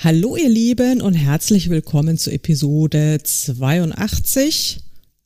Hallo 0.00 0.36
ihr 0.36 0.48
Lieben 0.48 1.00
und 1.00 1.14
herzlich 1.14 1.70
willkommen 1.70 2.18
zu 2.18 2.30
Episode 2.30 3.18
82. 3.20 4.78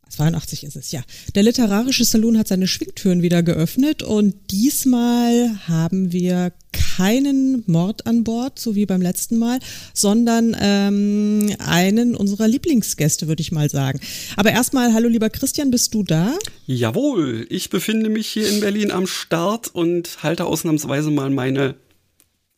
82 0.08 0.64
ist 0.64 0.76
es, 0.76 0.92
ja. 0.92 1.02
Der 1.34 1.42
literarische 1.42 2.06
Salon 2.06 2.38
hat 2.38 2.48
seine 2.48 2.66
Schwingtüren 2.66 3.20
wieder 3.20 3.42
geöffnet 3.42 4.02
und 4.02 4.34
diesmal 4.50 5.68
haben 5.68 6.12
wir 6.12 6.54
keinen 6.72 7.64
Mord 7.66 8.06
an 8.06 8.24
Bord, 8.24 8.58
so 8.58 8.74
wie 8.74 8.86
beim 8.86 9.02
letzten 9.02 9.36
Mal, 9.38 9.58
sondern 9.92 10.56
ähm, 10.58 11.54
einen 11.58 12.14
unserer 12.14 12.48
Lieblingsgäste, 12.48 13.28
würde 13.28 13.42
ich 13.42 13.52
mal 13.52 13.68
sagen. 13.68 14.00
Aber 14.36 14.52
erstmal, 14.52 14.94
hallo 14.94 15.08
lieber 15.10 15.28
Christian, 15.28 15.70
bist 15.70 15.92
du 15.92 16.02
da? 16.02 16.34
Jawohl, 16.64 17.46
ich 17.50 17.68
befinde 17.68 18.08
mich 18.08 18.26
hier 18.26 18.48
in 18.48 18.60
Berlin 18.60 18.90
am 18.90 19.06
Start 19.06 19.68
und 19.74 20.22
halte 20.22 20.46
ausnahmsweise 20.46 21.10
mal 21.10 21.28
meine 21.28 21.74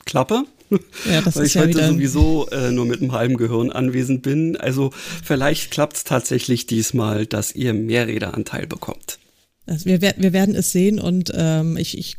Klappe. 0.05 0.45
Ja, 1.11 1.21
das 1.23 1.37
weil 1.37 1.45
ist 1.45 1.51
ich 1.51 1.55
ja 1.55 1.63
heute 1.63 1.87
sowieso 1.87 2.49
äh, 2.51 2.71
nur 2.71 2.87
mit 2.87 3.01
einem 3.01 3.13
halben 3.13 3.37
Gehirn 3.37 3.71
anwesend 3.71 4.23
bin. 4.23 4.57
Also 4.57 4.91
vielleicht 5.23 5.71
klappt 5.71 5.97
es 5.97 6.05
tatsächlich 6.05 6.67
diesmal, 6.67 7.27
dass 7.27 7.55
ihr 7.55 7.75
mehr 7.75 8.07
Redeanteil 8.07 8.67
bekommt. 8.67 9.19
Also 9.67 9.87
wir, 9.87 10.01
wir 10.03 10.33
werden 10.33 10.55
es 10.55 10.73
sehen 10.73 10.99
und 10.99 11.33
ähm, 11.35 11.77
ich, 11.79 11.97
ich 11.97 12.17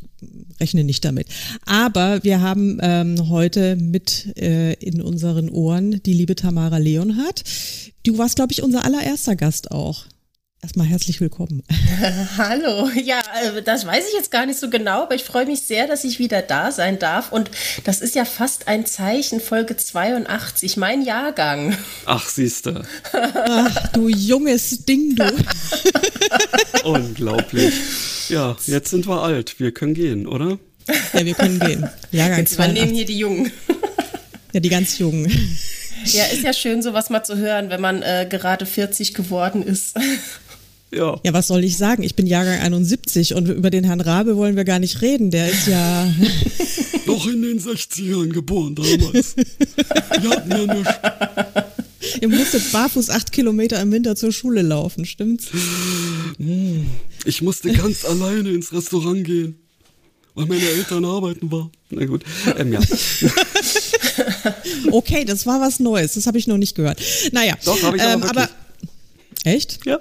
rechne 0.58 0.82
nicht 0.82 1.04
damit. 1.04 1.28
Aber 1.64 2.24
wir 2.24 2.40
haben 2.40 2.78
ähm, 2.82 3.28
heute 3.28 3.76
mit 3.76 4.36
äh, 4.36 4.72
in 4.74 5.00
unseren 5.00 5.48
Ohren 5.48 6.02
die 6.04 6.12
liebe 6.12 6.34
Tamara 6.34 6.78
Leonhardt. 6.78 7.44
Du 8.02 8.18
warst, 8.18 8.36
glaube 8.36 8.52
ich, 8.52 8.62
unser 8.62 8.84
allererster 8.84 9.36
Gast 9.36 9.70
auch. 9.70 10.06
Erstmal 10.62 10.86
herzlich 10.86 11.20
willkommen. 11.20 11.62
Hallo, 12.38 12.88
ja, 13.04 13.20
äh, 13.42 13.62
das 13.62 13.86
weiß 13.86 14.04
ich 14.08 14.14
jetzt 14.14 14.30
gar 14.30 14.46
nicht 14.46 14.58
so 14.58 14.70
genau, 14.70 15.02
aber 15.02 15.14
ich 15.14 15.22
freue 15.22 15.44
mich 15.44 15.60
sehr, 15.60 15.86
dass 15.86 16.02
ich 16.02 16.18
wieder 16.18 16.40
da 16.40 16.72
sein 16.72 16.98
darf. 16.98 17.30
Und 17.30 17.50
das 17.84 18.00
ist 18.00 18.14
ja 18.14 18.24
fast 18.24 18.66
ein 18.66 18.86
Zeichen, 18.86 19.40
Folge 19.40 19.76
82, 19.76 20.78
mein 20.78 21.02
Jahrgang. 21.02 21.76
Ach, 22.06 22.26
siehste. 22.26 22.84
Ach, 23.12 23.88
du 23.92 24.08
junges 24.08 24.84
Ding, 24.86 25.14
du. 25.14 25.30
Unglaublich. 26.84 27.74
Ja, 28.30 28.56
jetzt 28.66 28.90
sind 28.90 29.06
wir 29.06 29.22
alt. 29.22 29.60
Wir 29.60 29.72
können 29.72 29.94
gehen, 29.94 30.26
oder? 30.26 30.58
Ja, 31.12 31.24
wir 31.24 31.34
können 31.34 31.60
gehen. 31.60 31.88
Jahrgang 32.10 32.38
jetzt 32.38 32.54
übernehmen 32.54 32.94
hier 32.94 33.04
die 33.04 33.18
Jungen. 33.18 33.52
Ja, 34.52 34.60
die 34.60 34.70
ganz 34.70 34.98
Jungen. 34.98 35.30
Ja, 36.04 36.24
ist 36.26 36.42
ja 36.42 36.52
schön, 36.52 36.82
sowas 36.82 37.10
mal 37.10 37.24
zu 37.24 37.36
hören, 37.36 37.68
wenn 37.68 37.80
man 37.80 38.02
äh, 38.02 38.26
gerade 38.28 38.64
40 38.64 39.12
geworden 39.12 39.62
ist. 39.62 39.96
Ja. 40.92 41.20
ja, 41.24 41.32
was 41.32 41.48
soll 41.48 41.64
ich 41.64 41.76
sagen? 41.76 42.02
Ich 42.02 42.14
bin 42.14 42.26
Jahrgang 42.26 42.60
71 42.60 43.34
und 43.34 43.48
über 43.48 43.70
den 43.70 43.84
Herrn 43.84 44.00
Rabe 44.00 44.36
wollen 44.36 44.56
wir 44.56 44.64
gar 44.64 44.78
nicht 44.78 45.02
reden. 45.02 45.30
Der 45.30 45.50
ist 45.50 45.66
ja. 45.66 46.12
Noch 47.06 47.26
in 47.26 47.42
den 47.42 47.60
60ern 47.60 48.28
geboren 48.28 48.74
damals. 48.74 49.36
Wir 49.36 50.30
hatten 50.30 50.50
ja 50.50 50.74
nichts. 50.74 50.92
Ihr 52.20 52.28
musstet 52.28 52.72
barfuß 52.72 53.10
acht 53.10 53.32
Kilometer 53.32 53.80
im 53.80 53.90
Winter 53.90 54.16
zur 54.16 54.32
Schule 54.32 54.62
laufen, 54.62 55.04
stimmt's? 55.04 55.46
Hm. 56.38 56.86
Ich 57.24 57.42
musste 57.42 57.72
ganz 57.72 58.04
alleine 58.04 58.50
ins 58.50 58.72
Restaurant 58.72 59.24
gehen, 59.24 59.56
weil 60.34 60.46
meine 60.46 60.68
Eltern 60.68 61.04
arbeiten 61.04 61.50
waren. 61.50 61.70
Na 61.90 62.04
gut, 62.04 62.22
ähm, 62.58 62.72
ja. 62.72 62.80
okay, 64.92 65.24
das 65.24 65.46
war 65.46 65.60
was 65.60 65.80
Neues. 65.80 66.14
Das 66.14 66.26
habe 66.26 66.38
ich 66.38 66.46
noch 66.46 66.58
nicht 66.58 66.76
gehört. 66.76 67.00
Naja. 67.32 67.56
Doch, 67.64 67.82
habe 67.82 67.96
ich 67.96 68.02
ähm, 68.02 68.22
aber, 68.22 68.42
aber 68.42 68.48
Echt? 69.44 69.84
Ja. 69.86 70.00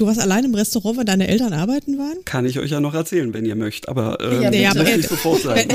Du 0.00 0.06
warst 0.06 0.18
allein 0.18 0.46
im 0.46 0.54
Restaurant, 0.54 0.96
weil 0.96 1.04
deine 1.04 1.28
Eltern 1.28 1.52
arbeiten 1.52 1.98
waren? 1.98 2.24
Kann 2.24 2.46
ich 2.46 2.58
euch 2.58 2.70
ja 2.70 2.80
noch 2.80 2.94
erzählen, 2.94 3.34
wenn 3.34 3.44
ihr 3.44 3.54
möchtet, 3.54 3.90
aber 3.90 4.18
ähm, 4.18 4.40
ja, 4.40 4.50
nee, 4.50 4.66
aber, 4.66 4.82
nicht 4.82 5.06
sofort 5.06 5.42
sagen. 5.42 5.68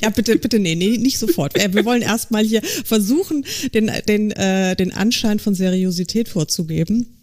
ja, 0.00 0.10
bitte, 0.10 0.36
bitte, 0.36 0.60
nee, 0.60 0.76
nee, 0.76 0.98
nicht 0.98 1.18
sofort. 1.18 1.54
Wir 1.56 1.84
wollen 1.84 2.02
erstmal 2.02 2.44
hier 2.44 2.62
versuchen, 2.62 3.44
den, 3.74 3.90
den, 4.06 4.30
äh, 4.30 4.76
den 4.76 4.94
Anschein 4.94 5.40
von 5.40 5.56
Seriosität 5.56 6.28
vorzugeben 6.28 7.16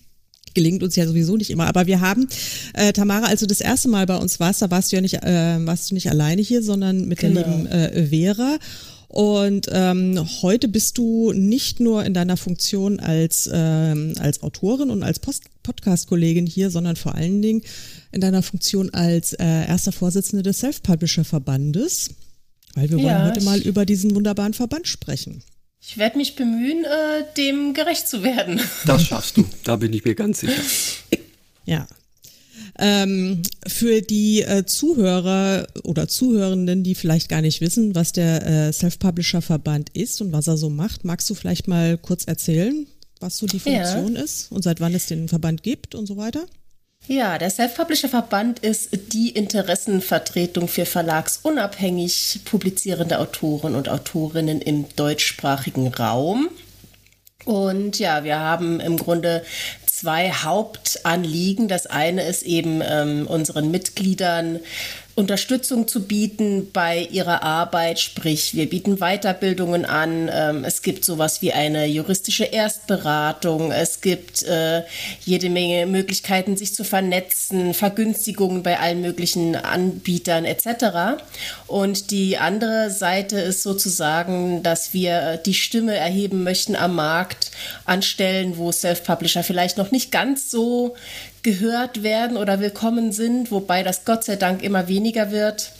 gelingt 0.54 0.82
uns 0.82 0.96
ja 0.96 1.06
sowieso 1.06 1.38
nicht 1.38 1.52
immer. 1.52 1.68
Aber 1.68 1.86
wir 1.86 2.02
haben, 2.02 2.28
äh, 2.74 2.92
Tamara, 2.92 3.28
als 3.28 3.42
du 3.42 3.46
das 3.46 3.62
erste 3.62 3.90
Mal 3.90 4.08
bei 4.08 4.18
uns 4.18 4.40
warst, 4.40 4.62
da 4.64 4.72
warst 4.72 4.92
du 4.92 4.96
ja 4.96 5.02
nicht, 5.04 5.14
äh, 5.24 5.66
warst 5.66 5.92
du 5.92 5.94
nicht 5.94 6.10
alleine 6.10 6.42
hier, 6.42 6.64
sondern 6.64 7.08
mit 7.08 7.20
genau. 7.20 7.42
der 7.42 7.48
lieben 7.48 7.68
äh, 7.68 8.08
Vera. 8.08 8.58
Und 9.08 9.68
ähm, 9.72 10.28
heute 10.42 10.68
bist 10.68 10.98
du 10.98 11.32
nicht 11.32 11.80
nur 11.80 12.04
in 12.04 12.14
deiner 12.14 12.36
Funktion 12.36 13.00
als, 13.00 13.50
ähm, 13.52 14.14
als 14.20 14.44
Autorin 14.44 14.90
und 14.90 15.02
als 15.02 15.20
Podcast-Kollegin 15.20 16.46
hier, 16.46 16.70
sondern 16.70 16.98
vor 16.98 17.16
allen 17.16 17.42
Dingen 17.42 17.62
in 18.12 18.20
deiner 18.20 18.44
Funktion 18.44 18.90
als 18.94 19.34
äh, 19.34 19.46
erster 19.46 19.94
Vorsitzende 19.94 20.44
des 20.44 20.60
Self-Publisher-Verbandes, 20.60 22.10
weil 22.76 22.90
wir 22.90 23.02
wollen 23.02 23.26
heute 23.26 23.42
mal 23.42 23.60
über 23.62 23.86
diesen 23.86 24.14
wunderbaren 24.14 24.54
Verband 24.54 24.88
sprechen. 24.88 25.42
Ich 25.80 25.98
werde 25.98 26.18
mich 26.18 26.36
bemühen, 26.36 26.84
äh, 26.84 27.24
dem 27.38 27.74
gerecht 27.74 28.10
zu 28.10 28.24
werden. 28.24 28.60
Das 28.86 29.04
schaffst 29.04 29.38
du, 29.38 29.46
da 29.64 29.78
bin 29.78 29.94
ich 29.94 30.04
mir 30.04 30.16
ganz 30.16 30.42
sicher. 30.42 30.62
Ja, 31.66 31.88
ähm, 32.80 33.42
für 33.66 34.02
die 34.02 34.42
äh, 34.42 34.66
Zuhörer 34.66 35.68
oder 35.84 36.08
Zuhörenden, 36.08 36.84
die 36.84 36.96
vielleicht 36.96 37.30
gar 37.30 37.42
nicht 37.42 37.62
wissen, 37.62 37.96
was 37.96 38.12
der 38.12 38.46
äh, 38.46 38.74
Self-Publisher-Verband 38.74 39.90
ist 39.94 40.22
und 40.22 40.32
was 40.32 40.48
er 40.48 40.58
so 40.58 40.70
macht, 40.70 41.06
magst 41.06 41.30
du 41.30 41.36
vielleicht 41.36 41.68
mal 41.68 41.98
kurz 41.98 42.26
erzählen, 42.26 42.88
was 43.20 43.38
so 43.38 43.46
die 43.46 43.60
Funktion 43.60 44.16
ja. 44.16 44.22
ist 44.22 44.52
und 44.52 44.64
seit 44.64 44.80
wann 44.80 44.94
es 44.94 45.08
den 45.08 45.28
Verband 45.28 45.64
gibt 45.64 45.96
und 45.96 46.06
so 46.06 46.18
weiter? 46.18 46.46
Ja, 47.08 47.38
der 47.38 47.50
Self-Publisher-Verband 47.50 48.60
ist 48.60 49.14
die 49.14 49.30
Interessenvertretung 49.30 50.68
für 50.68 50.86
verlagsunabhängig 50.86 52.42
publizierende 52.44 53.20
Autoren 53.20 53.76
und 53.76 53.88
Autorinnen 53.88 54.62
im 54.62 54.86
deutschsprachigen 54.96 55.88
Raum. 55.88 56.50
Und 57.46 57.98
ja, 57.98 58.26
wir 58.26 58.40
haben 58.40 58.82
im 58.82 58.98
Grunde 58.98 59.44
zwei 59.98 60.32
Hauptanliegen. 60.32 61.68
Das 61.68 61.88
eine 61.88 62.24
ist 62.24 62.44
eben 62.44 62.82
ähm, 62.88 63.26
unseren 63.28 63.72
Mitgliedern 63.72 64.60
Unterstützung 65.18 65.88
zu 65.88 66.04
bieten 66.04 66.70
bei 66.72 67.00
ihrer 67.00 67.42
Arbeit, 67.42 68.00
sprich 68.00 68.54
wir 68.54 68.70
bieten 68.70 68.98
Weiterbildungen 68.98 69.84
an, 69.84 70.30
ähm, 70.32 70.64
es 70.64 70.84
gibt 70.84 71.04
sowas 71.04 71.42
wie 71.42 71.52
eine 71.52 71.88
juristische 71.88 72.44
Erstberatung, 72.44 73.72
es 73.72 74.02
gibt 74.02 74.44
äh, 74.44 74.84
jede 75.26 75.50
Menge 75.50 75.88
Möglichkeiten, 75.88 76.56
sich 76.56 76.76
zu 76.76 76.84
vernetzen, 76.84 77.74
Vergünstigungen 77.74 78.62
bei 78.62 78.80
allen 78.80 79.02
möglichen 79.02 79.56
Anbietern 79.56 80.46
etc. 80.46 81.20
Und 81.66 82.12
die 82.12 82.38
andere 82.38 82.92
Seite 82.92 83.40
ist 83.40 83.64
sozusagen, 83.64 84.62
dass 84.62 84.94
wir 84.94 85.38
die 85.38 85.56
Stimme 85.56 85.96
erheben 85.96 86.44
möchten 86.44 86.76
am 86.76 86.94
Markt 86.94 87.50
an 87.86 88.04
Stellen, 88.04 88.58
wo 88.58 88.72
Self-Publisher 88.72 89.42
vielleicht 89.42 89.80
noch 89.80 89.90
nicht 89.90 90.12
ganz 90.12 90.52
so 90.52 90.96
gehört 91.44 92.04
werden 92.04 92.38
oder 92.38 92.60
willkommen 92.60 93.12
sind, 93.12 93.52
wobei 93.52 93.84
das 93.84 94.06
Gott 94.06 94.24
sei 94.24 94.36
Dank 94.36 94.64
immer 94.64 94.88
weniger 94.88 95.32
wird. 95.32 95.72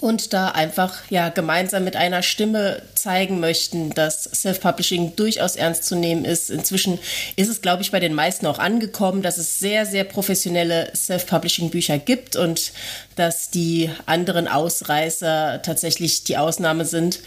Und 0.00 0.32
da 0.32 0.50
einfach 0.50 0.94
ja 1.10 1.28
gemeinsam 1.28 1.82
mit 1.82 1.96
einer 1.96 2.22
Stimme 2.22 2.82
zeigen 2.94 3.40
möchten, 3.40 3.90
dass 3.90 4.22
Self-Publishing 4.24 5.16
durchaus 5.16 5.56
ernst 5.56 5.86
zu 5.86 5.96
nehmen 5.96 6.24
ist. 6.24 6.50
Inzwischen 6.50 7.00
ist 7.34 7.48
es, 7.48 7.62
glaube 7.62 7.82
ich, 7.82 7.90
bei 7.90 7.98
den 7.98 8.14
meisten 8.14 8.46
auch 8.46 8.60
angekommen, 8.60 9.22
dass 9.22 9.38
es 9.38 9.58
sehr, 9.58 9.86
sehr 9.86 10.04
professionelle 10.04 10.92
Self-Publishing-Bücher 10.94 11.98
gibt 11.98 12.36
und 12.36 12.72
dass 13.16 13.50
die 13.50 13.90
anderen 14.06 14.46
Ausreißer 14.46 15.62
tatsächlich 15.62 16.22
die 16.22 16.36
Ausnahme 16.36 16.84
sind. 16.84 17.18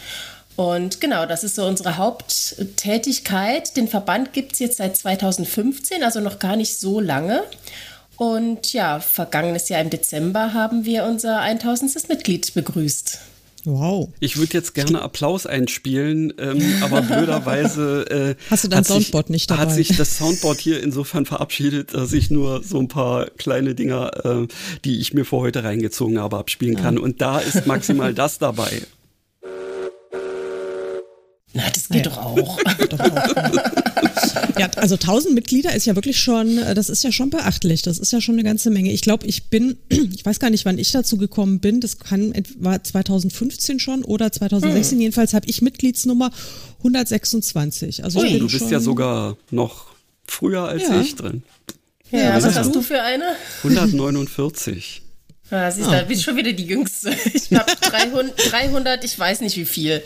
Und 0.56 1.00
genau, 1.00 1.26
das 1.26 1.44
ist 1.44 1.54
so 1.54 1.64
unsere 1.64 1.96
Haupttätigkeit. 1.96 3.76
Den 3.76 3.88
Verband 3.88 4.32
gibt 4.32 4.52
es 4.52 4.58
jetzt 4.58 4.76
seit 4.76 4.96
2015, 4.96 6.02
also 6.02 6.20
noch 6.20 6.38
gar 6.38 6.56
nicht 6.56 6.78
so 6.78 7.00
lange. 7.00 7.42
Und 8.16 8.72
ja, 8.72 9.00
vergangenes 9.00 9.68
Jahr 9.68 9.80
im 9.80 9.90
Dezember 9.90 10.52
haben 10.52 10.84
wir 10.84 11.04
unser 11.04 11.40
1000. 11.40 12.08
Mitglied 12.08 12.52
begrüßt. 12.54 13.18
Wow. 13.64 14.08
Ich 14.18 14.36
würde 14.36 14.54
jetzt 14.54 14.74
gerne 14.74 15.02
Applaus 15.02 15.46
einspielen, 15.46 16.32
ähm, 16.38 16.60
aber 16.82 17.00
blöderweise 17.02 18.36
äh, 18.38 18.50
Hast 18.50 18.64
du 18.64 18.68
dein 18.68 18.84
Soundboard 18.84 19.28
sich, 19.28 19.32
nicht 19.32 19.50
dabei? 19.50 19.62
hat 19.62 19.72
sich 19.72 19.96
das 19.96 20.18
Soundboard 20.18 20.58
hier 20.58 20.82
insofern 20.82 21.26
verabschiedet, 21.26 21.94
dass 21.94 22.12
ich 22.12 22.30
nur 22.30 22.62
so 22.62 22.78
ein 22.78 22.88
paar 22.88 23.26
kleine 23.38 23.74
Dinger, 23.74 24.10
äh, 24.24 24.48
die 24.84 25.00
ich 25.00 25.14
mir 25.14 25.24
vor 25.24 25.40
heute 25.40 25.64
reingezogen 25.64 26.18
habe, 26.20 26.38
abspielen 26.38 26.76
kann. 26.76 26.96
Ja. 26.96 27.02
Und 27.02 27.20
da 27.20 27.38
ist 27.38 27.66
maximal 27.66 28.14
das 28.14 28.38
dabei. 28.38 28.82
Na, 31.54 31.68
das 31.68 31.88
geht 31.88 32.06
ja. 32.06 32.10
doch 32.10 32.18
auch. 32.18 32.58
doch 32.88 33.00
auch. 33.00 34.58
ja, 34.58 34.70
also 34.76 34.94
1000 34.94 35.34
Mitglieder 35.34 35.74
ist 35.74 35.84
ja 35.84 35.94
wirklich 35.94 36.18
schon, 36.18 36.58
äh, 36.58 36.74
das 36.74 36.88
ist 36.88 37.04
ja 37.04 37.12
schon 37.12 37.30
beachtlich. 37.30 37.82
Das 37.82 37.98
ist 37.98 38.12
ja 38.12 38.20
schon 38.20 38.36
eine 38.36 38.44
ganze 38.44 38.70
Menge. 38.70 38.90
Ich 38.92 39.02
glaube, 39.02 39.26
ich 39.26 39.44
bin, 39.44 39.76
ich 39.88 40.24
weiß 40.24 40.38
gar 40.40 40.50
nicht, 40.50 40.64
wann 40.64 40.78
ich 40.78 40.92
dazu 40.92 41.18
gekommen 41.18 41.60
bin. 41.60 41.80
Das 41.80 41.98
kann 41.98 42.32
war 42.58 42.82
2015 42.82 43.78
schon 43.80 44.04
oder 44.04 44.32
2016. 44.32 44.96
Hm. 44.96 45.02
Jedenfalls 45.02 45.34
habe 45.34 45.46
ich 45.48 45.60
Mitgliedsnummer 45.60 46.30
126. 46.78 48.04
Also 48.04 48.20
oh, 48.20 48.22
du 48.22 48.48
bist 48.48 48.70
ja 48.70 48.80
sogar 48.80 49.36
noch 49.50 49.92
früher 50.24 50.62
als 50.62 50.82
ja. 50.82 51.00
ich 51.00 51.14
drin. 51.16 51.42
Ja, 52.10 52.42
was 52.42 52.56
hast 52.56 52.74
du 52.74 52.82
für 52.82 53.02
eine? 53.02 53.24
149. 53.62 55.02
Ja, 55.52 55.70
siehst 55.70 55.88
du, 55.88 55.92
ah. 55.92 56.00
da 56.00 56.04
bin 56.04 56.18
schon 56.18 56.36
wieder 56.36 56.52
die 56.52 56.64
Jüngste. 56.64 57.14
Ich 57.34 57.52
habe 57.52 57.70
300, 57.80 58.52
300, 58.52 59.04
ich 59.04 59.18
weiß 59.18 59.42
nicht 59.42 59.56
wie 59.56 59.66
viel. 59.66 60.02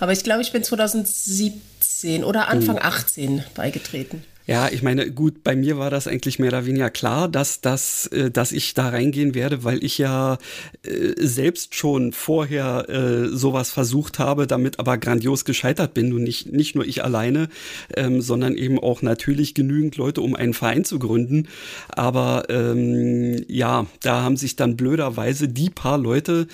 Aber 0.00 0.12
ich 0.12 0.24
glaube, 0.24 0.42
ich 0.42 0.50
bin 0.50 0.64
2017 0.64 2.24
oder 2.24 2.48
Anfang 2.48 2.80
18 2.80 3.44
beigetreten. 3.54 4.24
Ja, 4.48 4.70
ich 4.72 4.82
meine, 4.82 5.10
gut, 5.10 5.44
bei 5.44 5.54
mir 5.54 5.76
war 5.76 5.90
das 5.90 6.08
eigentlich 6.08 6.38
mehr 6.38 6.48
oder 6.48 6.64
weniger 6.64 6.88
klar, 6.88 7.28
dass, 7.28 7.60
dass, 7.60 8.06
äh, 8.06 8.30
dass 8.30 8.52
ich 8.52 8.72
da 8.72 8.88
reingehen 8.88 9.34
werde, 9.34 9.62
weil 9.62 9.84
ich 9.84 9.98
ja 9.98 10.38
äh, 10.84 11.12
selbst 11.18 11.74
schon 11.74 12.12
vorher 12.12 12.88
äh, 12.88 13.28
sowas 13.28 13.70
versucht 13.70 14.18
habe, 14.18 14.46
damit 14.46 14.78
aber 14.78 14.96
grandios 14.96 15.44
gescheitert 15.44 15.92
bin 15.92 16.14
und 16.14 16.22
nicht, 16.22 16.50
nicht 16.50 16.74
nur 16.74 16.86
ich 16.86 17.04
alleine, 17.04 17.50
ähm, 17.94 18.22
sondern 18.22 18.56
eben 18.56 18.78
auch 18.78 19.02
natürlich 19.02 19.52
genügend 19.52 19.98
Leute, 19.98 20.22
um 20.22 20.34
einen 20.34 20.54
Verein 20.54 20.86
zu 20.86 20.98
gründen. 20.98 21.48
Aber 21.90 22.44
ähm, 22.48 23.44
ja, 23.48 23.84
da 24.00 24.22
haben 24.22 24.38
sich 24.38 24.56
dann 24.56 24.78
blöderweise 24.78 25.48
die 25.48 25.68
paar 25.68 25.98
Leute 25.98 26.46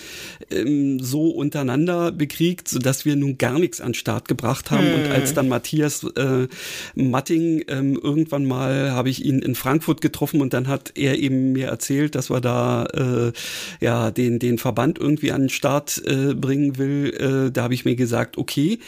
ähm, 0.51 0.99
so 0.99 1.29
untereinander 1.29 2.11
bekriegt, 2.11 2.67
sodass 2.67 3.05
wir 3.05 3.15
nun 3.15 3.39
gar 3.39 3.61
nichts 3.61 3.81
an 3.81 3.91
den 3.91 3.95
Start 3.95 4.27
gebracht 4.27 4.73
haben. 4.73 4.85
Hm. 4.85 4.95
Und 4.95 5.11
als 5.13 5.33
dann 5.33 5.49
Matthias 5.49 6.03
äh, 6.03 6.49
Matting 6.97 7.61
äh, 7.69 7.84
ähm, 7.85 8.01
irgendwann 8.03 8.45
mal 8.45 8.93
habe 8.93 9.11
ich 9.11 9.25
ihn 9.25 9.41
in 9.41 9.55
Frankfurt 9.55 10.01
getroffen 10.01 10.41
und 10.41 10.53
dann 10.53 10.69
hat 10.69 10.93
er 10.97 11.19
eben 11.19 11.53
mir 11.53 11.69
erzählt, 11.69 12.15
dass 12.15 12.31
wir 12.31 12.41
da 12.41 12.85
äh, 12.87 13.33
ja 13.81 14.11
den 14.11 14.39
den 14.39 14.59
Verband 14.59 14.99
irgendwie 14.99 15.33
an 15.33 15.43
den 15.43 15.51
Start 15.51 16.03
äh, 16.07 16.35
bringen 16.35 16.79
will. 16.79 17.47
Äh, 17.49 17.53
da 17.53 17.65
habe 17.65 17.75
ich 17.75 17.85
mir 17.85 17.97
gesagt, 17.97 18.39
okay, 18.39 18.79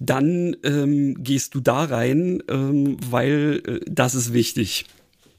dann 0.00 0.56
ähm, 0.64 1.22
gehst 1.22 1.54
du 1.54 1.60
da 1.60 1.84
rein, 1.84 2.42
ähm, 2.48 2.96
weil 3.08 3.62
äh, 3.66 3.80
das 3.86 4.14
ist 4.14 4.32
wichtig. 4.32 4.86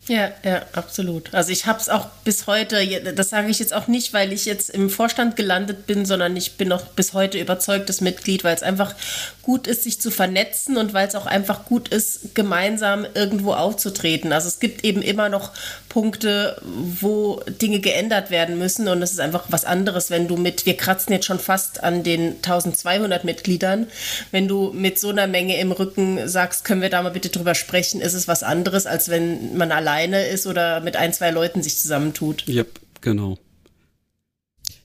Ja, 0.07 0.31
ja, 0.43 0.61
absolut. 0.73 1.33
Also 1.33 1.51
ich 1.51 1.65
habe 1.65 1.79
es 1.79 1.89
auch 1.89 2.07
bis 2.23 2.45
heute, 2.45 3.13
das 3.15 3.29
sage 3.29 3.49
ich 3.49 3.57
jetzt 3.57 3.73
auch 3.73 3.87
nicht, 3.87 4.13
weil 4.13 4.33
ich 4.33 4.45
jetzt 4.45 4.69
im 4.69 4.91
Vorstand 4.91 5.35
gelandet 5.35 5.87
bin, 5.87 6.05
sondern 6.05 6.37
ich 6.37 6.57
bin 6.57 6.67
noch 6.67 6.85
bis 6.89 7.13
heute 7.13 7.39
überzeugtes 7.39 8.01
Mitglied, 8.01 8.43
weil 8.43 8.53
es 8.55 8.61
einfach 8.61 8.93
gut 9.41 9.65
ist, 9.65 9.83
sich 9.83 9.99
zu 9.99 10.11
vernetzen 10.11 10.77
und 10.77 10.93
weil 10.93 11.07
es 11.07 11.15
auch 11.15 11.25
einfach 11.25 11.65
gut 11.65 11.87
ist, 11.87 12.35
gemeinsam 12.35 13.07
irgendwo 13.15 13.53
aufzutreten. 13.53 14.31
Also 14.31 14.47
es 14.47 14.59
gibt 14.59 14.83
eben 14.83 15.01
immer 15.01 15.29
noch 15.29 15.53
Punkte, 15.89 16.61
wo 16.63 17.41
Dinge 17.61 17.79
geändert 17.79 18.29
werden 18.29 18.59
müssen 18.59 18.87
und 18.87 19.01
es 19.01 19.11
ist 19.11 19.19
einfach 19.19 19.45
was 19.49 19.65
anderes, 19.65 20.11
wenn 20.11 20.27
du 20.27 20.37
mit, 20.37 20.67
wir 20.67 20.77
kratzen 20.77 21.13
jetzt 21.13 21.25
schon 21.25 21.39
fast 21.39 21.83
an 21.83 22.03
den 22.03 22.35
1200 22.35 23.23
Mitgliedern, 23.23 23.87
wenn 24.29 24.47
du 24.47 24.71
mit 24.71 24.99
so 24.99 25.09
einer 25.09 25.25
Menge 25.25 25.57
im 25.59 25.71
Rücken 25.71 26.27
sagst, 26.27 26.63
können 26.63 26.81
wir 26.81 26.89
da 26.89 27.01
mal 27.01 27.11
bitte 27.11 27.29
drüber 27.29 27.55
sprechen, 27.55 28.01
ist 28.01 28.13
es 28.13 28.27
was 28.27 28.43
anderes, 28.43 28.85
als 28.85 29.09
wenn 29.09 29.57
man 29.57 29.71
allein 29.71 29.94
alleine 29.95 30.25
ist 30.25 30.45
oder 30.45 30.81
mit 30.81 30.95
ein, 30.95 31.13
zwei 31.13 31.31
Leuten 31.31 31.63
sich 31.63 31.77
zusammentut. 31.77 32.43
Ja, 32.47 32.63
genau. 33.01 33.37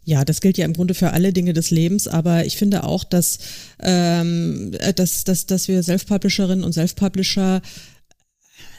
Ja, 0.04 0.24
das 0.24 0.40
gilt 0.40 0.58
ja 0.58 0.64
im 0.64 0.72
Grunde 0.72 0.94
für 0.94 1.12
alle 1.12 1.32
Dinge 1.32 1.52
des 1.52 1.70
Lebens, 1.70 2.08
aber 2.08 2.44
ich 2.44 2.56
finde 2.56 2.84
auch, 2.84 3.04
dass, 3.04 3.38
ähm, 3.80 4.72
dass, 4.96 5.24
dass, 5.24 5.46
dass 5.46 5.68
wir 5.68 5.82
Self-Publisherinnen 5.82 6.64
und 6.64 6.72
Self-Publisher 6.72 7.60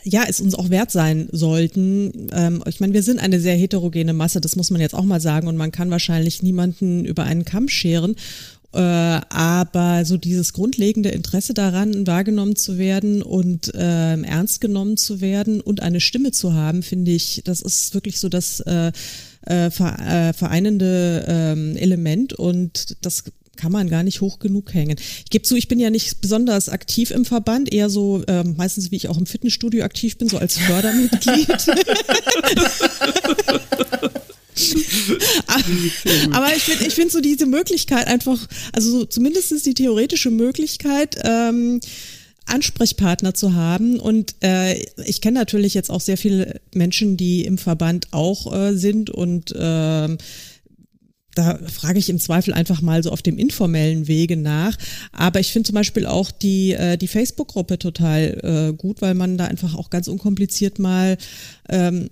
ja, 0.04 0.24
es 0.28 0.40
uns 0.40 0.56
auch 0.56 0.72
wert 0.72 0.90
sein 0.90 1.30
sollten. 1.32 2.30
Ähm, 2.34 2.64
ich 2.66 2.80
meine, 2.80 2.94
wir 2.94 3.04
sind 3.04 3.20
eine 3.20 3.40
sehr 3.40 3.56
heterogene 3.56 4.14
Masse, 4.14 4.42
das 4.42 4.56
muss 4.56 4.72
man 4.72 4.82
jetzt 4.82 4.96
auch 4.96 5.04
mal 5.04 5.22
sagen, 5.22 5.48
und 5.48 5.58
man 5.58 5.72
kann 5.72 5.92
wahrscheinlich 5.92 6.42
niemanden 6.42 7.06
über 7.06 7.24
einen 7.24 7.46
Kamm 7.46 7.68
scheren. 7.68 8.16
Äh, 8.74 8.80
aber 8.80 10.06
so 10.06 10.16
dieses 10.16 10.54
grundlegende 10.54 11.10
Interesse 11.10 11.54
daran, 11.54 12.08
wahrgenommen 12.08 12.56
zu 12.56 12.78
werden 12.78 13.22
und 13.22 13.74
äh, 13.76 14.22
ernst 14.22 14.62
genommen 14.62 14.96
zu 14.96 15.20
werden 15.20 15.60
und 15.60 15.82
eine 15.82 16.00
Stimme 16.00 16.32
zu 16.32 16.54
haben, 16.54 16.82
finde 16.82 17.12
ich, 17.12 17.42
das 17.44 17.62
ist 17.62 17.94
wirklich 17.94 18.20
so 18.20 18.30
das 18.30 18.62
äh, 18.62 18.94
äh, 19.46 19.66
äh 19.66 20.34
vereinende 20.34 21.26
ähm, 21.28 21.76
Element 21.76 22.34
und 22.34 22.96
das 23.02 23.26
kann 23.58 23.74
man 23.74 23.90
gar 23.90 24.04
nicht 24.04 24.22
hoch 24.22 24.40
genug 24.40 24.74
hängen. 24.74 24.96
Ich 24.98 25.30
gebe 25.30 25.44
zu, 25.44 25.56
ich 25.56 25.68
bin 25.68 25.80
ja 25.80 25.90
nicht 25.90 26.22
besonders 26.22 26.70
aktiv 26.70 27.12
im 27.12 27.26
Verband, 27.26 27.74
eher 27.74 27.90
so 27.90 28.24
äh, 28.24 28.44
meistens 28.44 28.92
wie 28.92 28.96
ich 28.96 29.10
auch 29.10 29.18
im 29.18 29.26
Fitnessstudio 29.26 29.84
aktiv 29.84 30.18
bin, 30.18 30.30
so 30.30 30.38
als 30.38 30.58
Fördermitglied. 30.58 31.48
Aber 36.32 36.56
ich 36.56 36.64
finde 36.64 36.86
ich 36.86 36.94
find 36.94 37.12
so 37.12 37.22
diese 37.22 37.46
Möglichkeit 37.46 38.08
einfach, 38.08 38.48
also 38.74 38.92
so 38.92 39.06
zumindest 39.06 39.66
die 39.66 39.74
theoretische 39.74 40.32
Möglichkeit, 40.32 41.18
ähm, 41.24 41.80
Ansprechpartner 42.46 43.34
zu 43.34 43.54
haben. 43.54 44.00
Und 44.00 44.36
äh, 44.44 44.76
ich 45.06 45.22
kenne 45.22 45.40
natürlich 45.40 45.74
jetzt 45.74 45.90
auch 45.90 46.02
sehr 46.02 46.18
viele 46.18 46.60
Menschen, 46.74 47.18
die 47.18 47.46
im 47.46 47.58
Verband 47.58 48.08
auch 48.12 48.54
äh, 48.54 48.76
sind 48.76 49.10
und 49.10 49.52
äh, 49.52 50.18
da 51.34 51.60
frage 51.68 51.98
ich 51.98 52.10
im 52.10 52.20
Zweifel 52.20 52.54
einfach 52.54 52.82
mal 52.82 53.02
so 53.04 53.12
auf 53.12 53.22
dem 53.22 53.38
informellen 53.38 54.08
Wege 54.08 54.36
nach. 54.36 54.78
Aber 55.14 55.40
ich 55.40 55.54
finde 55.54 55.68
zum 55.68 55.76
Beispiel 55.76 56.06
auch 56.06 56.30
die, 56.30 56.74
äh, 56.74 56.98
die 56.98 57.08
Facebook-Gruppe 57.08 57.80
total 57.80 58.72
äh, 58.72 58.74
gut, 58.74 59.02
weil 59.02 59.14
man 59.14 59.38
da 59.38 59.46
einfach 59.46 59.76
auch 59.76 59.90
ganz 59.90 60.08
unkompliziert 60.08 60.80
mal 60.80 61.18
ähm, 61.70 62.10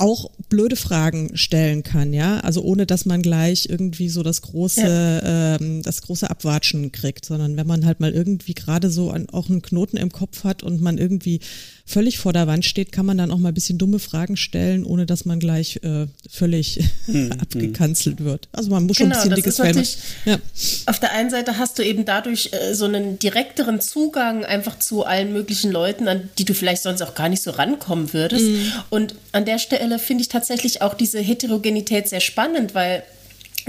auch 0.00 0.30
blöde 0.48 0.76
Fragen 0.76 1.36
stellen 1.36 1.82
kann, 1.82 2.12
ja, 2.12 2.40
also 2.40 2.62
ohne 2.62 2.86
dass 2.86 3.04
man 3.04 3.22
gleich 3.22 3.68
irgendwie 3.68 4.08
so 4.08 4.22
das 4.22 4.42
große, 4.42 4.80
ja. 4.80 5.56
ähm, 5.56 5.82
das 5.82 6.02
große 6.02 6.28
Abwatschen 6.28 6.90
kriegt, 6.92 7.24
sondern 7.24 7.56
wenn 7.56 7.66
man 7.66 7.84
halt 7.84 8.00
mal 8.00 8.12
irgendwie 8.12 8.54
gerade 8.54 8.90
so 8.90 9.10
an, 9.10 9.28
auch 9.30 9.48
einen 9.48 9.62
Knoten 9.62 9.96
im 9.96 10.10
Kopf 10.10 10.44
hat 10.44 10.62
und 10.62 10.80
man 10.80 10.98
irgendwie 10.98 11.40
völlig 11.90 12.18
vor 12.18 12.32
der 12.32 12.46
Wand 12.46 12.64
steht, 12.64 12.92
kann 12.92 13.04
man 13.04 13.18
dann 13.18 13.30
auch 13.30 13.38
mal 13.38 13.48
ein 13.48 13.54
bisschen 13.54 13.76
dumme 13.76 13.98
Fragen 13.98 14.36
stellen, 14.36 14.84
ohne 14.84 15.06
dass 15.06 15.24
man 15.24 15.40
gleich 15.40 15.80
äh, 15.82 16.06
völlig 16.30 16.80
hm, 17.06 17.32
abgekanzelt 17.32 18.22
wird. 18.22 18.48
Also 18.52 18.70
man 18.70 18.86
muss 18.86 18.98
genau, 18.98 19.14
schon 19.14 19.32
ein 19.32 19.34
genau, 19.34 19.42
bisschen 19.42 19.66
dickes 19.66 19.98
Fell. 20.24 20.32
Ja. 20.32 20.38
Auf 20.86 21.00
der 21.00 21.12
einen 21.12 21.30
Seite 21.30 21.58
hast 21.58 21.78
du 21.78 21.84
eben 21.84 22.04
dadurch 22.04 22.50
äh, 22.52 22.74
so 22.74 22.84
einen 22.84 23.18
direkteren 23.18 23.80
Zugang 23.80 24.44
einfach 24.44 24.78
zu 24.78 25.04
allen 25.04 25.32
möglichen 25.32 25.72
Leuten, 25.72 26.06
an 26.06 26.30
die 26.38 26.44
du 26.44 26.54
vielleicht 26.54 26.82
sonst 26.82 27.02
auch 27.02 27.14
gar 27.14 27.28
nicht 27.28 27.42
so 27.42 27.50
rankommen 27.50 28.12
würdest. 28.12 28.46
Mhm. 28.46 28.72
Und 28.90 29.14
an 29.32 29.44
der 29.44 29.58
Stelle 29.58 29.98
finde 29.98 30.22
ich 30.22 30.28
tatsächlich 30.28 30.82
auch 30.82 30.94
diese 30.94 31.18
Heterogenität 31.18 32.08
sehr 32.08 32.20
spannend, 32.20 32.74
weil 32.74 33.02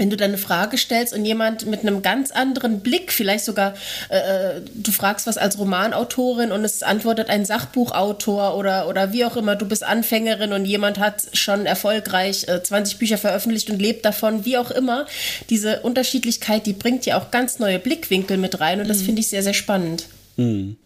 wenn 0.02 0.10
du 0.10 0.16
dann 0.16 0.30
eine 0.30 0.38
Frage 0.38 0.78
stellst 0.78 1.14
und 1.14 1.24
jemand 1.24 1.64
mit 1.66 1.82
einem 1.82 2.02
ganz 2.02 2.32
anderen 2.32 2.80
Blick, 2.80 3.12
vielleicht 3.12 3.44
sogar, 3.44 3.74
äh, 4.08 4.60
du 4.74 4.90
fragst 4.90 5.28
was 5.28 5.38
als 5.38 5.60
Romanautorin 5.60 6.50
und 6.50 6.64
es 6.64 6.82
antwortet 6.82 7.30
ein 7.30 7.44
Sachbuchautor 7.44 8.56
oder, 8.56 8.88
oder 8.88 9.12
wie 9.12 9.24
auch 9.24 9.36
immer, 9.36 9.54
du 9.54 9.64
bist 9.64 9.84
Anfängerin 9.84 10.52
und 10.52 10.64
jemand 10.64 10.98
hat 10.98 11.22
schon 11.34 11.66
erfolgreich 11.66 12.48
äh, 12.48 12.60
20 12.60 12.98
Bücher 12.98 13.16
veröffentlicht 13.16 13.70
und 13.70 13.80
lebt 13.80 14.04
davon, 14.04 14.44
wie 14.44 14.58
auch 14.58 14.72
immer, 14.72 15.06
diese 15.50 15.82
Unterschiedlichkeit, 15.82 16.66
die 16.66 16.72
bringt 16.72 17.06
ja 17.06 17.16
auch 17.16 17.30
ganz 17.30 17.60
neue 17.60 17.78
Blickwinkel 17.78 18.38
mit 18.38 18.58
rein 18.58 18.80
und 18.80 18.88
das 18.88 19.02
mhm. 19.02 19.04
finde 19.04 19.20
ich 19.20 19.28
sehr, 19.28 19.44
sehr 19.44 19.54
spannend. 19.54 20.06
Mhm. 20.36 20.78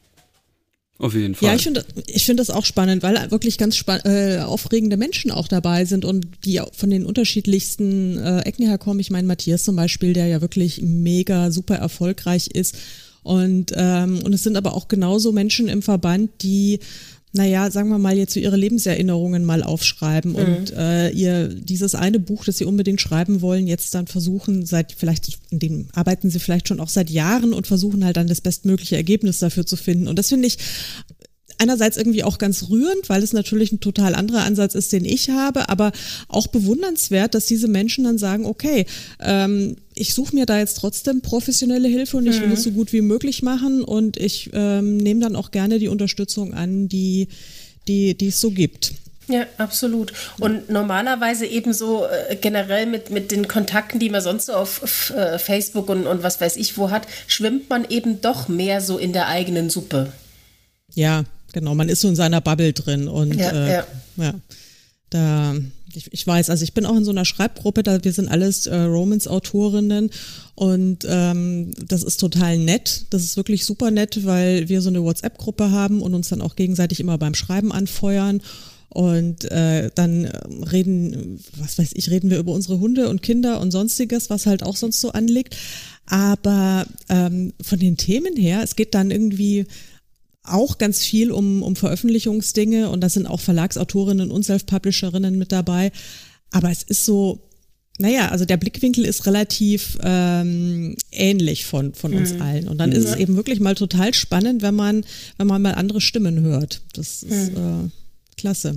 Auf 0.98 1.14
jeden 1.14 1.34
Fall. 1.34 1.50
Ja, 1.50 1.54
ich 1.54 1.62
finde 1.62 1.84
ich 2.06 2.24
finde 2.24 2.40
das 2.40 2.50
auch 2.50 2.64
spannend, 2.64 3.02
weil 3.02 3.30
wirklich 3.30 3.58
ganz 3.58 3.82
äh, 3.86 4.38
aufregende 4.38 4.96
Menschen 4.96 5.30
auch 5.30 5.46
dabei 5.46 5.84
sind 5.84 6.06
und 6.06 6.26
die 6.44 6.60
von 6.72 6.88
den 6.88 7.04
unterschiedlichsten 7.04 8.18
äh, 8.18 8.40
Ecken 8.40 8.66
herkommen. 8.66 9.00
Ich 9.00 9.10
meine, 9.10 9.26
Matthias 9.26 9.64
zum 9.64 9.76
Beispiel, 9.76 10.14
der 10.14 10.26
ja 10.26 10.40
wirklich 10.40 10.80
mega 10.82 11.50
super 11.50 11.76
erfolgreich 11.76 12.46
ist. 12.48 12.76
Und, 13.22 13.72
ähm, 13.74 14.20
und 14.22 14.32
es 14.32 14.44
sind 14.44 14.56
aber 14.56 14.74
auch 14.74 14.88
genauso 14.88 15.32
Menschen 15.32 15.68
im 15.68 15.82
Verband, 15.82 16.30
die 16.42 16.78
naja, 17.36 17.70
sagen 17.70 17.88
wir 17.88 17.98
mal, 17.98 18.16
jetzt 18.16 18.34
so 18.34 18.40
ihre 18.40 18.56
Lebenserinnerungen 18.56 19.44
mal 19.44 19.62
aufschreiben 19.62 20.32
mhm. 20.32 20.36
und 20.36 20.72
äh, 20.72 21.10
ihr 21.10 21.48
dieses 21.48 21.94
eine 21.94 22.18
Buch, 22.18 22.44
das 22.44 22.58
sie 22.58 22.64
unbedingt 22.64 23.00
schreiben 23.00 23.40
wollen, 23.42 23.66
jetzt 23.66 23.94
dann 23.94 24.06
versuchen, 24.06 24.66
seit 24.66 24.92
vielleicht, 24.92 25.38
in 25.50 25.58
dem 25.58 25.88
arbeiten 25.94 26.30
sie 26.30 26.38
vielleicht 26.38 26.68
schon 26.68 26.80
auch 26.80 26.88
seit 26.88 27.10
Jahren 27.10 27.52
und 27.52 27.66
versuchen 27.66 28.04
halt 28.04 28.16
dann 28.16 28.26
das 28.26 28.40
bestmögliche 28.40 28.96
Ergebnis 28.96 29.38
dafür 29.38 29.66
zu 29.66 29.76
finden. 29.76 30.08
Und 30.08 30.18
das 30.18 30.28
finde 30.28 30.48
ich 30.48 30.58
einerseits 31.58 31.96
irgendwie 31.96 32.24
auch 32.24 32.38
ganz 32.38 32.68
rührend, 32.68 33.08
weil 33.08 33.22
es 33.22 33.32
natürlich 33.32 33.72
ein 33.72 33.80
total 33.80 34.14
anderer 34.14 34.44
Ansatz 34.44 34.74
ist, 34.74 34.92
den 34.92 35.04
ich 35.04 35.30
habe, 35.30 35.68
aber 35.68 35.92
auch 36.28 36.46
bewundernswert, 36.48 37.34
dass 37.34 37.46
diese 37.46 37.68
Menschen 37.68 38.04
dann 38.04 38.18
sagen, 38.18 38.46
okay, 38.46 38.86
ähm, 39.20 39.76
ich 39.94 40.14
suche 40.14 40.34
mir 40.34 40.46
da 40.46 40.58
jetzt 40.58 40.78
trotzdem 40.78 41.22
professionelle 41.22 41.88
Hilfe 41.88 42.18
und 42.18 42.26
ich 42.26 42.40
will 42.40 42.48
mhm. 42.48 42.54
es 42.54 42.62
so 42.62 42.70
gut 42.70 42.92
wie 42.92 43.00
möglich 43.00 43.42
machen 43.42 43.82
und 43.82 44.16
ich 44.16 44.50
ähm, 44.52 44.98
nehme 44.98 45.20
dann 45.20 45.36
auch 45.36 45.50
gerne 45.50 45.78
die 45.78 45.88
Unterstützung 45.88 46.52
an, 46.52 46.88
die, 46.88 47.28
die, 47.88 48.16
die 48.16 48.28
es 48.28 48.40
so 48.40 48.50
gibt. 48.50 48.92
Ja, 49.28 49.46
absolut. 49.58 50.12
Und 50.38 50.70
normalerweise 50.70 51.46
eben 51.46 51.72
so 51.72 52.06
äh, 52.06 52.36
generell 52.36 52.86
mit, 52.86 53.10
mit 53.10 53.32
den 53.32 53.48
Kontakten, 53.48 53.98
die 53.98 54.08
man 54.08 54.20
sonst 54.20 54.46
so 54.46 54.52
auf 54.52 55.10
äh, 55.10 55.38
Facebook 55.38 55.88
und, 55.88 56.06
und 56.06 56.22
was 56.22 56.40
weiß 56.40 56.56
ich 56.56 56.78
wo 56.78 56.90
hat, 56.90 57.08
schwimmt 57.26 57.68
man 57.68 57.86
eben 57.88 58.20
doch 58.20 58.48
mehr 58.48 58.80
so 58.80 58.98
in 58.98 59.12
der 59.12 59.26
eigenen 59.26 59.68
Suppe. 59.68 60.12
Ja, 60.94 61.24
genau. 61.56 61.74
Man 61.74 61.88
ist 61.88 62.02
so 62.02 62.08
in 62.08 62.16
seiner 62.16 62.42
Bubble 62.42 62.74
drin 62.74 63.08
und 63.08 63.34
ja, 63.34 63.50
äh, 63.50 63.72
ja. 63.72 63.86
ja 64.18 64.34
da 65.08 65.54
ich, 65.94 66.12
ich 66.12 66.26
weiß, 66.26 66.50
also 66.50 66.62
ich 66.62 66.74
bin 66.74 66.84
auch 66.84 66.96
in 66.96 67.04
so 67.04 67.10
einer 67.10 67.24
Schreibgruppe, 67.24 67.82
da 67.82 68.04
wir 68.04 68.12
sind 68.12 68.28
alles 68.28 68.66
äh, 68.66 68.76
Romans-Autorinnen 68.76 70.10
und 70.54 71.06
ähm, 71.08 71.72
das 71.88 72.02
ist 72.02 72.18
total 72.18 72.58
nett. 72.58 73.06
Das 73.08 73.22
ist 73.22 73.38
wirklich 73.38 73.64
super 73.64 73.90
nett, 73.90 74.26
weil 74.26 74.68
wir 74.68 74.82
so 74.82 74.90
eine 74.90 75.02
WhatsApp-Gruppe 75.02 75.70
haben 75.70 76.02
und 76.02 76.12
uns 76.12 76.28
dann 76.28 76.42
auch 76.42 76.56
gegenseitig 76.56 77.00
immer 77.00 77.16
beim 77.16 77.34
Schreiben 77.34 77.72
anfeuern. 77.72 78.42
Und 78.90 79.50
äh, 79.50 79.90
dann 79.94 80.26
reden, 80.70 81.42
was 81.56 81.78
weiß 81.78 81.92
ich, 81.94 82.10
reden 82.10 82.28
wir 82.28 82.38
über 82.38 82.52
unsere 82.52 82.78
Hunde 82.78 83.08
und 83.08 83.22
Kinder 83.22 83.60
und 83.60 83.70
sonstiges, 83.70 84.28
was 84.28 84.44
halt 84.44 84.62
auch 84.62 84.76
sonst 84.76 85.00
so 85.00 85.12
anliegt. 85.12 85.56
Aber 86.06 86.86
ähm, 87.08 87.52
von 87.62 87.78
den 87.78 87.96
Themen 87.96 88.36
her, 88.36 88.60
es 88.62 88.76
geht 88.76 88.94
dann 88.94 89.10
irgendwie 89.10 89.66
auch 90.48 90.78
ganz 90.78 91.04
viel 91.04 91.30
um, 91.30 91.62
um 91.62 91.76
Veröffentlichungsdinge 91.76 92.90
und 92.90 93.00
da 93.00 93.08
sind 93.08 93.26
auch 93.26 93.40
Verlagsautorinnen 93.40 94.30
und 94.30 94.44
Self-Publisherinnen 94.44 95.38
mit 95.38 95.52
dabei. 95.52 95.92
Aber 96.50 96.70
es 96.70 96.82
ist 96.82 97.04
so, 97.04 97.46
naja, 97.98 98.28
also 98.28 98.44
der 98.44 98.56
Blickwinkel 98.56 99.04
ist 99.04 99.26
relativ 99.26 99.98
ähm, 100.02 100.96
ähnlich 101.12 101.64
von, 101.64 101.94
von 101.94 102.14
uns 102.14 102.34
mhm. 102.34 102.42
allen. 102.42 102.68
Und 102.68 102.78
dann 102.78 102.90
mhm. 102.90 102.96
ist 102.96 103.04
es 103.04 103.16
eben 103.16 103.36
wirklich 103.36 103.60
mal 103.60 103.74
total 103.74 104.12
spannend, 104.14 104.62
wenn 104.62 104.74
man, 104.74 105.04
wenn 105.38 105.46
man 105.46 105.62
mal 105.62 105.74
andere 105.74 106.00
Stimmen 106.00 106.40
hört. 106.40 106.82
Das 106.92 107.22
ist 107.22 107.52
mhm. 107.52 107.86
äh, 107.86 108.36
klasse. 108.36 108.76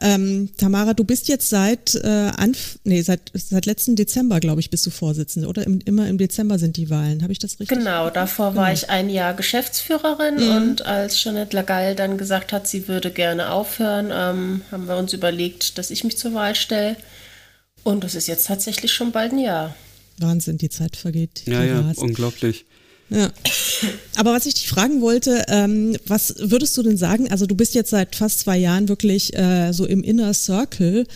Ähm, 0.00 0.50
Tamara, 0.56 0.94
du 0.94 1.04
bist 1.04 1.28
jetzt 1.28 1.48
seit 1.48 1.94
äh, 1.94 2.30
Anf 2.36 2.78
nee, 2.84 3.00
seit 3.02 3.32
seit 3.34 3.66
letzten 3.66 3.96
Dezember, 3.96 4.40
glaube 4.40 4.60
ich, 4.60 4.70
bist 4.70 4.84
du 4.84 4.90
Vorsitzende, 4.90 5.48
oder? 5.48 5.64
Im, 5.64 5.80
immer 5.84 6.06
im 6.08 6.18
Dezember 6.18 6.58
sind 6.58 6.76
die 6.76 6.90
Wahlen. 6.90 7.22
Habe 7.22 7.32
ich 7.32 7.38
das 7.38 7.58
richtig? 7.58 7.78
Genau, 7.78 8.10
davor 8.10 8.50
genau. 8.50 8.62
war 8.62 8.72
ich 8.72 8.90
ein 8.90 9.08
Jahr 9.08 9.34
Geschäftsführerin 9.34 10.36
mhm. 10.36 10.56
und 10.56 10.86
als 10.86 11.16
Jeanette 11.16 11.56
Lagall 11.56 11.94
dann 11.94 12.18
gesagt 12.18 12.52
hat, 12.52 12.68
sie 12.68 12.88
würde 12.88 13.10
gerne 13.10 13.50
aufhören, 13.50 14.10
ähm, 14.12 14.62
haben 14.70 14.86
wir 14.86 14.96
uns 14.96 15.12
überlegt, 15.12 15.78
dass 15.78 15.90
ich 15.90 16.04
mich 16.04 16.18
zur 16.18 16.34
Wahl 16.34 16.54
stelle. 16.54 16.96
Und 17.82 18.02
das 18.04 18.14
ist 18.14 18.26
jetzt 18.26 18.48
tatsächlich 18.48 18.92
schon 18.92 19.12
bald 19.12 19.32
ein 19.32 19.38
Jahr. 19.38 19.74
Wahnsinn, 20.18 20.58
die 20.58 20.70
Zeit 20.70 20.96
vergeht. 20.96 21.42
Ja, 21.46 21.62
ja, 21.62 21.92
unglaublich. 21.96 22.64
Ja. 23.08 23.30
Aber 24.16 24.32
was 24.32 24.46
ich 24.46 24.54
dich 24.54 24.68
fragen 24.68 25.00
wollte, 25.00 25.44
ähm, 25.48 25.96
was 26.06 26.34
würdest 26.38 26.76
du 26.76 26.82
denn 26.82 26.96
sagen? 26.96 27.30
Also 27.30 27.46
du 27.46 27.54
bist 27.54 27.74
jetzt 27.74 27.90
seit 27.90 28.16
fast 28.16 28.40
zwei 28.40 28.56
Jahren 28.56 28.88
wirklich 28.88 29.36
äh, 29.36 29.72
so 29.72 29.86
im 29.86 30.02
Inner 30.02 30.34
Circle. 30.34 31.06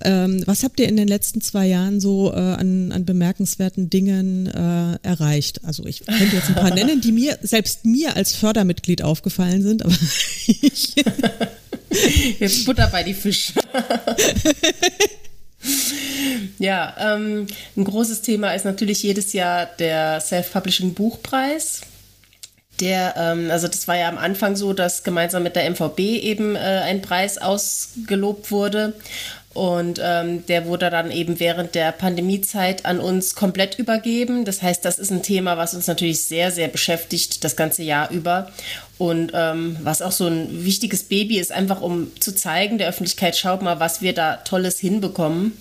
Ähm, 0.00 0.42
was 0.46 0.64
habt 0.64 0.80
ihr 0.80 0.88
in 0.88 0.96
den 0.96 1.06
letzten 1.08 1.40
zwei 1.40 1.66
Jahren 1.66 2.00
so 2.00 2.32
äh, 2.32 2.36
an, 2.36 2.92
an 2.92 3.04
bemerkenswerten 3.04 3.90
Dingen 3.90 4.46
äh, 4.46 4.98
erreicht? 5.02 5.64
Also 5.64 5.84
ich 5.86 6.04
könnte 6.04 6.36
jetzt 6.36 6.48
ein 6.48 6.54
paar 6.54 6.74
nennen, 6.74 7.00
die 7.00 7.12
mir, 7.12 7.38
selbst 7.42 7.84
mir 7.84 8.16
als 8.16 8.34
Fördermitglied 8.34 9.02
aufgefallen 9.02 9.62
sind, 9.62 9.84
aber 9.84 9.94
ich 10.46 10.94
Jetzt 12.40 12.64
Butter 12.64 12.88
bei 12.88 13.02
die 13.02 13.14
Fische. 13.14 13.52
Ja, 16.58 16.94
ähm, 16.98 17.46
ein 17.76 17.84
großes 17.84 18.22
Thema 18.22 18.54
ist 18.54 18.64
natürlich 18.64 19.02
jedes 19.02 19.32
Jahr 19.32 19.66
der 19.78 20.20
Self-Publishing 20.20 20.94
Buchpreis. 20.94 21.82
Der, 22.80 23.14
ähm, 23.16 23.50
also 23.50 23.68
das 23.68 23.86
war 23.86 23.96
ja 23.96 24.08
am 24.08 24.18
Anfang 24.18 24.56
so, 24.56 24.72
dass 24.72 25.04
gemeinsam 25.04 25.42
mit 25.42 25.56
der 25.56 25.70
MVB 25.70 25.98
eben 26.00 26.56
äh, 26.56 26.58
ein 26.58 27.02
Preis 27.02 27.38
ausgelobt 27.38 28.50
wurde. 28.50 28.94
Und 29.54 30.00
ähm, 30.02 30.44
der 30.46 30.66
wurde 30.66 30.90
dann 30.90 31.12
eben 31.12 31.38
während 31.38 31.76
der 31.76 31.92
Pandemiezeit 31.92 32.84
an 32.84 32.98
uns 32.98 33.36
komplett 33.36 33.78
übergeben. 33.78 34.44
Das 34.44 34.62
heißt, 34.62 34.84
das 34.84 34.98
ist 34.98 35.12
ein 35.12 35.22
Thema, 35.22 35.56
was 35.56 35.74
uns 35.74 35.86
natürlich 35.86 36.24
sehr, 36.24 36.50
sehr 36.50 36.66
beschäftigt, 36.66 37.44
das 37.44 37.54
ganze 37.54 37.84
Jahr 37.84 38.10
über. 38.10 38.50
Und 38.98 39.30
ähm, 39.32 39.76
was 39.80 40.02
auch 40.02 40.10
so 40.10 40.26
ein 40.26 40.64
wichtiges 40.64 41.04
Baby 41.04 41.38
ist, 41.38 41.52
einfach 41.52 41.80
um 41.80 42.10
zu 42.18 42.34
zeigen 42.34 42.78
der 42.78 42.88
Öffentlichkeit, 42.88 43.36
schaut 43.36 43.62
mal, 43.62 43.78
was 43.78 44.02
wir 44.02 44.12
da 44.12 44.36
Tolles 44.38 44.80
hinbekommen. 44.80 45.52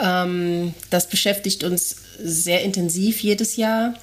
Ähm, 0.00 0.74
das 0.90 1.08
beschäftigt 1.08 1.62
uns 1.62 1.94
sehr 2.20 2.62
intensiv 2.62 3.22
jedes 3.22 3.56
Jahr. 3.56 3.94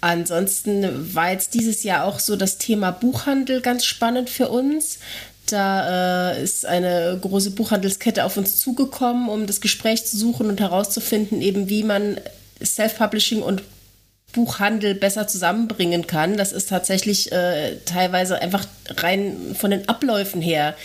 Ansonsten 0.00 1.14
war 1.14 1.30
jetzt 1.30 1.54
dieses 1.54 1.82
Jahr 1.82 2.04
auch 2.04 2.18
so 2.18 2.36
das 2.36 2.58
Thema 2.58 2.90
Buchhandel 2.90 3.60
ganz 3.60 3.84
spannend 3.84 4.28
für 4.28 4.48
uns. 4.48 4.98
Da 5.46 6.32
äh, 6.32 6.42
ist 6.42 6.66
eine 6.66 7.18
große 7.20 7.52
Buchhandelskette 7.52 8.24
auf 8.24 8.36
uns 8.36 8.58
zugekommen, 8.58 9.28
um 9.28 9.46
das 9.46 9.60
Gespräch 9.60 10.04
zu 10.04 10.16
suchen 10.16 10.48
und 10.48 10.60
herauszufinden, 10.60 11.40
eben 11.40 11.68
wie 11.68 11.84
man 11.84 12.20
Self-Publishing 12.62 13.42
und 13.42 13.62
Buchhandel 14.32 14.94
besser 14.94 15.26
zusammenbringen 15.26 16.06
kann. 16.06 16.36
Das 16.36 16.52
ist 16.52 16.68
tatsächlich 16.68 17.32
äh, 17.32 17.76
teilweise 17.86 18.40
einfach 18.40 18.66
rein 18.98 19.56
von 19.58 19.70
den 19.70 19.88
Abläufen 19.88 20.42
her 20.42 20.76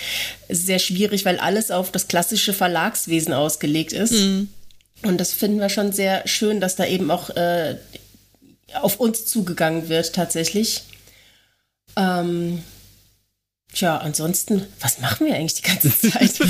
sehr 0.48 0.80
schwierig, 0.80 1.25
weil 1.25 1.38
alles 1.38 1.70
auf 1.70 1.91
das 1.91 2.08
klassische 2.08 2.53
Verlagswesen 2.53 3.34
ausgelegt 3.34 3.94
ist. 3.94 4.13
Mhm. 4.13 4.50
Und 5.03 5.18
das 5.20 5.34
finden 5.34 5.60
wir 5.60 5.70
schon 5.70 5.91
sehr 5.91 6.27
schön, 6.27 6.62
dass 6.62 6.75
da 6.75 6.86
eben 6.86 7.12
auch 7.12 7.30
äh, 7.32 7.75
auf 8.74 9.00
uns 9.00 9.25
zugegangen 9.25 9.89
wird 9.89 10.13
tatsächlich. 10.13 10.84
Ähm, 11.98 12.63
Tja, 13.74 13.98
ansonsten, 13.98 14.63
was 14.82 15.00
machen 15.00 15.28
wir 15.28 15.36
eigentlich 15.36 15.62
die 15.62 15.63
ganze 15.68 15.98
Zeit? 15.98 16.42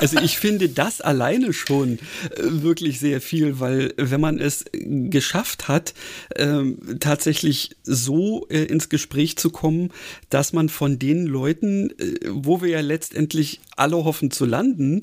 also 0.00 0.18
ich 0.20 0.38
finde 0.38 0.70
das 0.70 1.02
alleine 1.02 1.52
schon 1.52 1.98
äh, 1.98 1.98
wirklich 2.38 2.98
sehr 2.98 3.20
viel, 3.20 3.60
weil 3.60 3.92
wenn 3.98 4.22
man 4.22 4.38
es 4.38 4.64
geschafft 4.72 5.68
hat, 5.68 5.92
ähm, 6.36 6.78
tatsächlich 6.98 7.76
so 7.82 8.46
äh, 8.48 8.64
ins 8.64 8.88
Gespräch 8.88 9.36
zu 9.36 9.50
kommen, 9.50 9.92
dass 10.30 10.54
man 10.54 10.70
von 10.70 10.98
den 10.98 11.26
Leuten, 11.26 11.90
äh, 11.90 12.14
wo 12.30 12.62
wir 12.62 12.70
ja 12.70 12.80
letztendlich 12.80 13.60
alle 13.76 13.96
hoffen 13.96 14.30
zu 14.30 14.44
landen, 14.44 15.02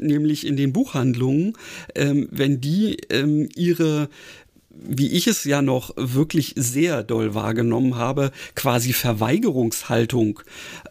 nämlich 0.00 0.44
in 0.44 0.56
den 0.56 0.72
Buchhandlungen, 0.72 1.56
ähm, 1.94 2.26
wenn 2.32 2.60
die 2.60 2.96
ähm, 3.08 3.48
ihre 3.54 4.08
wie 4.70 5.08
ich 5.08 5.26
es 5.26 5.44
ja 5.44 5.62
noch 5.62 5.92
wirklich 5.96 6.54
sehr 6.56 7.02
doll 7.02 7.34
wahrgenommen 7.34 7.96
habe, 7.96 8.30
quasi 8.54 8.92
Verweigerungshaltung 8.92 10.40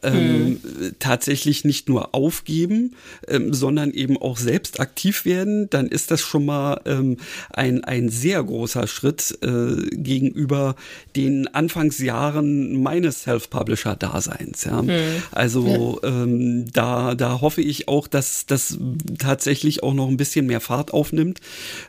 ähm, 0.04 0.50
mhm. 0.50 0.60
tatsächlich 1.00 1.64
nicht 1.64 1.88
nur 1.88 2.14
aufgeben, 2.14 2.96
ähm, 3.28 3.54
sondern 3.54 3.92
eben 3.92 4.18
auch 4.18 4.38
selbst 4.38 4.80
aktiv 4.80 5.24
werden, 5.26 5.70
dann 5.70 5.88
ist 5.88 6.12
das 6.12 6.22
schon 6.22 6.46
mal 6.46 6.82
ähm, 6.86 7.18
ein, 7.52 7.84
ein 7.84 8.10
sehr 8.10 8.44
großer 8.44 8.86
Schritt 8.88 9.38
äh, 9.42 9.96
gegenüber 9.96 10.76
den 11.16 11.48
Anfangsjahren 11.48 12.82
meines 12.82 13.24
Self-Publisher-Daseins. 13.24 14.66
Ja. 14.66 14.82
Mhm. 14.82 14.92
Also 15.32 16.00
ja. 16.04 16.10
Ähm, 16.10 16.66
da, 16.72 17.16
da 17.16 17.42
hoffe 17.42 17.62
ich 17.62 17.88
auch, 17.88 18.08
dass 18.08 18.46
das 18.46 18.78
tatsächlich 19.18 19.84
auch 19.84 19.94
noch 19.94 20.10
ein 20.10 20.18
bisschen 20.18 20.48
mehr 20.48 20.62
Fahrt 20.62 20.92
aufnimmt 20.94 21.40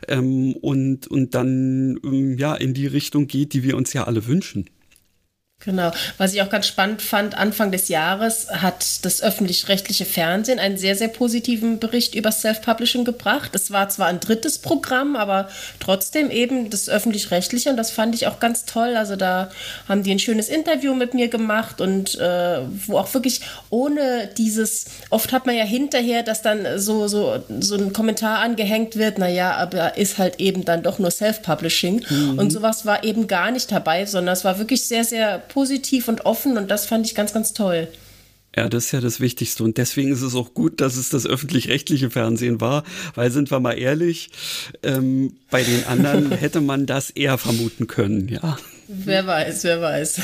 ähm, 0.07 0.53
und, 0.53 1.07
und 1.07 1.35
dann 1.35 1.80
ähm, 2.03 2.37
ja 2.37 2.55
in 2.55 2.73
die 2.73 2.87
Richtung 2.87 3.27
geht, 3.27 3.53
die 3.53 3.63
wir 3.63 3.77
uns 3.77 3.93
ja 3.93 4.05
alle 4.05 4.27
wünschen. 4.27 4.69
Genau. 5.63 5.91
Was 6.17 6.33
ich 6.33 6.41
auch 6.41 6.49
ganz 6.49 6.67
spannend 6.67 7.01
fand, 7.01 7.37
Anfang 7.37 7.71
des 7.71 7.87
Jahres 7.87 8.49
hat 8.49 9.05
das 9.05 9.21
öffentlich-rechtliche 9.21 10.05
Fernsehen 10.05 10.57
einen 10.57 10.77
sehr, 10.77 10.95
sehr 10.95 11.07
positiven 11.07 11.77
Bericht 11.77 12.15
über 12.15 12.31
Self-Publishing 12.31 13.05
gebracht. 13.05 13.51
Es 13.53 13.69
war 13.69 13.87
zwar 13.89 14.07
ein 14.07 14.19
drittes 14.19 14.57
Programm, 14.57 15.15
aber 15.15 15.49
trotzdem 15.79 16.31
eben 16.31 16.71
das 16.71 16.89
öffentlich-rechtliche 16.89 17.69
und 17.69 17.77
das 17.77 17.91
fand 17.91 18.15
ich 18.15 18.25
auch 18.25 18.39
ganz 18.39 18.65
toll. 18.65 18.95
Also 18.95 19.15
da 19.15 19.51
haben 19.87 20.01
die 20.01 20.11
ein 20.11 20.19
schönes 20.19 20.49
Interview 20.49 20.95
mit 20.95 21.13
mir 21.13 21.27
gemacht 21.27 21.79
und 21.79 22.15
äh, 22.15 22.61
wo 22.87 22.97
auch 22.97 23.13
wirklich 23.13 23.41
ohne 23.69 24.29
dieses, 24.37 24.85
oft 25.11 25.31
hat 25.31 25.45
man 25.45 25.55
ja 25.55 25.63
hinterher, 25.63 26.23
dass 26.23 26.41
dann 26.41 26.79
so, 26.79 27.07
so, 27.07 27.43
so 27.59 27.75
ein 27.75 27.93
Kommentar 27.93 28.39
angehängt 28.39 28.95
wird, 28.95 29.19
naja, 29.19 29.55
aber 29.57 29.95
ist 29.95 30.17
halt 30.17 30.39
eben 30.39 30.65
dann 30.65 30.81
doch 30.81 30.97
nur 30.97 31.11
Self-Publishing. 31.11 32.03
Mhm. 32.09 32.39
Und 32.39 32.51
sowas 32.51 32.87
war 32.87 33.03
eben 33.03 33.27
gar 33.27 33.51
nicht 33.51 33.71
dabei, 33.71 34.07
sondern 34.07 34.33
es 34.33 34.43
war 34.43 34.57
wirklich 34.57 34.87
sehr, 34.87 35.03
sehr 35.03 35.43
positiv 35.51 36.07
und 36.07 36.25
offen 36.25 36.57
und 36.57 36.71
das 36.71 36.85
fand 36.85 37.05
ich 37.05 37.15
ganz, 37.15 37.33
ganz 37.33 37.53
toll. 37.53 37.87
Ja, 38.55 38.67
das 38.67 38.85
ist 38.85 38.91
ja 38.91 38.99
das 38.99 39.21
Wichtigste. 39.21 39.63
Und 39.63 39.77
deswegen 39.77 40.11
ist 40.11 40.21
es 40.21 40.35
auch 40.35 40.53
gut, 40.53 40.81
dass 40.81 40.97
es 40.97 41.09
das 41.09 41.25
öffentlich-rechtliche 41.25 42.09
Fernsehen 42.09 42.59
war, 42.59 42.83
weil 43.15 43.31
sind 43.31 43.49
wir 43.49 43.61
mal 43.61 43.73
ehrlich, 43.73 44.29
ähm, 44.83 45.37
bei 45.49 45.63
den 45.63 45.85
anderen 45.85 46.31
hätte 46.37 46.59
man 46.59 46.85
das 46.85 47.11
eher 47.11 47.37
vermuten 47.37 47.87
können, 47.87 48.27
ja. 48.27 48.57
Wer 48.93 49.25
weiß, 49.25 49.63
wer 49.63 49.81
weiß. 49.81 50.21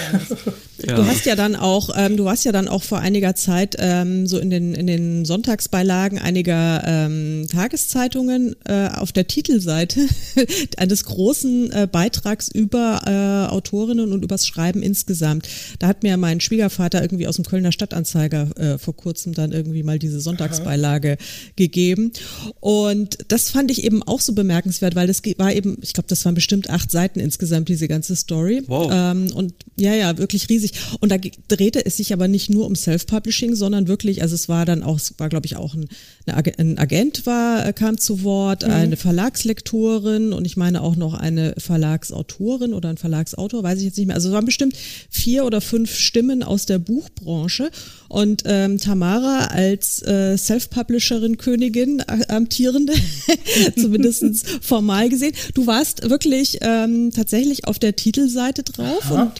Ja. 0.86 0.96
Du 0.96 1.06
hast 1.08 1.26
ja 1.26 1.36
dann 1.36 1.56
auch, 1.56 1.90
ähm, 1.98 2.18
du 2.18 2.26
warst 2.26 2.46
ja 2.46 2.52
dann 2.52 2.68
auch 2.68 2.84
vor 2.84 3.00
einiger 3.00 3.34
Zeit 3.34 3.76
ähm, 3.80 4.28
so 4.28 4.38
in 4.38 4.52
den 4.52 4.76
in 4.76 4.86
den 4.86 5.26
Sonntagsbeilagen 5.26 6.20
einiger 6.20 6.84
ähm, 6.86 7.48
Tageszeitungen 7.52 8.56
äh, 8.66 8.90
auf 8.90 9.12
der 9.12 9.26
Titelseite 9.26 10.02
eines 10.78 11.06
großen 11.06 11.72
äh, 11.72 11.88
Beitrags 11.92 12.50
über 12.50 13.02
äh, 13.08 13.52
Autorinnen 13.52 14.12
und 14.12 14.24
übers 14.24 14.46
Schreiben 14.46 14.84
insgesamt. 14.84 15.48
Da 15.80 15.88
hat 15.88 16.04
mir 16.04 16.16
mein 16.18 16.42
Schwiegervater 16.42 17.02
irgendwie 17.02 17.28
aus 17.28 17.38
dem 17.38 17.46
Kölner 17.46 17.72
Stadtanzeiger 17.72 18.50
äh, 18.58 18.78
vor 18.78 18.96
kurzem 18.96 19.34
dann 19.34 19.54
irgendwie 19.54 19.82
mal 19.82 19.98
diese 19.98 20.20
Sonntagsbeilage 20.20 21.14
Aha. 21.14 21.52
gegeben 21.56 22.12
und 22.60 23.18
das 23.30 23.50
fand 23.50 23.72
ich 23.72 23.84
eben 23.84 24.04
auch 24.04 24.20
so 24.20 24.34
bemerkenswert, 24.34 24.96
weil 24.96 25.08
das 25.08 25.24
war 25.38 25.54
eben, 25.54 25.78
ich 25.82 25.94
glaube, 25.94 26.08
das 26.08 26.24
waren 26.26 26.36
bestimmt 26.36 26.70
acht 26.70 26.92
Seiten 26.92 27.20
insgesamt 27.20 27.68
diese 27.70 27.88
ganze 27.88 28.16
Story 28.16 28.57
wow. 28.68 28.90
Ähm, 28.92 29.32
und 29.34 29.54
ja 29.80 29.94
ja 29.94 30.18
wirklich 30.18 30.50
riesig. 30.50 30.74
Und 31.00 31.12
da 31.12 31.18
drehte 31.48 31.86
es 31.86 31.98
sich 31.98 32.14
aber 32.14 32.28
nicht 32.28 32.50
nur 32.50 32.66
um 32.66 32.76
Self-Publishing, 32.76 33.56
sondern 33.56 33.88
wirklich, 33.88 34.22
also 34.22 34.36
es 34.36 34.50
war 34.50 34.66
dann 34.66 34.84
auch, 34.84 34.98
es 34.98 35.14
war 35.18 35.30
glaube 35.30 35.46
ich 35.46 35.56
auch 35.56 35.76
ein, 35.76 35.88
ein 36.26 36.78
Agent 36.78 37.26
war, 37.26 37.66
äh, 37.66 37.74
kam 37.74 37.98
zu 37.98 38.24
Wort, 38.24 38.66
mhm. 38.66 38.72
eine 38.72 38.98
Verlagslektorin 38.98 40.34
und 40.34 40.46
ich 40.46 40.58
meine 40.58 40.82
auch 40.82 40.96
noch 40.96 41.14
eine 41.14 41.54
Verlagsautorin 41.58 42.74
oder 42.74 42.90
ein 42.90 42.98
Verlagsautor, 42.98 43.64
weiß 43.64 43.80
ich 43.80 43.86
jetzt 43.86 43.98
nicht 43.98 44.08
mehr. 44.08 44.16
Also 44.16 44.30
es 44.30 44.34
waren 44.34 44.46
bestimmt 44.46 44.76
vier 45.10 45.46
oder 45.46 45.62
fünf 45.62 45.96
Stimmen 45.96 46.44
aus 46.44 46.66
der 46.66 46.80
Buchbranche 46.80 47.70
und 48.10 48.44
ähm, 48.46 48.78
Tamara 48.78 49.46
als 49.48 50.02
äh, 50.04 50.38
Self-Publisherin 50.38 51.38
Königin, 51.38 52.00
äh, 52.00 52.26
amtierende, 52.28 52.94
zumindest 53.76 54.48
formal 54.62 55.10
gesehen. 55.10 55.34
Du 55.54 55.68
warst 55.68 56.10
wirklich 56.10 56.60
ähm, 56.62 57.12
tatsächlich 57.12 57.68
auf 57.68 57.80
der 57.80 57.96
Titelseite 57.96 58.64
drauf 58.64 59.12
Aha. 59.12 59.24
und 59.24 59.32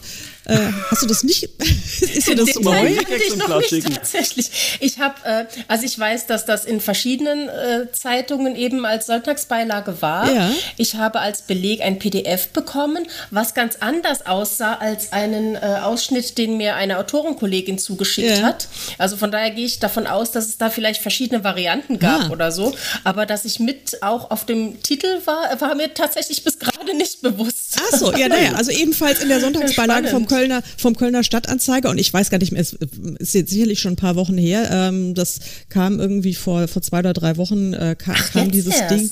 äh, 0.48 0.72
hast 0.90 1.02
du 1.02 1.06
das 1.06 1.22
nicht? 1.24 1.44
ist 2.00 2.26
dir 2.26 2.34
das 2.34 2.54
neu? 2.60 2.86
Ich 2.86 3.36
noch 3.36 3.60
nicht, 3.70 3.94
tatsächlich. 3.94 4.78
Ich 4.80 4.98
habe, 4.98 5.14
äh, 5.24 5.44
also 5.68 5.84
ich 5.84 5.98
weiß, 5.98 6.26
dass 6.26 6.46
das 6.46 6.64
in 6.64 6.80
verschiedenen 6.80 7.48
äh, 7.48 7.92
Zeitungen 7.92 8.56
eben 8.56 8.86
als 8.86 9.06
Sonntagsbeilage 9.06 10.00
war. 10.00 10.32
Ja. 10.32 10.50
Ich 10.78 10.94
habe 10.94 11.20
als 11.20 11.42
Beleg 11.42 11.82
ein 11.82 11.98
PDF 11.98 12.48
bekommen, 12.48 13.06
was 13.30 13.52
ganz 13.52 13.76
anders 13.80 14.26
aussah 14.26 14.74
als 14.74 15.12
einen 15.12 15.54
äh, 15.56 15.80
Ausschnitt, 15.82 16.38
den 16.38 16.56
mir 16.56 16.76
eine 16.76 16.98
Autorenkollegin 16.98 17.78
zugeschickt 17.78 18.38
ja. 18.38 18.42
hat. 18.42 18.68
Also 18.96 19.18
von 19.18 19.30
daher 19.30 19.50
gehe 19.50 19.66
ich 19.66 19.80
davon 19.80 20.06
aus, 20.06 20.30
dass 20.30 20.46
es 20.46 20.56
da 20.56 20.70
vielleicht 20.70 21.02
verschiedene 21.02 21.44
Varianten 21.44 21.98
gab 21.98 22.22
ah. 22.22 22.30
oder 22.30 22.52
so. 22.52 22.74
Aber 23.04 23.26
dass 23.26 23.44
ich 23.44 23.60
mit 23.60 24.02
auch 24.02 24.30
auf 24.30 24.46
dem 24.46 24.82
Titel 24.82 25.20
war, 25.26 25.60
war 25.60 25.74
mir 25.74 25.92
tatsächlich 25.92 26.42
bis 26.42 26.58
gerade 26.58 26.96
nicht 26.96 27.20
bewusst. 27.20 27.76
Ach 27.76 27.98
so, 27.98 28.12
ja, 28.16 28.28
naja, 28.28 28.52
also 28.54 28.70
ebenfalls 28.70 29.22
in 29.22 29.28
der 29.28 29.40
Sonntagsbeilage 29.40 30.08
vom 30.08 30.26
Köln 30.26 30.37
Kölner, 30.38 30.62
vom 30.76 30.96
Kölner 30.96 31.24
Stadtanzeiger 31.24 31.90
und 31.90 31.98
ich 31.98 32.12
weiß 32.12 32.30
gar 32.30 32.38
nicht 32.38 32.52
mehr, 32.52 32.60
es 32.60 32.72
ist 32.72 33.34
jetzt 33.34 33.50
sicherlich 33.50 33.80
schon 33.80 33.94
ein 33.94 33.96
paar 33.96 34.16
Wochen 34.16 34.38
her. 34.38 34.68
Ähm, 34.70 35.14
das 35.14 35.40
kam 35.68 36.00
irgendwie 36.00 36.34
vor, 36.34 36.68
vor 36.68 36.82
zwei 36.82 37.00
oder 37.00 37.12
drei 37.12 37.36
Wochen, 37.36 37.72
äh, 37.74 37.96
kam, 37.98 38.14
Ach, 38.16 38.32
kam 38.32 38.50
dieses 38.50 38.74
erst. 38.74 38.90
Ding. 38.90 39.10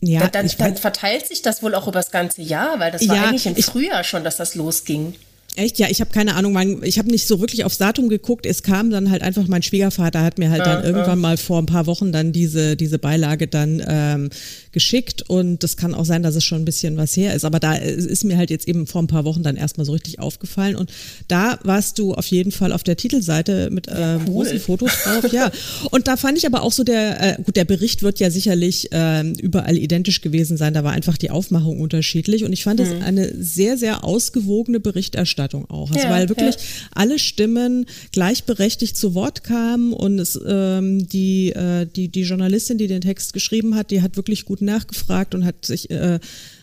Ja, 0.00 0.28
dann, 0.28 0.48
dann, 0.58 0.76
verteilt 0.76 1.26
sich 1.26 1.42
das 1.42 1.62
wohl 1.62 1.74
auch 1.74 1.88
über 1.88 1.98
das 1.98 2.12
ganze 2.12 2.40
Jahr, 2.40 2.78
weil 2.78 2.92
das 2.92 3.08
war 3.08 3.16
ja, 3.16 3.24
eigentlich 3.24 3.46
im 3.46 3.56
Frühjahr 3.56 4.04
schon, 4.04 4.22
dass 4.22 4.36
das 4.36 4.54
losging. 4.54 5.14
Echt? 5.58 5.80
Ja, 5.80 5.88
ich 5.90 6.00
habe 6.00 6.10
keine 6.10 6.36
Ahnung. 6.36 6.52
Mein, 6.52 6.84
ich 6.84 7.00
habe 7.00 7.10
nicht 7.10 7.26
so 7.26 7.40
wirklich 7.40 7.64
aufs 7.64 7.78
Datum 7.78 8.08
geguckt. 8.08 8.46
Es 8.46 8.62
kam 8.62 8.90
dann 8.90 9.10
halt 9.10 9.22
einfach, 9.22 9.48
mein 9.48 9.64
Schwiegervater 9.64 10.22
hat 10.22 10.38
mir 10.38 10.50
halt 10.50 10.64
dann 10.64 10.84
irgendwann 10.84 11.08
ja. 11.08 11.16
mal 11.16 11.36
vor 11.36 11.58
ein 11.58 11.66
paar 11.66 11.86
Wochen 11.86 12.12
dann 12.12 12.30
diese, 12.30 12.76
diese 12.76 13.00
Beilage 13.00 13.48
dann 13.48 13.82
ähm, 13.84 14.30
geschickt 14.70 15.28
und 15.28 15.64
das 15.64 15.76
kann 15.76 15.94
auch 15.94 16.04
sein, 16.04 16.22
dass 16.22 16.36
es 16.36 16.44
schon 16.44 16.62
ein 16.62 16.64
bisschen 16.64 16.96
was 16.96 17.16
her 17.16 17.34
ist. 17.34 17.44
Aber 17.44 17.58
da 17.58 17.74
ist 17.74 18.22
mir 18.22 18.36
halt 18.36 18.50
jetzt 18.50 18.68
eben 18.68 18.86
vor 18.86 19.02
ein 19.02 19.08
paar 19.08 19.24
Wochen 19.24 19.42
dann 19.42 19.56
erstmal 19.56 19.84
so 19.84 19.90
richtig 19.90 20.20
aufgefallen 20.20 20.76
und 20.76 20.92
da 21.26 21.58
warst 21.64 21.98
du 21.98 22.14
auf 22.14 22.26
jeden 22.26 22.52
Fall 22.52 22.72
auf 22.72 22.84
der 22.84 22.96
Titelseite 22.96 23.70
mit 23.72 23.88
äh, 23.88 24.00
ja, 24.00 24.16
cool. 24.18 24.24
großen 24.26 24.60
Fotos 24.60 24.92
drauf. 25.02 25.32
Ja, 25.32 25.50
und 25.90 26.06
da 26.06 26.16
fand 26.16 26.38
ich 26.38 26.46
aber 26.46 26.62
auch 26.62 26.70
so 26.70 26.84
der, 26.84 27.38
äh, 27.38 27.42
gut, 27.42 27.56
der 27.56 27.64
Bericht 27.64 28.04
wird 28.04 28.20
ja 28.20 28.30
sicherlich 28.30 28.92
äh, 28.92 29.28
überall 29.42 29.76
identisch 29.76 30.20
gewesen 30.20 30.56
sein. 30.56 30.72
Da 30.72 30.84
war 30.84 30.92
einfach 30.92 31.18
die 31.18 31.30
Aufmachung 31.30 31.80
unterschiedlich 31.80 32.44
und 32.44 32.52
ich 32.52 32.62
fand 32.62 32.78
es 32.78 32.90
mhm. 32.90 33.02
eine 33.02 33.42
sehr, 33.42 33.76
sehr 33.76 34.04
ausgewogene 34.04 34.78
Berichterstattung 34.78 35.47
Berichterstattung 35.48 35.70
auch. 35.70 35.90
Also 35.90 36.06
ja, 36.06 36.10
weil 36.10 36.28
wirklich 36.28 36.54
ja. 36.56 36.60
alle 36.94 37.18
Stimmen 37.18 37.86
gleichberechtigt 38.12 38.96
zu 38.96 39.14
Wort 39.14 39.44
kamen 39.44 39.92
und 39.92 40.18
es, 40.18 40.38
ähm, 40.46 41.08
die, 41.08 41.50
äh, 41.50 41.86
die, 41.86 42.08
die 42.08 42.22
Journalistin, 42.22 42.78
die 42.78 42.86
den 42.86 43.00
Text 43.00 43.32
geschrieben 43.32 43.74
hat, 43.74 43.90
die 43.90 44.02
hat 44.02 44.16
wirklich 44.16 44.44
gut 44.44 44.62
nachgefragt 44.62 45.34
und 45.34 45.44
hat 45.44 45.64
sich 45.64 45.90
äh, 45.90 46.20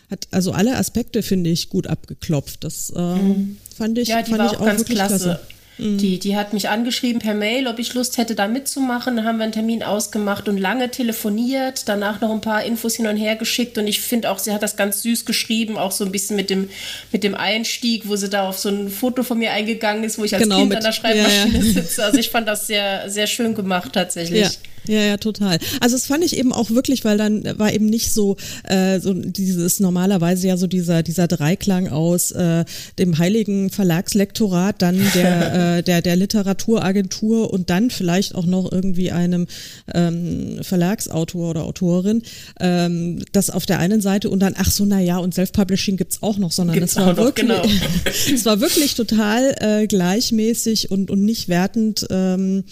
hat 0.08 0.28
also 0.30 0.52
alle 0.52 0.76
Aspekte, 0.76 1.22
finde 1.22 1.50
ich, 1.50 1.68
gut 1.68 1.88
abgeklopft. 1.88 2.62
Das 2.62 2.92
ähm, 2.96 3.28
mhm. 3.28 3.56
fand 3.76 3.98
ich, 3.98 4.08
ja, 4.08 4.22
fand 4.24 4.52
ich 4.52 4.56
auch, 4.56 4.60
auch 4.60 4.66
ganz 4.66 4.84
klasse. 4.84 5.24
klasse. 5.24 5.40
Mhm. 5.78 5.98
Die, 5.98 6.18
die 6.18 6.36
hat 6.36 6.52
mich 6.52 6.68
angeschrieben 6.68 7.20
per 7.20 7.34
Mail, 7.34 7.66
ob 7.66 7.78
ich 7.78 7.92
Lust 7.94 8.16
hätte, 8.16 8.34
da 8.34 8.48
mitzumachen. 8.48 9.16
Dann 9.16 9.26
haben 9.26 9.38
wir 9.38 9.44
einen 9.44 9.52
Termin 9.52 9.82
ausgemacht 9.82 10.48
und 10.48 10.58
lange 10.58 10.90
telefoniert, 10.90 11.88
danach 11.88 12.20
noch 12.20 12.30
ein 12.30 12.40
paar 12.40 12.64
Infos 12.64 12.96
hin 12.96 13.06
und 13.06 13.16
her 13.16 13.36
geschickt. 13.36 13.76
Und 13.76 13.86
ich 13.86 14.00
finde 14.00 14.30
auch, 14.30 14.38
sie 14.38 14.52
hat 14.52 14.62
das 14.62 14.76
ganz 14.76 15.02
süß 15.02 15.24
geschrieben, 15.24 15.76
auch 15.76 15.92
so 15.92 16.04
ein 16.04 16.12
bisschen 16.12 16.36
mit 16.36 16.50
dem, 16.50 16.70
mit 17.12 17.24
dem 17.24 17.34
Einstieg, 17.34 18.08
wo 18.08 18.16
sie 18.16 18.30
da 18.30 18.48
auf 18.48 18.58
so 18.58 18.70
ein 18.70 18.88
Foto 18.88 19.22
von 19.22 19.38
mir 19.38 19.52
eingegangen 19.52 20.04
ist, 20.04 20.18
wo 20.18 20.24
ich 20.24 20.34
als 20.34 20.42
genau, 20.42 20.58
Kind 20.58 20.70
mit, 20.70 20.78
an 20.78 20.84
der 20.84 20.92
Schreibmaschine 20.92 21.58
ja, 21.58 21.64
ja. 21.64 21.72
sitze. 21.72 22.04
Also 22.04 22.18
ich 22.18 22.30
fand 22.30 22.48
das 22.48 22.66
sehr, 22.66 23.10
sehr 23.10 23.26
schön 23.26 23.54
gemacht 23.54 23.92
tatsächlich. 23.92 24.40
Ja. 24.40 24.50
Ja, 24.88 25.02
ja, 25.02 25.16
total. 25.16 25.58
Also 25.80 25.96
das 25.96 26.06
fand 26.06 26.24
ich 26.24 26.36
eben 26.36 26.52
auch 26.52 26.70
wirklich, 26.70 27.04
weil 27.04 27.18
dann 27.18 27.44
war 27.58 27.72
eben 27.72 27.86
nicht 27.86 28.12
so, 28.12 28.36
äh, 28.64 29.00
so 29.00 29.14
dieses 29.14 29.80
normalerweise 29.80 30.48
ja 30.48 30.56
so 30.56 30.66
dieser, 30.66 31.02
dieser 31.02 31.26
Dreiklang 31.28 31.88
aus 31.88 32.32
äh, 32.32 32.64
dem 32.98 33.18
heiligen 33.18 33.70
Verlagslektorat, 33.70 34.82
dann 34.82 35.00
der, 35.14 35.54
äh, 35.78 35.82
der, 35.82 36.02
der 36.02 36.16
Literaturagentur 36.16 37.52
und 37.52 37.70
dann 37.70 37.90
vielleicht 37.90 38.34
auch 38.34 38.46
noch 38.46 38.70
irgendwie 38.70 39.12
einem 39.12 39.46
ähm, 39.94 40.58
Verlagsautor 40.62 41.50
oder 41.50 41.64
Autorin. 41.64 42.22
Ähm, 42.60 43.24
das 43.32 43.50
auf 43.50 43.66
der 43.66 43.78
einen 43.78 44.00
Seite 44.00 44.30
und 44.30 44.40
dann, 44.40 44.54
ach 44.56 44.70
so, 44.70 44.84
na 44.84 45.00
ja, 45.00 45.18
und 45.18 45.34
Self-Publishing 45.34 45.96
gibt's 45.96 46.22
auch 46.22 46.38
noch, 46.38 46.52
sondern 46.52 46.82
es 46.82 46.96
war, 46.96 47.16
wirklich, 47.16 47.46
genau. 47.46 47.62
es 48.34 48.44
war 48.44 48.60
wirklich 48.60 48.94
total 48.94 49.54
äh, 49.60 49.86
gleichmäßig 49.86 50.90
und, 50.90 51.10
und 51.10 51.24
nicht 51.24 51.48
wertend. 51.48 52.06
Ähm, 52.10 52.64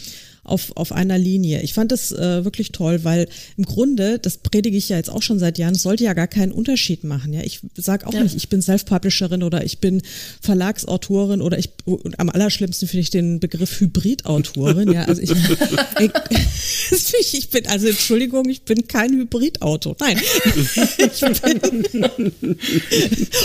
auf, 0.45 0.77
auf 0.77 0.93
einer 0.93 1.19
Linie. 1.19 1.63
Ich 1.63 1.75
fand 1.75 1.91
das 1.91 2.13
äh, 2.13 2.45
wirklich 2.45 2.73
toll, 2.73 3.05
weil 3.05 3.29
im 3.57 3.65
Grunde, 3.65 4.19
das 4.19 4.39
predige 4.39 4.77
ich 4.77 4.89
ja 4.89 4.97
jetzt 4.97 5.11
auch 5.11 5.23
schon 5.23 5.39
seit 5.39 5.59
Jahren, 5.59 5.75
es 5.75 5.83
sollte 5.83 6.05
ja 6.05 6.13
gar 6.13 6.29
keinen 6.29 6.53
Unterschied 6.53 7.05
machen. 7.05 7.33
Ja, 7.33 7.43
ich 7.43 7.61
sage 7.77 8.07
auch 8.07 8.13
ja. 8.13 8.23
nicht, 8.23 8.37
ich 8.37 8.49
bin 8.49 8.63
Self-Publisherin 8.63 9.43
oder 9.43 9.65
ich 9.65 9.79
bin 9.79 10.03
Verlagsautorin 10.41 11.41
oder 11.41 11.59
ich 11.59 11.71
und 11.85 12.19
am 12.21 12.31
allerschlimmsten 12.31 12.89
finde 12.89 13.01
ich 13.01 13.11
den 13.11 13.41
Begriff 13.41 13.81
Hybridautorin. 13.81 14.93
ja, 14.93 15.05
also 15.05 15.23
ich, 15.23 15.33
ich, 17.21 17.35
ich 17.35 17.51
bin 17.51 17.67
also 17.67 17.89
Entschuldigung, 17.89 18.49
ich 18.49 18.63
bin 18.63 18.87
kein 18.87 19.13
Hybridautor. 19.13 19.97
Nein, 20.01 20.21
ich 21.13 21.21
bin, 21.21 22.05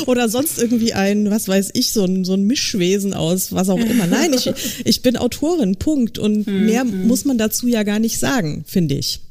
oder 0.06 0.30
sonst 0.30 0.60
irgendwie 0.60 0.94
ein, 0.94 1.30
was 1.32 1.48
weiß 1.48 1.72
ich, 1.74 1.92
so 1.92 2.04
ein 2.04 2.26
so 2.26 2.34
ein 2.34 2.44
Mischwesen 2.44 3.14
aus 3.14 3.54
was 3.54 3.70
auch 3.70 3.80
immer. 3.80 4.08
Nein, 4.08 4.34
ich 4.34 4.52
ich 4.86 5.02
bin 5.02 5.18
Autorin. 5.18 5.78
Punkt 5.80 6.18
und 6.18 6.46
hm. 6.46 6.66
mehr 6.66 6.84
muss 6.92 7.26
man 7.26 7.38
dazu 7.38 7.68
ja 7.68 7.84
gar 7.84 8.00
nicht 8.00 8.20
sagen, 8.20 8.64
finde 8.68 8.96
ich. 8.96 9.22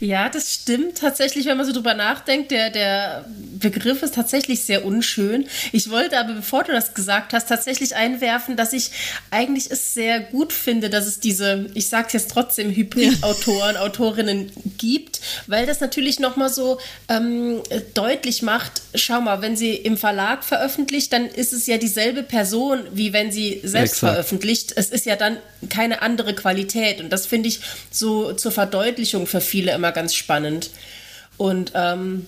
Ja, 0.00 0.28
das 0.28 0.52
stimmt 0.52 0.98
tatsächlich, 0.98 1.46
wenn 1.46 1.56
man 1.56 1.64
so 1.64 1.72
drüber 1.72 1.94
nachdenkt. 1.94 2.50
Der, 2.50 2.70
der 2.70 3.24
Begriff 3.60 4.02
ist 4.02 4.14
tatsächlich 4.14 4.64
sehr 4.64 4.84
unschön. 4.84 5.46
Ich 5.70 5.88
wollte 5.88 6.18
aber, 6.18 6.34
bevor 6.34 6.64
du 6.64 6.72
das 6.72 6.94
gesagt 6.94 7.32
hast, 7.32 7.48
tatsächlich 7.48 7.94
einwerfen, 7.94 8.56
dass 8.56 8.72
ich 8.72 8.90
eigentlich 9.30 9.70
es 9.70 9.94
sehr 9.94 10.18
gut 10.18 10.52
finde, 10.52 10.90
dass 10.90 11.06
es 11.06 11.20
diese, 11.20 11.70
ich 11.74 11.88
sage 11.88 12.08
es 12.08 12.12
jetzt 12.12 12.30
trotzdem, 12.32 12.70
Hybrid-Autoren, 12.70 13.76
ja. 13.76 13.80
Autorinnen 13.82 14.50
gibt, 14.78 15.20
weil 15.46 15.64
das 15.64 15.80
natürlich 15.80 16.18
nochmal 16.18 16.48
so 16.52 16.80
ähm, 17.08 17.62
deutlich 17.94 18.42
macht, 18.42 18.82
schau 18.96 19.20
mal, 19.20 19.42
wenn 19.42 19.56
sie 19.56 19.74
im 19.74 19.96
Verlag 19.96 20.42
veröffentlicht, 20.42 21.12
dann 21.12 21.26
ist 21.26 21.52
es 21.52 21.66
ja 21.66 21.78
dieselbe 21.78 22.24
Person, 22.24 22.80
wie 22.92 23.12
wenn 23.12 23.30
sie 23.30 23.60
selbst 23.62 23.94
Exakt. 23.94 24.12
veröffentlicht. 24.14 24.72
Es 24.74 24.90
ist 24.90 25.06
ja 25.06 25.14
dann 25.14 25.36
keine 25.68 26.02
andere 26.02 26.34
Qualität. 26.34 27.00
Und 27.00 27.10
das 27.10 27.26
finde 27.26 27.48
ich 27.48 27.60
so 27.90 28.32
zur 28.32 28.50
Verdeutlichung 28.50 29.26
für 29.26 29.40
viele 29.40 29.72
immer 29.72 29.83
ganz 29.92 30.14
spannend. 30.14 30.70
Und 31.36 31.72
ähm, 31.74 32.26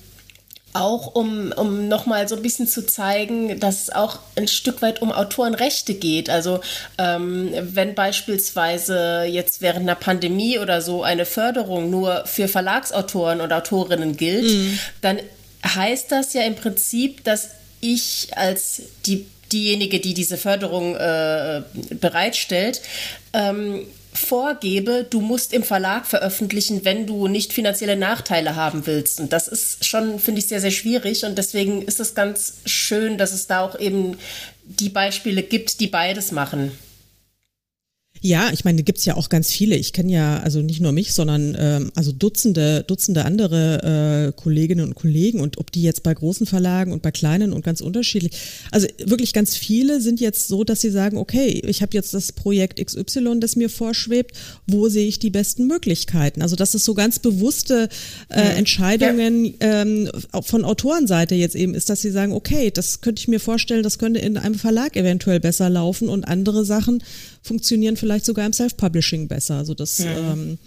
auch 0.77 1.14
um, 1.14 1.53
um 1.53 1.88
nochmal 1.88 2.29
so 2.29 2.37
ein 2.37 2.42
bisschen 2.42 2.66
zu 2.66 2.87
zeigen, 2.87 3.59
dass 3.61 3.83
es 3.83 3.90
auch 3.90 4.19
ein 4.37 4.47
Stück 4.47 4.83
weit 4.83 5.01
um 5.01 5.11
Autorenrechte 5.11 5.95
geht. 5.95 6.29
Also 6.29 6.61
ähm, 6.99 7.51
wenn 7.61 7.95
beispielsweise 7.95 9.25
jetzt 9.25 9.62
während 9.62 9.83
einer 9.83 9.95
Pandemie 9.95 10.59
oder 10.59 10.83
so 10.83 11.03
eine 11.03 11.25
Förderung 11.25 11.90
nur 11.90 12.27
für 12.27 12.49
Verlagsautoren 12.49 13.40
und 13.40 13.53
Autorinnen 13.53 14.16
gilt, 14.16 14.45
mhm. 14.45 14.79
dann 15.01 15.19
heißt 15.64 16.12
das 16.12 16.35
ja 16.35 16.42
im 16.42 16.55
Prinzip, 16.55 17.25
dass 17.25 17.51
ich 17.81 18.29
als 18.37 18.83
die, 19.07 19.27
diejenige, 19.53 20.01
die 20.01 20.14
diese 20.14 20.37
Förderung 20.37 20.95
äh, 20.97 21.62
bereitstellt, 21.90 22.83
ähm, 23.33 23.87
vorgebe, 24.16 25.07
du 25.09 25.20
musst 25.20 25.52
im 25.52 25.62
Verlag 25.62 26.07
veröffentlichen, 26.07 26.85
wenn 26.85 27.07
du 27.07 27.29
nicht 27.29 27.52
finanzielle 27.52 27.96
Nachteile 27.96 28.57
haben 28.57 28.87
willst. 28.87 29.20
Und 29.20 29.33
das 29.33 29.48
ist 29.48 29.85
schon, 29.85 30.18
finde 30.18 30.40
ich, 30.40 30.48
sehr, 30.48 30.61
sehr 30.61 30.70
schwierig. 30.70 31.24
Und 31.24 31.38
deswegen 31.38 31.83
ist 31.83 32.00
es 32.00 32.14
ganz 32.14 32.55
schön, 32.64 33.18
dass 33.18 33.33
es 33.33 33.46
da 33.46 33.61
auch 33.61 33.79
eben 33.79 34.18
die 34.64 34.88
Beispiele 34.88 35.42
gibt, 35.42 35.81
die 35.81 35.87
beides 35.87 36.33
machen. 36.33 36.72
Ja, 38.20 38.50
ich 38.52 38.64
meine, 38.64 38.83
gibt's 38.83 39.05
ja 39.05 39.16
auch 39.16 39.29
ganz 39.29 39.50
viele. 39.50 39.76
Ich 39.76 39.92
kenne 39.92 40.12
ja 40.12 40.38
also 40.40 40.61
nicht 40.61 40.81
nur 40.81 40.92
mich, 40.92 41.12
sondern 41.12 41.57
ähm, 41.59 41.92
also 41.94 42.12
Dutzende, 42.12 42.85
Dutzende 42.87 43.24
andere 43.24 44.33
äh, 44.35 44.40
Kolleginnen 44.40 44.85
und 44.85 44.94
Kollegen 44.94 45.40
und 45.40 45.59
ob 45.59 45.70
die 45.70 45.83
jetzt 45.83 46.02
bei 46.02 46.14
großen 46.14 46.46
Verlagen 46.46 46.92
und 46.92 47.02
bei 47.02 47.11
kleinen 47.11 47.52
und 47.52 47.64
ganz 47.64 47.81
unterschiedlich. 47.81 48.33
Also 48.70 48.87
wirklich 49.05 49.33
ganz 49.33 49.57
viele 49.57 50.00
sind 50.00 50.20
jetzt 50.20 50.48
so, 50.48 50.64
dass 50.64 50.81
sie 50.81 50.90
sagen, 50.90 51.18
okay, 51.18 51.62
ich 51.66 51.83
habe 51.83 51.94
jetzt 51.94 52.14
das 52.14 52.33
Projekt 52.33 52.85
XY, 52.85 53.40
das 53.40 53.57
mir 53.57 53.70
vorschwebt, 53.70 54.37
wo 54.66 54.88
sehe 54.88 55.07
ich 55.07 55.18
die 55.18 55.31
besten 55.31 55.66
Möglichkeiten? 55.66 56.42
Also 56.42 56.57
das 56.57 56.74
ist 56.74 56.85
so 56.85 56.94
ganz 56.94 57.18
bewusste 57.18 57.88
äh. 58.29 58.40
Entscheidungen 58.57 59.44
ja. 59.44 59.83
ähm, 59.83 60.11
von 60.42 60.64
Autorenseite 60.64 61.35
jetzt 61.35 61.55
eben 61.55 61.74
ist, 61.74 61.90
dass 61.90 62.00
sie 62.00 62.11
sagen, 62.11 62.33
okay, 62.33 62.70
das 62.70 63.00
könnte 63.00 63.20
ich 63.20 63.29
mir 63.29 63.40
vorstellen, 63.40 63.83
das 63.83 63.98
könnte 63.98 64.20
in 64.20 64.37
einem 64.37 64.55
Verlag 64.55 64.96
eventuell 64.96 65.40
besser 65.40 65.68
laufen 65.68 66.09
und 66.09 66.26
andere 66.26 66.64
Sachen 66.64 67.02
funktionieren 67.42 67.96
vielleicht 67.96 68.06
sogar 68.25 68.47
im 68.47 68.53
Self-Publishing 68.53 69.29
besser. 69.29 69.57
Also 69.57 69.75
das 69.75 69.99
mhm. 69.99 70.07
ähm, 70.07 70.59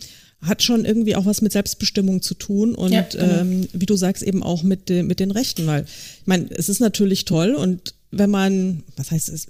hat 0.41 0.63
schon 0.63 0.85
irgendwie 0.85 1.15
auch 1.15 1.25
was 1.25 1.41
mit 1.41 1.51
Selbstbestimmung 1.51 2.21
zu 2.21 2.33
tun 2.33 2.75
und 2.75 2.91
ja, 2.91 3.01
genau. 3.01 3.41
ähm, 3.41 3.67
wie 3.73 3.85
du 3.85 3.95
sagst, 3.95 4.23
eben 4.23 4.41
auch 4.41 4.63
mit, 4.63 4.89
de, 4.89 5.03
mit 5.03 5.19
den 5.19 5.31
Rechten, 5.31 5.67
weil 5.67 5.83
ich 5.83 6.27
meine, 6.27 6.49
es 6.51 6.69
ist 6.69 6.79
natürlich 6.79 7.25
toll 7.25 7.55
und 7.55 7.93
wenn 8.11 8.29
man, 8.29 8.83
was 8.95 9.11
heißt 9.11 9.29
es, 9.29 9.47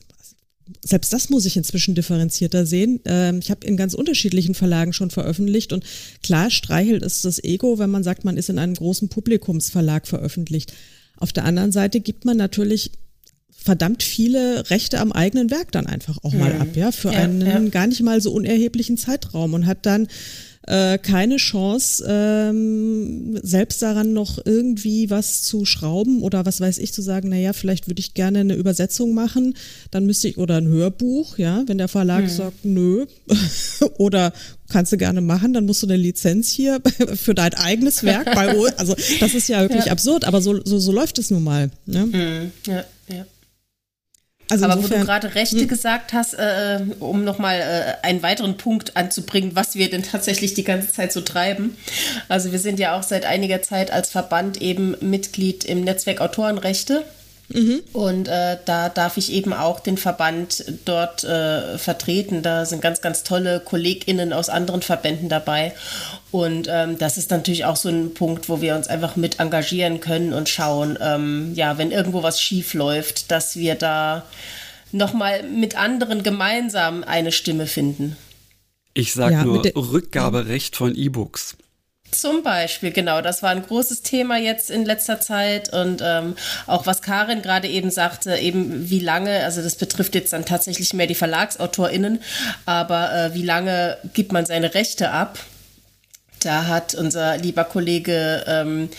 selbst 0.84 1.12
das 1.14 1.30
muss 1.30 1.46
ich 1.46 1.58
inzwischen 1.58 1.96
differenzierter 1.96 2.66
sehen. 2.66 3.00
Ähm, 3.06 3.40
ich 3.40 3.50
habe 3.50 3.66
in 3.66 3.78
ganz 3.78 3.94
unterschiedlichen 3.94 4.54
Verlagen 4.54 4.94
schon 4.94 5.10
veröffentlicht 5.10 5.74
und 5.74 5.84
klar 6.22 6.52
streichelt 6.52 7.04
es 7.04 7.22
das 7.22 7.44
Ego, 7.44 7.80
wenn 7.80 7.90
man 7.90 8.04
sagt, 8.04 8.24
man 8.24 8.38
ist 8.38 8.50
in 8.50 8.60
einem 8.60 8.76
großen 8.76 9.10
Publikumsverlag 9.10 10.08
veröffentlicht. 10.08 10.74
Auf 11.18 11.34
der 11.34 11.46
anderen 11.46 11.72
Seite 11.72 12.00
gibt 12.00 12.26
man 12.26 12.38
natürlich 12.38 12.92
verdammt 13.64 14.04
viele 14.04 14.70
Rechte 14.70 15.00
am 15.00 15.12
eigenen 15.12 15.52
Werk 15.52 15.72
dann 15.72 15.86
einfach 15.86 16.18
auch 16.24 16.34
mal 16.34 16.54
mhm. 16.54 16.62
ab, 16.62 16.76
ja, 16.76 16.92
für 16.92 17.12
ja, 17.12 17.20
einen 17.20 17.42
ja. 17.42 17.60
gar 17.70 17.88
nicht 17.88 18.02
mal 18.02 18.22
so 18.22 18.32
unerheblichen 18.32 18.98
Zeitraum 18.98 19.54
und 19.54 19.66
hat 19.66 19.86
dann 19.86 20.08
äh, 20.70 21.00
keine 21.00 21.38
Chance, 21.38 22.06
ähm, 22.08 23.40
selbst 23.42 23.82
daran 23.82 24.14
noch 24.14 24.40
irgendwie 24.46 25.10
was 25.10 25.42
zu 25.42 25.66
schrauben 25.66 26.22
oder 26.22 26.46
was 26.46 26.62
weiß 26.62 26.78
ich, 26.78 26.94
zu 26.94 27.02
sagen, 27.02 27.30
naja, 27.30 27.54
vielleicht 27.54 27.88
würde 27.88 28.00
ich 28.00 28.14
gerne 28.14 28.40
eine 28.40 28.54
Übersetzung 28.54 29.14
machen, 29.14 29.56
dann 29.90 30.06
müsste 30.06 30.28
ich, 30.28 30.38
oder 30.38 30.58
ein 30.58 30.68
Hörbuch, 30.68 31.38
ja, 31.38 31.64
wenn 31.66 31.80
der 31.80 31.88
Verlag 31.88 32.26
mhm. 32.26 32.30
sagt, 32.30 32.66
nö, 32.66 33.08
oder 33.98 34.32
kannst 34.70 34.92
du 34.92 34.98
gerne 34.98 35.22
machen, 35.22 35.54
dann 35.54 35.66
musst 35.66 35.82
du 35.82 35.88
eine 35.88 35.98
Lizenz 35.98 36.50
hier 36.50 36.80
für 37.16 37.34
dein 37.34 37.56
eigenes 37.56 38.04
Werk 38.04 38.26
bei 38.36 38.56
uns. 38.56 38.74
Also 38.78 38.96
das 39.20 39.34
ist 39.34 39.50
ja 39.50 39.62
wirklich 39.62 39.86
ja. 39.88 39.92
absurd, 39.92 40.26
aber 40.26 40.42
so, 40.42 40.64
so, 40.64 40.78
so 40.78 40.92
läuft 40.92 41.18
es 41.18 41.32
nun 41.32 41.44
mal. 41.44 41.72
Ne? 41.88 42.06
Mhm. 42.06 42.52
Ja, 42.68 42.86
ja. 43.12 43.26
Also 44.50 44.66
Aber 44.66 44.76
insofern, 44.76 44.98
wo 44.98 45.02
du 45.02 45.06
gerade 45.06 45.36
Rechte 45.36 45.60
hm. 45.60 45.68
gesagt 45.68 46.14
hast, 46.14 46.34
äh, 46.34 46.80
um 47.00 47.24
nochmal 47.24 47.60
äh, 47.60 48.06
einen 48.06 48.24
weiteren 48.24 48.58
Punkt 48.58 48.98
anzubringen, 48.98 49.52
was 49.56 49.76
wir 49.76 49.90
denn 49.90 50.04
tatsächlich 50.04 50.56
die 50.56 50.64
ganze 50.64 50.92
Zeit 50.92 51.14
so 51.14 51.22
treiben. 51.22 51.78
Also 52.30 52.52
wir 52.52 52.60
sind 52.60 52.80
ja 52.80 52.98
auch 52.98 53.04
seit 53.04 53.26
einiger 53.26 53.62
Zeit 53.62 53.92
als 53.92 54.10
Verband 54.10 54.62
eben 54.62 54.96
Mitglied 55.02 55.66
im 55.66 55.84
Netzwerk 55.84 56.20
Autorenrechte. 56.20 57.06
Mhm. 57.50 57.82
Und 57.94 58.28
äh, 58.28 58.58
da 58.66 58.90
darf 58.90 59.18
ich 59.18 59.32
eben 59.32 59.54
auch 59.54 59.80
den 59.80 59.98
Verband 59.98 60.66
dort 60.86 61.24
äh, 61.24 61.78
vertreten. 61.78 62.44
Da 62.44 62.66
sind 62.66 62.82
ganz, 62.82 63.02
ganz 63.02 63.24
tolle 63.24 63.60
KollegInnen 63.60 64.34
aus 64.34 64.50
anderen 64.50 64.82
Verbänden 64.82 65.30
dabei. 65.30 65.74
Und 66.32 66.68
ähm, 66.70 66.98
das 66.98 67.18
ist 67.18 67.32
natürlich 67.32 67.66
auch 67.66 67.76
so 67.76 67.90
ein 67.90 68.14
Punkt, 68.14 68.50
wo 68.50 68.62
wir 68.62 68.76
uns 68.76 68.88
einfach 68.88 69.16
mit 69.16 69.40
engagieren 69.40 70.00
können 70.00 70.34
und 70.34 70.48
schauen, 70.48 70.98
ähm, 71.02 71.54
ja, 71.56 71.78
wenn 71.78 71.92
irgendwo 71.92 72.22
was 72.22 72.42
schief 72.42 72.74
läuft, 72.74 73.32
dass 73.32 73.56
wir 73.56 73.76
da 73.76 74.26
nochmal 74.92 75.44
mit 75.44 75.76
anderen 75.76 76.22
gemeinsam 76.22 77.04
eine 77.04 77.32
Stimme 77.32 77.66
finden. 77.66 78.16
Ich 78.94 79.14
sage 79.14 79.36
ja, 79.36 79.44
nur 79.44 79.64
Rückgaberecht 79.76 80.76
von 80.76 80.96
E-Books. 80.96 81.58
Zum 82.12 82.42
Beispiel, 82.42 82.92
genau, 82.92 83.22
das 83.22 83.44
war 83.44 83.52
ein 83.52 83.62
großes 83.62 84.02
Thema 84.02 84.38
jetzt 84.38 84.72
in 84.72 84.84
letzter 84.84 85.22
Zeit 85.22 85.72
und 85.72 86.02
ähm, 86.04 86.36
auch 86.66 86.88
was 86.88 87.04
Karin 87.04 87.44
gerade 87.44 87.68
eben 87.68 87.92
sagte, 87.92 88.36
eben 88.38 88.90
wie 88.90 89.00
lange, 89.00 89.44
also 89.44 89.62
das 89.62 89.76
betrifft 89.76 90.16
jetzt 90.16 90.34
dann 90.34 90.44
tatsächlich 90.44 90.94
mehr 90.94 91.06
die 91.06 91.16
VerlagsautorInnen, 91.16 92.20
aber 92.66 93.14
äh, 93.14 93.34
wie 93.36 93.44
lange 93.44 93.98
gibt 94.16 94.32
man 94.32 94.48
seine 94.48 94.74
Rechte 94.74 95.12
ab? 95.12 95.38
Da 96.40 96.68
hat 96.68 96.96
unser 96.96 97.38
lieber 97.38 97.64
Kollege 97.64 98.44
ähm, 98.48 98.90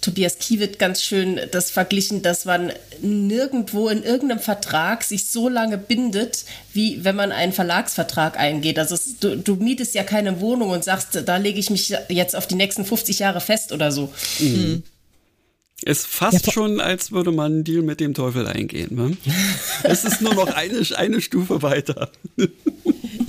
Tobias 0.00 0.38
Kiewit 0.38 0.78
ganz 0.78 1.02
schön 1.02 1.40
das 1.50 1.70
verglichen, 1.70 2.22
dass 2.22 2.44
man 2.44 2.72
nirgendwo 3.00 3.88
in 3.88 4.02
irgendeinem 4.02 4.40
Vertrag 4.40 5.02
sich 5.02 5.26
so 5.26 5.48
lange 5.48 5.78
bindet, 5.78 6.44
wie 6.72 7.04
wenn 7.04 7.16
man 7.16 7.32
einen 7.32 7.52
Verlagsvertrag 7.52 8.38
eingeht. 8.38 8.78
Also 8.78 8.94
es, 8.94 9.18
du, 9.18 9.36
du, 9.36 9.56
mietest 9.56 9.94
ja 9.94 10.04
keine 10.04 10.40
Wohnung 10.40 10.70
und 10.70 10.84
sagst, 10.84 11.22
da 11.24 11.36
lege 11.36 11.58
ich 11.58 11.70
mich 11.70 11.94
jetzt 12.08 12.36
auf 12.36 12.46
die 12.46 12.54
nächsten 12.54 12.84
50 12.84 13.18
Jahre 13.18 13.40
fest 13.40 13.72
oder 13.72 13.90
so. 13.90 14.12
Mhm. 14.38 14.82
Ist 15.84 16.06
fast 16.06 16.46
ja, 16.46 16.52
schon, 16.52 16.80
als 16.80 17.12
würde 17.12 17.30
man 17.30 17.52
einen 17.52 17.64
Deal 17.64 17.82
mit 17.82 18.00
dem 18.00 18.14
Teufel 18.14 18.46
eingehen. 18.46 18.94
Ne? 18.96 19.16
es 19.84 20.04
ist 20.04 20.20
nur 20.20 20.34
noch 20.34 20.54
eine, 20.54 20.82
eine 20.96 21.20
Stufe 21.20 21.62
weiter. 21.62 22.10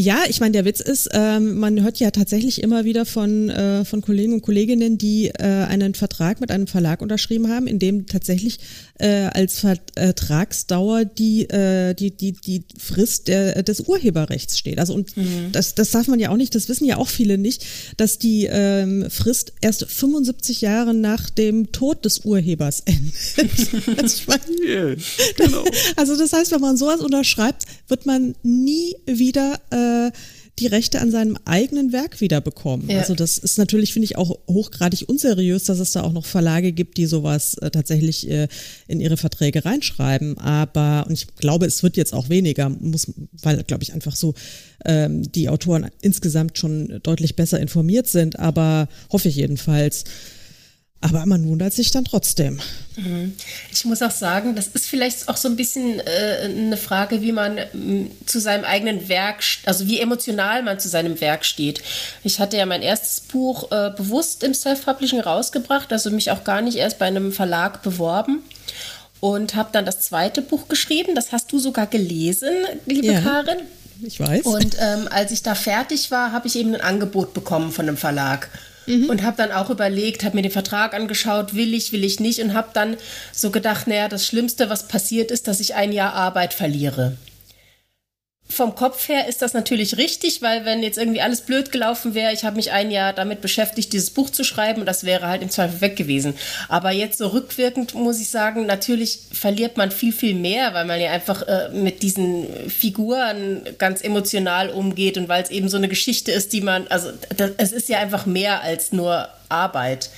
Ja, 0.01 0.23
ich 0.29 0.39
meine, 0.39 0.53
der 0.53 0.63
Witz 0.63 0.79
ist, 0.79 1.09
ähm, 1.11 1.57
man 1.59 1.83
hört 1.83 1.99
ja 1.99 2.09
tatsächlich 2.11 2.63
immer 2.63 2.85
wieder 2.85 3.05
von, 3.05 3.49
äh, 3.49 3.83
von 3.83 4.01
Kollegen 4.01 4.31
und 4.31 4.41
Kolleginnen, 4.41 4.97
die 4.97 5.27
äh, 5.27 5.43
einen 5.43 5.93
Vertrag 5.93 6.39
mit 6.39 6.51
einem 6.51 6.67
Verlag 6.67 7.01
unterschrieben 7.01 7.49
haben, 7.49 7.67
in 7.67 7.79
dem 7.79 8.07
tatsächlich 8.07 8.59
äh, 8.97 9.25
als 9.33 9.59
Vertragsdauer 9.59 11.03
die, 11.03 11.49
äh, 11.49 11.95
die, 11.95 12.11
die, 12.11 12.31
die 12.31 12.63
Frist 12.77 13.27
der, 13.27 13.61
des 13.61 13.81
Urheberrechts 13.81 14.57
steht. 14.57 14.79
Also 14.79 14.93
und 14.93 15.17
mhm. 15.17 15.51
das, 15.51 15.75
das 15.75 15.91
darf 15.91 16.07
man 16.07 16.21
ja 16.21 16.29
auch 16.29 16.37
nicht, 16.37 16.55
das 16.55 16.69
wissen 16.69 16.85
ja 16.85 16.95
auch 16.95 17.09
viele 17.09 17.37
nicht, 17.37 17.65
dass 17.97 18.17
die 18.17 18.45
ähm, 18.49 19.05
Frist 19.09 19.51
erst 19.59 19.83
75 19.85 20.61
Jahre 20.61 20.93
nach 20.93 21.29
dem 21.29 21.73
Tod 21.73 22.05
des 22.05 22.19
Urhebers 22.19 22.79
endet. 22.85 23.99
also, 23.99 24.31
yeah, 24.65 24.95
genau. 25.35 25.65
also 25.97 26.17
das 26.17 26.31
heißt, 26.31 26.53
wenn 26.53 26.61
man 26.61 26.77
sowas 26.77 27.01
unterschreibt, 27.01 27.63
wird 27.89 28.05
man 28.05 28.35
nie 28.43 28.95
wieder 29.05 29.59
äh, 29.71 29.88
äh, 29.89 30.11
die 30.59 30.67
Rechte 30.67 30.99
an 30.99 31.11
seinem 31.11 31.37
eigenen 31.45 31.93
Werk 31.93 32.21
wiederbekommen. 32.21 32.89
Ja. 32.89 32.99
Also 32.99 33.15
das 33.15 33.37
ist 33.37 33.57
natürlich, 33.57 33.93
finde 33.93 34.05
ich, 34.05 34.17
auch 34.17 34.37
hochgradig 34.47 35.07
unseriös, 35.07 35.63
dass 35.63 35.79
es 35.79 35.91
da 35.93 36.03
auch 36.03 36.11
noch 36.11 36.25
Verlage 36.25 36.71
gibt, 36.73 36.97
die 36.97 37.05
sowas 37.05 37.55
äh, 37.55 37.71
tatsächlich 37.71 38.29
äh, 38.29 38.47
in 38.87 38.99
ihre 38.99 39.17
Verträge 39.17 39.65
reinschreiben. 39.65 40.37
Aber, 40.37 41.05
und 41.07 41.13
ich 41.13 41.27
glaube, 41.35 41.65
es 41.65 41.81
wird 41.81 41.97
jetzt 41.97 42.13
auch 42.13 42.29
weniger, 42.29 42.69
muss, 42.69 43.11
weil, 43.41 43.63
glaube 43.63 43.83
ich, 43.83 43.93
einfach 43.93 44.15
so 44.15 44.33
ähm, 44.85 45.31
die 45.31 45.49
Autoren 45.49 45.89
insgesamt 46.01 46.57
schon 46.57 46.99
deutlich 47.03 47.35
besser 47.35 47.59
informiert 47.59 48.07
sind, 48.07 48.37
aber 48.37 48.89
hoffe 49.11 49.29
ich 49.29 49.35
jedenfalls. 49.35 50.03
Aber 51.01 51.25
man 51.25 51.47
wundert 51.47 51.73
sich 51.73 51.91
dann 51.91 52.03
trotzdem. 52.03 52.59
Mhm. 52.97 53.33
Ich 53.71 53.85
muss 53.85 54.01
auch 54.01 54.11
sagen, 54.11 54.55
das 54.55 54.67
ist 54.67 54.87
vielleicht 54.87 55.29
auch 55.29 55.37
so 55.37 55.47
ein 55.47 55.55
bisschen 55.55 56.01
äh, 56.01 56.41
eine 56.43 56.75
Frage, 56.75 57.21
wie 57.21 57.31
man 57.31 57.57
äh, 57.57 57.67
zu 58.25 58.41
seinem 58.41 58.65
eigenen 58.65 59.07
Werk, 59.07 59.41
also 59.65 59.87
wie 59.87 59.99
emotional 59.99 60.61
man 60.61 60.77
zu 60.77 60.89
seinem 60.89 61.21
Werk 61.21 61.45
steht. 61.45 61.81
Ich 62.23 62.39
hatte 62.39 62.57
ja 62.57 62.65
mein 62.65 62.81
erstes 62.81 63.21
Buch 63.21 63.71
äh, 63.71 63.91
bewusst 63.95 64.43
im 64.43 64.53
Self-Publishing 64.53 65.21
rausgebracht, 65.21 65.93
also 65.93 66.11
mich 66.11 66.31
auch 66.31 66.43
gar 66.43 66.61
nicht 66.61 66.77
erst 66.77 66.99
bei 66.99 67.05
einem 67.05 67.31
Verlag 67.31 67.81
beworben 67.81 68.43
und 69.21 69.55
habe 69.55 69.69
dann 69.71 69.85
das 69.85 70.01
zweite 70.01 70.41
Buch 70.41 70.67
geschrieben. 70.67 71.15
Das 71.15 71.31
hast 71.31 71.49
du 71.51 71.59
sogar 71.59 71.87
gelesen, 71.87 72.49
liebe 72.85 73.07
ja. 73.07 73.21
Karin. 73.21 73.59
Ich 74.01 74.19
weiß. 74.19 74.45
Und 74.45 74.77
ähm, 74.79 75.07
als 75.09 75.31
ich 75.31 75.43
da 75.43 75.55
fertig 75.55 76.11
war, 76.11 76.31
habe 76.31 76.47
ich 76.47 76.57
eben 76.57 76.75
ein 76.75 76.81
Angebot 76.81 77.33
bekommen 77.33 77.71
von 77.71 77.87
einem 77.87 77.97
Verlag 77.97 78.49
mhm. 78.89 79.09
und 79.09 79.23
habe 79.23 79.37
dann 79.37 79.51
auch 79.51 79.69
überlegt, 79.69 80.23
habe 80.23 80.35
mir 80.35 80.41
den 80.41 80.51
Vertrag 80.51 80.93
angeschaut, 80.93 81.55
will 81.55 81.73
ich, 81.73 81.91
will 81.91 82.03
ich 82.03 82.19
nicht 82.19 82.41
und 82.41 82.53
habe 82.53 82.69
dann 82.73 82.97
so 83.31 83.51
gedacht, 83.51 83.87
naja, 83.87 84.07
das 84.09 84.25
Schlimmste, 84.25 84.69
was 84.69 84.87
passiert 84.87 85.31
ist, 85.31 85.47
dass 85.47 85.59
ich 85.59 85.75
ein 85.75 85.91
Jahr 85.91 86.13
Arbeit 86.13 86.53
verliere 86.53 87.17
vom 88.51 88.73
Kopf 88.73 89.07
her 89.07 89.27
ist 89.27 89.43
das 89.43 89.53
natürlich 89.53 89.97
richtig, 89.97 90.41
weil 90.41 90.65
wenn 90.65 90.81
jetzt 90.81 90.97
irgendwie 90.97 91.21
alles 91.21 91.41
blöd 91.41 91.71
gelaufen 91.71 92.15
wäre, 92.15 92.33
ich 92.33 92.43
habe 92.43 92.55
mich 92.55 92.71
ein 92.71 92.89
Jahr 92.89 93.13
damit 93.13 93.41
beschäftigt, 93.41 93.93
dieses 93.93 94.09
Buch 94.09 94.31
zu 94.31 94.43
schreiben 94.43 94.79
und 94.79 94.87
das 94.87 95.03
wäre 95.03 95.27
halt 95.27 95.43
im 95.43 95.51
Zweifel 95.51 95.81
weg 95.81 95.95
gewesen. 95.95 96.33
Aber 96.67 96.91
jetzt 96.91 97.19
so 97.19 97.27
rückwirkend 97.27 97.93
muss 97.93 98.19
ich 98.19 98.29
sagen, 98.29 98.65
natürlich 98.65 99.19
verliert 99.31 99.77
man 99.77 99.91
viel, 99.91 100.11
viel 100.11 100.33
mehr, 100.33 100.73
weil 100.73 100.85
man 100.85 100.99
ja 100.99 101.11
einfach 101.11 101.43
äh, 101.43 101.69
mit 101.69 102.01
diesen 102.01 102.47
Figuren 102.69 103.61
ganz 103.77 104.01
emotional 104.01 104.69
umgeht 104.69 105.17
und 105.17 105.29
weil 105.29 105.43
es 105.43 105.51
eben 105.51 105.69
so 105.69 105.77
eine 105.77 105.87
Geschichte 105.87 106.31
ist, 106.31 106.51
die 106.51 106.61
man, 106.61 106.87
also 106.87 107.11
das, 107.37 107.51
es 107.57 107.71
ist 107.71 107.87
ja 107.87 107.99
einfach 107.99 108.25
mehr 108.25 108.63
als 108.63 108.91
nur 108.91 109.29
Arbeit. 109.47 110.09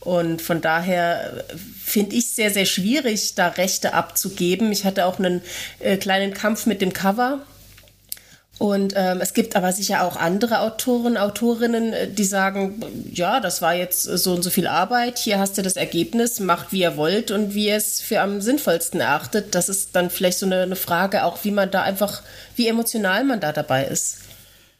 Und 0.00 0.42
von 0.42 0.60
daher 0.60 1.44
finde 1.84 2.16
ich 2.16 2.24
es 2.24 2.36
sehr, 2.36 2.50
sehr 2.50 2.66
schwierig, 2.66 3.34
da 3.34 3.48
Rechte 3.48 3.94
abzugeben. 3.94 4.72
Ich 4.72 4.84
hatte 4.84 5.06
auch 5.06 5.18
einen 5.18 5.42
äh, 5.78 5.96
kleinen 5.96 6.34
Kampf 6.34 6.66
mit 6.66 6.80
dem 6.80 6.92
Cover 6.92 7.40
Und 8.58 8.94
ähm, 8.96 9.20
es 9.20 9.34
gibt 9.34 9.54
aber 9.54 9.72
sicher 9.72 10.02
auch 10.02 10.16
andere 10.16 10.60
Autoren, 10.60 11.16
Autorinnen, 11.16 11.92
äh, 11.92 12.08
die 12.08 12.24
sagen, 12.24 12.82
ja, 13.12 13.38
das 13.38 13.62
war 13.62 13.74
jetzt 13.74 14.02
so 14.02 14.34
und 14.34 14.42
so 14.42 14.50
viel 14.50 14.66
Arbeit, 14.66 15.18
hier 15.18 15.38
hast 15.38 15.56
du 15.56 15.62
das 15.62 15.76
Ergebnis, 15.76 16.40
macht 16.40 16.72
wie 16.72 16.80
ihr 16.80 16.96
wollt 16.96 17.30
und 17.30 17.54
wie 17.54 17.68
ihr 17.68 17.76
es 17.76 18.00
für 18.00 18.20
am 18.20 18.40
sinnvollsten 18.40 19.00
erachtet. 19.00 19.54
Das 19.54 19.68
ist 19.68 19.94
dann 19.94 20.10
vielleicht 20.10 20.38
so 20.38 20.46
eine, 20.46 20.62
eine 20.62 20.76
Frage 20.76 21.24
auch, 21.24 21.44
wie 21.44 21.52
man 21.52 21.70
da 21.70 21.82
einfach, 21.82 22.22
wie 22.56 22.66
emotional 22.66 23.22
man 23.22 23.38
da 23.38 23.52
dabei 23.52 23.84
ist. 23.84 24.18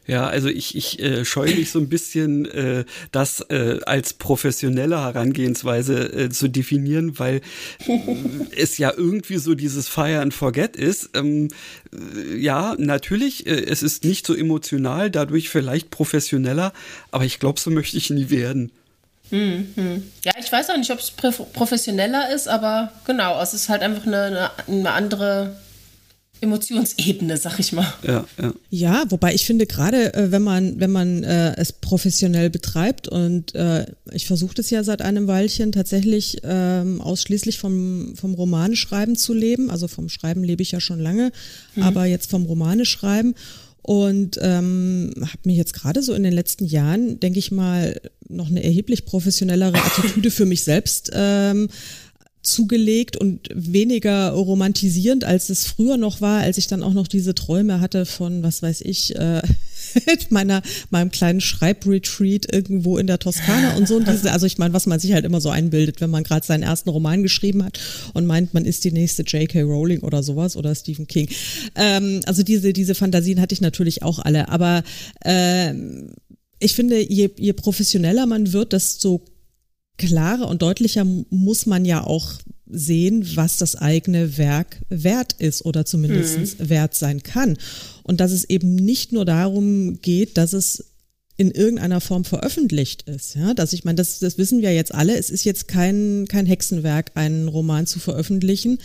Ja, 0.09 0.25
also 0.25 0.47
ich, 0.47 0.75
ich 0.75 0.99
äh, 1.03 1.23
scheue 1.23 1.55
mich 1.55 1.69
so 1.69 1.77
ein 1.77 1.87
bisschen, 1.87 2.49
äh, 2.49 2.83
das 3.11 3.41
äh, 3.51 3.77
als 3.85 4.13
professionelle 4.13 4.99
Herangehensweise 5.03 6.11
äh, 6.11 6.29
zu 6.31 6.47
definieren, 6.47 7.19
weil 7.19 7.41
äh, 7.87 7.99
es 8.57 8.79
ja 8.79 8.91
irgendwie 8.91 9.37
so 9.37 9.53
dieses 9.53 9.87
Fire 9.87 10.19
and 10.19 10.33
Forget 10.33 10.75
ist. 10.75 11.11
Ähm, 11.13 11.49
äh, 11.93 12.35
ja, 12.37 12.73
natürlich, 12.79 13.45
äh, 13.45 13.51
es 13.51 13.83
ist 13.83 14.03
nicht 14.03 14.25
so 14.25 14.33
emotional, 14.33 15.11
dadurch 15.11 15.49
vielleicht 15.49 15.91
professioneller, 15.91 16.73
aber 17.11 17.25
ich 17.25 17.37
glaube, 17.37 17.59
so 17.59 17.69
möchte 17.69 17.95
ich 17.95 18.09
nie 18.09 18.31
werden. 18.31 18.71
Hm, 19.29 19.67
hm. 19.75 20.11
Ja, 20.25 20.31
ich 20.39 20.51
weiß 20.51 20.71
auch 20.71 20.77
nicht, 20.77 20.89
ob 20.89 20.97
es 20.97 21.11
professioneller 21.11 22.33
ist, 22.33 22.47
aber 22.47 22.93
genau, 23.05 23.39
es 23.39 23.53
ist 23.53 23.69
halt 23.69 23.83
einfach 23.83 24.07
eine, 24.07 24.49
eine 24.67 24.91
andere 24.91 25.55
Emotionsebene, 26.41 27.37
sag 27.37 27.59
ich 27.59 27.73
mal. 27.73 27.93
Ja, 28.05 28.25
ja. 28.41 28.53
ja 28.69 29.03
wobei 29.09 29.33
ich 29.33 29.45
finde, 29.45 29.65
gerade 29.65 30.13
äh, 30.13 30.31
wenn 30.31 30.41
man, 30.41 30.79
wenn 30.79 30.91
man 30.91 31.23
äh, 31.23 31.55
es 31.57 31.73
professionell 31.73 32.49
betreibt 32.49 33.07
und 33.07 33.55
äh, 33.55 33.85
ich 34.11 34.27
versuche 34.27 34.55
das 34.55 34.69
ja 34.69 34.83
seit 34.83 35.01
einem 35.01 35.27
Weilchen 35.27 35.71
tatsächlich 35.71 36.41
ähm, 36.43 37.01
ausschließlich 37.01 37.59
vom, 37.59 38.13
vom 38.15 38.33
Romaneschreiben 38.33 39.15
zu 39.15 39.33
leben. 39.33 39.69
Also 39.69 39.87
vom 39.87 40.09
Schreiben 40.09 40.43
lebe 40.43 40.61
ich 40.61 40.71
ja 40.71 40.79
schon 40.79 40.99
lange, 40.99 41.31
mhm. 41.75 41.83
aber 41.83 42.05
jetzt 42.05 42.29
vom 42.29 42.45
Romaneschreiben. 42.45 43.35
Und 43.81 44.37
ähm, 44.41 45.13
habe 45.21 45.39
mir 45.45 45.55
jetzt 45.55 45.73
gerade 45.73 46.03
so 46.03 46.13
in 46.13 46.23
den 46.23 46.33
letzten 46.33 46.65
Jahren, 46.65 47.19
denke 47.19 47.39
ich 47.39 47.51
mal, 47.51 47.99
noch 48.27 48.49
eine 48.49 48.63
erheblich 48.63 49.05
professionellere 49.05 49.77
Attitüde 49.77 50.31
für 50.31 50.45
mich 50.45 50.63
selbst 50.63 51.09
ähm, 51.13 51.69
zugelegt 52.41 53.17
und 53.17 53.49
weniger 53.53 54.29
romantisierend, 54.29 55.25
als 55.25 55.49
es 55.49 55.65
früher 55.65 55.97
noch 55.97 56.21
war, 56.21 56.41
als 56.41 56.57
ich 56.57 56.67
dann 56.67 56.83
auch 56.83 56.93
noch 56.93 57.07
diese 57.07 57.35
Träume 57.35 57.81
hatte 57.81 58.05
von, 58.05 58.43
was 58.43 58.61
weiß 58.61 58.81
ich, 58.81 59.15
äh, 59.15 59.41
meiner, 60.29 60.61
meinem 60.89 61.11
kleinen 61.11 61.41
Schreibretreat 61.41 62.51
irgendwo 62.51 62.97
in 62.97 63.07
der 63.07 63.19
Toskana 63.19 63.75
und 63.75 63.87
so. 63.87 63.97
Und 63.97 64.07
diese, 64.07 64.31
also 64.31 64.45
ich 64.45 64.57
meine, 64.57 64.73
was 64.73 64.85
man 64.85 64.99
sich 64.99 65.11
halt 65.11 65.25
immer 65.25 65.41
so 65.41 65.49
einbildet, 65.49 65.99
wenn 65.99 66.09
man 66.09 66.23
gerade 66.23 66.45
seinen 66.45 66.63
ersten 66.63 66.89
Roman 66.89 67.23
geschrieben 67.23 67.63
hat 67.63 67.79
und 68.13 68.25
meint, 68.25 68.53
man 68.53 68.65
ist 68.65 68.85
die 68.85 68.91
nächste 68.91 69.23
J.K. 69.23 69.61
Rowling 69.63 69.99
oder 69.99 70.23
sowas 70.23 70.55
oder 70.55 70.73
Stephen 70.75 71.07
King. 71.07 71.27
Ähm, 71.75 72.21
also 72.25 72.43
diese, 72.43 72.71
diese 72.71 72.95
Fantasien 72.95 73.41
hatte 73.41 73.53
ich 73.53 73.61
natürlich 73.61 74.01
auch 74.03 74.19
alle, 74.19 74.47
aber 74.47 74.83
ähm, 75.25 76.11
ich 76.59 76.75
finde, 76.75 76.99
je, 77.01 77.29
je 77.37 77.53
professioneller 77.53 78.25
man 78.25 78.53
wird, 78.53 78.73
desto 78.73 79.23
klarer 79.99 80.47
und 80.47 80.63
deutlicher 80.63 81.05
muss 81.29 81.67
man 81.67 81.85
ja 81.85 82.03
auch 82.03 82.33
sehen, 82.65 83.27
was 83.35 83.57
das 83.57 83.75
eigene 83.75 84.37
Werk 84.37 84.77
wert 84.89 85.33
ist 85.37 85.65
oder 85.65 85.85
zumindest 85.85 86.59
mhm. 86.59 86.69
wert 86.69 86.95
sein 86.95 87.21
kann. 87.21 87.57
Und 88.03 88.19
dass 88.19 88.31
es 88.31 88.49
eben 88.49 88.75
nicht 88.75 89.11
nur 89.11 89.25
darum 89.25 90.01
geht, 90.01 90.37
dass 90.37 90.53
es 90.53 90.85
in 91.37 91.51
irgendeiner 91.51 92.01
Form 92.01 92.25
veröffentlicht 92.25 93.03
ist. 93.03 93.35
Ja, 93.35 93.53
dass 93.53 93.73
ich 93.73 93.85
meine, 93.85 93.95
das, 93.95 94.19
das 94.19 94.37
wissen 94.37 94.61
wir 94.61 94.73
jetzt 94.73 94.93
alle. 94.93 95.17
Es 95.17 95.29
ist 95.29 95.45
jetzt 95.45 95.67
kein, 95.67 96.25
kein 96.27 96.45
Hexenwerk, 96.45 97.11
einen 97.15 97.47
Roman 97.47 97.87
zu 97.87 97.99
veröffentlichen. 97.99 98.79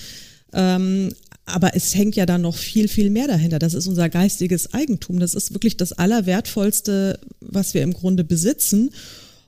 Ähm, 0.52 1.12
aber 1.46 1.76
es 1.76 1.94
hängt 1.94 2.16
ja 2.16 2.26
da 2.26 2.38
noch 2.38 2.56
viel, 2.56 2.88
viel 2.88 3.10
mehr 3.10 3.26
dahinter. 3.26 3.58
Das 3.58 3.74
ist 3.74 3.86
unser 3.86 4.08
geistiges 4.08 4.72
Eigentum. 4.72 5.18
Das 5.18 5.34
ist 5.34 5.52
wirklich 5.52 5.76
das 5.76 5.92
Allerwertvollste, 5.92 7.18
was 7.40 7.74
wir 7.74 7.82
im 7.82 7.92
Grunde 7.92 8.24
besitzen. 8.24 8.90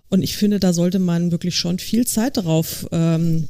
Und 0.09 0.23
ich 0.23 0.37
finde, 0.37 0.61
da 0.61 0.73
sollte 0.73 0.99
man 0.99 1.31
wirklich 1.33 1.57
schon 1.57 1.79
viel 1.79 2.07
Zeit 2.07 2.37
darauf 2.37 2.87
ähm, 2.93 3.49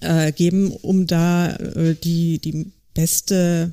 äh, 0.00 0.32
geben, 0.32 0.72
um 0.72 1.06
da 1.06 1.54
äh, 1.54 1.94
die, 1.94 2.38
die 2.38 2.72
beste 2.94 3.72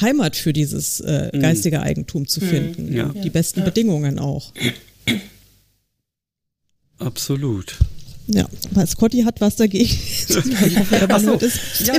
Heimat 0.00 0.36
für 0.36 0.52
dieses 0.52 1.00
äh, 1.00 1.30
mhm. 1.32 1.40
geistige 1.40 1.80
Eigentum 1.80 2.28
zu 2.28 2.42
mhm. 2.42 2.48
finden. 2.48 2.92
Ja. 2.92 3.08
Die 3.08 3.30
besten 3.30 3.60
ja. 3.60 3.64
Bedingungen 3.64 4.18
auch. 4.18 4.52
Absolut. 6.98 7.76
Ja, 8.26 8.46
weil 8.70 8.86
Scotty 8.86 9.22
hat 9.22 9.42
was 9.42 9.56
dagegen. 9.56 9.84
ich 9.84 10.78
hoffe, 10.78 10.96
er 10.96 11.20
so. 11.20 11.38
Ja, 11.84 11.94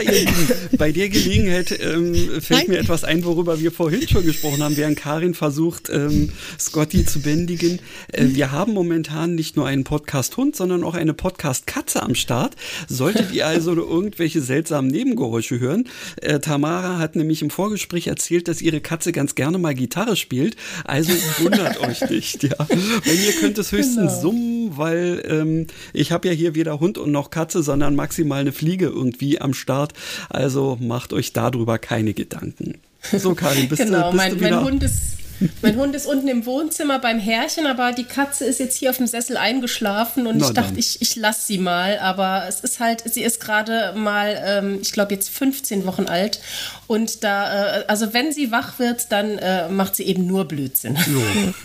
bei 0.76 0.92
der 0.92 1.10
Gelegenheit 1.10 1.78
ähm, 1.80 2.16
fällt 2.42 2.62
Nein. 2.62 2.70
mir 2.70 2.80
etwas 2.80 3.04
ein, 3.04 3.24
worüber 3.24 3.60
wir 3.60 3.72
vorhin 3.72 4.08
schon 4.08 4.26
gesprochen 4.26 4.64
haben, 4.64 4.76
während 4.76 4.98
Karin 4.98 5.36
versucht, 5.36 5.90
ähm, 5.90 6.32
Scotty 6.60 7.06
zu 7.06 7.22
bändigen. 7.22 7.80
Äh, 8.12 8.30
wir 8.30 8.52
haben 8.52 8.74
momentan 8.74 9.36
nicht 9.36 9.56
nur 9.56 9.68
einen 9.68 9.84
Podcast-Hund, 9.84 10.56
sondern 10.56 10.84
auch 10.84 10.96
eine 10.96 11.14
Podcast-Katze 11.14 12.02
am 12.02 12.16
Start. 12.16 12.56
Solltet 12.88 13.32
ihr 13.32 13.46
also 13.46 13.76
irgendwelche 13.76 14.42
seltsamen 14.42 14.90
Nebengeräusche 14.90 15.60
hören, 15.60 15.88
äh, 16.22 16.40
Tamara 16.40 16.98
hat 16.98 17.16
nämlich 17.16 17.44
im 17.44 17.52
Vorgespräch 17.52 18.08
erzählt, 18.08 18.48
dass 18.48 18.64
ihre 18.64 18.82
Katze 18.82 19.12
ganz 19.12 19.36
gerne 19.36 19.60
mal 19.60 19.76
Gitarre 19.76 20.16
spielt. 20.16 20.56
Also 20.86 21.14
wundert 21.38 21.80
euch 21.88 22.10
nicht, 22.10 22.42
ja. 22.42 22.56
Wenn 22.58 23.24
ihr 23.24 23.34
könnt 23.40 23.60
es 23.60 23.72
höchstens 23.72 23.96
genau. 23.96 24.22
summen, 24.22 24.78
weil 24.78 25.24
ähm, 25.30 25.68
ich 25.94 26.12
habe 26.12 26.15
ja 26.24 26.32
hier 26.32 26.56
weder 26.56 26.80
Hund 26.80 26.98
und 26.98 27.12
noch 27.12 27.32
Katze, 27.32 27.64
sondern 27.64 27.96
maximal 27.96 28.40
eine 28.40 28.54
Fliege 28.54 28.86
irgendwie 28.86 29.42
am 29.42 29.54
Start. 29.54 29.94
Also 30.30 30.78
macht 30.80 31.12
euch 31.12 31.34
darüber 31.34 31.78
keine 31.78 32.14
Gedanken. 32.14 32.76
So, 33.12 33.36
Karin, 33.36 33.68
bist 33.68 33.82
genau, 33.82 34.12
du, 34.12 34.18
bist 34.18 34.18
mein, 34.18 34.32
du 34.32 34.40
wieder? 34.40 34.56
Mein 34.58 34.66
Hund 34.66 34.84
ist 34.84 35.16
mein 35.62 35.76
Hund 35.76 35.96
ist 35.96 36.06
unten 36.06 36.28
im 36.28 36.46
Wohnzimmer 36.46 37.00
beim 37.00 37.20
Herrchen, 37.20 37.68
aber 37.68 37.92
die 37.92 38.06
Katze 38.06 38.46
ist 38.46 38.60
jetzt 38.60 38.78
hier 38.78 38.90
auf 38.90 38.98
dem 38.98 39.08
Sessel 39.08 39.38
eingeschlafen 39.38 40.28
und 40.28 40.38
Na 40.38 40.48
ich 40.48 40.54
dachte, 40.54 40.70
dann. 40.70 40.80
ich, 40.80 41.02
ich 41.02 41.16
lasse 41.16 41.48
sie 41.48 41.58
mal. 41.58 42.00
Aber 42.00 42.46
es 42.48 42.62
ist 42.62 42.80
halt, 42.80 43.04
sie 43.12 43.22
ist 43.22 43.40
gerade 43.40 43.94
mal, 43.98 44.42
ähm, 44.46 44.80
ich 44.82 44.92
glaube, 44.92 45.14
jetzt 45.14 45.30
15 45.30 45.86
Wochen 45.86 46.06
alt. 46.06 46.40
Und 46.88 47.24
da, 47.24 47.80
äh, 47.80 47.86
also 47.88 48.14
wenn 48.14 48.32
sie 48.32 48.52
wach 48.52 48.80
wird, 48.80 49.12
dann 49.12 49.38
äh, 49.38 49.68
macht 49.70 49.96
sie 49.96 50.04
eben 50.04 50.26
nur 50.26 50.46
Blödsinn. 50.46 50.98
Jo. 51.08 51.22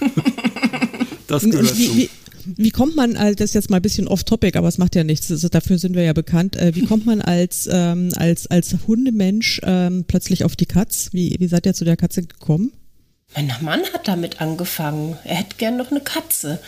das 1.29 1.45
gehört 1.45 1.79
wie, 1.79 1.97
wie, 1.97 2.11
wie 2.57 2.71
kommt 2.71 2.97
man, 2.97 3.15
das 3.15 3.41
ist 3.41 3.55
jetzt 3.55 3.71
mal 3.71 3.77
ein 3.77 3.83
bisschen 3.83 4.09
off-topic, 4.09 4.57
aber 4.57 4.69
es 4.69 4.79
macht 4.79 4.95
ja 4.95 5.05
nichts, 5.05 5.31
ist, 5.31 5.55
dafür 5.55 5.79
sind 5.79 5.95
wir 5.95 6.03
ja 6.03 6.13
bekannt. 6.13 6.57
Äh, 6.57 6.75
wie 6.75 6.85
kommt 6.85 7.07
man 7.07 7.21
als, 7.21 7.69
ähm, 7.71 8.11
als, 8.17 8.47
als 8.47 8.77
Hundemensch 8.87 9.61
ähm, 9.65 10.05
plötzlich 10.07 10.45
auf 10.45 10.57
die 10.57 10.67
Katz? 10.67 11.11
Wie, 11.13 11.37
wie 11.39 11.49
seid 11.49 11.67
ihr 11.67 11.75
zu 11.75 11.85
der 11.85 11.97
Katze 11.97 12.23
gekommen? 12.23 12.73
Mein 13.35 13.53
Mann 13.61 13.83
hat 13.93 14.09
damit 14.09 14.41
angefangen. 14.41 15.17
Er 15.25 15.37
hätte 15.37 15.57
gern 15.57 15.77
noch 15.77 15.91
eine 15.91 16.01
Katze. 16.01 16.59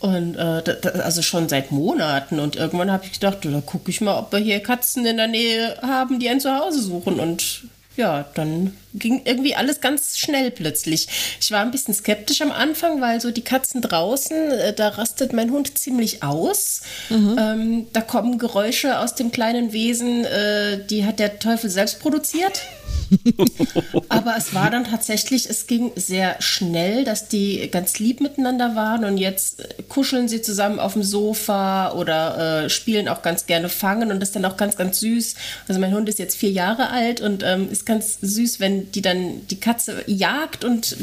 Und 0.00 0.36
äh, 0.36 0.62
da, 0.62 0.88
also 1.00 1.22
schon 1.22 1.48
seit 1.48 1.72
Monaten. 1.72 2.38
Und 2.38 2.56
irgendwann 2.56 2.90
habe 2.90 3.04
ich 3.04 3.12
gedacht, 3.12 3.38
da 3.42 3.60
gucke 3.60 3.90
ich 3.90 4.00
mal, 4.00 4.18
ob 4.18 4.32
wir 4.32 4.38
hier 4.38 4.60
Katzen 4.60 5.04
in 5.04 5.16
der 5.16 5.26
Nähe 5.26 5.76
haben, 5.82 6.20
die 6.20 6.28
ein 6.28 6.40
Zuhause 6.40 6.80
suchen. 6.80 7.18
Und 7.20 7.64
ja, 7.98 8.24
dann 8.34 8.76
ging 8.94 9.22
irgendwie 9.24 9.54
alles 9.54 9.80
ganz 9.80 10.18
schnell 10.18 10.50
plötzlich. 10.52 11.08
Ich 11.40 11.50
war 11.50 11.60
ein 11.60 11.72
bisschen 11.72 11.92
skeptisch 11.92 12.40
am 12.40 12.52
Anfang, 12.52 13.00
weil 13.00 13.20
so 13.20 13.30
die 13.32 13.42
Katzen 13.42 13.82
draußen, 13.82 14.52
äh, 14.52 14.72
da 14.72 14.88
rastet 14.88 15.32
mein 15.32 15.50
Hund 15.50 15.76
ziemlich 15.76 16.22
aus. 16.22 16.82
Mhm. 17.10 17.36
Ähm, 17.38 17.86
da 17.92 18.00
kommen 18.00 18.38
Geräusche 18.38 19.00
aus 19.00 19.16
dem 19.16 19.32
kleinen 19.32 19.72
Wesen, 19.72 20.24
äh, 20.24 20.86
die 20.86 21.04
hat 21.04 21.18
der 21.18 21.40
Teufel 21.40 21.68
selbst 21.68 21.98
produziert. 21.98 22.62
Aber 24.08 24.34
es 24.36 24.54
war 24.54 24.70
dann 24.70 24.84
tatsächlich, 24.84 25.48
es 25.48 25.66
ging 25.66 25.92
sehr 25.96 26.36
schnell, 26.40 27.04
dass 27.04 27.28
die 27.28 27.68
ganz 27.70 27.98
lieb 27.98 28.20
miteinander 28.20 28.74
waren 28.74 29.04
und 29.04 29.18
jetzt 29.18 29.62
kuscheln 29.88 30.28
sie 30.28 30.42
zusammen 30.42 30.78
auf 30.78 30.94
dem 30.94 31.02
Sofa 31.02 31.92
oder 31.92 32.64
äh, 32.64 32.70
spielen 32.70 33.08
auch 33.08 33.22
ganz 33.22 33.46
gerne 33.46 33.68
Fangen 33.68 34.10
und 34.10 34.20
das 34.20 34.30
ist 34.30 34.36
dann 34.36 34.44
auch 34.44 34.56
ganz, 34.56 34.76
ganz 34.76 35.00
süß. 35.00 35.34
Also 35.68 35.80
mein 35.80 35.94
Hund 35.94 36.08
ist 36.08 36.18
jetzt 36.18 36.36
vier 36.36 36.50
Jahre 36.50 36.90
alt 36.90 37.20
und 37.20 37.42
ähm, 37.42 37.70
ist 37.70 37.86
ganz 37.86 38.18
süß, 38.20 38.60
wenn 38.60 38.90
die 38.92 39.02
dann 39.02 39.46
die 39.48 39.60
Katze 39.60 40.02
jagt 40.06 40.64
und 40.64 40.96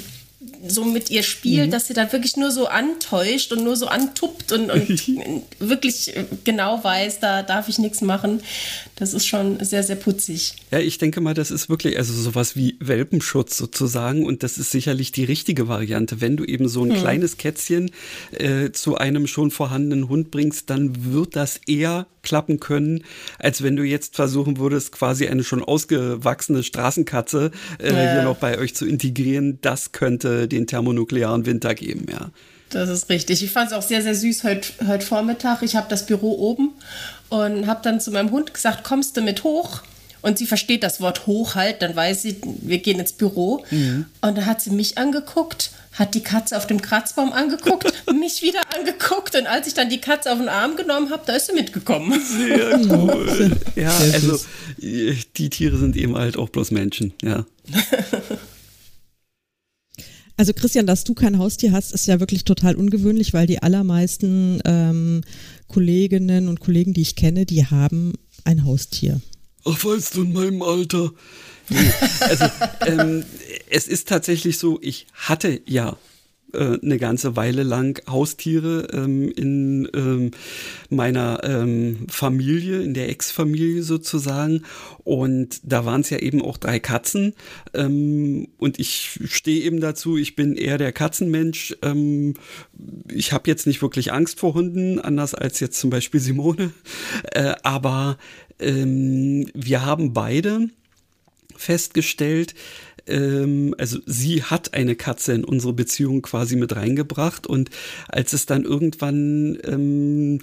so 0.67 0.84
mit 0.84 1.10
ihr 1.10 1.23
spielt, 1.23 1.67
mhm. 1.67 1.71
dass 1.71 1.88
sie 1.88 1.93
da 1.93 2.12
wirklich 2.12 2.38
nur 2.38 2.51
so 2.51 2.67
antäuscht 2.67 3.51
und 3.51 3.63
nur 3.63 3.75
so 3.75 3.88
antuppt 3.88 4.51
und, 4.51 4.71
und 4.71 5.04
wirklich 5.60 6.13
genau 6.43 6.84
weiß, 6.84 7.19
da 7.19 7.43
darf 7.43 7.69
ich 7.69 7.80
nichts 7.80 8.01
machen. 8.01 8.41
Das 8.95 9.13
ist 9.13 9.25
schon 9.25 9.63
sehr, 9.63 9.84
sehr 9.84 9.95
putzig. 9.95 10.54
Ja, 10.71 10.80
ich 10.80 10.97
denke 10.97 11.21
mal, 11.21 11.34
das 11.34 11.51
ist 11.51 11.69
wirklich 11.69 11.97
also 11.97 12.13
sowas 12.13 12.56
wie 12.56 12.78
Welpenschutz 12.80 13.58
sozusagen 13.58 14.25
und 14.25 14.43
das 14.43 14.58
ist 14.58 14.71
sicherlich 14.71 15.12
die 15.12 15.25
richtige 15.25 15.67
Variante. 15.67 16.21
Wenn 16.21 16.38
du 16.38 16.45
eben 16.45 16.67
so 16.67 16.84
ein 16.84 16.89
mhm. 16.89 16.95
kleines 16.95 17.38
Kätzchen 17.38 17.91
äh, 18.32 18.71
zu 18.71 18.97
einem 18.97 19.28
schon 19.28 19.51
vorhandenen 19.51 20.08
Hund 20.10 20.32
bringst, 20.32 20.69
dann 20.69 21.13
wird 21.13 21.36
das 21.36 21.60
eher 21.67 22.08
klappen 22.25 22.60
können, 22.60 23.04
als 23.39 23.63
wenn 23.63 23.78
du 23.78 23.84
jetzt 23.84 24.15
versuchen 24.15 24.58
würdest, 24.58 24.91
quasi 24.91 25.28
eine 25.28 25.43
schon 25.43 25.63
ausgewachsene 25.63 26.63
Straßenkatze 26.63 27.51
äh, 27.80 27.93
ja. 27.93 28.13
hier 28.13 28.23
noch 28.23 28.38
bei 28.38 28.58
euch 28.58 28.75
zu 28.75 28.86
integrieren. 28.86 29.60
Das 29.62 29.93
könnte 29.93 30.47
den 30.56 30.68
thermonuklearen 30.68 31.46
Winter 31.46 31.76
geben, 31.76 32.06
ja. 32.12 32.30
Das 32.70 32.89
ist 32.89 33.10
richtig. 33.10 33.44
Ich 33.44 33.52
fand 33.52 33.68
es 33.72 33.74
auch 33.74 33.84
sehr, 33.84 34.02
sehr 34.02 34.15
süß 34.15 34.44
heute, 34.44 34.68
heute 34.88 35.06
Vormittag. 35.06 35.62
Ich 35.62 35.76
habe 35.76 35.86
das 35.88 36.06
Büro 36.06 36.32
oben 36.32 36.72
und 37.30 37.68
habe 37.68 37.82
dann 37.84 38.02
zu 38.02 38.12
meinem 38.12 38.32
Hund 38.32 38.54
gesagt, 38.54 38.84
kommst 38.84 39.15
du 39.18 39.22
mit 39.22 39.44
hoch? 39.44 39.82
und 40.26 40.39
sie 40.39 40.48
versteht 40.48 40.82
das 40.82 41.02
Wort 41.02 41.28
hochhalt, 41.28 41.84
dann 41.84 41.96
weiß 41.96 42.24
sie, 42.24 42.38
wir 42.62 42.80
gehen 42.80 43.00
ins 43.00 43.13
Büro. 43.13 43.63
Mhm. 43.70 44.08
Und 44.22 44.38
dann 44.38 44.48
hat 44.48 44.60
sie 44.60 44.72
mich 44.72 44.98
angeguckt, 44.98 45.70
hat 45.94 46.15
die 46.15 46.22
Katze 46.22 46.58
auf 46.58 46.65
dem 46.65 46.82
Kratzbaum 46.82 47.32
angeguckt, 47.32 47.94
mich 48.20 48.41
wieder 48.41 48.62
angeguckt 48.76 49.36
und 49.36 49.46
als 49.46 49.68
ich 49.68 49.76
dann 49.76 49.88
die 49.88 50.02
Katze 50.02 50.32
auf 50.32 50.39
den 50.39 50.50
Arm 50.50 50.78
genommen 50.78 51.12
habe, 51.12 51.22
da 51.28 51.34
ist 51.34 51.46
sie 51.46 51.54
mitgekommen. 51.54 52.20
Sehr 52.20 52.80
cool. 52.89 53.52
ja, 53.76 53.96
also 53.96 54.39
die 54.78 55.50
Tiere 55.52 55.78
sind 55.78 55.96
eben 55.96 56.18
halt 56.18 56.38
auch 56.38 56.50
bloß 56.50 56.72
Menschen, 56.72 57.13
ja. 57.22 57.46
Also 60.38 60.54
Christian, 60.54 60.86
dass 60.86 61.04
du 61.04 61.13
kein 61.13 61.38
Haustier 61.38 61.71
hast, 61.71 61.93
ist 61.93 62.08
ja 62.08 62.19
wirklich 62.19 62.43
total 62.43 62.76
ungewöhnlich, 62.76 63.34
weil 63.34 63.48
die 63.48 63.63
allermeisten 63.63 64.62
ähm, 64.65 65.21
Kolleginnen 65.67 66.50
und 66.50 66.60
Kollegen, 66.60 66.93
die 66.93 67.02
ich 67.02 67.15
kenne, 67.15 67.45
die 67.45 67.65
haben 67.65 68.13
ein 68.43 68.65
Haustier. 68.65 69.21
Ach, 69.63 69.84
weißt 69.84 70.15
du, 70.15 70.24
in 70.24 70.34
meinem 70.34 70.62
Alter. 70.62 71.12
Nee, 71.69 71.91
also 72.19 72.45
ähm, 72.86 73.24
es 73.69 73.88
ist 73.88 74.08
tatsächlich 74.08 74.58
so, 74.60 74.78
ich 74.82 75.08
hatte 75.13 75.62
ja 75.65 75.98
äh, 76.56 76.80
eine 76.82 76.98
ganze 76.98 77.36
Weile 77.36 77.63
lang 77.63 78.02
Haustiere 78.10 78.88
ähm, 78.94 79.30
in 79.30 79.88
ähm, 79.94 80.32
meiner 80.89 81.41
ähm, 81.44 82.08
Familie, 82.10 82.82
in 82.82 82.94
der 82.94 83.10
Ex-Familie 83.10 83.84
sozusagen. 83.84 84.63
Und 85.04 85.60
da 85.63 85.86
waren 85.86 86.02
es 86.02 86.10
ja 86.10 86.20
eben 86.20 86.41
auch 86.41 86.58
drei 86.58 86.80
Katzen. 86.80 87.34
Ähm, 87.74 88.48
und 88.58 88.80
ich 88.80 89.20
stehe 89.26 89.63
eben 89.63 89.80
dazu, 89.80 90.18
ich 90.18 90.36
bin 90.36 90.56
eher 90.56 90.78
der 90.78 90.91
Katzenmensch. 90.91 91.76
Ähm, 91.82 92.36
ich 93.12 93.34
habe 93.34 93.50
jetzt 93.50 93.68
nicht 93.68 93.82
wirklich 93.82 94.12
Angst 94.12 94.39
vor 94.39 94.54
Hunden, 94.54 95.00
anders 95.00 95.36
als 95.36 95.60
jetzt 95.60 95.80
zum 95.80 95.89
Beispiel 95.89 96.20
Simone. 96.20 96.72
Äh, 97.32 97.54
aber 97.63 98.18
ähm, 98.60 99.48
wir 99.54 99.86
haben 99.86 100.13
beide 100.13 100.70
festgestellt, 101.58 102.54
ähm, 103.08 103.76
also 103.78 104.00
sie 104.06 104.44
hat 104.44 104.74
eine 104.74 104.96
Katze 104.96 105.34
in 105.34 105.44
unsere 105.44 105.74
Beziehung 105.74 106.22
quasi 106.22 106.56
mit 106.56 106.76
reingebracht 106.76 107.48
und 107.48 107.70
als 108.08 108.34
es 108.34 108.46
dann 108.46 108.63
irgendwann 108.63 109.58
ähm, 109.63 110.39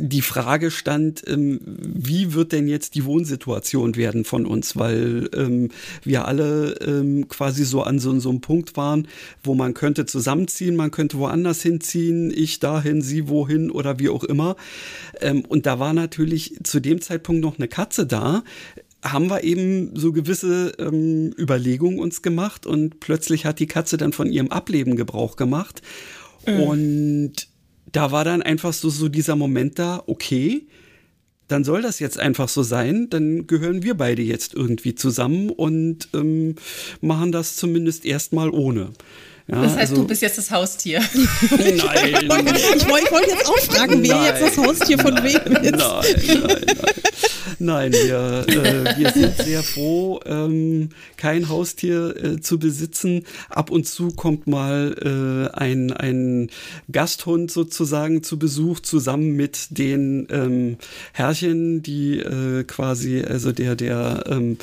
die 0.00 0.22
Frage 0.22 0.70
stand, 0.70 1.22
ähm, 1.26 1.60
wie 1.64 2.34
wird 2.34 2.52
denn 2.52 2.68
jetzt 2.68 2.94
die 2.94 3.04
Wohnsituation 3.04 3.96
werden 3.96 4.24
von 4.24 4.46
uns, 4.46 4.76
weil 4.76 5.28
ähm, 5.34 5.68
wir 6.02 6.26
alle 6.26 6.72
ähm, 6.80 7.28
quasi 7.28 7.64
so 7.64 7.82
an 7.82 7.98
so, 7.98 8.18
so 8.20 8.30
einem 8.30 8.40
Punkt 8.40 8.76
waren, 8.76 9.06
wo 9.42 9.54
man 9.54 9.74
könnte 9.74 10.06
zusammenziehen, 10.06 10.76
man 10.76 10.90
könnte 10.90 11.18
woanders 11.18 11.62
hinziehen, 11.62 12.32
ich 12.34 12.58
dahin, 12.58 13.02
sie 13.02 13.28
wohin 13.28 13.70
oder 13.70 13.98
wie 13.98 14.08
auch 14.08 14.24
immer. 14.24 14.56
Ähm, 15.20 15.44
und 15.44 15.66
da 15.66 15.78
war 15.78 15.92
natürlich 15.92 16.56
zu 16.64 16.80
dem 16.80 17.00
Zeitpunkt 17.00 17.42
noch 17.42 17.58
eine 17.58 17.68
Katze 17.68 18.06
da, 18.06 18.42
haben 19.02 19.28
wir 19.28 19.44
eben 19.44 19.96
so 19.96 20.12
gewisse 20.12 20.72
ähm, 20.78 21.32
Überlegungen 21.38 21.98
uns 21.98 22.22
gemacht 22.22 22.66
und 22.66 23.00
plötzlich 23.00 23.46
hat 23.46 23.58
die 23.58 23.66
Katze 23.66 23.96
dann 23.96 24.12
von 24.12 24.30
ihrem 24.30 24.48
Ableben 24.48 24.96
Gebrauch 24.96 25.36
gemacht. 25.36 25.82
Mhm. 26.46 26.60
Und 26.60 27.32
da 27.92 28.12
war 28.12 28.24
dann 28.24 28.42
einfach 28.42 28.72
so, 28.72 28.90
so 28.90 29.08
dieser 29.08 29.36
Moment 29.36 29.78
da, 29.78 30.02
okay, 30.06 30.66
dann 31.48 31.64
soll 31.64 31.82
das 31.82 31.98
jetzt 31.98 32.18
einfach 32.18 32.48
so 32.48 32.62
sein, 32.62 33.08
dann 33.10 33.46
gehören 33.46 33.82
wir 33.82 33.94
beide 33.94 34.22
jetzt 34.22 34.54
irgendwie 34.54 34.94
zusammen 34.94 35.50
und 35.50 36.08
ähm, 36.14 36.54
machen 37.00 37.32
das 37.32 37.56
zumindest 37.56 38.04
erstmal 38.04 38.50
ohne. 38.50 38.90
Ja, 39.48 39.62
das 39.62 39.72
heißt, 39.72 39.78
also, 39.78 39.96
du 39.96 40.06
bist 40.06 40.22
jetzt 40.22 40.38
das 40.38 40.50
Haustier. 40.52 41.00
Nein. 41.50 42.14
ich 42.22 42.28
wollte 42.88 43.10
wollt 43.10 43.26
jetzt 43.26 43.48
auch 43.48 43.58
fragen, 43.58 44.00
wer 44.00 44.22
jetzt 44.26 44.42
das 44.42 44.56
Haustier 44.58 44.98
von 44.98 45.16
wem 45.16 45.56
ist. 45.56 45.72
Nein, 45.72 45.80
nein, 46.26 46.62
nein. 46.66 47.29
Nein, 47.62 47.92
wir, 47.92 48.46
äh, 48.48 48.98
wir 48.98 49.10
sind 49.10 49.36
sehr 49.36 49.62
froh, 49.62 50.18
ähm, 50.24 50.88
kein 51.18 51.50
Haustier 51.50 52.16
äh, 52.16 52.40
zu 52.40 52.58
besitzen. 52.58 53.26
Ab 53.50 53.70
und 53.70 53.86
zu 53.86 54.12
kommt 54.12 54.46
mal 54.46 54.96
äh, 55.02 55.54
ein, 55.54 55.92
ein 55.92 56.48
Gasthund 56.90 57.50
sozusagen 57.50 58.22
zu 58.22 58.38
Besuch, 58.38 58.80
zusammen 58.80 59.36
mit 59.36 59.76
den 59.76 60.26
ähm, 60.30 60.78
Herrchen, 61.12 61.82
die 61.82 62.20
äh, 62.20 62.64
quasi, 62.64 63.20
also 63.20 63.52
der, 63.52 63.76
der 63.76 64.24
ähm, 64.26 64.56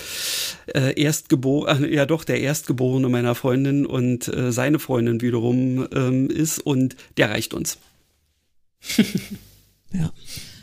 äh, 0.73 0.99
Erstgeborene, 0.99 1.87
äh, 1.87 1.93
ja 1.93 2.07
doch, 2.07 2.23
der 2.23 2.41
Erstgeborene 2.41 3.09
meiner 3.09 3.35
Freundin 3.35 3.85
und 3.85 4.27
äh, 4.27 4.51
seine 4.51 4.79
Freundin 4.79 5.21
wiederum 5.21 5.87
ähm, 5.93 6.31
ist 6.31 6.57
und 6.57 6.95
der 7.17 7.29
reicht 7.29 7.53
uns. 7.53 7.77
ja. 9.93 10.11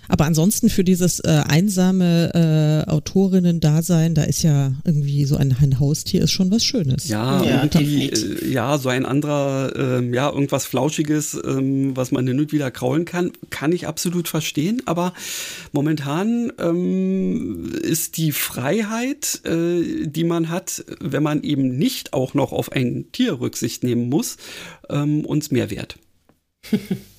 Aber 0.09 0.25
ansonsten 0.25 0.71
für 0.71 0.85
dieses 0.85 1.21
äh, 1.21 1.43
einsame 1.49 2.85
äh, 2.87 2.91
Autorinnen-Dasein, 2.91 4.15
da 4.15 4.23
ist 4.25 4.43
ja 4.43 4.73
irgendwie 4.85 5.25
so 5.25 5.37
ein, 5.37 5.57
ein 5.61 5.81
Haustier 5.81 6.23
ist 6.23 6.33
schon 6.33 6.51
was 6.51 6.65
Schönes. 6.65 7.09
Ja, 7.09 7.43
ja 7.43 7.63
irgendwie, 7.63 8.11
äh, 8.11 8.49
ja, 8.49 8.79
so 8.79 8.89
ein 8.89 9.07
anderer, 9.07 9.73
ähm, 9.77 10.13
ja, 10.13 10.31
irgendwas 10.31 10.67
Flauschiges, 10.67 11.39
ähm, 11.45 11.97
was 11.97 12.13
man 12.13 12.27
hin 12.27 12.39
und 12.39 12.53
wieder 12.53 12.71
kraulen 12.71 13.05
kann, 13.05 13.33
kann 13.51 13.73
ich 13.73 13.87
absolut 13.87 14.29
verstehen. 14.29 14.83
Aber 14.87 15.15
momentan 15.73 16.53
ähm, 16.59 17.73
ist 17.83 18.17
die 18.17 18.33
Freiheit, 18.33 19.41
äh, 19.45 20.07
die 20.07 20.25
man 20.25 20.51
hat, 20.51 20.85
wenn 21.01 21.23
man 21.23 21.43
eben 21.43 21.77
nicht 21.79 22.13
auch 22.13 22.35
noch 22.35 22.53
auf 22.53 22.73
ein 22.73 23.07
Tier 23.13 23.41
Rücksicht 23.41 23.85
nehmen 23.85 24.09
muss, 24.09 24.37
ähm, 24.91 25.25
uns 25.25 25.51
mehr 25.51 25.71
wert. 25.71 25.99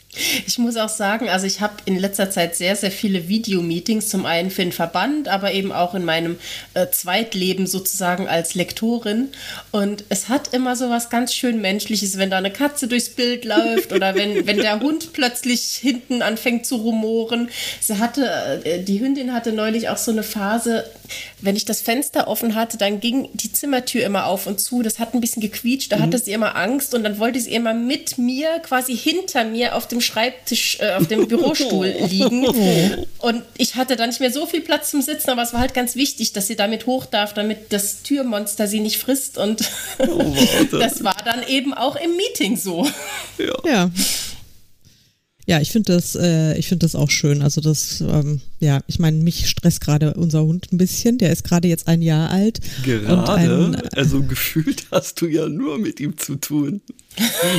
Ich 0.45 0.57
muss 0.57 0.77
auch 0.77 0.89
sagen, 0.89 1.29
also 1.29 1.45
ich 1.45 1.61
habe 1.61 1.75
in 1.85 1.97
letzter 1.97 2.29
Zeit 2.29 2.55
sehr, 2.55 2.75
sehr 2.75 2.91
viele 2.91 3.27
Videomeetings, 3.27 4.09
zum 4.09 4.25
einen 4.25 4.49
für 4.49 4.61
den 4.61 4.71
Verband, 4.71 5.27
aber 5.27 5.53
eben 5.53 5.71
auch 5.71 5.93
in 5.93 6.05
meinem 6.05 6.37
äh, 6.73 6.87
Zweitleben 6.89 7.67
sozusagen 7.67 8.27
als 8.27 8.55
Lektorin. 8.55 9.29
Und 9.71 10.03
es 10.09 10.29
hat 10.29 10.53
immer 10.53 10.75
so 10.75 10.89
was 10.89 11.09
ganz 11.09 11.33
schön 11.33 11.61
Menschliches, 11.61 12.17
wenn 12.17 12.29
da 12.29 12.37
eine 12.37 12.51
Katze 12.51 12.87
durchs 12.87 13.09
Bild 13.09 13.45
läuft 13.45 13.91
oder 13.91 14.15
wenn, 14.15 14.47
wenn 14.47 14.57
der 14.57 14.79
Hund 14.79 15.13
plötzlich 15.13 15.75
hinten 15.75 16.21
anfängt 16.21 16.65
zu 16.65 16.77
rumoren. 16.77 17.49
Sie 17.79 17.97
hatte, 17.97 18.61
äh, 18.63 18.83
die 18.83 18.99
Hündin 18.99 19.33
hatte 19.33 19.51
neulich 19.51 19.89
auch 19.89 19.97
so 19.97 20.11
eine 20.11 20.23
Phase, 20.23 20.85
wenn 21.41 21.55
ich 21.55 21.65
das 21.65 21.81
Fenster 21.81 22.27
offen 22.27 22.55
hatte, 22.55 22.77
dann 22.77 22.99
ging 22.99 23.29
die 23.33 23.51
Zimmertür 23.51 24.03
immer 24.05 24.25
auf 24.25 24.47
und 24.47 24.59
zu. 24.59 24.81
Das 24.81 24.99
hat 24.99 25.13
ein 25.13 25.21
bisschen 25.21 25.41
gequietscht, 25.41 25.91
da 25.91 25.97
mhm. 25.97 26.01
hatte 26.03 26.17
sie 26.17 26.31
immer 26.31 26.55
Angst 26.55 26.93
und 26.93 27.03
dann 27.03 27.19
wollte 27.19 27.39
sie 27.39 27.53
immer 27.53 27.73
mit 27.73 28.17
mir, 28.17 28.59
quasi 28.59 28.95
hinter 28.97 29.43
mir 29.43 29.75
auf 29.75 29.87
dem 29.87 30.01
Schreibtisch, 30.05 30.77
äh, 30.79 30.93
auf 30.93 31.07
dem 31.07 31.27
Bürostuhl 31.27 31.87
liegen. 32.09 32.45
Und 33.19 33.43
ich 33.57 33.75
hatte 33.75 33.95
dann 33.95 34.09
nicht 34.09 34.19
mehr 34.19 34.31
so 34.31 34.45
viel 34.45 34.61
Platz 34.61 34.91
zum 34.91 35.01
Sitzen, 35.01 35.29
aber 35.29 35.41
es 35.41 35.53
war 35.53 35.59
halt 35.59 35.73
ganz 35.73 35.95
wichtig, 35.95 36.33
dass 36.33 36.47
sie 36.47 36.55
damit 36.55 36.85
hoch 36.85 37.05
darf, 37.05 37.33
damit 37.33 37.73
das 37.73 38.03
Türmonster 38.03 38.67
sie 38.67 38.79
nicht 38.79 38.97
frisst. 38.97 39.37
Und 39.37 39.63
oh, 39.99 40.35
das 40.71 41.03
war 41.03 41.17
dann 41.25 41.45
eben 41.47 41.73
auch 41.73 41.95
im 41.95 42.15
Meeting 42.15 42.57
so. 42.57 42.87
Ja. 43.37 43.69
ja. 43.69 43.89
Ja, 45.47 45.61
ich 45.61 45.71
finde 45.71 45.93
das, 45.93 46.15
äh, 46.15 46.57
ich 46.57 46.67
finde 46.67 46.85
das 46.85 46.95
auch 46.95 47.11
schön. 47.11 47.43
Also 47.43 47.61
das, 47.61 48.01
ähm, 48.01 48.41
ja, 48.59 48.81
ich 48.87 48.97
meine, 48.97 49.17
mich 49.17 49.47
stresst 49.47 49.79
gerade 49.79 50.15
unser 50.15 50.43
Hund 50.43 50.71
ein 50.71 50.77
bisschen. 50.77 51.19
Der 51.19 51.31
ist 51.31 51.43
gerade 51.43 51.67
jetzt 51.67 51.87
ein 51.87 52.01
Jahr 52.01 52.31
alt. 52.31 52.59
Gerade? 52.83 53.31
Ein, 53.31 53.75
also 53.93 54.23
gefühlt 54.23 54.87
hast 54.91 55.21
du 55.21 55.27
ja 55.27 55.47
nur 55.47 55.77
mit 55.77 55.99
ihm 55.99 56.17
zu 56.17 56.35
tun. 56.35 56.81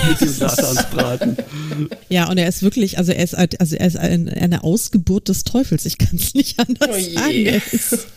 mit 0.08 0.20
dem 0.20 0.28
Satansbraten. 0.32 1.36
Ja, 2.08 2.28
und 2.28 2.38
er 2.38 2.48
ist 2.48 2.62
wirklich, 2.62 2.98
also 2.98 3.12
er 3.12 3.22
ist, 3.22 3.34
also 3.36 3.76
er 3.76 3.86
ist 3.86 3.96
ein, 3.96 4.28
eine 4.28 4.64
Ausgeburt 4.64 5.28
des 5.28 5.44
Teufels. 5.44 5.86
Ich 5.86 5.98
kann 5.98 6.16
es 6.16 6.34
nicht 6.34 6.58
anders 6.58 6.90
oh 6.90 7.14
sagen. 7.14 7.62
Ist, 7.70 8.08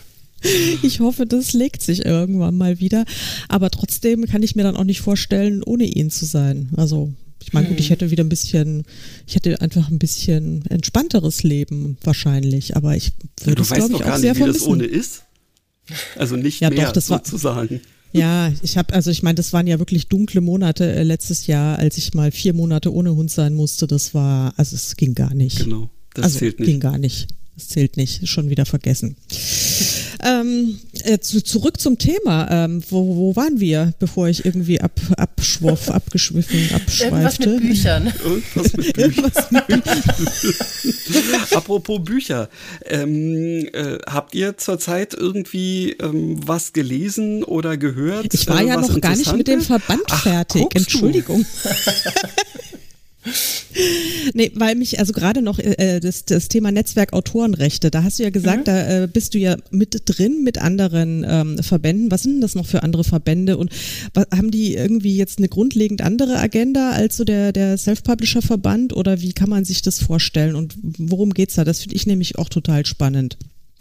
ich 0.82 0.98
hoffe, 0.98 1.26
das 1.26 1.52
legt 1.52 1.82
sich 1.82 2.04
irgendwann 2.04 2.56
mal 2.56 2.80
wieder. 2.80 3.04
Aber 3.48 3.70
trotzdem 3.70 4.26
kann 4.26 4.42
ich 4.42 4.56
mir 4.56 4.64
dann 4.64 4.76
auch 4.76 4.84
nicht 4.84 5.00
vorstellen, 5.00 5.62
ohne 5.62 5.84
ihn 5.84 6.10
zu 6.10 6.24
sein. 6.24 6.70
Also 6.76 7.12
ich 7.42 7.52
meine, 7.52 7.68
gut, 7.68 7.80
ich 7.80 7.86
hm. 7.86 7.90
hätte 7.90 8.10
wieder 8.10 8.24
ein 8.24 8.28
bisschen, 8.28 8.84
ich 9.26 9.34
hätte 9.34 9.60
einfach 9.60 9.90
ein 9.90 9.98
bisschen 9.98 10.64
entspannteres 10.66 11.42
Leben 11.42 11.96
wahrscheinlich, 12.02 12.76
aber 12.76 12.96
ich 12.96 13.12
würde 13.42 13.62
es, 13.62 13.68
glaube 13.68 13.94
ich, 13.94 14.04
auch 14.04 14.16
sehr 14.16 14.34
nicht, 14.34 14.42
wie 14.42 14.46
das 14.46 14.62
ohne 14.62 14.84
ist. 14.84 15.22
Also 16.16 16.36
nicht 16.36 16.60
ja, 16.60 16.70
mehr 16.70 16.86
doch, 16.86 16.92
das 16.92 17.06
sozusagen. 17.06 17.76
War, 17.76 17.80
ja, 18.12 18.52
ich 18.62 18.76
habe, 18.76 18.92
also 18.92 19.10
ich 19.10 19.22
meine, 19.22 19.36
das 19.36 19.52
waren 19.52 19.66
ja 19.66 19.78
wirklich 19.78 20.08
dunkle 20.08 20.40
Monate 20.40 20.92
äh, 20.92 21.02
letztes 21.02 21.46
Jahr, 21.46 21.78
als 21.78 21.96
ich 21.96 22.14
mal 22.14 22.32
vier 22.32 22.54
Monate 22.54 22.92
ohne 22.92 23.14
Hund 23.14 23.30
sein 23.30 23.54
musste. 23.54 23.86
Das 23.86 24.14
war, 24.14 24.52
also 24.56 24.74
es 24.74 24.96
ging 24.96 25.14
gar 25.14 25.34
nicht. 25.34 25.58
Genau, 25.58 25.90
das 26.14 26.24
also, 26.24 26.38
zählt 26.40 26.58
nicht. 26.58 26.66
ging 26.66 26.80
gar 26.80 26.98
nicht. 26.98 27.28
Das 27.54 27.68
zählt 27.68 27.96
nicht, 27.96 28.26
schon 28.28 28.50
wieder 28.50 28.66
vergessen. 28.66 29.16
Ähm, 30.22 30.78
äh, 31.04 31.18
zu, 31.18 31.42
zurück 31.42 31.80
zum 31.80 31.98
Thema. 31.98 32.48
Ähm, 32.50 32.82
wo, 32.88 33.16
wo 33.16 33.36
waren 33.36 33.60
wir, 33.60 33.94
bevor 33.98 34.28
ich 34.28 34.44
irgendwie 34.44 34.80
ab, 34.80 34.92
abschwoff, 35.16 35.90
abgeschwiffen, 35.90 36.70
abschweifte? 36.74 37.44
Irgendwas 37.44 37.46
mit 37.46 37.60
Büchern. 37.60 38.12
Irgendwas 38.24 39.50
mit 39.50 39.66
Büchern. 39.76 40.02
Apropos 41.54 42.04
Bücher. 42.04 42.48
Ähm, 42.84 43.68
äh, 43.72 43.98
habt 44.06 44.34
ihr 44.34 44.56
zurzeit 44.56 45.14
irgendwie 45.14 45.92
ähm, 45.92 46.40
was 46.46 46.72
gelesen 46.72 47.44
oder 47.44 47.76
gehört? 47.76 48.32
Ich 48.34 48.46
war 48.48 48.62
ja 48.62 48.74
äh, 48.74 48.80
noch 48.80 49.00
gar 49.00 49.16
nicht 49.16 49.36
mit 49.36 49.48
dem 49.48 49.60
Verband 49.60 50.02
Ach, 50.10 50.22
fertig. 50.22 50.66
Entschuldigung. 50.74 51.46
nee, 54.34 54.50
weil 54.54 54.74
mich 54.76 54.98
also 54.98 55.12
gerade 55.12 55.42
noch 55.42 55.58
äh, 55.58 56.00
das, 56.00 56.24
das 56.24 56.48
Thema 56.48 56.72
Netzwerk 56.72 57.12
Autorenrechte, 57.12 57.90
da 57.90 58.02
hast 58.02 58.18
du 58.18 58.22
ja 58.22 58.30
gesagt, 58.30 58.60
mhm. 58.60 58.64
da 58.64 59.02
äh, 59.02 59.06
bist 59.06 59.34
du 59.34 59.38
ja 59.38 59.56
mit 59.70 60.02
drin 60.06 60.42
mit 60.42 60.58
anderen 60.58 61.24
ähm, 61.28 61.62
Verbänden. 61.62 62.10
Was 62.10 62.22
sind 62.22 62.34
denn 62.34 62.40
das 62.40 62.54
noch 62.54 62.66
für 62.66 62.82
andere 62.82 63.04
Verbände 63.04 63.58
und 63.58 63.70
was, 64.14 64.26
haben 64.34 64.50
die 64.50 64.74
irgendwie 64.74 65.16
jetzt 65.16 65.38
eine 65.38 65.48
grundlegend 65.48 66.02
andere 66.02 66.38
Agenda 66.38 66.92
als 66.92 67.16
so 67.16 67.24
der, 67.24 67.52
der 67.52 67.76
Self-Publisher-Verband 67.76 68.94
oder 68.94 69.20
wie 69.20 69.32
kann 69.32 69.50
man 69.50 69.64
sich 69.64 69.82
das 69.82 70.00
vorstellen 70.02 70.54
und 70.54 70.74
worum 70.82 71.34
geht's 71.34 71.56
da? 71.56 71.64
Das 71.64 71.80
finde 71.80 71.96
ich 71.96 72.06
nämlich 72.06 72.38
auch 72.38 72.48
total 72.48 72.86
spannend. 72.86 73.36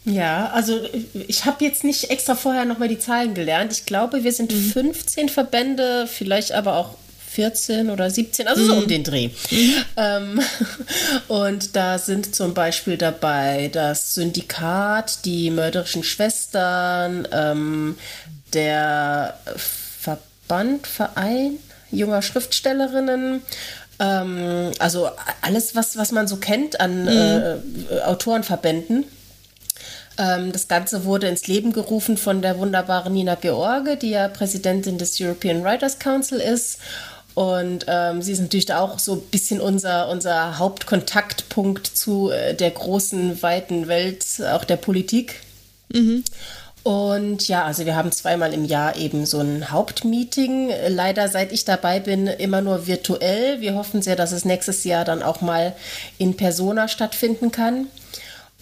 Ja, 0.06 0.50
also 0.52 0.80
ich 1.28 1.46
habe 1.46 1.64
jetzt 1.64 1.84
nicht 1.84 2.10
extra 2.10 2.36
vorher 2.36 2.66
nochmal 2.66 2.88
die 2.88 3.00
Zahlen 3.00 3.34
gelernt. 3.34 3.72
Ich 3.74 3.86
glaube, 3.86 4.24
wir 4.24 4.32
sind 4.32 4.54
mhm. 4.54 4.72
15 4.72 5.30
Verbände, 5.30 6.08
vielleicht 6.08 6.54
aber 6.54 6.78
auch 6.78 6.96
14 7.32 7.90
oder 7.90 8.10
17, 8.10 8.48
also 8.48 8.66
so 8.66 8.74
um 8.74 8.84
mhm. 8.84 8.88
den 8.88 9.04
Dreh. 9.04 9.30
Mhm. 9.52 9.74
Ähm, 9.98 10.42
und 11.28 11.76
da 11.76 11.98
sind 11.98 12.36
zum 12.36 12.54
Beispiel 12.54 12.98
dabei 12.98 13.70
das 13.72 14.16
Syndikat, 14.16 15.26
die 15.26 15.52
mörderischen 15.52 16.04
Schwestern, 16.04 17.28
ähm, 17.32 17.98
der 18.54 19.38
Verband, 19.56 20.88
Verein 20.88 21.60
junger 21.92 22.22
Schriftstellerinnen, 22.22 23.42
ähm, 24.00 24.72
also 24.80 25.10
alles, 25.42 25.76
was, 25.76 25.98
was 25.98 26.12
man 26.12 26.28
so 26.28 26.38
kennt 26.38 26.80
an 26.80 27.04
mhm. 27.04 27.08
äh, 27.08 28.02
Autorenverbänden. 28.02 29.06
Ähm, 30.20 30.52
das 30.52 30.68
Ganze 30.68 31.06
wurde 31.06 31.28
ins 31.28 31.48
Leben 31.48 31.72
gerufen 31.72 32.18
von 32.18 32.42
der 32.42 32.60
wunderbaren 32.60 33.14
Nina 33.14 33.36
George, 33.36 33.96
die 33.96 34.12
ja 34.12 34.28
Präsidentin 34.28 34.98
des 34.98 35.20
European 35.20 35.64
Writers 35.64 35.98
Council 35.98 36.40
ist. 36.40 36.80
Und 37.40 37.86
ähm, 37.88 38.22
sie 38.22 38.34
ist 38.34 38.42
natürlich 38.42 38.74
auch 38.74 39.00
so 39.00 39.14
ein 39.14 39.22
bisschen 39.22 39.62
unser, 39.62 40.10
unser 40.10 40.60
Hauptkontaktpunkt 40.60 41.88
zu 41.88 42.32
äh, 42.32 42.54
der 42.54 42.70
großen, 42.70 43.42
weiten 43.42 43.88
Welt, 43.88 44.26
auch 44.52 44.66
der 44.66 44.76
Politik. 44.76 45.40
Mhm. 45.88 46.26
Und 46.84 47.48
ja, 47.48 47.64
also 47.64 47.86
wir 47.86 47.96
haben 47.96 48.12
zweimal 48.12 48.54
im 48.54 48.66
Jahr 48.66 48.98
eben 48.98 49.26
so 49.26 49.40
ein 49.40 49.72
Hauptmeeting. 49.72 50.70
Leider, 50.90 51.30
seit 51.30 51.54
ich 51.54 51.64
dabei 51.64 52.02
bin, 52.02 52.28
immer 52.28 52.60
nur 52.60 52.88
virtuell. 52.88 53.62
Wir 53.62 53.76
hoffen 53.76 54.02
sehr, 54.02 54.18
dass 54.18 54.34
es 54.34 54.44
nächstes 54.44 54.84
Jahr 54.84 55.06
dann 55.06 55.24
auch 55.24 55.40
mal 55.40 55.74
in 56.18 56.36
Persona 56.36 56.90
stattfinden 56.90 57.54
kann. 57.54 57.88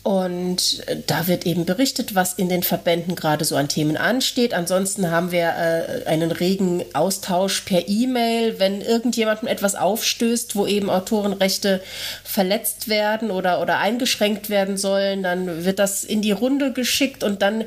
Und 0.04 0.84
da 1.08 1.28
wird 1.28 1.46
eben 1.46 1.66
berichtet, 1.66 2.16
was 2.16 2.34
in 2.34 2.48
den 2.48 2.64
Verbänden 2.64 3.16
gerade 3.16 3.44
so 3.44 3.58
an 3.58 3.68
Themen 3.68 3.98
ansteht. 3.98 4.54
Ansonsten 4.54 5.12
haben 5.12 5.32
wir 5.34 5.50
äh, 5.50 6.06
einen 6.06 6.32
regen 6.32 6.86
Austausch 6.94 7.62
per 7.62 7.90
E-Mail, 7.90 8.58
wenn 8.58 8.80
irgendjemandem 8.80 9.50
etwas 9.50 9.76
aufstößt, 9.76 10.56
wo 10.56 10.66
eben 10.66 10.90
Autorenrechte 10.90 11.82
verletzt 12.24 12.88
werden 12.88 13.32
oder, 13.32 13.62
oder 13.62 13.80
eingeschränkt 13.80 14.50
werden 14.50 14.78
sollen, 14.78 15.24
dann 15.24 15.66
wird 15.66 15.78
das 15.78 16.06
in 16.06 16.22
die 16.22 16.32
Runde 16.32 16.72
geschickt 16.72 17.24
und 17.24 17.42
dann 17.42 17.66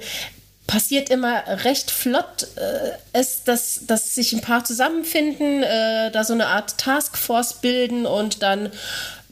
passiert 0.71 1.11
immer 1.11 1.43
recht 1.65 1.91
flott, 1.91 2.47
äh, 2.55 2.93
es, 3.13 3.43
dass, 3.43 3.81
dass 3.87 4.15
sich 4.15 4.33
ein 4.33 4.41
paar 4.41 4.65
zusammenfinden, 4.65 5.65
äh, 5.65 6.13
da 6.13 6.23
so 6.23 6.33
eine 6.33 6.47
Art 6.47 6.79
Taskforce 6.79 7.55
bilden 7.55 8.07
und 8.07 8.43
dann 8.43 8.71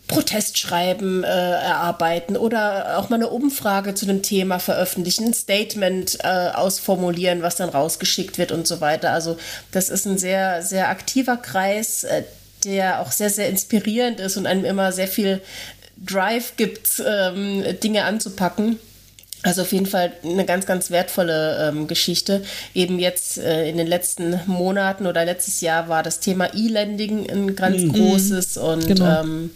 Protestschreiben 0.09 1.23
äh, 1.23 1.27
erarbeiten 1.27 2.37
oder 2.37 2.99
auch 2.99 3.11
mal 3.11 3.17
eine 3.17 3.29
Umfrage 3.29 3.95
zu 3.95 4.07
einem 4.07 4.23
Thema 4.23 4.59
veröffentlichen, 4.59 5.27
ein 5.27 5.35
Statement 5.35 6.19
äh, 6.23 6.49
ausformulieren, 6.49 7.43
was 7.43 7.57
dann 7.57 7.69
rausgeschickt 7.69 8.39
wird 8.39 8.51
und 8.51 8.67
so 8.67 8.81
weiter. 8.81 9.13
Also 9.13 9.37
das 9.71 9.91
ist 9.91 10.07
ein 10.07 10.19
sehr, 10.19 10.63
sehr 10.63 10.89
aktiver 10.89 11.37
Kreis, 11.37 12.05
äh, 12.05 12.25
der 12.65 13.01
auch 13.01 13.13
sehr, 13.13 13.31
sehr 13.31 13.49
inspirierend 13.51 14.19
ist 14.19 14.37
und 14.39 14.47
einem 14.47 14.65
immer 14.65 14.93
sehr 14.93 15.09
viel 15.09 15.41
Drive 15.97 16.57
gibt, 16.57 17.03
ähm, 17.07 17.63
Dinge 17.83 18.05
anzupacken. 18.05 18.79
Also 19.43 19.63
auf 19.63 19.73
jeden 19.73 19.87
Fall 19.87 20.13
eine 20.25 20.45
ganz, 20.45 20.67
ganz 20.67 20.91
wertvolle 20.91 21.69
ähm, 21.69 21.87
Geschichte. 21.87 22.43
Eben 22.75 22.99
jetzt 22.99 23.39
äh, 23.39 23.69
in 23.69 23.77
den 23.77 23.87
letzten 23.87 24.41
Monaten 24.47 25.07
oder 25.07 25.25
letztes 25.25 25.61
Jahr 25.61 25.89
war 25.89 26.03
das 26.03 26.19
Thema 26.21 26.55
E-Lending 26.55 27.31
ein 27.31 27.55
ganz 27.55 27.83
mhm. 27.83 27.93
großes 27.93 28.57
und 28.57 28.87
genau. 28.87 29.21
ähm, 29.21 29.51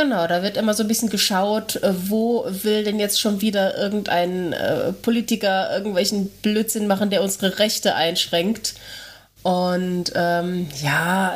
Genau, 0.00 0.26
da 0.26 0.42
wird 0.42 0.56
immer 0.56 0.72
so 0.72 0.82
ein 0.82 0.88
bisschen 0.88 1.10
geschaut, 1.10 1.76
äh, 1.76 1.92
wo 2.08 2.46
will 2.48 2.84
denn 2.84 2.98
jetzt 2.98 3.20
schon 3.20 3.42
wieder 3.42 3.76
irgendein 3.76 4.54
äh, 4.54 4.94
Politiker 4.94 5.70
irgendwelchen 5.74 6.28
Blödsinn 6.40 6.86
machen, 6.86 7.10
der 7.10 7.22
unsere 7.22 7.58
Rechte 7.58 7.94
einschränkt. 7.94 8.76
Und 9.42 10.12
ähm, 10.14 10.68
ja, 10.82 11.34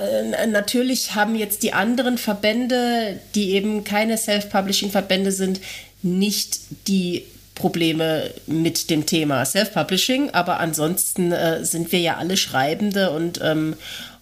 natürlich 0.48 1.14
haben 1.14 1.34
jetzt 1.34 1.62
die 1.62 1.74
anderen 1.74 2.16
Verbände, 2.16 3.20
die 3.34 3.52
eben 3.52 3.84
keine 3.84 4.16
Self-Publishing-Verbände 4.16 5.32
sind, 5.32 5.60
nicht 6.02 6.60
die 6.86 7.24
Probleme 7.54 8.30
mit 8.46 8.90
dem 8.90 9.06
Thema 9.06 9.44
Self-Publishing, 9.44 10.30
aber 10.30 10.60
ansonsten 10.60 11.32
äh, 11.32 11.64
sind 11.64 11.92
wir 11.92 12.00
ja 12.00 12.16
alle 12.16 12.36
Schreibende 12.36 13.10
und 13.10 13.40
ähm, 13.42 13.76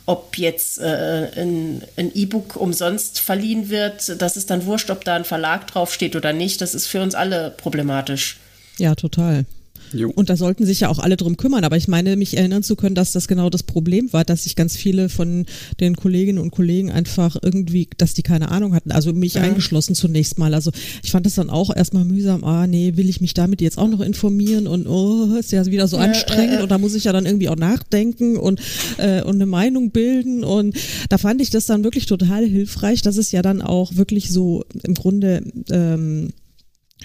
ob 0.06 0.36
jetzt 0.36 0.78
äh, 0.78 1.28
ein 1.36 2.12
E-Book 2.14 2.56
umsonst 2.56 3.20
verliehen 3.20 3.68
wird, 3.68 4.20
das 4.20 4.36
ist 4.36 4.50
dann 4.50 4.66
wurscht, 4.66 4.90
ob 4.90 5.04
da 5.04 5.14
ein 5.14 5.24
Verlag 5.24 5.66
draufsteht 5.68 6.16
oder 6.16 6.32
nicht. 6.32 6.60
Das 6.60 6.74
ist 6.74 6.86
für 6.86 7.02
uns 7.02 7.14
alle 7.14 7.50
problematisch. 7.50 8.38
Ja, 8.78 8.94
total. 8.94 9.44
Jo. 9.92 10.10
Und 10.10 10.30
da 10.30 10.36
sollten 10.36 10.64
sich 10.64 10.80
ja 10.80 10.88
auch 10.88 10.98
alle 10.98 11.16
drum 11.16 11.36
kümmern. 11.36 11.64
Aber 11.64 11.76
ich 11.76 11.88
meine, 11.88 12.16
mich 12.16 12.36
erinnern 12.36 12.62
zu 12.62 12.76
können, 12.76 12.94
dass 12.94 13.12
das 13.12 13.28
genau 13.28 13.50
das 13.50 13.62
Problem 13.62 14.12
war, 14.12 14.24
dass 14.24 14.44
sich 14.44 14.56
ganz 14.56 14.76
viele 14.76 15.08
von 15.08 15.46
den 15.80 15.96
Kolleginnen 15.96 16.38
und 16.38 16.50
Kollegen 16.50 16.90
einfach 16.90 17.36
irgendwie, 17.40 17.88
dass 17.98 18.14
die 18.14 18.22
keine 18.22 18.50
Ahnung 18.50 18.74
hatten. 18.74 18.92
Also 18.92 19.12
mich 19.12 19.34
ja. 19.34 19.42
eingeschlossen 19.42 19.94
zunächst 19.94 20.38
mal. 20.38 20.54
Also 20.54 20.70
ich 21.02 21.10
fand 21.10 21.26
das 21.26 21.34
dann 21.34 21.50
auch 21.50 21.74
erstmal 21.74 22.04
mühsam. 22.04 22.44
Ah, 22.44 22.66
nee, 22.66 22.96
will 22.96 23.08
ich 23.08 23.20
mich 23.20 23.34
damit 23.34 23.60
jetzt 23.60 23.78
auch 23.78 23.88
noch 23.88 24.00
informieren? 24.00 24.66
Und 24.66 24.86
oh, 24.86 25.34
ist 25.36 25.52
ja 25.52 25.64
wieder 25.66 25.88
so 25.88 25.96
ja, 25.96 26.04
anstrengend. 26.04 26.60
Äh, 26.60 26.62
und 26.62 26.70
da 26.70 26.78
muss 26.78 26.94
ich 26.94 27.04
ja 27.04 27.12
dann 27.12 27.26
irgendwie 27.26 27.48
auch 27.48 27.56
nachdenken 27.56 28.36
und, 28.36 28.60
äh, 28.98 29.22
und 29.22 29.36
eine 29.36 29.46
Meinung 29.46 29.90
bilden. 29.90 30.44
Und 30.44 30.76
da 31.08 31.18
fand 31.18 31.40
ich 31.40 31.50
das 31.50 31.66
dann 31.66 31.84
wirklich 31.84 32.06
total 32.06 32.46
hilfreich, 32.46 33.02
dass 33.02 33.16
es 33.16 33.32
ja 33.32 33.42
dann 33.42 33.62
auch 33.62 33.96
wirklich 33.96 34.30
so 34.30 34.64
im 34.82 34.94
Grunde 34.94 35.42
ähm, 35.70 36.32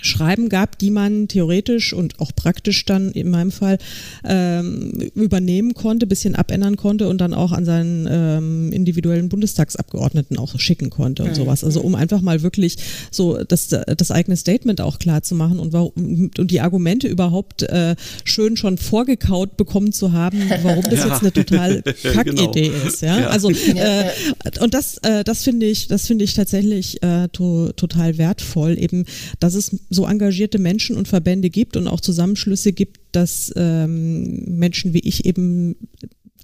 Schreiben 0.01 0.49
gab, 0.49 0.77
die 0.77 0.91
man 0.91 1.27
theoretisch 1.27 1.93
und 1.93 2.19
auch 2.19 2.31
praktisch 2.35 2.85
dann 2.85 3.11
in 3.11 3.29
meinem 3.29 3.51
Fall 3.51 3.77
ähm, 4.23 4.91
übernehmen 5.15 5.73
konnte, 5.73 6.07
bisschen 6.07 6.35
abändern 6.35 6.77
konnte 6.77 7.07
und 7.07 7.19
dann 7.19 7.33
auch 7.33 7.51
an 7.51 7.65
seinen 7.65 8.07
ähm, 8.09 8.71
individuellen 8.71 9.29
Bundestagsabgeordneten 9.29 10.37
auch 10.37 10.59
schicken 10.59 10.89
konnte 10.89 11.23
und 11.23 11.29
mhm. 11.29 11.35
sowas. 11.35 11.63
Also 11.63 11.81
um 11.81 11.95
einfach 11.95 12.21
mal 12.21 12.43
wirklich 12.43 12.77
so 13.11 13.43
das, 13.43 13.69
das 13.69 14.11
eigene 14.11 14.37
Statement 14.37 14.81
auch 14.81 14.99
klar 14.99 15.23
zu 15.23 15.35
machen 15.35 15.59
und, 15.59 15.73
warum, 15.73 16.31
und 16.37 16.51
die 16.51 16.61
Argumente 16.61 17.07
überhaupt 17.07 17.63
äh, 17.63 17.95
schön 18.23 18.57
schon 18.57 18.77
vorgekaut 18.77 19.57
bekommen 19.57 19.91
zu 19.91 20.11
haben, 20.11 20.39
warum 20.61 20.83
das 20.83 20.99
ja. 20.99 21.07
jetzt 21.07 21.21
eine 21.21 21.33
total 21.33 21.81
Kackidee 22.13 22.69
genau. 22.69 22.87
ist. 22.87 23.01
Ja, 23.01 23.19
ja. 23.19 23.27
also 23.27 23.49
äh, 23.75 24.11
und 24.59 24.73
das, 24.73 24.97
äh, 24.99 25.23
das 25.23 25.43
finde 25.43 25.65
ich, 25.65 25.87
das 25.87 26.07
finde 26.07 26.23
ich 26.23 26.33
tatsächlich 26.33 27.01
äh, 27.03 27.27
to, 27.29 27.71
total 27.75 28.17
wertvoll, 28.17 28.77
eben, 28.77 29.05
dass 29.39 29.53
es 29.53 29.75
so 29.89 30.05
engagierte 30.05 30.59
Menschen 30.59 30.97
und 30.97 31.07
Verbände 31.07 31.49
gibt 31.49 31.77
und 31.77 31.87
auch 31.87 32.01
Zusammenschlüsse 32.01 32.73
gibt, 32.73 32.99
dass 33.11 33.53
ähm, 33.55 34.43
Menschen 34.57 34.93
wie 34.93 34.99
ich 34.99 35.25
eben 35.25 35.75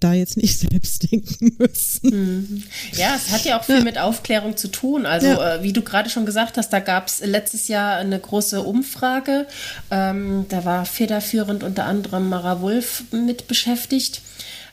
da 0.03 0.13
jetzt 0.13 0.37
nicht 0.37 0.59
selbst 0.71 1.11
denken 1.11 1.55
müssen. 1.57 2.09
Mhm. 2.09 2.63
Ja, 2.93 3.15
es 3.15 3.31
hat 3.31 3.45
ja 3.45 3.59
auch 3.59 3.63
viel 3.63 3.79
ja. 3.79 3.83
mit 3.83 3.97
Aufklärung 3.97 4.57
zu 4.57 4.67
tun. 4.67 5.05
Also 5.05 5.27
ja. 5.27 5.55
äh, 5.55 5.63
wie 5.63 5.73
du 5.73 5.81
gerade 5.81 6.09
schon 6.09 6.25
gesagt 6.25 6.57
hast, 6.57 6.71
da 6.71 6.79
gab 6.79 7.07
es 7.07 7.21
letztes 7.25 7.67
Jahr 7.67 7.97
eine 7.97 8.19
große 8.19 8.61
Umfrage. 8.61 9.47
Ähm, 9.91 10.45
da 10.49 10.65
war 10.65 10.85
federführend 10.85 11.63
unter 11.63 11.85
anderem 11.85 12.29
Mara 12.29 12.61
Wolf 12.61 13.03
mit 13.11 13.47
beschäftigt, 13.47 14.21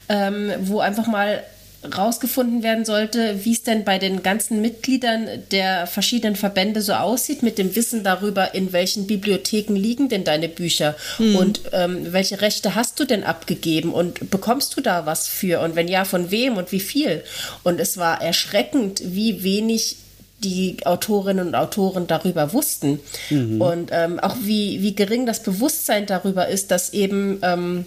ähm, 0.08 0.50
wo 0.60 0.80
einfach 0.80 1.06
mal 1.06 1.42
rausgefunden 1.84 2.62
werden 2.62 2.84
sollte, 2.84 3.44
wie 3.44 3.52
es 3.52 3.62
denn 3.62 3.84
bei 3.84 3.98
den 3.98 4.22
ganzen 4.22 4.60
Mitgliedern 4.60 5.26
der 5.50 5.86
verschiedenen 5.86 6.36
Verbände 6.36 6.82
so 6.82 6.92
aussieht, 6.92 7.42
mit 7.42 7.56
dem 7.56 7.74
Wissen 7.74 8.04
darüber, 8.04 8.54
in 8.54 8.72
welchen 8.72 9.06
Bibliotheken 9.06 9.74
liegen 9.74 10.08
denn 10.10 10.24
deine 10.24 10.48
Bücher 10.48 10.94
mhm. 11.18 11.36
und 11.36 11.60
ähm, 11.72 12.12
welche 12.12 12.42
Rechte 12.42 12.74
hast 12.74 13.00
du 13.00 13.04
denn 13.04 13.24
abgegeben 13.24 13.94
und 13.94 14.30
bekommst 14.30 14.76
du 14.76 14.82
da 14.82 15.06
was 15.06 15.26
für 15.26 15.60
und 15.60 15.74
wenn 15.74 15.88
ja, 15.88 16.04
von 16.04 16.30
wem 16.30 16.58
und 16.58 16.70
wie 16.70 16.80
viel. 16.80 17.24
Und 17.62 17.80
es 17.80 17.96
war 17.96 18.20
erschreckend, 18.20 19.00
wie 19.04 19.42
wenig 19.42 19.96
die 20.38 20.78
Autorinnen 20.84 21.48
und 21.48 21.54
Autoren 21.54 22.06
darüber 22.06 22.52
wussten 22.52 23.00
mhm. 23.30 23.60
und 23.60 23.90
ähm, 23.92 24.20
auch 24.20 24.36
wie, 24.42 24.82
wie 24.82 24.94
gering 24.94 25.26
das 25.26 25.42
Bewusstsein 25.42 26.06
darüber 26.06 26.48
ist, 26.48 26.70
dass 26.70 26.92
eben 26.92 27.38
ähm, 27.42 27.86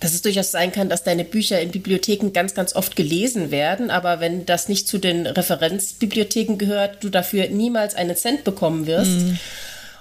dass 0.00 0.12
es 0.12 0.22
durchaus 0.22 0.50
sein 0.50 0.72
kann, 0.72 0.88
dass 0.88 1.04
deine 1.04 1.24
Bücher 1.24 1.60
in 1.60 1.70
Bibliotheken 1.70 2.32
ganz, 2.32 2.54
ganz 2.54 2.74
oft 2.76 2.96
gelesen 2.96 3.50
werden, 3.50 3.90
aber 3.90 4.20
wenn 4.20 4.44
das 4.44 4.68
nicht 4.68 4.88
zu 4.88 4.98
den 4.98 5.26
Referenzbibliotheken 5.26 6.58
gehört, 6.58 7.02
du 7.02 7.08
dafür 7.08 7.48
niemals 7.48 7.94
einen 7.94 8.16
Cent 8.16 8.44
bekommen 8.44 8.86
wirst. 8.86 9.10
Mhm. 9.10 9.38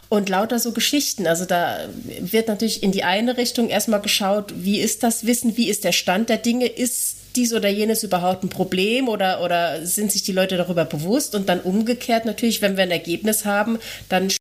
Und 0.07 0.29
lauter 0.29 0.59
so 0.59 0.71
Geschichten. 0.71 1.25
Also 1.25 1.45
da 1.45 1.79
wird 2.19 2.47
natürlich 2.47 2.83
in 2.83 2.91
die 2.91 3.03
eine 3.03 3.37
Richtung 3.37 3.69
erstmal 3.69 4.01
geschaut, 4.01 4.53
wie 4.55 4.79
ist 4.79 5.01
das 5.01 5.25
Wissen, 5.25 5.57
wie 5.57 5.67
ist 5.67 5.83
der 5.83 5.93
Stand 5.93 6.29
der 6.29 6.37
Dinge, 6.37 6.67
ist 6.67 7.17
dies 7.35 7.53
oder 7.53 7.69
jenes 7.69 8.03
überhaupt 8.03 8.43
ein 8.43 8.49
Problem 8.49 9.09
oder, 9.09 9.41
oder 9.41 9.83
sind 9.85 10.11
sich 10.11 10.21
die 10.21 10.31
Leute 10.31 10.57
darüber 10.57 10.85
bewusst? 10.85 11.33
Und 11.33 11.49
dann 11.49 11.59
umgekehrt 11.59 12.25
natürlich, 12.25 12.61
wenn 12.61 12.77
wir 12.77 12.83
ein 12.83 12.91
Ergebnis 12.91 13.45
haben, 13.45 13.79
dann. 14.07 14.31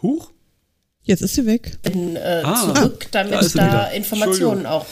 Huch? 0.00 0.30
Jetzt 1.06 1.22
ist 1.22 1.34
sie 1.34 1.46
weg. 1.46 1.78
In, 1.84 2.16
äh, 2.16 2.42
ah, 2.44 2.74
zurück, 2.74 3.06
damit 3.12 3.32
da, 3.54 3.68
da 3.68 3.84
Informationen 3.86 4.66
auch 4.66 4.86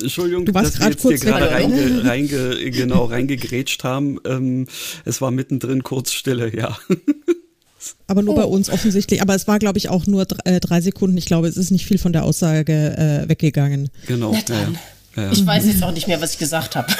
Entschuldigung, 0.00 0.46
du 0.46 0.54
warst 0.54 0.74
dass 0.74 0.80
wir 0.80 0.90
jetzt 0.90 1.02
hier 1.02 1.18
gerade 1.18 1.50
reinge, 1.50 2.04
reinge, 2.04 2.70
genau, 2.70 3.04
reingegrätscht 3.04 3.84
haben. 3.84 4.18
Ähm, 4.26 4.66
es 5.04 5.20
war 5.20 5.30
mittendrin 5.30 5.82
kurz 5.82 6.12
Stille, 6.12 6.54
ja. 6.56 6.76
Aber 8.06 8.22
nur 8.22 8.34
oh. 8.34 8.36
bei 8.36 8.44
uns 8.44 8.70
offensichtlich. 8.70 9.22
Aber 9.22 9.34
es 9.34 9.46
war, 9.46 9.58
glaube 9.58 9.78
ich, 9.78 9.88
auch 9.88 10.06
nur 10.06 10.24
drei, 10.24 10.56
äh, 10.56 10.60
drei, 10.60 10.80
Sekunden. 10.80 11.16
Ich 11.16 11.26
glaube, 11.26 11.48
es 11.48 11.56
ist 11.56 11.70
nicht 11.70 11.86
viel 11.86 11.98
von 11.98 12.12
der 12.12 12.24
Aussage 12.24 12.96
äh, 12.96 13.28
weggegangen. 13.28 13.90
Genau. 14.06 14.32
Na 14.32 14.40
dann. 14.46 14.74
Ja. 14.74 14.80
Ja. 15.18 15.32
Ich 15.32 15.44
weiß 15.44 15.66
jetzt 15.66 15.82
auch 15.82 15.92
nicht 15.92 16.06
mehr, 16.06 16.20
was 16.20 16.34
ich 16.34 16.38
gesagt 16.38 16.76
habe. 16.76 16.86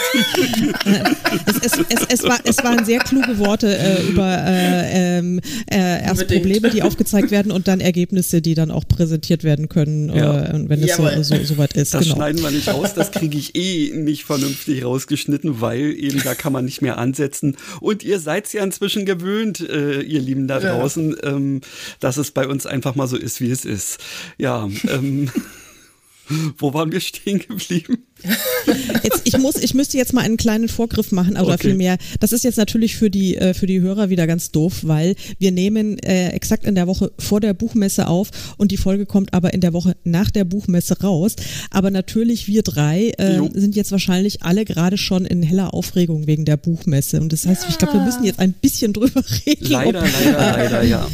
es, 1.47 1.57
es, 1.57 1.79
es, 1.89 2.07
es, 2.09 2.23
war, 2.25 2.39
es 2.43 2.59
waren 2.65 2.85
sehr 2.85 2.99
kluge 2.99 3.39
Worte 3.39 3.77
äh, 3.77 4.03
über 4.03 4.27
äh, 4.27 5.19
ähm, 5.19 5.41
äh, 5.71 6.03
erst 6.03 6.23
Unbedingt. 6.23 6.43
Probleme, 6.43 6.71
die 6.71 6.83
aufgezeigt 6.83 7.31
werden 7.31 7.53
und 7.53 7.69
dann 7.69 7.81
Ergebnisse, 7.81 8.43
die 8.43 8.55
dann 8.55 8.73
auch 8.73 8.87
präsentiert 8.89 9.45
werden 9.45 9.69
können, 9.69 10.09
ja. 10.09 10.47
äh, 10.47 10.69
wenn 10.69 10.83
es 10.83 10.97
so, 10.97 11.09
so, 11.23 11.45
so, 11.45 11.59
weit 11.59 11.75
ist. 11.75 11.95
Das 11.95 12.05
genau. 12.05 12.17
schneiden 12.17 12.43
wir 12.43 12.51
nicht 12.51 12.69
raus, 12.69 12.95
das 12.95 13.13
kriege 13.13 13.39
ich 13.39 13.55
eh 13.55 13.93
nicht 13.95 14.25
vernünftig 14.25 14.85
rausgeschnitten, 14.85 15.61
weil 15.61 15.95
eben 15.97 16.23
da 16.25 16.35
kann 16.35 16.53
man 16.53 16.65
nicht 16.65 16.83
mehr 16.83 16.99
ansetzen. 16.99 17.57
Und 17.81 18.03
ihr 18.03 18.19
seid 18.19 18.53
ja 18.53 18.65
inzwischen 18.65 19.07
gewöhnt, 19.07 19.61
äh, 19.61 20.01
ihr 20.01 20.21
Lieben 20.21 20.49
da 20.49 20.59
draußen, 20.59 21.17
ja. 21.23 21.31
ähm, 21.31 21.61
dass 22.01 22.17
es 22.17 22.33
bei 22.33 22.49
uns 22.49 22.67
einfach 22.67 22.95
mal 22.97 23.07
so 23.07 23.17
ist, 23.17 23.41
wie 23.41 23.51
es 23.51 23.65
ist. 23.65 23.99
Ja, 24.39 24.69
ähm. 24.89 25.31
Wo 26.57 26.75
waren 26.75 26.93
wir 26.93 27.01
stehen 27.01 27.39
geblieben? 27.39 28.05
Jetzt, 29.03 29.23
ich 29.25 29.39
muss, 29.39 29.57
ich 29.57 29.75
müsste 29.75 29.97
jetzt 29.97 30.13
mal 30.13 30.23
einen 30.23 30.37
kleinen 30.37 30.69
Vorgriff 30.69 31.13
machen, 31.13 31.37
oder 31.37 31.55
okay. 31.55 31.69
vielmehr, 31.69 31.99
das 32.19 32.33
ist 32.33 32.43
jetzt 32.43 32.57
natürlich 32.57 32.97
für 32.97 33.11
die, 33.11 33.37
äh, 33.37 33.55
für 33.55 33.67
die 33.67 33.81
Hörer 33.81 34.11
wieder 34.11 34.27
ganz 34.27 34.51
doof, 34.51 34.81
weil 34.83 35.15
wir 35.39 35.53
nehmen 35.53 35.99
äh, 36.01 36.31
exakt 36.31 36.65
in 36.65 36.75
der 36.75 36.89
Woche 36.89 37.13
vor 37.19 37.41
der 37.41 37.55
Buchmesse 37.55 38.09
auf 38.09 38.31
und 38.57 38.73
die 38.73 38.77
Folge 38.77 39.07
kommt 39.07 39.35
aber 39.35 39.55
in 39.55 39.61
der 39.61 39.73
Woche 39.73 39.97
nach 40.05 40.31
der 40.31 40.45
Buchmesse 40.45 41.01
raus. 41.01 41.37
Aber 41.71 41.91
natürlich 41.91 42.49
wir 42.49 42.63
drei 42.63 43.11
äh, 43.19 43.41
sind 43.55 43.77
jetzt 43.77 43.93
wahrscheinlich 43.93 44.43
alle 44.43 44.65
gerade 44.65 44.99
schon 44.99 45.25
in 45.25 45.43
heller 45.43 45.73
Aufregung 45.73 46.27
wegen 46.27 46.45
der 46.45 46.57
Buchmesse. 46.57 47.21
Und 47.21 47.33
das 47.33 47.47
heißt, 47.47 47.65
ja. 47.65 47.69
ich 47.71 47.79
glaube, 47.79 47.95
wir 47.95 48.03
müssen 48.03 48.25
jetzt 48.25 48.41
ein 48.41 48.53
bisschen 48.53 48.93
drüber 48.93 49.23
reden. 49.47 49.67
Leider, 49.67 50.01
ob, 50.01 50.09
leider, 50.25 50.39
leider, 50.57 50.83
ja. 50.83 51.09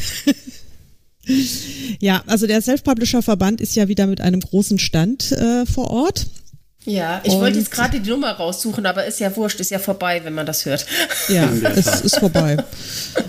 Ja, 2.01 2.22
also 2.27 2.47
der 2.47 2.61
Self-Publisher-Verband 2.61 3.61
ist 3.61 3.75
ja 3.77 3.89
wieder 3.89 4.07
mit 4.07 4.20
einem 4.20 4.41
großen 4.41 4.79
Stand 4.79 5.33
äh, 5.33 5.64
vor 5.66 5.91
Ort. 5.91 6.27
Ja, 6.87 7.22
ich 7.24 7.32
wollte 7.32 7.59
jetzt 7.59 7.70
gerade 7.70 7.99
die 7.99 8.11
Nummer 8.11 8.32
raussuchen, 8.32 8.85
aber 8.85 9.07
ist 9.07 9.18
ja 9.18 9.35
wurscht, 9.37 9.59
ist 9.59 9.70
ja 9.70 9.78
vorbei, 9.78 10.20
wenn 10.24 10.35
man 10.35 10.45
das 10.45 10.66
hört. 10.66 10.85
Ja, 11.28 11.49
es 11.74 12.03
ist 12.03 12.18
vorbei. 12.18 12.59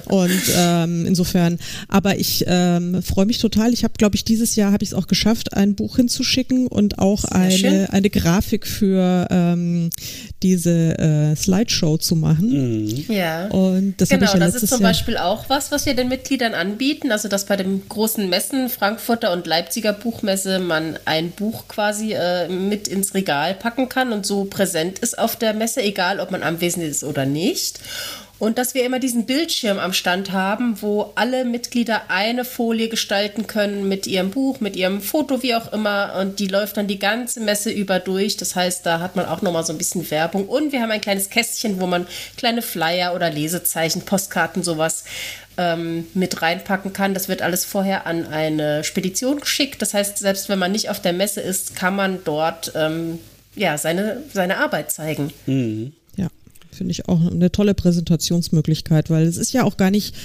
Und 0.05 0.41
ähm, 0.57 1.05
insofern, 1.05 1.59
aber 1.87 2.17
ich 2.17 2.43
ähm, 2.47 3.01
freue 3.01 3.25
mich 3.25 3.39
total. 3.39 3.73
Ich 3.73 3.83
habe, 3.83 3.93
glaube 3.97 4.15
ich, 4.15 4.25
dieses 4.25 4.55
Jahr 4.55 4.73
habe 4.73 4.83
ich 4.83 4.89
es 4.89 4.93
auch 4.93 5.07
geschafft, 5.07 5.53
ein 5.53 5.75
Buch 5.75 5.95
hinzuschicken 5.95 6.67
und 6.67 6.99
auch 6.99 7.23
eine, 7.25 7.87
eine 7.91 8.09
Grafik 8.09 8.67
für 8.67 9.27
ähm, 9.29 9.89
diese 10.43 10.97
äh, 10.97 11.35
Slideshow 11.35 11.97
zu 11.97 12.15
machen. 12.15 12.85
Mhm. 12.85 13.05
Ja. 13.07 13.47
Und 13.47 13.95
das 14.01 14.09
genau, 14.09 14.25
ich 14.25 14.33
ja 14.33 14.39
das 14.39 14.55
ist 14.55 14.67
zum 14.67 14.81
Jahr 14.81 14.89
Beispiel 14.91 15.17
auch 15.17 15.49
was, 15.49 15.71
was 15.71 15.85
wir 15.85 15.95
den 15.95 16.09
Mitgliedern 16.09 16.53
anbieten. 16.53 17.11
Also 17.11 17.29
dass 17.29 17.45
bei 17.45 17.55
den 17.55 17.87
großen 17.87 18.29
Messen, 18.29 18.67
Frankfurter 18.69 19.31
und 19.31 19.47
Leipziger 19.47 19.93
Buchmesse, 19.93 20.59
man 20.59 20.99
ein 21.05 21.31
Buch 21.31 21.67
quasi 21.69 22.13
äh, 22.13 22.49
mit 22.49 22.87
ins 22.87 23.13
Regal 23.13 23.44
Regal 23.45 23.53
packen 23.55 23.89
kann 23.89 24.11
und 24.11 24.25
so 24.25 24.45
präsent 24.45 24.99
ist 24.99 25.17
auf 25.17 25.35
der 25.35 25.53
Messe, 25.53 25.81
egal 25.81 26.19
ob 26.19 26.31
man 26.31 26.43
anwesend 26.43 26.83
ist 26.85 27.03
oder 27.03 27.25
nicht. 27.25 27.79
Und 28.37 28.57
dass 28.57 28.73
wir 28.73 28.85
immer 28.85 28.99
diesen 28.99 29.25
Bildschirm 29.25 29.79
am 29.79 29.93
Stand 29.93 30.33
haben, 30.33 30.81
wo 30.81 31.13
alle 31.15 31.45
Mitglieder 31.45 32.09
eine 32.09 32.43
Folie 32.43 32.89
gestalten 32.89 33.47
können 33.47 33.87
mit 33.87 34.07
ihrem 34.07 34.31
Buch, 34.31 34.59
mit 34.59 34.75
ihrem 34.75 35.01
Foto, 35.01 35.41
wie 35.41 35.55
auch 35.55 35.71
immer. 35.71 36.15
Und 36.19 36.39
die 36.39 36.47
läuft 36.47 36.75
dann 36.75 36.87
die 36.87 36.99
ganze 36.99 37.39
Messe 37.39 37.71
über 37.71 37.99
durch. 37.99 38.35
Das 38.35 38.53
heißt, 38.57 38.85
da 38.85 38.99
hat 38.99 39.15
man 39.15 39.25
auch 39.25 39.41
nochmal 39.41 39.63
so 39.63 39.71
ein 39.71 39.77
bisschen 39.77 40.11
Werbung. 40.11 40.49
Und 40.49 40.73
wir 40.73 40.81
haben 40.81 40.91
ein 40.91 40.99
kleines 40.99 41.29
Kästchen, 41.29 41.79
wo 41.79 41.87
man 41.87 42.07
kleine 42.35 42.61
Flyer 42.61 43.15
oder 43.15 43.29
Lesezeichen, 43.29 44.01
Postkarten, 44.01 44.63
sowas 44.63 45.05
ähm, 45.57 46.07
mit 46.13 46.41
reinpacken 46.41 46.93
kann. 46.93 47.13
Das 47.13 47.29
wird 47.29 47.41
alles 47.41 47.65
vorher 47.65 48.05
an 48.05 48.27
eine 48.27 48.83
Spedition 48.83 49.39
geschickt. 49.39 49.81
Das 49.81 49.93
heißt, 49.93 50.17
selbst 50.17 50.49
wenn 50.49 50.59
man 50.59 50.71
nicht 50.71 50.89
auf 50.89 51.01
der 51.01 51.13
Messe 51.13 51.41
ist, 51.41 51.75
kann 51.75 51.95
man 51.95 52.23
dort 52.25 52.73
ähm, 52.75 53.19
ja, 53.55 53.77
seine, 53.77 54.23
seine 54.33 54.57
Arbeit 54.57 54.91
zeigen. 54.91 55.31
Mhm. 55.45 55.93
Ja, 56.15 56.27
finde 56.71 56.91
ich 56.91 57.07
auch 57.07 57.19
eine 57.31 57.51
tolle 57.51 57.73
Präsentationsmöglichkeit, 57.73 59.09
weil 59.09 59.25
es 59.25 59.37
ist 59.37 59.53
ja 59.53 59.63
auch 59.63 59.77
gar 59.77 59.91
nicht 59.91 60.15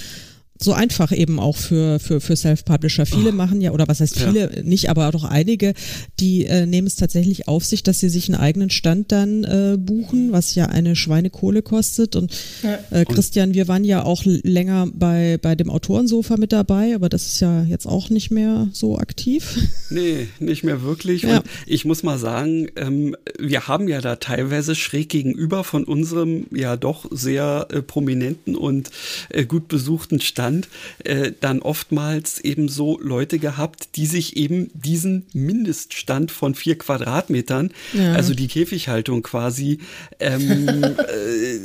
so 0.63 0.73
einfach 0.73 1.11
eben 1.11 1.39
auch 1.39 1.57
für, 1.57 1.99
für, 1.99 2.21
für 2.21 2.35
Self-Publisher. 2.35 3.05
Viele 3.05 3.29
oh. 3.29 3.33
machen 3.33 3.61
ja, 3.61 3.71
oder 3.71 3.87
was 3.87 3.99
heißt 3.99 4.19
viele, 4.19 4.55
ja. 4.55 4.63
nicht, 4.63 4.89
aber 4.89 5.11
doch 5.11 5.23
einige, 5.23 5.73
die 6.19 6.45
äh, 6.45 6.65
nehmen 6.65 6.87
es 6.87 6.95
tatsächlich 6.95 7.47
auf 7.47 7.65
sich, 7.65 7.83
dass 7.83 7.99
sie 7.99 8.09
sich 8.09 8.29
einen 8.29 8.39
eigenen 8.39 8.69
Stand 8.69 9.11
dann 9.11 9.43
äh, 9.43 9.77
buchen, 9.79 10.31
was 10.31 10.55
ja 10.55 10.67
eine 10.67 10.95
Schweinekohle 10.95 11.61
kostet. 11.61 12.15
Und 12.15 12.31
ja. 12.63 12.79
äh, 12.91 13.05
Christian, 13.05 13.53
wir 13.53 13.67
waren 13.67 13.83
ja 13.83 14.03
auch 14.03 14.23
länger 14.25 14.87
bei, 14.93 15.39
bei 15.41 15.55
dem 15.55 15.69
Autorensofa 15.69 16.37
mit 16.37 16.51
dabei, 16.51 16.93
aber 16.95 17.09
das 17.09 17.27
ist 17.27 17.39
ja 17.39 17.63
jetzt 17.63 17.87
auch 17.87 18.09
nicht 18.09 18.31
mehr 18.31 18.69
so 18.71 18.97
aktiv. 18.97 19.57
Nee, 19.89 20.29
nicht 20.39 20.63
mehr 20.63 20.83
wirklich. 20.83 21.23
Ja. 21.23 21.37
Und 21.37 21.45
ich 21.65 21.83
muss 21.83 22.01
mal 22.01 22.17
sagen, 22.17 22.69
ähm, 22.77 23.15
wir 23.37 23.67
haben 23.67 23.89
ja 23.89 23.99
da 23.99 24.15
teilweise 24.15 24.73
schräg 24.73 25.09
gegenüber 25.09 25.65
von 25.65 25.83
unserem 25.83 26.45
ja 26.53 26.77
doch 26.77 27.07
sehr 27.11 27.67
äh, 27.71 27.81
prominenten 27.81 28.55
und 28.55 28.89
äh, 29.29 29.43
gut 29.43 29.67
besuchten 29.67 30.21
Stand 30.21 30.50
Land 30.51 30.69
äh, 31.03 31.31
dann 31.39 31.61
oftmals 31.61 32.39
eben 32.39 32.67
so 32.67 32.99
Leute 32.99 33.39
gehabt, 33.39 33.95
die 33.95 34.05
sich 34.05 34.35
eben 34.37 34.69
diesen 34.73 35.25
Mindeststand 35.33 36.31
von 36.31 36.55
vier 36.55 36.77
Quadratmetern, 36.77 37.71
ja. 37.93 38.13
also 38.13 38.33
die 38.33 38.47
Käfighaltung 38.47 39.23
quasi, 39.23 39.79
ähm, 40.19 40.67
äh, 40.83 40.93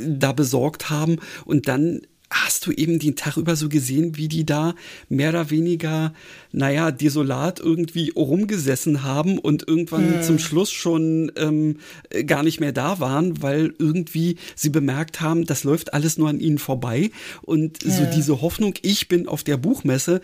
da 0.07 0.33
besorgt 0.33 0.91
haben 0.91 1.19
und 1.45 1.69
dann 1.69 2.03
hast 2.31 2.67
du 2.67 2.73
eben 2.73 2.99
den 2.99 3.15
Tag 3.15 3.37
über 3.37 3.55
so 3.55 3.69
gesehen, 3.69 4.17
wie 4.17 4.29
die 4.29 4.45
da 4.45 4.75
mehr 5.09 5.31
oder 5.31 5.51
weniger, 5.51 6.13
naja, 6.53 6.91
desolat 6.91 7.61
irgendwie 7.61 8.11
rumgesessen 8.17 9.03
haben 9.05 9.39
und 9.39 9.69
irgendwann 9.69 10.15
hm. 10.15 10.23
zum 10.23 10.39
Schluss 10.39 10.73
schon 10.73 11.31
ähm, 11.37 11.79
gar 12.27 12.43
nicht 12.43 12.61
mehr 12.61 12.73
da 12.73 12.99
waren, 12.99 13.43
weil 13.43 13.75
irgendwie 13.79 14.37
sie 14.55 14.71
bemerkt 14.71 15.21
haben, 15.21 15.45
das 15.45 15.65
läuft 15.65 15.95
alles 15.95 16.19
nur 16.19 16.29
an 16.29 16.41
ihnen 16.41 16.59
vorbei. 16.59 17.11
Und 17.43 17.85
ja. 17.85 17.91
so 17.91 18.07
diese 18.13 18.41
Hoffnung, 18.41 18.75
ich 18.83 19.09
bin 19.09 19.29
auf 19.29 19.45
der 19.45 19.57
Buchmesse, 19.57 20.21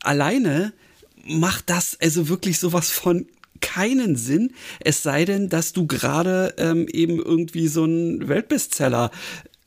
alleine 0.00 0.72
macht 1.26 1.70
das 1.70 1.96
also 2.00 2.28
wirklich 2.28 2.58
sowas 2.58 2.90
von 2.90 3.26
keinen 3.60 4.16
Sinn, 4.16 4.52
es 4.80 5.02
sei 5.02 5.24
denn, 5.24 5.48
dass 5.48 5.72
du 5.72 5.86
gerade 5.86 6.54
ähm, 6.56 6.86
eben 6.88 7.18
irgendwie 7.18 7.68
so 7.68 7.84
einen 7.84 8.28
Weltbestseller 8.28 9.10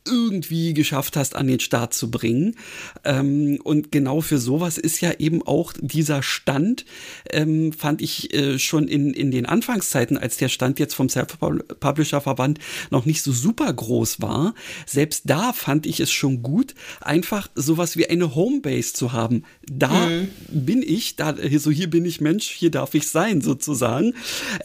irgendwie 0.06 0.74
geschafft 0.74 1.16
hast, 1.16 1.36
an 1.36 1.47
den 1.47 1.60
Start 1.60 1.93
zu 1.93 2.12
bringen. 2.12 2.56
Ähm, 3.04 3.60
und 3.64 3.91
genau 3.91 4.22
für 4.22 4.38
sowas 4.38 4.78
ist 4.78 5.01
ja 5.01 5.12
eben 5.20 5.41
auch 5.41 5.74
dieser 5.80 6.24
Stand, 6.24 6.86
ähm, 7.32 7.74
fand 7.74 8.01
ich 8.01 8.34
äh, 8.34 8.60
schon 8.60 8.88
in, 8.88 9.14
in 9.14 9.32
den 9.32 9.45
Anfangszeiten, 9.45 10.18
als 10.18 10.38
der 10.38 10.49
Stand 10.49 10.80
jetzt 10.80 10.93
vom 10.93 11.10
Self-Publisher-Verband 11.10 12.60
noch 12.89 13.06
nicht 13.06 13.24
so 13.24 13.32
super 13.32 13.72
groß 13.72 14.22
war, 14.22 14.54
selbst 14.86 15.24
da 15.26 15.54
fand 15.54 15.86
ich 15.86 15.99
es 15.99 16.12
schon 16.12 16.43
gut, 16.43 16.76
einfach 17.01 17.49
sowas 17.56 17.97
wie 17.97 18.08
eine 18.08 18.36
Homebase 18.36 18.93
zu 18.93 19.14
haben. 19.14 19.43
Da 19.66 20.08
mhm. 20.08 20.30
bin 20.49 20.84
ich, 20.84 21.16
da, 21.16 21.36
so 21.58 21.72
hier 21.72 21.89
bin 21.89 22.06
ich 22.06 22.22
Mensch, 22.22 22.49
hier 22.49 22.72
darf 22.72 22.93
ich 22.93 23.08
sein, 23.08 23.41
sozusagen. 23.41 24.14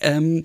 Ähm, 0.00 0.44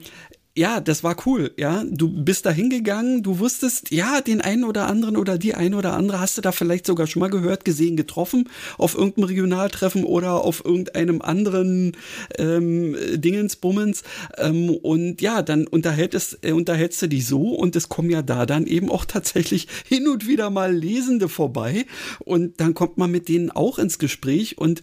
ja, 0.56 0.82
das 0.82 1.04
war 1.04 1.16
cool, 1.26 1.51
ja. 1.58 1.84
Du 1.89 2.08
bist 2.24 2.45
da 2.45 2.51
hingegangen, 2.51 3.24
du 3.24 3.39
wusstest, 3.39 3.89
ja, 3.89 4.22
den 4.22 4.39
einen 4.39 4.66
oder 4.66 4.86
anderen 4.86 5.18
oder 5.18 5.39
die 5.39 5.56
eine 5.56 5.76
oder 5.76 5.93
andere 5.93 6.20
hast 6.20 6.38
du 6.38 6.41
da 6.41 6.51
vielleicht 6.51 6.86
sogar 6.86 7.08
schon 7.08 7.22
mal 7.22 7.32
gehört, 7.32 7.66
gesehen, 7.66 7.97
getroffen, 7.97 8.47
auf 8.78 8.93
irgendeinem 8.93 9.26
Regionaltreffen 9.26 10.04
oder 10.04 10.43
auf 10.43 10.64
irgendeinem 10.64 11.24
anderen 11.24 11.97
ähm, 12.38 12.95
Dingensbummens. 13.16 14.04
Ähm, 14.38 14.70
und 14.70 15.22
ja, 15.24 15.41
dann 15.41 15.66
unterhältst, 15.66 16.38
äh, 16.43 16.51
unterhältst 16.51 17.01
du 17.01 17.08
dich 17.08 17.26
so 17.26 17.56
und 17.56 17.76
es 17.76 17.89
kommen 17.89 18.12
ja 18.12 18.22
da 18.22 18.45
dann 18.45 18.68
eben 18.68 18.91
auch 18.91 19.06
tatsächlich 19.06 19.68
hin 19.88 20.08
und 20.08 20.28
wieder 20.28 20.51
mal 20.51 20.72
Lesende 20.72 21.30
vorbei 21.30 21.88
und 22.20 22.60
dann 22.60 22.76
kommt 22.76 22.99
man 22.99 23.10
mit 23.10 23.28
denen 23.28 23.49
auch 23.49 23.80
ins 23.80 23.97
Gespräch 23.97 24.60
und 24.60 24.82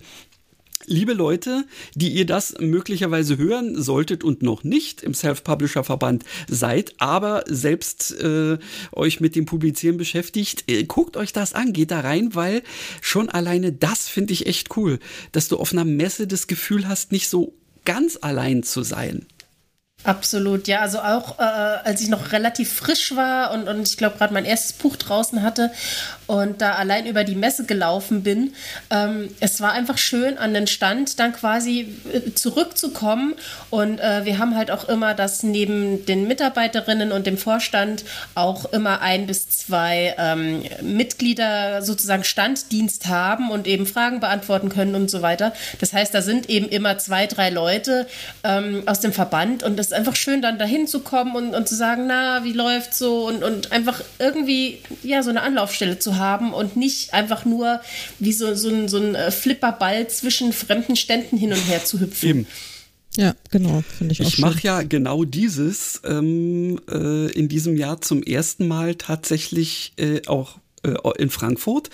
liebe 0.87 1.13
Leute, 1.13 1.65
die 1.95 2.09
ihr 2.09 2.27
das 2.27 2.55
möglicherweise 2.59 3.37
hören 3.37 3.81
solltet 3.81 4.25
und 4.25 4.43
noch 4.43 4.65
nicht 4.65 5.03
im 5.03 5.15
Self-Publisher-Verband 5.15 6.25
seid, 6.49 6.95
aber 6.99 7.45
selbst 7.47 8.13
äh, 8.21 8.59
euch 8.93 9.21
mit 9.21 9.37
dem 9.37 9.47
Publizieren 9.47 9.97
beschäftigt, 9.97 10.65
äh, 10.71 10.85
guckt 10.85 11.17
euch 11.17 11.33
das 11.33 11.53
an, 11.53 11.73
geht 11.73 11.91
da 11.91 12.01
rein, 12.01 12.35
weil 12.35 12.63
schon 13.01 13.29
alleine 13.29 13.73
das 13.73 14.09
finde 14.09 14.33
ich 14.33 14.47
echt 14.47 14.77
cool, 14.77 14.99
dass 15.33 15.49
du 15.49 15.59
auf 15.59 15.73
einer 15.73 15.85
Messe 15.85 16.27
das 16.27 16.47
Gefühl 16.47 16.89
hast, 16.89 17.13
nicht 17.13 17.29
so 17.29 17.55
ganz 17.85 18.19
allein 18.21 18.63
zu 18.63 18.83
sein. 18.83 19.27
Absolut, 20.03 20.67
ja. 20.67 20.81
Also 20.81 21.01
auch 21.01 21.39
äh, 21.39 21.43
als 21.43 22.01
ich 22.01 22.09
noch 22.09 22.33
relativ 22.33 22.73
frisch 22.73 23.15
war 23.17 23.53
und, 23.53 23.69
und 23.69 23.87
ich 23.87 23.99
glaube 23.99 24.17
gerade 24.17 24.33
mein 24.33 24.47
erstes 24.47 24.73
Buch 24.73 24.97
draußen 24.97 25.43
hatte 25.43 25.71
und 26.31 26.63
da 26.63 26.75
allein 26.75 27.07
über 27.07 27.25
die 27.25 27.35
Messe 27.35 27.65
gelaufen 27.65 28.23
bin, 28.23 28.53
ähm, 28.91 29.31
es 29.41 29.61
war 29.61 29.73
einfach 29.73 29.99
schön 29.99 30.39
an 30.39 30.55
den 30.55 30.69
Stand 30.69 31.19
dann 31.19 31.33
quasi 31.33 31.93
äh, 32.13 32.33
zurückzukommen. 32.35 33.35
Und 33.71 33.99
äh, 33.99 34.25
wir 34.25 34.39
haben 34.39 34.55
halt 34.55 34.71
auch 34.71 34.89
immer, 34.89 35.15
dass 35.15 35.43
neben 35.43 36.07
den 36.07 36.29
Mitarbeiterinnen 36.29 37.11
und 37.11 37.27
dem 37.27 37.37
Vorstand 37.37 38.05
auch 38.37 38.67
immer 38.67 39.01
ein 39.01 39.27
bis 39.27 39.49
zwei 39.49 40.15
ähm, 40.19 40.63
Mitglieder 40.83 41.83
sozusagen 41.83 42.23
Standdienst 42.23 43.09
haben 43.09 43.51
und 43.51 43.67
eben 43.67 43.85
Fragen 43.85 44.21
beantworten 44.21 44.69
können 44.69 44.95
und 44.95 45.11
so 45.11 45.23
weiter. 45.23 45.53
Das 45.81 45.93
heißt, 45.93 46.15
da 46.15 46.23
sind 46.23 46.49
eben 46.49 46.69
immer 46.69 46.97
zwei, 46.99 47.27
drei 47.27 47.51
Leute 47.51 48.07
ähm, 48.45 48.85
aus 48.87 49.01
dem 49.01 49.13
Verband. 49.13 49.65
Und 49.65 49.77
das 49.77 49.89
ist 49.89 49.95
einfach 49.95 50.15
schön, 50.15 50.43
dann 50.43 50.61
dahin 50.61 50.87
zu 50.87 51.01
kommen 51.01 51.35
und, 51.35 51.57
und 51.57 51.67
zu 51.67 51.75
sagen, 51.75 52.05
na, 52.07 52.45
wie 52.45 52.53
läuft 52.53 52.95
so? 52.95 53.27
Und, 53.27 53.43
und 53.43 53.73
einfach 53.73 54.01
irgendwie 54.21 54.79
ja 55.03 55.25
so 55.25 55.31
eine 55.31 55.43
Anlaufstelle 55.43 55.99
zu 55.99 56.19
haben 56.19 56.20
und 56.53 56.77
nicht 56.77 57.15
einfach 57.15 57.45
nur 57.45 57.81
wie 58.19 58.33
so, 58.33 58.55
so 58.55 58.69
ein, 58.69 58.89
so 58.89 58.99
ein 58.99 59.15
äh, 59.15 59.31
Flipperball 59.31 60.09
zwischen 60.09 60.53
fremden 60.53 60.97
Ständen 60.97 61.37
hin 61.37 61.53
und 61.53 61.69
her 61.69 61.85
zu 61.85 62.01
hüpfen. 62.01 62.29
Eben. 62.29 62.47
Ja, 63.17 63.35
genau, 63.51 63.83
finde 63.99 64.13
ich 64.13 64.23
auch. 64.23 64.27
Ich 64.27 64.39
mache 64.39 64.61
ja 64.63 64.83
genau 64.83 65.25
dieses 65.25 66.01
ähm, 66.05 66.79
äh, 66.89 67.31
in 67.33 67.49
diesem 67.49 67.77
Jahr 67.77 68.01
zum 68.01 68.23
ersten 68.23 68.69
Mal 68.69 68.95
tatsächlich 68.95 69.93
äh, 69.97 70.23
auch 70.27 70.59
in 71.19 71.31
Frankfurt. 71.31 71.91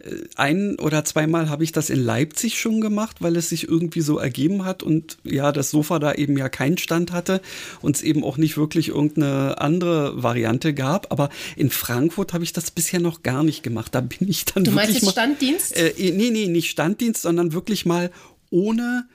Äh, 0.00 0.14
ein 0.36 0.78
oder 0.78 1.04
zweimal 1.04 1.48
habe 1.48 1.64
ich 1.64 1.72
das 1.72 1.90
in 1.90 1.98
Leipzig 2.02 2.58
schon 2.58 2.80
gemacht, 2.80 3.16
weil 3.20 3.36
es 3.36 3.48
sich 3.48 3.68
irgendwie 3.68 4.00
so 4.00 4.18
ergeben 4.18 4.64
hat 4.64 4.82
und 4.82 5.18
ja, 5.24 5.50
das 5.52 5.70
Sofa 5.70 5.98
da 5.98 6.14
eben 6.14 6.38
ja 6.38 6.48
keinen 6.48 6.78
Stand 6.78 7.12
hatte 7.12 7.40
und 7.80 7.96
es 7.96 8.02
eben 8.02 8.22
auch 8.22 8.36
nicht 8.36 8.56
wirklich 8.56 8.88
irgendeine 8.88 9.60
andere 9.60 10.22
Variante 10.22 10.72
gab. 10.72 11.10
Aber 11.10 11.30
in 11.56 11.70
Frankfurt 11.70 12.32
habe 12.32 12.44
ich 12.44 12.52
das 12.52 12.70
bisher 12.70 13.00
noch 13.00 13.22
gar 13.22 13.42
nicht 13.42 13.62
gemacht. 13.62 13.94
Da 13.94 14.00
bin 14.00 14.28
ich 14.28 14.44
dann. 14.44 14.64
Du 14.64 14.70
meinst 14.70 15.02
mal, 15.02 15.10
Standdienst? 15.10 15.76
Äh, 15.76 15.92
nee, 15.96 16.30
nee, 16.30 16.46
nicht 16.46 16.70
Standdienst, 16.70 17.22
sondern 17.22 17.52
wirklich 17.52 17.86
mal 17.86 18.10
ohne 18.50 19.06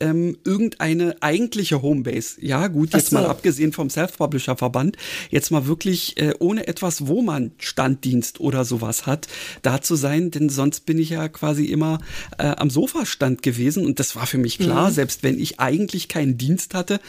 ähm, 0.00 0.36
irgendeine 0.44 1.16
eigentliche 1.20 1.82
Homebase. 1.82 2.44
Ja, 2.44 2.68
gut, 2.68 2.92
jetzt 2.94 3.10
so. 3.10 3.16
mal 3.16 3.26
abgesehen 3.26 3.72
vom 3.72 3.90
Self-Publisher-Verband, 3.90 4.96
jetzt 5.30 5.50
mal 5.50 5.66
wirklich 5.66 6.16
äh, 6.20 6.34
ohne 6.38 6.66
etwas, 6.66 7.06
wo 7.06 7.22
man 7.22 7.52
Standdienst 7.58 8.40
oder 8.40 8.64
sowas 8.64 9.06
hat, 9.06 9.28
da 9.62 9.80
zu 9.80 9.94
sein, 9.94 10.30
denn 10.30 10.48
sonst 10.48 10.86
bin 10.86 10.98
ich 10.98 11.10
ja 11.10 11.28
quasi 11.28 11.66
immer 11.66 12.00
äh, 12.38 12.46
am 12.46 12.70
Sofastand 12.70 13.42
gewesen 13.42 13.86
und 13.86 14.00
das 14.00 14.16
war 14.16 14.26
für 14.26 14.38
mich 14.38 14.58
klar, 14.58 14.90
mhm. 14.90 14.94
selbst 14.94 15.22
wenn 15.22 15.38
ich 15.38 15.60
eigentlich 15.60 16.08
keinen 16.08 16.38
Dienst 16.38 16.74
hatte, 16.74 17.00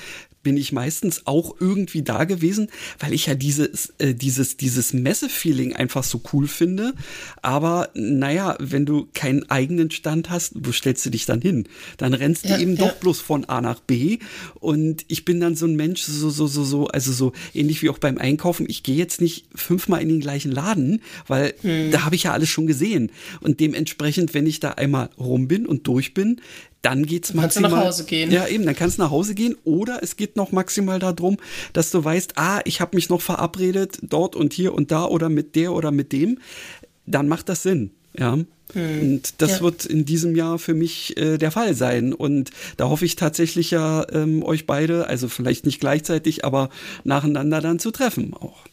bin 0.43 0.57
ich 0.57 0.71
meistens 0.71 1.25
auch 1.25 1.55
irgendwie 1.59 2.03
da 2.03 2.25
gewesen, 2.25 2.67
weil 2.99 3.13
ich 3.13 3.25
ja 3.25 3.35
dieses, 3.35 3.93
äh, 3.97 4.13
dieses, 4.13 4.57
dieses 4.57 4.93
Messe-Feeling 4.93 5.73
einfach 5.73 6.03
so 6.03 6.21
cool 6.33 6.47
finde. 6.47 6.93
Aber 7.41 7.89
naja, 7.93 8.55
wenn 8.59 8.85
du 8.85 9.07
keinen 9.13 9.49
eigenen 9.49 9.89
Stand 9.89 10.29
hast, 10.29 10.53
wo 10.55 10.71
stellst 10.71 11.05
du 11.05 11.09
dich 11.09 11.25
dann 11.25 11.41
hin? 11.41 11.67
Dann 11.97 12.13
rennst 12.13 12.45
ja, 12.45 12.57
du 12.57 12.61
eben 12.61 12.75
ja. 12.75 12.85
doch 12.85 12.95
bloß 12.97 13.21
von 13.21 13.45
A 13.45 13.61
nach 13.61 13.79
B. 13.79 14.19
Und 14.59 15.05
ich 15.07 15.25
bin 15.25 15.39
dann 15.39 15.55
so 15.55 15.65
ein 15.65 15.75
Mensch, 15.75 16.01
so, 16.03 16.29
so, 16.29 16.47
so, 16.47 16.63
so, 16.63 16.87
also 16.87 17.11
so 17.13 17.31
ähnlich 17.53 17.81
wie 17.81 17.89
auch 17.89 17.97
beim 17.97 18.17
Einkaufen. 18.17 18.65
Ich 18.69 18.83
gehe 18.83 18.97
jetzt 18.97 19.21
nicht 19.21 19.45
fünfmal 19.55 20.01
in 20.01 20.09
den 20.09 20.19
gleichen 20.19 20.51
Laden, 20.51 21.01
weil 21.27 21.53
hm. 21.61 21.91
da 21.91 22.03
habe 22.03 22.15
ich 22.15 22.23
ja 22.23 22.33
alles 22.33 22.49
schon 22.49 22.67
gesehen. 22.67 23.11
Und 23.39 23.59
dementsprechend, 23.59 24.33
wenn 24.33 24.45
ich 24.45 24.59
da 24.59 24.71
einmal 24.71 25.09
rum 25.17 25.47
bin 25.47 25.65
und 25.65 25.87
durch 25.87 26.13
bin, 26.13 26.41
dann 26.83 27.05
geht's 27.05 27.33
maximal. 27.33 27.43
Kannst 27.43 27.57
du 27.57 27.61
nach 27.61 27.85
Hause 27.85 28.03
gehen. 28.03 28.31
Ja, 28.31 28.45
eben, 28.45 28.65
dann 28.65 28.75
kannst 28.75 28.97
du 28.97 29.01
nach 29.01 29.09
Hause 29.09 29.33
gehen. 29.33 29.55
Oder 29.63 30.03
es 30.03 30.17
geht 30.17 30.35
noch 30.35 30.51
maximal 30.51 30.99
darum, 30.99 31.37
dass 31.71 31.89
du 31.91 32.03
weißt, 32.03 32.33
ah, 32.35 32.59
ich 32.65 32.81
habe 32.81 32.95
mich 32.95 33.09
noch 33.09 33.21
verabredet, 33.21 33.97
dort 34.01 34.35
und 34.35 34.53
hier 34.53 34.73
und 34.73 34.91
da 34.91 35.05
oder 35.05 35.29
mit 35.29 35.55
der 35.55 35.73
oder 35.73 35.91
mit 35.91 36.11
dem. 36.11 36.39
Dann 37.05 37.27
macht 37.27 37.49
das 37.49 37.63
Sinn. 37.63 37.91
Ja. 38.17 38.37
Hm. 38.73 39.01
Und 39.01 39.41
das 39.41 39.51
ja. 39.51 39.61
wird 39.61 39.85
in 39.85 40.03
diesem 40.03 40.35
Jahr 40.35 40.59
für 40.59 40.73
mich 40.73 41.15
äh, 41.17 41.37
der 41.37 41.51
Fall 41.51 41.73
sein. 41.73 42.11
Und 42.11 42.51
da 42.75 42.89
hoffe 42.89 43.05
ich 43.05 43.15
tatsächlich 43.15 43.71
ja, 43.71 44.05
ähm, 44.11 44.43
euch 44.43 44.65
beide, 44.65 45.07
also 45.07 45.29
vielleicht 45.29 45.65
nicht 45.65 45.79
gleichzeitig, 45.79 46.43
aber 46.43 46.69
nacheinander 47.05 47.61
dann 47.61 47.79
zu 47.79 47.91
treffen 47.91 48.33
auch. 48.33 48.65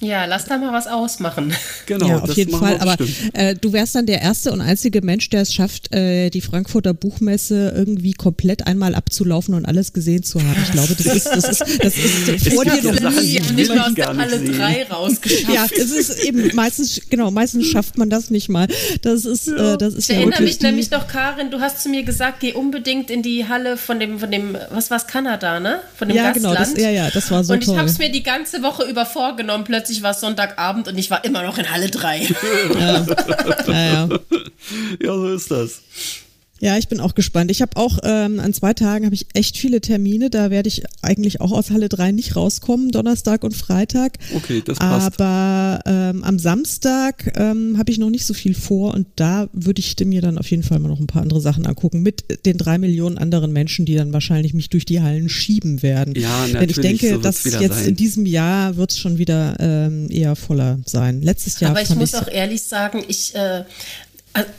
Ja, 0.00 0.26
lass 0.26 0.44
da 0.44 0.58
mal 0.58 0.72
was 0.72 0.86
ausmachen. 0.86 1.54
Genau, 1.86 2.08
ja, 2.08 2.18
auf 2.18 2.36
jeden 2.36 2.54
Fall. 2.54 2.76
Aber 2.80 2.96
äh, 3.32 3.54
du 3.54 3.72
wärst 3.72 3.94
dann 3.94 4.04
der 4.04 4.20
erste 4.20 4.52
und 4.52 4.60
einzige 4.60 5.00
Mensch, 5.00 5.30
der 5.30 5.42
es 5.42 5.54
schafft, 5.54 5.94
äh, 5.94 6.28
die 6.28 6.42
Frankfurter 6.42 6.92
Buchmesse 6.92 7.72
irgendwie 7.74 8.12
komplett 8.12 8.66
einmal 8.66 8.94
abzulaufen 8.94 9.54
und 9.54 9.64
alles 9.64 9.94
gesehen 9.94 10.22
zu 10.22 10.38
haben. 10.38 10.62
Ich 10.64 10.72
glaube, 10.72 10.94
das 10.94 11.06
ist, 11.06 11.26
das 11.26 11.48
ist, 11.48 11.60
das 11.82 11.96
ist 11.96 12.48
vor 12.52 12.66
dir 12.66 12.82
noch 12.82 13.10
nie. 13.22 13.40
nicht 13.54 13.68
mal 13.70 13.78
aus 13.78 13.94
der 13.94 14.14
Halle 14.14 14.38
drei 14.40 14.84
rausgeschafft. 14.84 15.54
Ja, 15.54 15.64
es 15.64 15.90
ist 15.90 16.22
eben 16.24 16.54
meistens, 16.54 17.00
genau, 17.08 17.30
meistens 17.30 17.68
schafft 17.68 17.96
man 17.96 18.10
das 18.10 18.28
nicht 18.28 18.50
mal. 18.50 18.68
Das 19.00 19.24
ist, 19.24 19.46
ja. 19.46 19.74
äh, 19.74 19.78
das 19.78 19.94
ist 19.94 20.10
ich 20.10 20.14
ja 20.14 20.20
erinnere 20.20 20.42
mich 20.42 20.60
nämlich 20.60 20.90
noch, 20.90 21.08
Karin, 21.08 21.50
du 21.50 21.60
hast 21.60 21.82
zu 21.82 21.88
mir 21.88 22.02
gesagt, 22.02 22.40
geh 22.40 22.52
unbedingt 22.52 23.10
in 23.10 23.22
die 23.22 23.48
Halle 23.48 23.78
von 23.78 23.98
dem, 23.98 24.18
von 24.18 24.30
dem, 24.30 24.58
was 24.70 24.90
war 24.90 24.98
es, 24.98 25.06
Kanada, 25.06 25.58
ne? 25.58 25.80
Von 25.96 26.08
dem 26.08 26.18
ja, 26.18 26.32
Gastland. 26.32 26.56
Genau, 26.56 26.74
das, 26.74 26.82
ja, 26.82 26.90
ja, 26.90 27.10
das 27.10 27.30
war 27.30 27.44
so 27.44 27.54
Und 27.54 27.62
ich 27.62 27.74
habe 27.74 27.88
es 27.88 27.98
mir 27.98 28.10
die 28.12 28.22
ganze 28.22 28.62
Woche 28.62 28.84
über 28.84 29.06
vorgenommen, 29.06 29.64
plötzlich 29.64 29.87
plötzlich 29.88 30.02
war 30.02 30.10
es 30.10 30.20
Sonntagabend 30.20 30.86
und 30.88 30.98
ich 30.98 31.10
war 31.10 31.24
immer 31.24 31.42
noch 31.42 31.56
in 31.56 31.70
Halle 31.70 31.88
3. 31.88 32.18
ja. 32.78 33.06
Ja, 33.66 33.72
ja. 33.72 34.08
ja, 35.00 35.14
so 35.14 35.28
ist 35.28 35.50
das. 35.50 35.80
Ja, 36.60 36.76
ich 36.76 36.88
bin 36.88 37.00
auch 37.00 37.14
gespannt. 37.14 37.50
Ich 37.50 37.62
habe 37.62 37.76
auch 37.76 37.98
ähm, 38.02 38.40
an 38.40 38.52
zwei 38.52 38.74
Tagen 38.74 39.04
habe 39.04 39.14
ich 39.14 39.26
echt 39.34 39.56
viele 39.56 39.80
Termine. 39.80 40.30
Da 40.30 40.50
werde 40.50 40.68
ich 40.68 40.82
eigentlich 41.02 41.40
auch 41.40 41.52
aus 41.52 41.70
Halle 41.70 41.88
3 41.88 42.12
nicht 42.12 42.36
rauskommen, 42.36 42.90
Donnerstag 42.90 43.44
und 43.44 43.54
Freitag. 43.54 44.18
Okay, 44.34 44.62
das 44.64 44.78
passt. 44.78 45.20
Aber 45.20 45.80
ähm, 45.86 46.24
am 46.24 46.38
Samstag 46.38 47.32
ähm, 47.36 47.76
habe 47.78 47.90
ich 47.90 47.98
noch 47.98 48.10
nicht 48.10 48.26
so 48.26 48.34
viel 48.34 48.54
vor 48.54 48.94
und 48.94 49.06
da 49.16 49.48
würde 49.52 49.80
ich 49.80 49.96
mir 50.04 50.20
dann 50.20 50.38
auf 50.38 50.50
jeden 50.50 50.62
Fall 50.62 50.78
mal 50.78 50.88
noch 50.88 51.00
ein 51.00 51.06
paar 51.06 51.22
andere 51.22 51.40
Sachen 51.40 51.66
angucken 51.66 52.02
mit 52.02 52.46
den 52.46 52.58
drei 52.58 52.78
Millionen 52.78 53.18
anderen 53.18 53.52
Menschen, 53.52 53.84
die 53.84 53.94
dann 53.94 54.12
wahrscheinlich 54.12 54.54
mich 54.54 54.68
durch 54.68 54.84
die 54.84 55.00
Hallen 55.00 55.28
schieben 55.28 55.82
werden. 55.82 56.14
Ja, 56.16 56.46
natürlich. 56.46 56.58
Denn 56.58 56.70
ich 56.70 57.00
denke, 57.00 57.14
so 57.16 57.20
dass 57.20 57.44
jetzt 57.44 57.78
sein. 57.78 57.88
in 57.88 57.96
diesem 57.96 58.26
Jahr 58.26 58.76
wird 58.76 58.92
es 58.92 58.98
schon 58.98 59.18
wieder 59.18 59.56
ähm, 59.60 60.08
eher 60.10 60.36
voller 60.36 60.78
sein. 60.86 61.22
Letztes 61.22 61.60
Jahr. 61.60 61.70
Aber 61.70 61.82
ich 61.82 61.94
muss 61.94 62.14
auch 62.14 62.28
ehrlich 62.28 62.62
sagen, 62.62 63.04
ich 63.06 63.34
äh, 63.34 63.64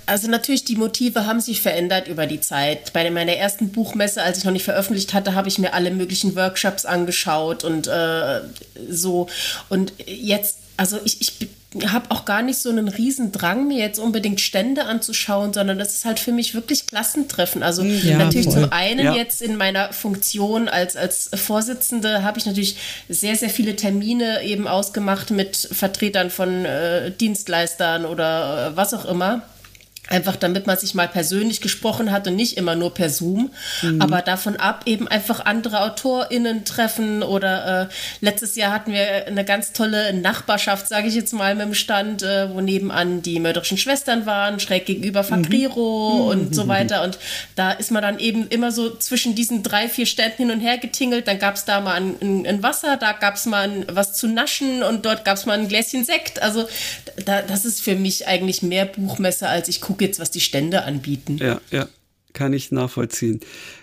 also 0.06 0.30
natürlich, 0.30 0.66
die 0.66 0.76
Motive 0.76 1.26
haben 1.26 1.40
sich 1.40 1.62
verändert 1.62 2.08
über 2.08 2.26
die 2.26 2.42
Zeit. 2.42 2.92
Bei 2.94 3.10
meiner 3.12 3.34
ersten 3.34 3.70
Buchmesse, 3.70 4.22
als 4.22 4.40
ich 4.40 4.44
noch 4.44 4.52
nicht 4.52 4.66
veröffentlicht 4.66 5.14
hatte, 5.14 5.36
habe 5.36 5.48
ich 5.48 5.58
mir 5.58 5.74
alle 5.74 5.92
möglichen 5.92 6.36
Workshops 6.36 6.86
angeschaut 6.86 7.64
und 7.64 7.88
äh, 7.88 8.42
so. 8.90 9.28
Und 9.70 9.94
jetzt, 10.06 10.58
also 10.78 11.00
ich, 11.06 11.22
ich 11.22 11.48
habe 11.88 12.10
auch 12.10 12.26
gar 12.26 12.42
nicht 12.42 12.58
so 12.58 12.70
einen 12.70 12.88
riesen 12.88 13.32
Drang, 13.32 13.68
mir 13.68 13.78
jetzt 13.78 14.00
unbedingt 14.00 14.42
Stände 14.42 14.86
anzuschauen, 14.86 15.54
sondern 15.54 15.78
das 15.78 15.94
ist 15.94 16.06
halt 16.06 16.20
für 16.20 16.32
mich 16.32 16.56
wirklich 16.56 16.88
Klassentreffen. 16.88 17.62
Also 17.62 17.84
hm, 17.84 18.02
ja, 18.04 18.18
natürlich 18.18 18.48
voll. 18.48 18.64
zum 18.64 18.72
einen 18.72 19.06
ja. 19.06 19.16
jetzt 19.16 19.42
in 19.42 19.56
meiner 19.56 19.94
Funktion 19.94 20.68
als, 20.68 20.96
als 20.96 21.30
Vorsitzende 21.36 22.24
habe 22.24 22.40
ich 22.40 22.48
natürlich 22.48 22.78
sehr, 23.08 23.36
sehr 23.36 23.52
viele 23.52 23.76
Termine 23.76 24.44
eben 24.44 24.68
ausgemacht 24.68 25.30
mit 25.30 25.56
Vertretern 25.72 26.32
von 26.32 26.66
äh, 26.66 27.12
Dienstleistern 27.12 28.06
oder 28.06 28.72
äh, 28.72 28.76
was 28.76 28.94
auch 28.96 29.06
immer. 29.06 29.44
Einfach 30.10 30.36
damit 30.36 30.66
man 30.66 30.76
sich 30.76 30.96
mal 30.96 31.08
persönlich 31.08 31.62
gesprochen 31.62 32.12
hat 32.12 32.28
und 32.28 32.36
nicht 32.36 32.58
immer 32.58 32.76
nur 32.76 32.94
per 32.94 33.10
Zoom. 33.10 33.52
Mhm. 33.84 34.02
Aber 34.02 34.22
davon 34.22 34.56
ab 34.56 34.84
eben 34.86 35.08
einfach 35.08 35.46
andere 35.46 35.82
AutorInnen 35.82 36.66
treffen 36.66 37.22
oder 37.22 37.84
äh, 37.84 37.88
letztes 38.20 38.56
Jahr 38.56 38.74
hatten 38.74 38.92
wir 38.92 39.28
eine 39.28 39.46
ganz 39.46 39.72
tolle 39.72 40.14
Nachbarschaft, 40.14 40.88
sage 40.88 41.08
ich 41.08 41.14
jetzt 41.14 41.34
mal, 41.34 41.54
mit 41.54 41.68
dem 41.68 41.74
Stand, 41.76 42.24
äh, 42.24 42.52
wo 42.52 42.60
nebenan 42.60 43.22
die 43.22 43.40
mörderischen 43.40 43.78
Schwestern 43.78 44.26
waren, 44.26 44.60
schräg 44.60 44.88
gegenüber 44.88 45.24
Fakriro 45.24 46.24
mhm. 46.24 46.28
und 46.28 46.50
mhm. 46.50 46.54
so 46.54 46.68
weiter. 46.68 47.04
Und 47.04 47.20
da 47.56 47.72
ist 47.72 47.92
man 47.92 48.02
dann 48.02 48.18
eben 48.18 48.48
immer 48.48 48.72
so 48.72 48.96
zwischen 48.96 49.36
diesen 49.36 49.62
drei, 49.62 49.88
vier 49.88 50.08
Ständen 50.08 50.38
hin 50.38 50.52
und 50.52 50.60
her 50.60 50.80
getingelt. 50.80 51.28
Dann 51.28 51.38
gab 51.38 51.56
es 51.56 51.66
da 51.66 51.82
mal 51.82 51.94
ein, 51.94 52.16
ein, 52.20 52.48
ein, 52.48 52.64
Wasser, 52.64 52.98
da 52.98 53.12
gab 53.12 53.36
es 53.36 53.46
mal 53.46 53.70
ein, 53.70 53.86
was 53.92 54.14
zu 54.14 54.28
naschen 54.28 54.82
und 54.82 55.06
dort 55.06 55.24
gab 55.24 55.38
es 55.38 55.46
mal 55.46 55.60
ein 55.60 55.68
Gläschen 55.68 56.04
Sekt. 56.04 56.42
Also 56.42 56.68
da, 57.26 57.44
das 57.44 57.64
ist 57.66 57.82
für 57.82 57.96
mich 57.96 58.28
eigentlich 58.28 58.64
mehr 58.64 58.86
Buchmesse, 58.86 59.48
als 59.48 59.68
ich 59.68 59.82
gucke 59.82 59.99
gucke 60.00 60.06
jetzt, 60.06 60.20
was 60.20 60.32
die 60.32 60.40
Stände 60.40 60.84
anbieten. 60.84 61.38
Ja, 61.38 61.62
ja. 61.72 61.88
Kann 62.32 62.54
ich 62.54 62.72
nachvollziehen. 62.72 63.40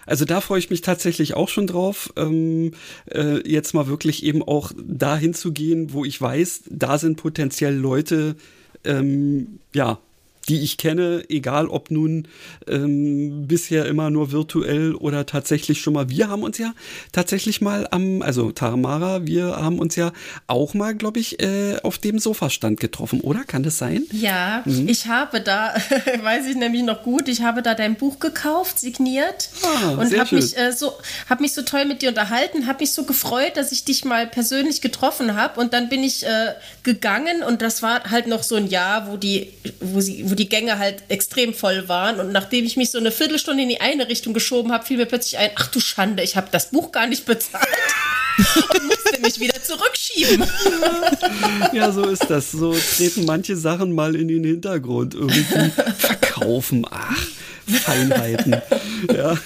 Also 0.07 0.25
da 0.25 0.41
freue 0.41 0.61
ich 0.61 0.71
mich 0.71 0.81
tatsächlich 0.81 1.35
auch 1.35 1.49
schon 1.49 1.67
drauf, 1.67 2.13
ähm, 2.17 2.75
äh, 3.11 3.47
jetzt 3.47 3.75
mal 3.75 3.89
wirklich 3.89 4.23
eben 4.23 4.41
auch 4.41 4.71
dahin 4.79 5.35
zu 5.35 5.53
gehen, 5.53 5.93
wo 5.93 6.05
ich 6.05 6.21
weiß, 6.21 6.63
da 6.71 6.97
sind 6.97 7.17
potenziell 7.17 7.75
Leute, 7.75 8.37
ähm, 8.85 9.59
ja, 9.75 9.99
die 10.49 10.61
ich 10.61 10.77
kenne, 10.77 11.25
egal 11.29 11.69
ob 11.69 11.91
nun 11.91 12.29
ähm, 12.69 13.47
bisher 13.47 13.87
immer 13.87 14.11
nur 14.11 14.33
virtuell 14.33 14.95
oder 14.95 15.27
tatsächlich 15.27 15.81
schon 15.81 15.95
mal. 15.95 16.09
Wir 16.09 16.29
haben 16.29 16.43
uns 16.43 16.59
ja 16.59 16.75
tatsächlich 17.13 17.61
mal 17.61 17.89
am, 17.91 18.23
also 18.23 18.53
Taramara, 18.53 19.27
wir 19.27 19.57
haben 19.57 19.79
uns 19.79 19.97
ja 19.97 20.13
auch 20.47 20.75
mal, 20.75 20.95
glaube 20.95 21.21
ich, 21.21 21.41
äh, 21.43 21.77
auf 21.83 21.99
dem 21.99 22.19
Sofastand 22.19 22.81
getroffen, 22.81 23.21
oder? 23.21 23.45
Kann 23.45 23.63
das 23.63 23.79
sein? 23.79 24.05
Ja, 24.13 24.63
mhm. 24.65 24.89
ich 24.89 25.07
habe 25.07 25.41
da, 25.41 25.75
weiß 26.23 26.47
ich 26.47 26.57
nämlich 26.57 26.83
noch 26.83 27.03
gut, 27.03 27.29
ich 27.29 27.43
habe 27.43 27.63
da 27.63 27.75
dein 27.75 27.97
Buch 27.97 28.19
gekauft, 28.21 28.79
signiert 28.79 29.51
ah, 29.63 29.91
und 29.93 30.17
habe 30.17 30.35
mich 30.35 30.57
äh, 30.57 30.73
so, 30.73 30.93
habe 31.29 31.43
mich 31.43 31.53
so 31.53 31.63
toll 31.63 31.85
mit 31.85 32.03
dir 32.03 32.11
unterhalten, 32.11 32.67
habe 32.67 32.81
mich 32.81 32.93
so 32.93 33.05
gefreut, 33.05 33.57
dass 33.57 33.73
ich 33.73 33.85
dich 33.85 34.05
mal 34.05 34.27
persönlich 34.27 34.81
getroffen 34.81 35.35
habe 35.35 35.61
und 35.61 35.73
dann 35.73 35.89
bin 35.89 36.03
ich 36.03 36.25
äh, 36.25 36.53
gegangen 36.83 37.43
und 37.43 37.63
das 37.63 37.83
war 37.83 38.11
halt 38.11 38.27
noch 38.27 38.43
so 38.43 38.55
ein 38.57 38.69
Jahr, 38.69 39.11
wo 39.11 39.17
die, 39.17 39.53
wo 39.81 40.01
sie, 40.01 40.31
wo 40.31 40.36
die 40.37 40.49
Gänge 40.49 40.79
halt 40.79 41.03
extrem 41.09 41.55
voll 41.55 41.89
waren. 41.89 42.21
Und 42.21 42.33
nachdem 42.33 42.65
ich 42.65 42.77
mich 42.77 42.91
so 42.91 42.99
eine 42.99 43.11
Viertelstunde 43.11 43.63
in 43.63 43.69
die 43.69 43.81
eine 43.81 44.09
Richtung 44.09 44.35
geschoben 44.35 44.73
habe, 44.73 44.87
fiel 44.87 44.99
mir 44.99 45.07
plötzlich 45.07 45.39
ein, 45.39 45.51
ach 45.57 45.69
du 45.69 45.81
Schande, 45.81 46.23
ich 46.23 46.37
habe 46.37 46.49
das 46.51 46.71
Buch 46.71 46.93
gar 46.93 47.07
nicht 47.07 47.25
bezahlt. 47.25 47.67
musste 49.21 49.41
mich 49.41 49.49
wieder 49.49 49.63
zurückschieben. 49.63 50.47
Ja, 51.73 51.93
so 51.93 52.05
ist 52.05 52.29
das. 52.29 52.53
So 52.53 52.75
treten 52.75 53.25
manche 53.25 53.57
Sachen 53.57 53.93
mal 53.93 54.15
in 54.15 54.29
den 54.29 54.45
Hintergrund. 54.45 55.15
Irgendwie 55.15 55.45
verkaufen. 55.99 56.87
Ach, 56.91 57.27
Feinheiten. 57.67 58.57
Ja. 59.15 59.37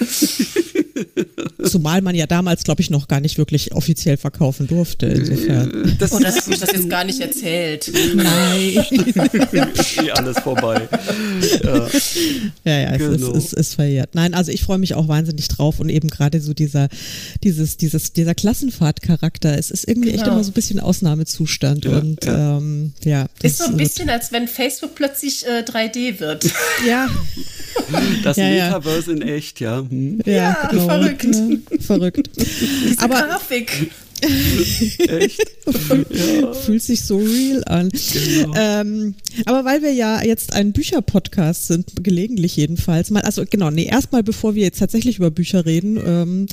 Zumal 1.64 2.02
man 2.02 2.14
ja 2.14 2.26
damals, 2.26 2.64
glaube 2.64 2.80
ich, 2.80 2.90
noch 2.90 3.08
gar 3.08 3.20
nicht 3.20 3.38
wirklich 3.38 3.72
offiziell 3.72 4.16
verkaufen 4.16 4.66
durfte. 4.66 5.06
Insofern. 5.06 5.96
Das, 5.98 6.12
Oder 6.12 6.28
hast 6.28 6.46
du 6.46 6.50
das 6.52 6.72
jetzt 6.72 6.88
gar 6.90 7.04
nicht 7.04 7.20
erzählt? 7.20 7.90
Nein. 8.14 8.84
eh 10.02 10.10
alles 10.12 10.38
vorbei. 10.38 10.88
Ja, 11.62 11.88
ja, 12.64 12.80
ja 12.80 12.96
genau. 12.96 13.12
es, 13.12 13.22
ist, 13.22 13.44
ist, 13.44 13.52
ist 13.52 13.74
verjährt. 13.74 14.14
Nein, 14.14 14.34
also 14.34 14.50
ich 14.50 14.62
freue 14.62 14.78
mich 14.78 14.94
auch 14.94 15.08
wahnsinnig 15.08 15.48
drauf 15.48 15.80
und 15.80 15.88
eben 15.88 16.08
gerade 16.08 16.40
so 16.40 16.54
dieser, 16.54 16.88
dieses, 17.44 17.76
dieses, 17.76 18.12
dieser 18.12 18.34
Klassenfahrtcharakter. 18.34 19.56
Es 19.60 19.70
ist 19.70 19.88
irgendwie 19.88 20.10
genau. 20.10 20.22
echt 20.22 20.32
immer 20.32 20.42
so 20.42 20.50
ein 20.50 20.54
bisschen 20.54 20.80
Ausnahmezustand. 20.80 21.84
Ja, 21.84 21.98
und 21.98 22.24
ja. 22.24 22.58
Ähm, 22.58 22.92
ja 23.04 23.26
ist 23.42 23.58
so 23.58 23.64
ein 23.64 23.76
bisschen, 23.76 24.10
als 24.10 24.32
wenn 24.32 24.48
Facebook 24.48 24.94
plötzlich 24.94 25.46
äh, 25.46 25.60
3D 25.60 26.20
wird. 26.20 26.50
Ja. 26.86 27.08
Das 28.22 28.36
ja, 28.36 28.48
Metaverse 28.48 29.12
in 29.12 29.22
echt, 29.22 29.60
ja. 29.60 29.78
Hm. 29.78 30.20
Ja, 30.24 30.68
genau. 30.70 30.86
verrückt. 30.86 31.26
verrückt. 31.80 32.30
Diese 32.36 33.00
Aber, 33.02 33.22
Grafik. 33.22 33.90
Echt? 34.20 35.40
ja. 36.40 36.52
Fühlt 36.52 36.82
sich 36.82 37.04
so 37.04 37.18
real 37.18 37.62
an. 37.66 37.90
Genau. 37.90 38.54
Ähm, 38.56 39.14
aber 39.46 39.64
weil 39.64 39.82
wir 39.82 39.92
ja 39.92 40.22
jetzt 40.22 40.52
ein 40.52 40.72
Bücherpodcast 40.72 41.68
sind, 41.68 41.92
gelegentlich 42.02 42.56
jedenfalls, 42.56 43.10
mal, 43.10 43.22
also 43.22 43.44
genau, 43.48 43.70
nee, 43.70 43.84
erstmal 43.84 44.22
bevor 44.22 44.54
wir 44.54 44.62
jetzt 44.62 44.78
tatsächlich 44.78 45.18
über 45.18 45.30
Bücher 45.30 45.66
reden, 45.66 45.98
ähm, 46.04 46.46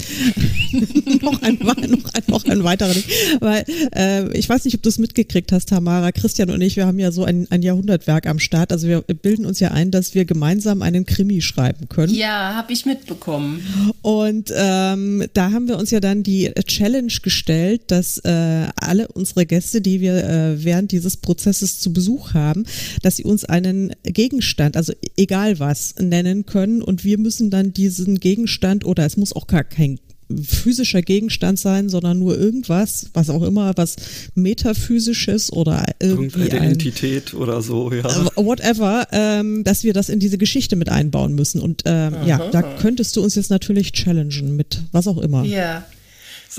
noch, 1.22 1.42
ein, 1.42 1.58
noch, 1.62 1.76
ein, 1.78 2.24
noch 2.28 2.46
ein 2.46 2.64
weiterer 2.64 2.94
Ding. 2.94 3.04
Weil 3.40 3.66
äh, 3.96 4.38
ich 4.38 4.48
weiß 4.48 4.66
nicht, 4.66 4.76
ob 4.76 4.84
du 4.84 4.90
es 4.90 4.98
mitgekriegt 4.98 5.52
hast, 5.52 5.70
Tamara, 5.70 6.12
Christian 6.12 6.50
und 6.50 6.62
ich, 6.62 6.76
wir 6.76 6.86
haben 6.86 7.00
ja 7.00 7.12
so 7.12 7.24
ein, 7.24 7.48
ein 7.50 7.62
Jahrhundertwerk 7.62 8.28
am 8.28 8.40
Start. 8.40 8.72
Also 8.72 8.88
wir 8.88 9.02
bilden 9.02 9.46
uns 9.46 9.60
ja 9.60 9.72
ein, 9.72 9.92
dass 9.92 10.16
wir 10.16 10.26
gemeinsam 10.26 10.82
einen 10.82 11.06
Krimi 11.06 11.42
schreiben 11.42 11.90
können. 11.90 12.14
Ja, 12.14 12.56
habe 12.56 12.74
ich 12.74 12.86
mitbekommen. 12.86 13.62
Und 14.02 14.52
ähm, 14.56 15.26
da 15.34 15.52
haben 15.52 15.68
wir 15.68 15.78
uns 15.78 15.92
ja 15.92 16.00
dann 16.00 16.24
die 16.24 16.52
Challenge 16.66 17.14
gestellt, 17.22 17.57
festgestellt, 17.58 17.92
dass 17.92 18.18
äh, 18.20 18.68
alle 18.76 19.08
unsere 19.10 19.46
Gäste, 19.46 19.82
die 19.82 20.02
wir 20.02 20.24
äh, 20.24 20.64
während 20.64 20.92
dieses 20.92 21.18
Prozesses 21.18 21.80
zu 21.80 21.94
Besuch 21.94 22.34
haben, 22.34 22.66
dass 23.02 23.18
sie 23.18 23.24
uns 23.24 23.46
einen 23.46 23.94
Gegenstand, 24.04 24.78
also 24.78 24.94
egal 25.16 25.60
was, 25.60 25.96
nennen 26.00 26.46
können 26.46 26.82
und 26.82 27.04
wir 27.04 27.18
müssen 27.18 27.50
dann 27.50 27.74
diesen 27.74 28.20
Gegenstand 28.20 28.86
oder 28.86 29.06
es 29.06 29.18
muss 29.18 29.34
auch 29.34 29.48
gar 29.48 29.64
kein 29.64 30.00
physischer 30.44 31.02
Gegenstand 31.02 31.58
sein, 31.58 31.88
sondern 31.88 32.20
nur 32.20 32.38
irgendwas, 32.38 33.12
was 33.14 33.30
auch 33.30 33.44
immer, 33.44 33.72
was 33.78 33.96
metaphysisches 34.36 35.54
oder 35.54 35.86
irgendwie 36.02 36.42
Irgendeine 36.42 36.72
Entität 36.72 37.34
oder 37.34 37.62
so, 37.62 37.94
ja. 37.94 38.04
Äh, 38.06 38.26
whatever, 38.36 39.08
ähm, 39.14 39.64
dass 39.64 39.86
wir 39.86 39.94
das 39.94 40.10
in 40.10 40.20
diese 40.20 40.38
Geschichte 40.38 40.76
mit 40.76 40.90
einbauen 40.90 41.34
müssen. 41.34 41.62
Und 41.62 41.84
ähm, 41.86 42.14
ja, 42.26 42.50
da 42.52 42.62
könntest 42.62 43.16
du 43.16 43.24
uns 43.24 43.36
jetzt 43.36 43.50
natürlich 43.50 43.94
challengen 43.94 44.58
mit 44.58 44.82
was 44.92 45.08
auch 45.08 45.20
immer. 45.20 45.46
Ja. 45.46 45.86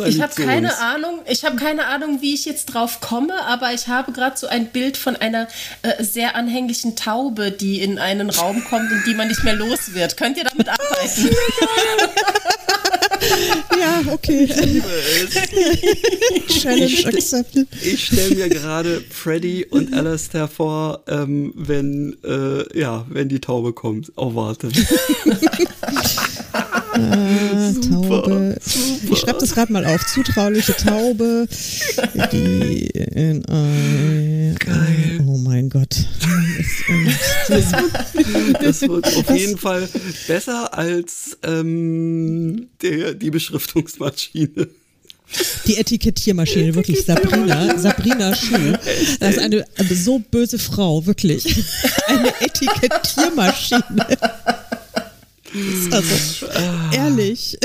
Ich 0.06 0.20
habe 0.20 0.34
keine 0.34 0.78
Ahnung, 0.78 1.20
ich 1.26 1.44
habe 1.44 1.56
keine 1.56 1.86
Ahnung, 1.86 2.20
wie 2.20 2.34
ich 2.34 2.44
jetzt 2.44 2.66
drauf 2.66 3.00
komme, 3.00 3.44
aber 3.44 3.72
ich 3.72 3.88
habe 3.88 4.12
gerade 4.12 4.36
so 4.36 4.46
ein 4.46 4.66
Bild 4.66 4.96
von 4.96 5.16
einer 5.16 5.48
äh, 5.82 6.02
sehr 6.02 6.36
anhänglichen 6.36 6.96
Taube, 6.96 7.50
die 7.50 7.80
in 7.80 7.98
einen 7.98 8.30
Raum 8.30 8.64
kommt 8.64 8.90
und 8.92 9.02
die 9.06 9.14
man 9.14 9.28
nicht 9.28 9.44
mehr 9.44 9.54
los 9.54 9.94
wird. 9.94 10.16
Könnt 10.16 10.36
ihr 10.36 10.44
damit 10.44 10.68
arbeiten? 10.68 11.28
ja, 13.80 14.12
okay. 14.12 14.44
Ich 14.44 14.56
liebe 14.56 14.86
es. 14.88 15.34
Challenge 16.62 16.84
ich 16.84 17.06
accepted. 17.06 17.68
Ich 17.82 18.06
stelle 18.06 18.34
mir 18.34 18.48
gerade 18.48 19.02
Freddy 19.10 19.64
und 19.64 19.92
Alistair 19.94 20.48
vor, 20.48 21.02
ähm, 21.08 21.52
wenn, 21.56 22.16
äh, 22.24 22.78
ja, 22.78 23.06
wenn 23.08 23.28
die 23.28 23.40
Taube 23.40 23.72
kommt. 23.72 24.12
Oh, 24.16 24.34
warte. 24.34 24.68
Ah, 26.98 27.72
Taube. 27.88 28.58
Super. 28.60 29.12
Ich 29.12 29.18
schreibe 29.18 29.38
das 29.40 29.54
gerade 29.54 29.72
mal 29.72 29.84
auf. 29.86 30.04
Zutrauliche 30.06 30.74
Taube. 30.76 31.46
Die 32.32 32.86
in, 32.86 33.44
äh, 33.44 34.54
Geil. 34.54 35.20
Oh 35.26 35.38
mein 35.38 35.68
Gott. 35.68 35.96
Das, 37.48 37.72
wird, 37.72 38.62
das 38.62 38.82
wird 38.82 39.06
auf 39.06 39.30
jeden 39.36 39.58
Fall 39.58 39.88
besser 40.26 40.76
als 40.76 41.38
ähm, 41.42 42.68
der, 42.82 43.14
die 43.14 43.30
Beschriftungsmaschine. 43.30 44.68
Die 45.66 45.76
Etikettiermaschine, 45.76 46.74
wirklich. 46.74 47.04
Sabrina, 47.04 47.78
Sabrina 47.78 48.34
Schuh. 48.34 48.72
Das 49.20 49.36
ist 49.36 49.38
eine 49.38 49.66
so 49.94 50.18
böse 50.18 50.58
Frau, 50.58 51.04
wirklich. 51.04 51.64
Eine 52.06 52.32
Etikettiermaschine. 52.40 53.82
Also, 55.92 56.46
ehrlich. 56.92 57.56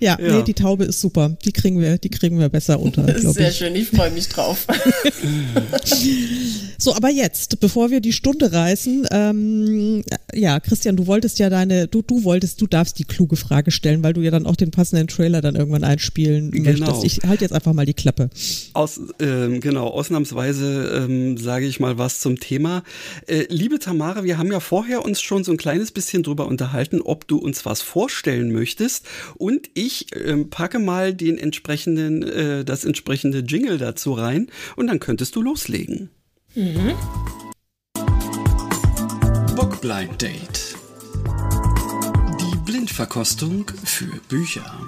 Ja, 0.00 0.16
ja, 0.20 0.36
nee, 0.36 0.42
die 0.42 0.54
Taube 0.54 0.84
ist 0.84 1.00
super. 1.00 1.36
Die 1.44 1.52
kriegen 1.52 1.80
wir, 1.80 1.98
die 1.98 2.08
kriegen 2.08 2.38
wir 2.38 2.48
besser 2.48 2.78
unter. 2.80 3.04
Sehr 3.32 3.50
ich. 3.50 3.56
schön, 3.56 3.74
ich 3.74 3.88
freue 3.88 4.10
mich 4.10 4.28
drauf. 4.28 4.66
so, 6.78 6.94
aber 6.94 7.10
jetzt, 7.10 7.58
bevor 7.58 7.90
wir 7.90 8.00
die 8.00 8.12
Stunde 8.12 8.52
reißen, 8.52 9.08
ähm, 9.10 10.04
ja, 10.32 10.60
Christian, 10.60 10.96
du 10.96 11.06
wolltest 11.06 11.38
ja 11.40 11.50
deine, 11.50 11.88
du, 11.88 12.02
du 12.02 12.22
wolltest, 12.22 12.60
du 12.60 12.66
darfst 12.66 12.98
die 12.98 13.04
kluge 13.04 13.36
Frage 13.36 13.72
stellen, 13.72 14.04
weil 14.04 14.12
du 14.12 14.20
ja 14.20 14.30
dann 14.30 14.46
auch 14.46 14.56
den 14.56 14.70
passenden 14.70 15.08
Trailer 15.08 15.40
dann 15.40 15.56
irgendwann 15.56 15.82
einspielen 15.82 16.52
genau. 16.52 16.86
möchtest. 16.86 17.04
Ich 17.04 17.28
halte 17.28 17.44
jetzt 17.44 17.52
einfach 17.52 17.72
mal 17.72 17.86
die 17.86 17.94
Klappe. 17.94 18.30
Aus, 18.74 19.00
ähm, 19.18 19.60
genau, 19.60 19.88
ausnahmsweise 19.88 21.06
ähm, 21.08 21.36
sage 21.38 21.66
ich 21.66 21.80
mal 21.80 21.98
was 21.98 22.20
zum 22.20 22.38
Thema. 22.38 22.84
Äh, 23.26 23.46
liebe 23.48 23.80
Tamara, 23.80 24.22
wir 24.22 24.38
haben 24.38 24.52
ja 24.52 24.60
vorher 24.60 25.04
uns 25.04 25.20
schon 25.20 25.42
so 25.42 25.50
ein 25.50 25.56
kleines 25.56 25.90
bisschen 25.90 26.22
drüber 26.22 26.46
unterhalten, 26.46 27.00
ob 27.00 27.26
du 27.26 27.38
uns 27.38 27.64
was 27.64 27.82
vorstellen 27.82 28.52
möchtest. 28.52 29.04
Und 29.36 29.68
ich 29.74 29.87
äh, 30.12 30.36
packe 30.44 30.78
mal 30.78 31.14
den 31.14 31.38
entsprechenden, 31.38 32.22
äh, 32.22 32.64
das 32.64 32.84
entsprechende 32.84 33.40
Jingle 33.40 33.78
dazu 33.78 34.12
rein 34.12 34.48
und 34.76 34.86
dann 34.86 35.00
könntest 35.00 35.36
du 35.36 35.42
loslegen. 35.42 36.10
Mhm. 36.54 36.94
Bookblind 39.56 40.22
Date. 40.22 40.76
Die 42.40 42.56
Blindverkostung 42.64 43.66
für 43.84 44.20
Bücher. 44.28 44.78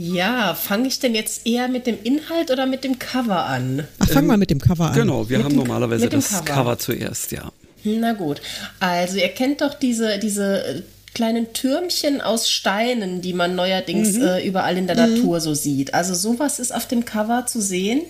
Ja, 0.00 0.54
fange 0.54 0.86
ich 0.86 1.00
denn 1.00 1.16
jetzt 1.16 1.44
eher 1.44 1.66
mit 1.66 1.88
dem 1.88 1.98
Inhalt 2.04 2.52
oder 2.52 2.66
mit 2.66 2.84
dem 2.84 3.00
Cover 3.00 3.46
an? 3.46 3.88
Ach, 3.98 4.08
fang 4.08 4.22
ähm, 4.22 4.28
mal 4.28 4.36
mit 4.36 4.50
dem 4.50 4.60
Cover 4.60 4.90
an. 4.90 4.94
Genau, 4.94 5.28
wir 5.28 5.38
mit 5.38 5.44
haben 5.44 5.56
normalerweise 5.56 6.08
das 6.08 6.30
Cover. 6.30 6.44
Cover 6.44 6.78
zuerst, 6.78 7.32
ja. 7.32 7.50
Na 7.84 8.12
gut. 8.12 8.40
Also 8.80 9.18
ihr 9.18 9.28
kennt 9.28 9.60
doch 9.60 9.74
diese, 9.74 10.18
diese 10.18 10.64
äh, 10.64 10.82
kleinen 11.14 11.52
Türmchen 11.52 12.20
aus 12.20 12.48
Steinen, 12.48 13.20
die 13.20 13.32
man 13.32 13.54
neuerdings 13.54 14.14
mhm. 14.14 14.22
äh, 14.22 14.46
überall 14.46 14.76
in 14.76 14.86
der 14.86 14.96
mhm. 14.96 15.14
Natur 15.14 15.40
so 15.40 15.54
sieht. 15.54 15.94
Also 15.94 16.14
sowas 16.14 16.58
ist 16.58 16.74
auf 16.74 16.86
dem 16.86 17.04
Cover 17.04 17.46
zu 17.46 17.60
sehen. 17.60 18.02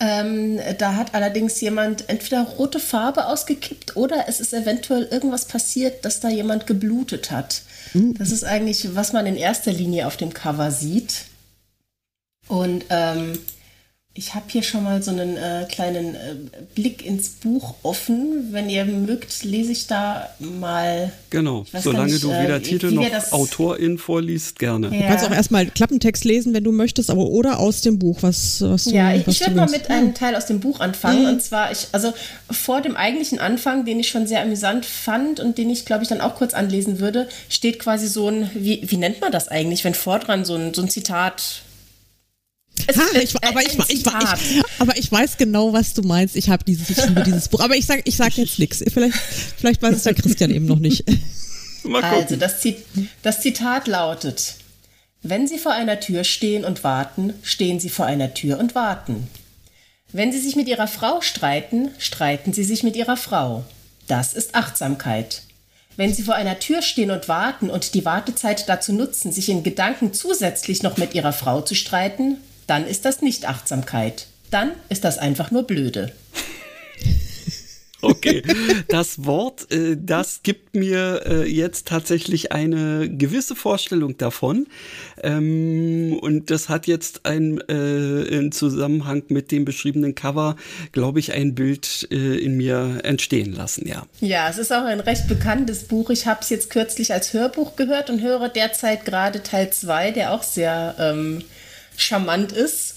Ähm, 0.00 0.58
da 0.78 0.96
hat 0.96 1.14
allerdings 1.14 1.60
jemand 1.60 2.08
entweder 2.08 2.42
rote 2.42 2.80
Farbe 2.80 3.26
ausgekippt 3.26 3.96
oder 3.96 4.24
es 4.28 4.40
ist 4.40 4.52
eventuell 4.52 5.04
irgendwas 5.04 5.44
passiert, 5.44 6.04
dass 6.04 6.20
da 6.20 6.28
jemand 6.28 6.66
geblutet 6.66 7.30
hat. 7.30 7.62
Mhm. 7.92 8.14
Das 8.14 8.30
ist 8.30 8.44
eigentlich, 8.44 8.94
was 8.94 9.12
man 9.12 9.24
in 9.26 9.36
erster 9.36 9.72
Linie 9.72 10.06
auf 10.06 10.16
dem 10.16 10.34
Cover 10.34 10.70
sieht. 10.70 11.26
Und 12.48 12.84
ähm, 12.90 13.38
Ich 14.16 14.36
habe 14.36 14.44
hier 14.46 14.62
schon 14.62 14.84
mal 14.84 15.02
so 15.02 15.10
einen 15.10 15.36
äh, 15.36 15.66
kleinen 15.68 16.14
äh, 16.14 16.36
Blick 16.76 17.04
ins 17.04 17.30
Buch 17.30 17.74
offen. 17.82 18.52
Wenn 18.52 18.70
ihr 18.70 18.84
mögt, 18.84 19.42
lese 19.42 19.72
ich 19.72 19.88
da 19.88 20.28
mal. 20.38 21.10
Genau, 21.30 21.66
solange 21.72 22.12
nicht, 22.12 22.22
du 22.22 22.28
weder 22.28 22.56
äh, 22.56 22.60
Titel 22.60 22.92
noch 22.92 23.32
Autorin 23.32 23.98
vorliest, 23.98 24.60
gerne. 24.60 24.94
Ja. 24.94 25.02
Du 25.02 25.08
kannst 25.08 25.24
auch 25.24 25.32
erstmal 25.32 25.66
Klappentext 25.66 26.22
lesen, 26.22 26.54
wenn 26.54 26.62
du 26.62 26.70
möchtest, 26.70 27.10
aber 27.10 27.26
oder 27.26 27.58
aus 27.58 27.80
dem 27.80 27.98
Buch, 27.98 28.18
was, 28.20 28.60
was 28.62 28.84
du 28.84 28.90
Ja, 28.90 29.12
ich, 29.12 29.26
ich 29.26 29.40
würde 29.40 29.56
mal 29.56 29.68
mit 29.68 29.90
einem 29.90 30.14
Teil 30.14 30.36
aus 30.36 30.46
dem 30.46 30.60
Buch 30.60 30.78
anfangen. 30.78 31.22
Mhm. 31.22 31.30
Und 31.30 31.42
zwar, 31.42 31.72
ich, 31.72 31.88
also 31.90 32.14
vor 32.48 32.82
dem 32.82 32.94
eigentlichen 32.94 33.40
Anfang, 33.40 33.84
den 33.84 33.98
ich 33.98 34.10
schon 34.10 34.28
sehr 34.28 34.42
amüsant 34.42 34.86
fand 34.86 35.40
und 35.40 35.58
den 35.58 35.70
ich, 35.70 35.86
glaube 35.86 36.04
ich, 36.04 36.08
dann 36.08 36.20
auch 36.20 36.36
kurz 36.36 36.54
anlesen 36.54 37.00
würde, 37.00 37.28
steht 37.48 37.80
quasi 37.80 38.06
so 38.06 38.28
ein, 38.28 38.48
wie, 38.54 38.80
wie 38.84 38.96
nennt 38.96 39.20
man 39.20 39.32
das 39.32 39.48
eigentlich, 39.48 39.82
wenn 39.82 39.94
vordran 39.94 40.44
so 40.44 40.54
ein, 40.54 40.72
so 40.72 40.82
ein 40.82 40.88
Zitat 40.88 41.64
ha, 42.88 43.20
ich, 43.20 43.34
aber, 43.44 43.62
ich, 43.62 43.78
ich, 43.88 44.06
ich, 44.06 44.06
aber 44.78 44.96
ich 44.96 45.10
weiß 45.10 45.36
genau, 45.36 45.72
was 45.72 45.94
du 45.94 46.02
meinst. 46.02 46.36
Ich 46.36 46.48
habe 46.48 46.64
dieses, 46.64 46.90
ich 46.90 47.24
dieses 47.24 47.48
Buch. 47.48 47.60
Aber 47.60 47.76
ich 47.76 47.86
sage 47.86 48.02
ich 48.04 48.16
sag 48.16 48.36
jetzt 48.36 48.58
nichts. 48.58 48.82
Vielleicht, 48.92 49.16
vielleicht 49.16 49.82
weiß 49.82 49.96
es 49.96 50.02
der 50.02 50.14
Christian 50.14 50.50
eben 50.50 50.66
noch 50.66 50.78
nicht. 50.78 51.04
Also, 52.02 52.36
das, 52.36 52.66
das 53.22 53.42
Zitat 53.42 53.88
lautet: 53.88 54.54
Wenn 55.20 55.46
Sie 55.46 55.58
vor 55.58 55.72
einer 55.72 56.00
Tür 56.00 56.24
stehen 56.24 56.64
und 56.64 56.82
warten, 56.82 57.34
stehen 57.42 57.78
Sie 57.78 57.90
vor 57.90 58.06
einer 58.06 58.32
Tür 58.32 58.58
und 58.58 58.74
warten. 58.74 59.28
Wenn 60.10 60.32
Sie 60.32 60.40
sich 60.40 60.56
mit 60.56 60.66
Ihrer 60.66 60.88
Frau 60.88 61.20
streiten, 61.20 61.90
streiten 61.98 62.54
Sie 62.54 62.64
sich 62.64 62.84
mit 62.84 62.96
Ihrer 62.96 63.18
Frau. 63.18 63.64
Das 64.06 64.32
ist 64.32 64.54
Achtsamkeit. 64.54 65.42
Wenn 65.96 66.14
Sie 66.14 66.22
vor 66.22 66.36
einer 66.36 66.58
Tür 66.58 66.82
stehen 66.82 67.10
und 67.10 67.28
warten 67.28 67.68
und 67.68 67.94
die 67.94 68.04
Wartezeit 68.04 68.68
dazu 68.68 68.92
nutzen, 68.92 69.30
sich 69.30 69.48
in 69.48 69.62
Gedanken 69.62 70.14
zusätzlich 70.14 70.82
noch 70.82 70.96
mit 70.96 71.14
Ihrer 71.14 71.32
Frau 71.32 71.60
zu 71.60 71.74
streiten, 71.74 72.38
dann 72.66 72.86
ist 72.86 73.04
das 73.04 73.22
nicht 73.22 73.48
Achtsamkeit. 73.48 74.26
Dann 74.50 74.72
ist 74.88 75.04
das 75.04 75.18
einfach 75.18 75.50
nur 75.50 75.64
blöde. 75.64 76.12
Okay, 78.04 78.42
das 78.88 79.24
Wort, 79.24 79.72
äh, 79.72 79.96
das 79.98 80.40
gibt 80.42 80.74
mir 80.74 81.22
äh, 81.26 81.50
jetzt 81.50 81.88
tatsächlich 81.88 82.52
eine 82.52 83.08
gewisse 83.08 83.56
Vorstellung 83.56 84.18
davon. 84.18 84.66
Ähm, 85.22 86.18
und 86.20 86.50
das 86.50 86.68
hat 86.68 86.86
jetzt 86.86 87.24
ein, 87.24 87.60
äh, 87.68 88.22
im 88.24 88.52
Zusammenhang 88.52 89.22
mit 89.28 89.50
dem 89.50 89.64
beschriebenen 89.64 90.14
Cover, 90.14 90.56
glaube 90.92 91.18
ich, 91.18 91.32
ein 91.32 91.54
Bild 91.54 92.02
in 92.10 92.56
mir 92.56 93.00
entstehen 93.04 93.54
lassen, 93.54 93.86
ja. 93.88 94.06
Ja, 94.20 94.48
es 94.50 94.58
ist 94.58 94.72
auch 94.72 94.84
ein 94.84 95.00
recht 95.00 95.26
bekanntes 95.28 95.84
Buch. 95.84 96.10
Ich 96.10 96.26
habe 96.26 96.40
es 96.42 96.50
jetzt 96.50 96.70
kürzlich 96.70 97.12
als 97.12 97.32
Hörbuch 97.32 97.76
gehört 97.76 98.10
und 98.10 98.20
höre 98.20 98.48
derzeit 98.48 99.04
gerade 99.04 99.42
Teil 99.42 99.70
2, 99.70 100.10
der 100.10 100.32
auch 100.32 100.42
sehr 100.42 100.94
ähm, 100.98 101.42
charmant 101.96 102.52
ist. 102.52 102.96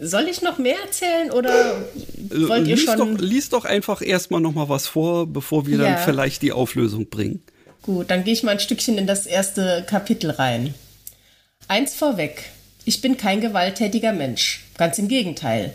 Soll 0.00 0.28
ich 0.28 0.40
noch 0.40 0.58
mehr 0.58 0.76
erzählen 0.82 1.30
oder 1.30 1.76
äh, 2.30 2.48
wollt 2.48 2.66
ihr 2.66 2.76
lies 2.76 2.84
schon? 2.84 3.16
Doch, 3.16 3.20
lies 3.20 3.48
doch 3.50 3.64
einfach 3.64 4.00
erstmal 4.00 4.40
noch 4.40 4.52
mal 4.52 4.68
was 4.68 4.86
vor, 4.86 5.26
bevor 5.26 5.66
wir 5.66 5.78
ja. 5.78 5.84
dann 5.84 5.98
vielleicht 5.98 6.42
die 6.42 6.52
Auflösung 6.52 7.08
bringen. 7.10 7.42
Gut, 7.82 8.10
dann 8.10 8.24
gehe 8.24 8.32
ich 8.32 8.42
mal 8.42 8.52
ein 8.52 8.60
Stückchen 8.60 8.96
in 8.96 9.06
das 9.06 9.26
erste 9.26 9.84
Kapitel 9.86 10.30
rein. 10.30 10.74
Eins 11.68 11.94
vorweg. 11.94 12.44
Ich 12.84 13.00
bin 13.00 13.16
kein 13.16 13.40
gewalttätiger 13.40 14.12
Mensch. 14.12 14.64
Ganz 14.78 14.98
im 14.98 15.08
Gegenteil. 15.08 15.74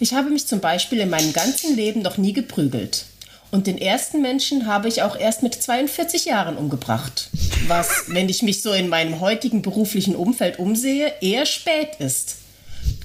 Ich 0.00 0.14
habe 0.14 0.30
mich 0.30 0.46
zum 0.46 0.60
Beispiel 0.60 1.00
in 1.00 1.10
meinem 1.10 1.32
ganzen 1.32 1.76
Leben 1.76 2.02
noch 2.02 2.18
nie 2.18 2.32
geprügelt. 2.32 3.06
Und 3.54 3.68
den 3.68 3.78
ersten 3.78 4.20
Menschen 4.20 4.66
habe 4.66 4.88
ich 4.88 5.02
auch 5.02 5.14
erst 5.14 5.44
mit 5.44 5.54
42 5.54 6.24
Jahren 6.24 6.56
umgebracht. 6.56 7.30
Was, 7.68 8.06
wenn 8.08 8.28
ich 8.28 8.42
mich 8.42 8.62
so 8.62 8.72
in 8.72 8.88
meinem 8.88 9.20
heutigen 9.20 9.62
beruflichen 9.62 10.16
Umfeld 10.16 10.58
umsehe, 10.58 11.12
eher 11.20 11.46
spät 11.46 12.00
ist. 12.00 12.38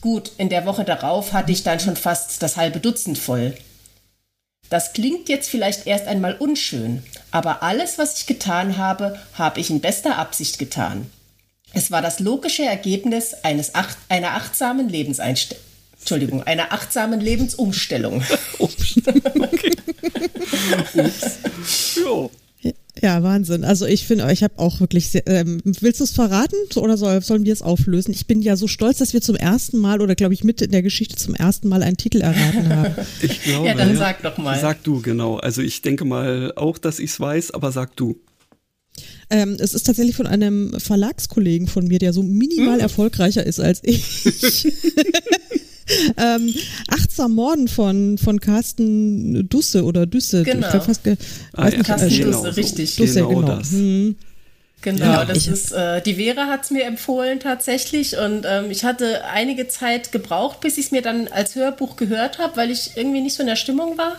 Gut, 0.02 0.32
in 0.40 0.50
der 0.50 0.66
Woche 0.66 0.86
darauf 0.86 1.34
hatte 1.34 1.52
ich 1.52 1.62
dann 1.62 1.80
schon 1.80 1.96
fast 1.96 2.42
das 2.42 2.58
halbe 2.58 2.80
Dutzend 2.80 3.20
voll. 3.20 3.56
Das 4.72 4.94
klingt 4.94 5.30
jetzt 5.30 5.52
vielleicht 5.52 5.86
erst 5.86 6.08
einmal 6.08 6.34
unschön, 6.34 7.04
aber 7.30 7.62
alles, 7.62 8.00
was 8.00 8.18
ich 8.18 8.26
getan 8.26 8.78
habe, 8.78 9.20
habe 9.36 9.60
ich 9.60 9.70
in 9.70 9.82
bester 9.82 10.18
Absicht 10.18 10.58
getan. 10.58 11.12
Es 11.74 11.92
war 11.92 12.02
das 12.02 12.20
logische 12.20 12.66
Ergebnis 12.66 13.36
eines 13.44 13.76
acht, 13.76 14.00
einer 14.10 14.32
achtsamen 14.32 14.90
Lebenseinstellung. 14.90 15.69
Entschuldigung, 16.00 16.44
einer 16.44 16.72
achtsamen 16.72 17.20
Lebensumstellung. 17.20 18.24
okay. 18.60 19.76
Jo. 21.96 22.32
Ja, 23.02 23.24
Wahnsinn. 23.24 23.64
Also 23.64 23.86
ich 23.86 24.06
finde, 24.06 24.30
ich 24.32 24.44
habe 24.44 24.58
auch 24.58 24.80
wirklich 24.82 25.10
sehr, 25.10 25.26
ähm, 25.28 25.62
willst 25.64 26.00
du 26.02 26.04
es 26.04 26.12
verraten 26.12 26.56
oder 26.76 26.98
soll, 26.98 27.22
sollen 27.22 27.46
wir 27.46 27.54
es 27.54 27.62
auflösen? 27.62 28.12
Ich 28.12 28.28
bin 28.28 28.42
ja 28.42 28.58
so 28.58 28.68
stolz, 28.68 28.98
dass 28.98 29.14
wir 29.14 29.22
zum 29.22 29.36
ersten 29.36 29.78
Mal 29.78 30.02
oder 30.02 30.16
glaube 30.16 30.34
ich 30.34 30.44
mit 30.44 30.62
in 30.62 30.72
der 30.72 30.82
Geschichte 30.82 31.16
zum 31.16 31.34
ersten 31.36 31.70
Mal 31.70 31.84
einen 31.84 31.98
Titel 31.98 32.22
erraten 32.22 32.70
haben. 32.70 32.96
Ich 33.22 33.44
glaube. 33.44 33.68
Ja, 33.68 33.74
dann 33.74 33.96
sag 33.96 34.22
doch 34.24 34.38
mal. 34.38 34.60
Sag 34.60 34.84
du, 34.84 35.02
genau. 35.02 35.38
Also 35.38 35.62
ich 35.62 35.82
denke 35.82 36.06
mal 36.06 36.54
auch, 36.56 36.78
dass 36.78 37.00
ich 37.00 37.12
es 37.12 37.20
weiß, 37.20 37.52
aber 37.52 37.72
sag 37.72 37.96
du. 37.96 38.20
Ähm, 39.30 39.58
es 39.60 39.74
ist 39.74 39.84
tatsächlich 39.84 40.16
von 40.16 40.28
einem 40.28 40.78
Verlagskollegen 40.80 41.68
von 41.68 41.88
mir, 41.88 42.00
der 42.00 42.14
so 42.14 42.24
minimal 42.24 42.76
hm. 42.76 42.82
erfolgreicher 42.82 43.46
ist 43.46 43.60
als 43.60 43.80
ich. 43.84 44.68
ähm, 46.18 46.54
Achtsam 46.88 47.36
Morden 47.36 47.68
von, 47.68 48.18
von 48.18 48.40
Carsten 48.40 49.48
Dusse 49.50 49.84
oder 49.84 50.06
Düsse. 50.06 50.44
Genau. 50.44 50.68
Ich 50.68 50.84
fast 50.84 51.04
ge 51.04 51.16
ah, 51.54 51.70
ja. 51.70 51.84
Carsten 51.84 52.10
Dusse, 52.10 52.24
genau 52.24 52.42
richtig. 52.44 52.96
Dusse, 52.96 53.16
genau. 53.22 53.30
genau. 53.30 53.48
Das. 53.58 53.72
Hm. 53.72 54.16
Genau, 54.82 55.06
ja, 55.06 55.26
das 55.26 55.46
ist, 55.48 55.74
äh, 55.74 56.02
die 56.02 56.16
Vera 56.16 56.48
hat 56.48 56.64
es 56.64 56.72
mir 56.72 56.86
empfohlen 56.86 57.42
tatsächlich 57.42 58.18
und 58.18 58.46
ähm, 58.48 58.72
ich 58.72 58.86
hatte 58.86 59.26
einige 59.26 59.68
Zeit 59.68 60.14
gebraucht, 60.14 60.62
bis 60.62 60.78
ich 60.78 60.86
es 60.86 60.92
mir 60.92 61.02
dann 61.02 61.28
als 61.28 61.56
Hörbuch 61.56 61.98
gehört 61.98 62.40
habe, 62.40 62.56
weil 62.56 62.72
ich 62.72 62.96
irgendwie 62.96 63.20
nicht 63.20 63.36
so 63.36 63.42
in 63.42 63.48
der 63.48 63.58
Stimmung 63.58 63.98
war. 63.98 64.16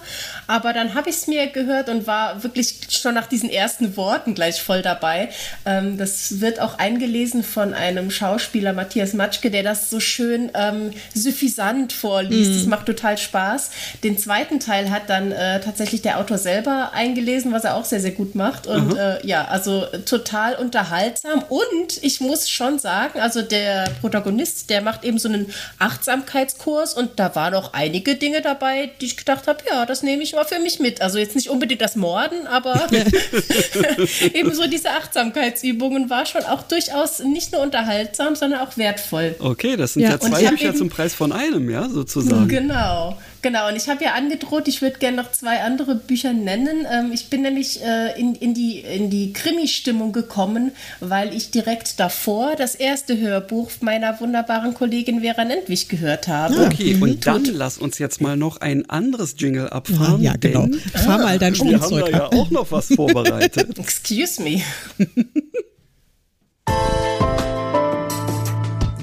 Aber 0.47 0.75
dann 0.75 0.93
habe 0.95 1.09
ich 1.09 1.17
es 1.17 1.27
mir 1.27 1.47
gehört 1.47 1.89
und 1.89 2.07
war 2.07 2.43
wirklich 2.43 2.75
schon 2.91 3.15
nach 3.15 3.27
diesen 3.27 3.49
ersten 3.49 3.97
Worten 3.97 4.35
gleich 4.35 4.61
voll 4.61 4.83
dabei. 4.83 5.31
Ähm, 5.65 5.97
das 5.97 6.41
wird 6.43 6.61
auch 6.61 6.79
eingelesen 6.79 7.43
von 7.43 7.73
einem 7.73 8.11
Schauspieler, 8.11 8.75
Matthias 8.75 9.15
Matschke, 9.15 9.51
der 9.51 9.63
das 9.63 9.89
so 9.89 9.99
schön 9.99 10.51
ähm, 10.53 10.91
suffisant 11.15 11.95
vorliest. 11.95 12.51
Mhm. 12.51 12.55
Das 12.57 12.67
macht 12.67 12.85
total 12.85 13.17
Spaß. 13.17 13.71
Den 14.05 14.19
zweiten 14.19 14.61
Teil 14.61 14.91
hat 14.91 15.09
dann 15.09 15.33
äh, 15.33 15.61
tatsächlich 15.61 16.03
der 16.03 16.19
Autor 16.19 16.37
selber 16.37 16.91
eingelesen, 16.93 17.51
was 17.51 17.65
er 17.65 17.77
auch 17.77 17.87
sehr, 17.87 18.01
sehr 18.01 18.13
gut 18.13 18.35
macht. 18.35 18.67
Und 18.67 18.89
mhm. 18.89 18.99
äh, 18.99 19.27
ja, 19.27 19.47
also 19.47 19.87
total 20.05 20.50
total 20.51 20.65
unterhaltsam 20.65 21.43
und 21.49 22.03
ich 22.03 22.21
muss 22.21 22.49
schon 22.49 22.79
sagen, 22.79 23.21
also 23.21 23.43
der 23.43 23.91
Protagonist, 24.01 24.71
der 24.71 24.83
macht 24.83 25.05
eben 25.05 25.19
so 25.19 25.29
einen 25.29 25.53
Achtsamkeitskurs 25.79 26.95
und 26.95 27.19
da 27.19 27.35
waren 27.35 27.55
auch 27.55 27.73
einige 27.73 28.17
Dinge 28.17 28.43
dabei, 28.43 28.91
die 29.01 29.07
ich 29.07 29.17
gedacht 29.17 29.47
habe, 29.47 29.61
ja, 29.69 29.87
das 29.87 30.03
nehme 30.03 30.23
ich 30.23 30.33
mal 30.35 30.45
für 30.45 30.59
mich 30.59 30.79
mit. 30.81 31.01
Also 31.01 31.19
jetzt 31.19 31.37
nicht 31.37 31.51
unbedingt 31.51 31.81
das 31.81 31.97
Morden, 31.97 32.47
aber 32.47 32.89
eben 34.35 34.55
so 34.55 34.67
diese 34.67 34.91
Achtsamkeitsübungen 34.91 36.11
war 36.11 36.27
schon 36.27 36.43
auch 36.45 36.63
durchaus 36.63 37.21
nicht 37.21 37.53
nur 37.53 37.63
unterhaltsam, 37.63 38.37
sondern 38.37 38.61
auch 38.61 38.77
wertvoll. 38.77 39.37
Okay, 39.39 39.77
das 39.77 39.95
sind 39.95 40.03
ja, 40.03 40.11
ja 40.11 40.21
zwei 40.21 40.49
Bücher 40.49 40.75
zum 40.75 40.89
Preis 40.89 41.15
von 41.15 41.33
einem, 41.33 41.71
ja, 41.71 41.89
sozusagen. 41.89 42.49
Genau. 42.49 43.17
Genau, 43.43 43.69
und 43.69 43.77
ich 43.77 43.89
habe 43.89 44.05
ja 44.05 44.13
angedroht, 44.15 44.69
ich 44.69 44.83
würde 44.83 44.99
gerne 44.99 45.17
noch 45.17 45.33
zwei 45.33 45.63
andere 45.63 45.95
Bücher 45.95 46.33
nennen. 46.33 46.87
Ähm, 46.91 47.11
ich 47.13 47.31
bin 47.31 47.43
nämlich 47.43 47.83
äh, 47.83 48.19
in, 48.21 48.35
in 48.35 48.53
die, 48.55 48.81
in 48.81 49.09
die 49.09 49.33
Krimi-Stimmung 49.33 50.13
gekommen, 50.13 50.73
weil 51.01 51.35
ich 51.35 51.51
direkt 51.51 51.99
davor 52.01 52.55
das 52.57 52.75
erste 52.75 53.19
Hörbuch 53.19 53.71
meiner 53.81 54.21
wunderbaren 54.21 54.75
Kollegin 54.75 55.21
Vera 55.21 55.45
Nentwich 55.45 55.89
gehört 55.89 56.29
habe. 56.29 56.67
Okay, 56.67 56.95
mhm. 56.95 57.03
und 57.03 57.27
dann 57.27 57.45
lass 57.45 57.79
uns 57.79 57.99
jetzt 57.99 58.21
mal 58.21 58.37
noch 58.37 58.59
ein 58.59 58.89
anderes 58.91 59.35
Jingle 59.39 59.69
abfahren. 59.71 60.23
Ja, 60.23 60.33
ja 60.33 60.37
genau. 60.39 60.69
Fahr 60.93 61.19
mal 61.19 61.39
dein 61.39 61.55
Spielzeug 61.55 61.91
Wir 61.91 62.19
haben 62.19 62.31
da 62.31 62.37
ja 62.37 62.41
auch 62.41 62.51
noch 62.51 62.71
was 62.71 62.89
vorbereitet. 62.89 63.79
Excuse 63.79 64.43
me. 64.43 64.63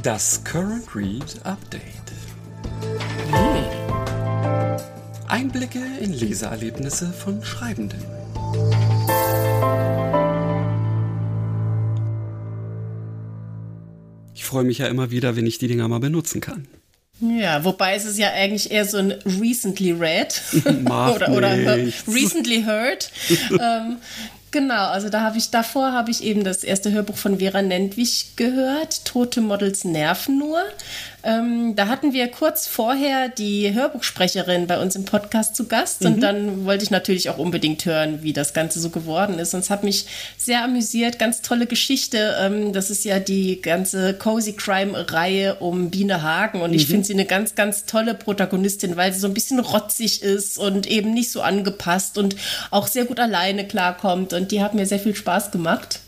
Das 0.04 0.44
Current 0.44 0.96
Read 0.96 1.36
Update. 1.44 1.97
Einblicke 5.28 5.82
in 6.00 6.14
Leseerlebnisse 6.14 7.12
von 7.12 7.44
Schreibenden. 7.44 8.00
Ich 14.34 14.46
freue 14.46 14.64
mich 14.64 14.78
ja 14.78 14.88
immer 14.88 15.12
wieder, 15.12 15.36
wenn 15.36 15.46
ich 15.46 15.58
die 15.58 15.68
Dinger 15.68 15.88
mal 15.90 16.00
benutzen 16.00 16.40
kann. 16.40 16.68
Ja, 17.20 17.66
wobei 17.66 17.96
es 17.96 18.06
ist 18.06 18.18
ja 18.18 18.32
eigentlich 18.32 18.72
eher 18.72 18.86
so 18.86 18.98
ein 18.98 19.12
recently 19.26 19.92
read 19.92 20.42
oder, 20.66 21.30
oder 21.30 21.78
recently 22.08 22.64
heard. 22.64 23.12
ähm, 23.60 23.98
Genau, 24.52 24.88
also 24.88 25.10
da 25.10 25.22
habe 25.22 25.38
ich 25.38 25.52
davor 25.52 25.92
habe 25.92 26.10
ich 26.10 26.24
eben 26.24 26.44
das 26.44 26.64
erste 26.64 26.92
Hörbuch 26.92 27.18
von 27.18 27.40
Vera 27.40 27.62
Nentwich 27.62 28.38
gehört, 28.38 29.04
Tote 29.04 29.42
Models 29.42 29.84
nerven 29.84 30.40
nur. 30.40 30.64
Ähm, 31.28 31.76
da 31.76 31.90
hatten 31.90 32.14
wir 32.14 32.30
kurz 32.30 32.68
vorher 32.68 33.28
die 33.28 33.74
Hörbuchsprecherin 33.74 34.66
bei 34.66 34.80
uns 34.80 34.96
im 34.96 35.04
Podcast 35.04 35.58
zu 35.58 35.68
Gast 35.68 36.00
mhm. 36.00 36.08
und 36.08 36.22
dann 36.22 36.66
wollte 36.66 36.86
ich 36.86 36.90
natürlich 36.90 37.30
auch 37.30 37.38
unbedingt 37.38 37.84
hören, 37.84 38.24
wie 38.24 38.32
das 38.32 38.54
Ganze 38.54 38.80
so 38.80 38.90
geworden 38.92 39.38
ist. 39.38 39.54
Und 39.54 39.60
es 39.60 39.70
hat 39.70 39.84
mich 39.84 40.06
sehr 40.38 40.64
amüsiert, 40.64 41.20
ganz 41.20 41.42
tolle 41.42 41.66
Geschichte. 41.68 42.38
Ähm, 42.40 42.72
das 42.72 42.90
ist 42.90 43.04
ja 43.04 43.20
die 43.20 43.62
ganze 43.62 44.14
Cozy 44.14 44.54
Crime-Reihe 44.54 45.56
um 45.56 45.90
Biene 45.90 46.22
Hagen 46.22 46.62
und 46.62 46.70
mhm. 46.70 46.78
ich 46.78 46.88
finde 46.88 47.06
sie 47.06 47.14
eine 47.14 47.26
ganz, 47.26 47.56
ganz 47.56 47.84
tolle 47.84 48.14
Protagonistin, 48.14 48.96
weil 48.96 49.12
sie 49.12 49.20
so 49.20 49.28
ein 49.28 49.34
bisschen 49.34 49.60
rotzig 49.60 50.22
ist 50.22 50.58
und 50.58 50.88
eben 50.88 51.14
nicht 51.14 51.30
so 51.30 51.42
angepasst 51.42 52.18
und 52.18 52.38
auch 52.72 52.88
sehr 52.88 53.04
gut 53.04 53.20
alleine 53.20 53.68
klarkommt 53.68 54.32
und 54.32 54.54
die 54.54 54.62
hat 54.62 54.76
mir 54.76 54.86
sehr 54.86 55.00
viel 55.00 55.14
Spaß 55.14 55.52
gemacht. 55.52 56.00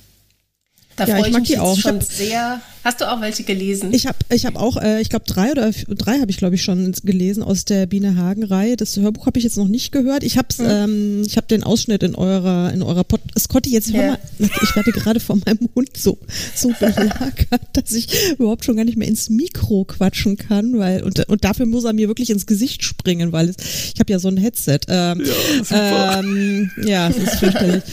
Da 0.95 1.05
ja, 1.05 1.15
freue 1.15 1.29
ich, 1.29 1.35
ich 1.35 1.49
mich 1.49 1.59
auch. 1.59 1.77
schon 1.77 1.99
sehr. 1.99 2.61
Hast 2.83 3.01
du 3.01 3.11
auch 3.11 3.19
welche 3.19 3.43
gelesen? 3.43 3.93
Ich 3.93 4.07
habe 4.07 4.17
ich 4.33 4.45
hab 4.45 4.55
auch, 4.55 4.77
äh, 4.77 5.01
ich 5.01 5.09
glaube 5.09 5.25
drei 5.27 5.51
oder 5.51 5.71
drei 5.71 6.19
habe 6.19 6.31
ich 6.31 6.37
glaube 6.37 6.55
ich 6.55 6.63
schon 6.63 6.93
gelesen 7.03 7.43
aus 7.43 7.65
der 7.65 7.85
Biene 7.87 8.15
Hagen 8.15 8.43
Reihe. 8.43 8.77
Das 8.77 8.95
Hörbuch 8.95 9.25
habe 9.25 9.37
ich 9.37 9.43
jetzt 9.43 9.57
noch 9.57 9.67
nicht 9.67 9.91
gehört. 9.91 10.23
Ich 10.23 10.37
habe 10.37 10.47
hm. 10.55 10.65
ähm, 10.67 11.23
ich 11.25 11.35
habe 11.35 11.47
den 11.47 11.63
Ausschnitt 11.63 12.03
in 12.03 12.15
eurer 12.15 12.71
in 12.73 12.81
eurer 12.81 13.03
Pod 13.03 13.19
Scotty 13.37 13.71
jetzt 13.71 13.93
hör 13.93 14.03
ja. 14.03 14.11
mal, 14.11 14.19
ich 14.63 14.75
werde 14.75 14.91
gerade 14.91 15.19
vor 15.19 15.37
meinem 15.45 15.67
Hund 15.75 15.97
so 15.97 16.17
so 16.55 16.69
belagert, 16.79 17.61
dass 17.73 17.91
ich 17.91 18.07
überhaupt 18.37 18.63
schon 18.63 18.77
gar 18.77 18.85
nicht 18.85 18.97
mehr 18.97 19.07
ins 19.07 19.29
Mikro 19.29 19.83
quatschen 19.83 20.37
kann, 20.37 20.77
weil 20.79 21.03
und, 21.03 21.27
und 21.27 21.43
dafür 21.43 21.65
muss 21.65 21.83
er 21.83 21.93
mir 21.93 22.07
wirklich 22.07 22.29
ins 22.29 22.45
Gesicht 22.45 22.83
springen, 22.83 23.33
weil 23.33 23.49
es, 23.49 23.55
ich 23.93 23.99
habe 23.99 24.11
ja 24.11 24.19
so 24.19 24.29
ein 24.29 24.37
Headset. 24.37 24.79
Ähm, 24.87 25.23
ja, 25.69 26.19
ähm, 26.19 26.71
ja, 26.85 27.09
das 27.09 27.17
ist 27.17 27.35
fürchterlich. 27.35 27.83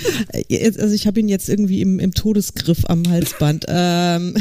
Äh, 0.49 0.72
also 0.80 0.95
ich 0.95 1.07
habe 1.07 1.20
ihn 1.20 1.28
jetzt 1.28 1.49
irgendwie 1.49 1.80
im, 1.80 1.99
im 1.99 2.14
Todesgriff 2.14 2.84
am 2.87 3.09
Halsband. 3.09 3.64
Ähm, 3.68 4.34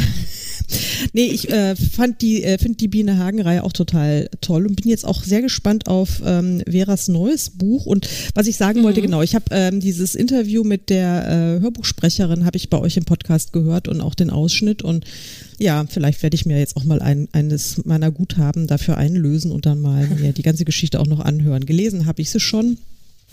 nee, 1.13 1.27
ich 1.27 1.49
äh, 1.49 1.75
fand 1.75 2.21
die, 2.21 2.43
äh, 2.43 2.57
finde 2.57 2.77
die 2.77 2.87
Biene 2.87 3.17
Hagen-Reihe 3.17 3.63
auch 3.63 3.73
total 3.73 4.29
toll 4.41 4.65
und 4.65 4.75
bin 4.75 4.89
jetzt 4.89 5.05
auch 5.05 5.23
sehr 5.23 5.41
gespannt 5.41 5.87
auf 5.87 6.21
ähm, 6.25 6.61
Veras 6.65 7.07
neues 7.07 7.49
Buch. 7.49 7.85
Und 7.85 8.07
was 8.33 8.47
ich 8.47 8.57
sagen 8.57 8.79
mhm. 8.79 8.83
wollte, 8.83 9.01
genau, 9.01 9.21
ich 9.21 9.35
habe 9.35 9.45
ähm, 9.51 9.79
dieses 9.79 10.15
Interview 10.15 10.63
mit 10.63 10.89
der 10.89 11.57
äh, 11.57 11.61
Hörbuchsprecherin 11.61 12.45
habe 12.45 12.57
ich 12.57 12.69
bei 12.69 12.79
euch 12.79 12.97
im 12.97 13.05
Podcast 13.05 13.53
gehört 13.53 13.87
und 13.87 14.01
auch 14.01 14.15
den 14.15 14.29
Ausschnitt 14.29 14.81
und 14.81 15.05
ja, 15.57 15.85
vielleicht 15.87 16.21
werde 16.21 16.35
ich 16.35 16.45
mir 16.45 16.59
jetzt 16.59 16.75
auch 16.75 16.83
mal 16.83 17.01
ein, 17.01 17.29
eines 17.31 17.85
meiner 17.85 18.11
Guthaben 18.11 18.67
dafür 18.67 18.97
einlösen 18.97 19.51
und 19.51 19.65
dann 19.65 19.79
mal 19.79 20.07
mir 20.07 20.33
die 20.33 20.41
ganze 20.41 20.65
Geschichte 20.65 20.99
auch 20.99 21.07
noch 21.07 21.19
anhören. 21.19 21.65
Gelesen 21.65 22.05
habe 22.05 22.21
ich 22.21 22.29
sie 22.29 22.39
schon. 22.39 22.77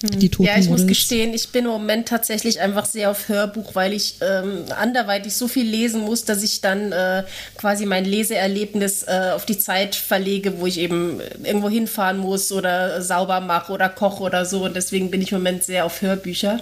Die 0.03 0.29
Toten 0.29 0.49
ja, 0.49 0.59
ich 0.59 0.69
muss 0.69 0.87
gestehen, 0.87 1.33
ich 1.33 1.51
bin 1.51 1.65
im 1.65 1.71
Moment 1.71 2.09
tatsächlich 2.09 2.61
einfach 2.61 2.87
sehr 2.87 3.11
auf 3.11 3.29
Hörbuch, 3.29 3.75
weil 3.75 3.93
ich 3.93 4.17
ähm, 4.21 4.65
anderweitig 4.77 5.35
so 5.35 5.47
viel 5.47 5.65
lesen 5.65 6.01
muss, 6.01 6.25
dass 6.25 6.43
ich 6.43 6.61
dann 6.61 6.91
äh, 6.91 7.23
quasi 7.57 7.87
mein 7.87 8.05
Leseerlebnis 8.05 9.05
äh, 9.05 9.31
auf 9.35 9.47
die 9.47 9.59
Zeit 9.59 9.95
verlege, 9.95 10.61
wo 10.61 10.67
ich 10.67 10.79
eben 10.79 11.21
irgendwo 11.45 11.69
hinfahren 11.69 12.19
muss 12.19 12.51
oder 12.51 13.01
sauber 13.01 13.41
mache 13.41 13.73
oder 13.73 13.89
koche 13.89 14.23
oder 14.25 14.45
so. 14.45 14.65
Und 14.65 14.75
deswegen 14.75 15.11
bin 15.11 15.23
ich 15.23 15.33
im 15.33 15.39
Moment 15.39 15.63
sehr 15.63 15.85
auf 15.85 16.03
Hörbücher. 16.03 16.61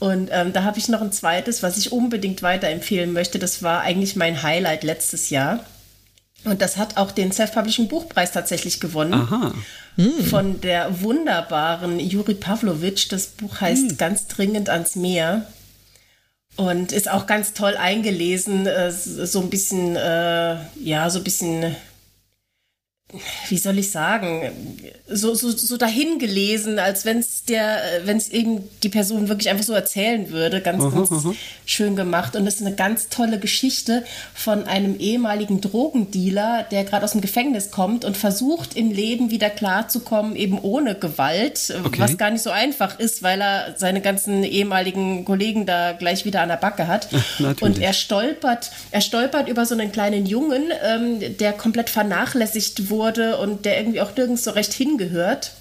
Und 0.00 0.30
ähm, 0.32 0.52
da 0.52 0.64
habe 0.64 0.78
ich 0.78 0.88
noch 0.88 1.00
ein 1.00 1.12
zweites, 1.12 1.62
was 1.62 1.78
ich 1.78 1.92
unbedingt 1.92 2.42
weiterempfehlen 2.42 3.12
möchte. 3.12 3.38
Das 3.38 3.62
war 3.62 3.82
eigentlich 3.82 4.16
mein 4.16 4.42
Highlight 4.42 4.82
letztes 4.82 5.30
Jahr. 5.30 5.64
Und 6.44 6.60
das 6.60 6.76
hat 6.76 6.96
auch 6.96 7.10
den 7.10 7.32
Self-Publishing 7.32 7.88
Buchpreis 7.88 8.32
tatsächlich 8.32 8.80
gewonnen. 8.80 9.14
Aha. 9.14 9.54
Hm. 9.96 10.24
Von 10.24 10.60
der 10.60 11.00
wunderbaren 11.00 11.98
Juri 12.00 12.34
Pavlovic. 12.34 13.08
Das 13.08 13.28
Buch 13.28 13.60
heißt 13.60 13.90
hm. 13.90 13.96
Ganz 13.96 14.26
dringend 14.26 14.68
ans 14.68 14.96
Meer. 14.96 15.46
Und 16.56 16.92
ist 16.92 17.10
auch 17.10 17.26
ganz 17.26 17.52
toll 17.52 17.76
eingelesen, 17.76 18.66
äh, 18.66 18.92
so 18.92 19.40
ein 19.40 19.50
bisschen, 19.50 19.96
äh, 19.96 20.56
ja, 20.80 21.10
so 21.10 21.18
ein 21.18 21.24
bisschen 21.24 21.74
wie 23.48 23.58
soll 23.58 23.78
ich 23.78 23.90
sagen, 23.90 24.52
so, 25.06 25.34
so, 25.34 25.50
so 25.50 25.76
dahin 25.76 26.18
gelesen, 26.18 26.78
als 26.78 27.04
wenn 27.04 27.18
es 27.18 27.44
der, 27.44 27.80
wenn 28.04 28.16
es 28.16 28.28
eben 28.30 28.68
die 28.82 28.88
Person 28.88 29.28
wirklich 29.28 29.50
einfach 29.50 29.64
so 29.64 29.72
erzählen 29.72 30.30
würde. 30.30 30.60
Ganz, 30.60 30.82
aha, 30.82 30.90
ganz 30.90 31.10
aha. 31.12 31.34
schön 31.66 31.96
gemacht. 31.96 32.36
Und 32.36 32.46
es 32.46 32.56
ist 32.56 32.66
eine 32.66 32.74
ganz 32.74 33.08
tolle 33.08 33.38
Geschichte 33.38 34.04
von 34.34 34.64
einem 34.64 34.98
ehemaligen 34.98 35.60
Drogendealer, 35.60 36.66
der 36.70 36.84
gerade 36.84 37.04
aus 37.04 37.12
dem 37.12 37.20
Gefängnis 37.20 37.70
kommt 37.70 38.04
und 38.04 38.16
versucht, 38.16 38.76
im 38.76 38.90
Leben 38.90 39.30
wieder 39.30 39.50
klarzukommen, 39.50 40.36
eben 40.36 40.58
ohne 40.58 40.94
Gewalt, 40.94 41.74
okay. 41.84 42.00
was 42.00 42.16
gar 42.16 42.30
nicht 42.30 42.42
so 42.42 42.50
einfach 42.50 42.98
ist, 42.98 43.22
weil 43.22 43.40
er 43.40 43.74
seine 43.76 44.00
ganzen 44.00 44.42
ehemaligen 44.44 45.24
Kollegen 45.24 45.66
da 45.66 45.92
gleich 45.92 46.24
wieder 46.24 46.42
an 46.42 46.48
der 46.48 46.56
Backe 46.56 46.86
hat. 46.86 47.08
Ach, 47.12 47.62
und 47.62 47.78
er 47.78 47.92
stolpert, 47.92 48.70
er 48.90 49.00
stolpert 49.00 49.48
über 49.48 49.66
so 49.66 49.74
einen 49.74 49.92
kleinen 49.92 50.26
Jungen, 50.26 50.64
ähm, 50.82 51.36
der 51.38 51.52
komplett 51.52 51.90
vernachlässigt 51.90 52.90
wurde 52.90 53.03
wurde 53.04 53.36
und 53.36 53.64
der 53.64 53.78
irgendwie 53.78 54.00
auch 54.00 54.16
nirgends 54.16 54.44
so 54.44 54.50
recht 54.50 54.72
hingehört. 54.72 55.52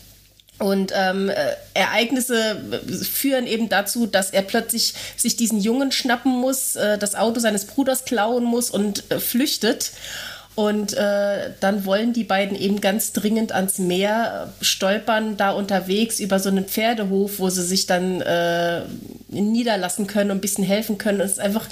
Und 0.60 0.94
ähm, 0.96 1.30
äh, 1.30 1.34
Ereignisse 1.74 2.62
führen 3.12 3.48
eben 3.48 3.70
dazu, 3.70 4.06
dass 4.06 4.30
er 4.30 4.44
plötzlich 4.44 4.94
sich 5.18 5.36
diesen 5.36 5.60
Jungen 5.60 5.91
schnappen 5.91 6.32
muss, 6.32 6.76
äh, 6.76 6.98
das 6.98 7.16
Auto 7.16 7.39
seines 7.39 7.66
Bruders 7.66 8.06
klauen 8.06 8.46
muss 8.46 8.70
und 8.70 9.12
äh, 9.12 9.20
flüchtet. 9.20 9.91
Und 10.56 10.94
äh, 10.94 11.50
dann 11.60 11.86
wollen 11.86 12.14
die 12.14 12.24
beiden 12.24 12.56
eben 12.56 12.80
ganz 12.80 13.12
dringend 13.12 13.52
ans 13.52 13.80
Meer, 13.80 14.54
stolpern 14.62 15.36
da 15.36 15.50
unterwegs 15.50 16.20
über 16.20 16.39
so 16.39 16.50
einen 16.50 16.66
Pferdehof, 16.66 17.39
wo 17.39 17.50
sie 17.50 17.64
sich 17.64 17.88
dann 17.88 18.22
äh, 18.22 18.84
niederlassen 19.30 20.06
können 20.06 20.30
und 20.30 20.38
ein 20.38 20.41
bisschen 20.41 20.64
helfen 20.64 21.00
können. 21.00 21.20
Und 21.20 21.26
es 21.26 21.34
ist 21.34 21.39
einfach 21.39 21.68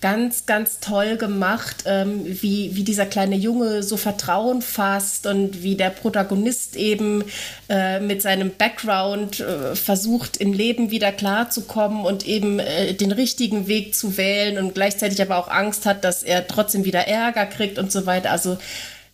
ganz, 0.00 0.44
ganz 0.44 0.80
toll 0.80 1.16
gemacht, 1.16 1.84
ähm, 1.86 2.24
wie, 2.26 2.76
wie 2.76 2.84
dieser 2.84 3.06
kleine 3.06 3.36
Junge 3.36 3.82
so 3.82 3.96
Vertrauen 3.96 4.60
fasst 4.60 5.26
und 5.26 5.62
wie 5.62 5.76
der 5.76 5.90
Protagonist 5.90 6.76
eben 6.76 7.24
äh, 7.70 8.00
mit 8.00 8.20
seinem 8.20 8.50
Background 8.56 9.40
äh, 9.40 9.74
versucht, 9.74 10.36
im 10.36 10.52
Leben 10.52 10.90
wieder 10.90 11.10
klarzukommen 11.10 12.04
und 12.04 12.26
eben 12.26 12.58
äh, 12.58 12.92
den 12.92 13.12
richtigen 13.12 13.66
Weg 13.66 13.94
zu 13.94 14.18
wählen 14.18 14.58
und 14.58 14.74
gleichzeitig 14.74 15.22
aber 15.22 15.38
auch 15.38 15.48
Angst 15.48 15.86
hat, 15.86 16.04
dass 16.04 16.22
er 16.22 16.46
trotzdem 16.46 16.84
wieder 16.84 17.08
Ärger 17.08 17.46
kriegt 17.46 17.78
und 17.78 17.90
so 17.90 18.04
weiter. 18.04 18.30
Also 18.30 18.58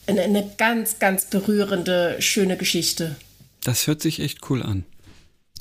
eine, 0.07 0.22
eine 0.22 0.51
ganz, 0.59 0.99
ganz 0.99 1.26
berührende, 1.26 2.16
schöne 2.18 2.57
Geschichte. 2.57 3.16
Das 3.62 3.87
hört 3.87 4.03
sich 4.03 4.20
echt 4.20 4.51
cool 4.51 4.62
an. 4.62 4.85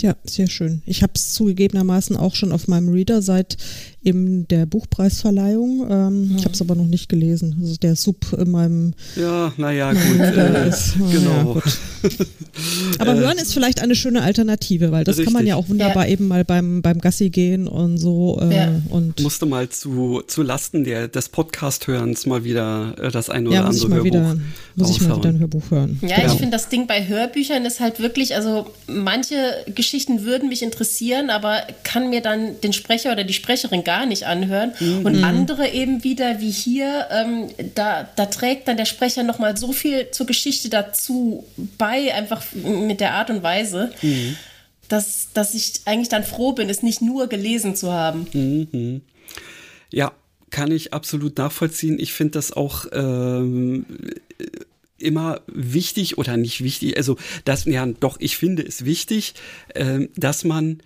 Ja, 0.02 0.16
sehr 0.24 0.48
schön. 0.48 0.82
Ich 0.86 1.04
habe 1.04 1.14
es 1.16 1.34
zugegebenermaßen 1.34 2.16
auch 2.16 2.36
schon 2.36 2.54
auf 2.54 2.68
meinem 2.68 2.90
Reader 2.90 3.22
seit 3.22 3.58
eben 4.04 4.48
der 4.48 4.66
Buchpreisverleihung. 4.66 5.88
Ähm, 5.90 6.30
ja. 6.32 6.38
Ich 6.38 6.46
habe 6.46 6.54
es 6.54 6.62
aber 6.62 6.76
noch 6.76 6.88
nicht 6.88 7.10
gelesen. 7.10 7.58
Also 7.62 7.76
der 7.78 7.96
Sub 7.96 8.34
in 8.38 8.52
meinem. 8.52 8.94
Ja, 9.16 9.54
naja, 9.58 9.92
gut. 9.92 10.20
Äh, 10.20 10.70
ist, 10.70 10.96
oh, 11.00 11.10
genau. 11.12 11.30
Ja, 11.30 11.44
gut. 11.44 11.64
Aber 13.00 13.16
äh, 13.16 13.20
hören 13.20 13.38
ist 13.38 13.54
vielleicht 13.54 13.82
eine 13.82 13.96
schöne 13.96 14.22
Alternative, 14.22 14.92
weil 14.92 15.04
das 15.04 15.18
richtig. 15.18 15.26
kann 15.26 15.34
man 15.34 15.48
ja 15.48 15.56
auch 15.56 15.70
wunderbar 15.70 16.06
ja. 16.06 16.14
eben 16.14 16.28
mal 16.28 16.46
beim, 16.46 16.82
beim 16.82 17.00
Gassi 17.00 17.30
gehen 17.30 17.68
und 17.68 17.98
so. 17.98 18.40
Äh, 18.42 18.56
ja. 18.56 18.82
und 18.90 19.20
Musste 19.22 19.46
mal 19.46 19.70
zu, 19.70 20.22
zu 20.28 20.44
Lasten 20.44 20.84
der, 20.84 21.08
des 21.08 21.30
Podcast-Hörens 21.30 22.26
mal 22.26 22.44
wieder 22.44 22.96
äh, 23.02 23.12
das 23.12 23.30
eine 23.30 23.50
oder 23.50 23.66
andere 23.66 23.90
Hörbuch 23.90 24.04
wieder, 24.04 24.38
Muss 24.76 24.92
ich 24.92 25.02
mal 25.02 25.18
wieder 25.18 25.30
ein 25.30 25.40
Hörbuch 25.40 25.72
hören. 25.72 26.00
Ja, 26.02 26.26
ich 26.26 26.34
finde 26.34 26.52
das 26.52 26.70
Ding 26.70 26.88
bei 26.88 27.08
Hörbüchern 27.08 27.66
ist 27.66 27.80
halt 27.80 28.00
wirklich, 28.00 28.36
also 28.36 28.68
manche 28.88 29.36
Geschichten 29.74 30.24
würden 30.24 30.50
mich 30.50 30.64
interessieren, 30.64 31.30
aber 31.30 31.62
kann 31.84 32.10
mir 32.10 32.22
dann 32.22 32.60
den 32.62 32.74
Sprecher 32.74 33.12
oder 33.12 33.24
die 33.24 33.34
Sprecherin 33.34 33.84
gar 33.90 34.06
nicht 34.06 34.28
anhören. 34.28 34.74
Mhm. 34.80 35.04
Und 35.04 35.24
andere 35.24 35.68
eben 35.70 36.04
wieder, 36.04 36.40
wie 36.40 36.52
hier, 36.52 37.08
ähm, 37.10 37.48
da, 37.74 38.08
da 38.16 38.28
trägt 38.28 38.68
dann 38.68 38.78
der 38.78 38.86
Sprecher 38.86 39.24
nochmal 39.24 39.58
so 39.58 39.72
viel 39.72 40.12
zur 40.12 40.28
Geschichte 40.28 40.70
dazu 40.70 41.44
bei, 41.80 42.14
einfach 42.14 42.44
mit 42.54 43.00
der 43.00 43.16
Art 43.16 43.32
und 43.32 43.42
Weise. 43.42 43.92
Mhm. 44.04 44.36
Dass, 44.90 45.30
dass 45.34 45.56
ich 45.56 45.82
eigentlich 45.86 46.10
dann 46.10 46.24
froh 46.24 46.52
bin, 46.52 46.70
es 46.70 46.84
nicht 46.84 47.02
nur 47.02 47.26
gelesen 47.30 47.76
zu 47.76 47.92
haben. 47.92 48.28
Mhm. 48.32 49.02
Ja, 49.92 50.12
kann 50.52 50.72
ich 50.72 50.94
absolut 50.94 51.40
nachvollziehen. 51.40 51.98
Ich 52.00 52.14
finde 52.14 52.34
das 52.34 52.52
auch 52.52 52.86
ähm, 52.92 53.88
immer 55.00 55.42
wichtig 55.48 56.20
oder 56.20 56.38
nicht 56.38 56.64
wichtig, 56.64 56.96
also 56.96 57.18
das, 57.44 57.66
ja 57.66 57.88
doch, 57.88 58.18
ich 58.20 58.38
finde 58.38 58.62
es 58.64 58.86
wichtig, 58.86 59.34
äh, 59.74 60.08
dass 60.16 60.44
man 60.44 60.80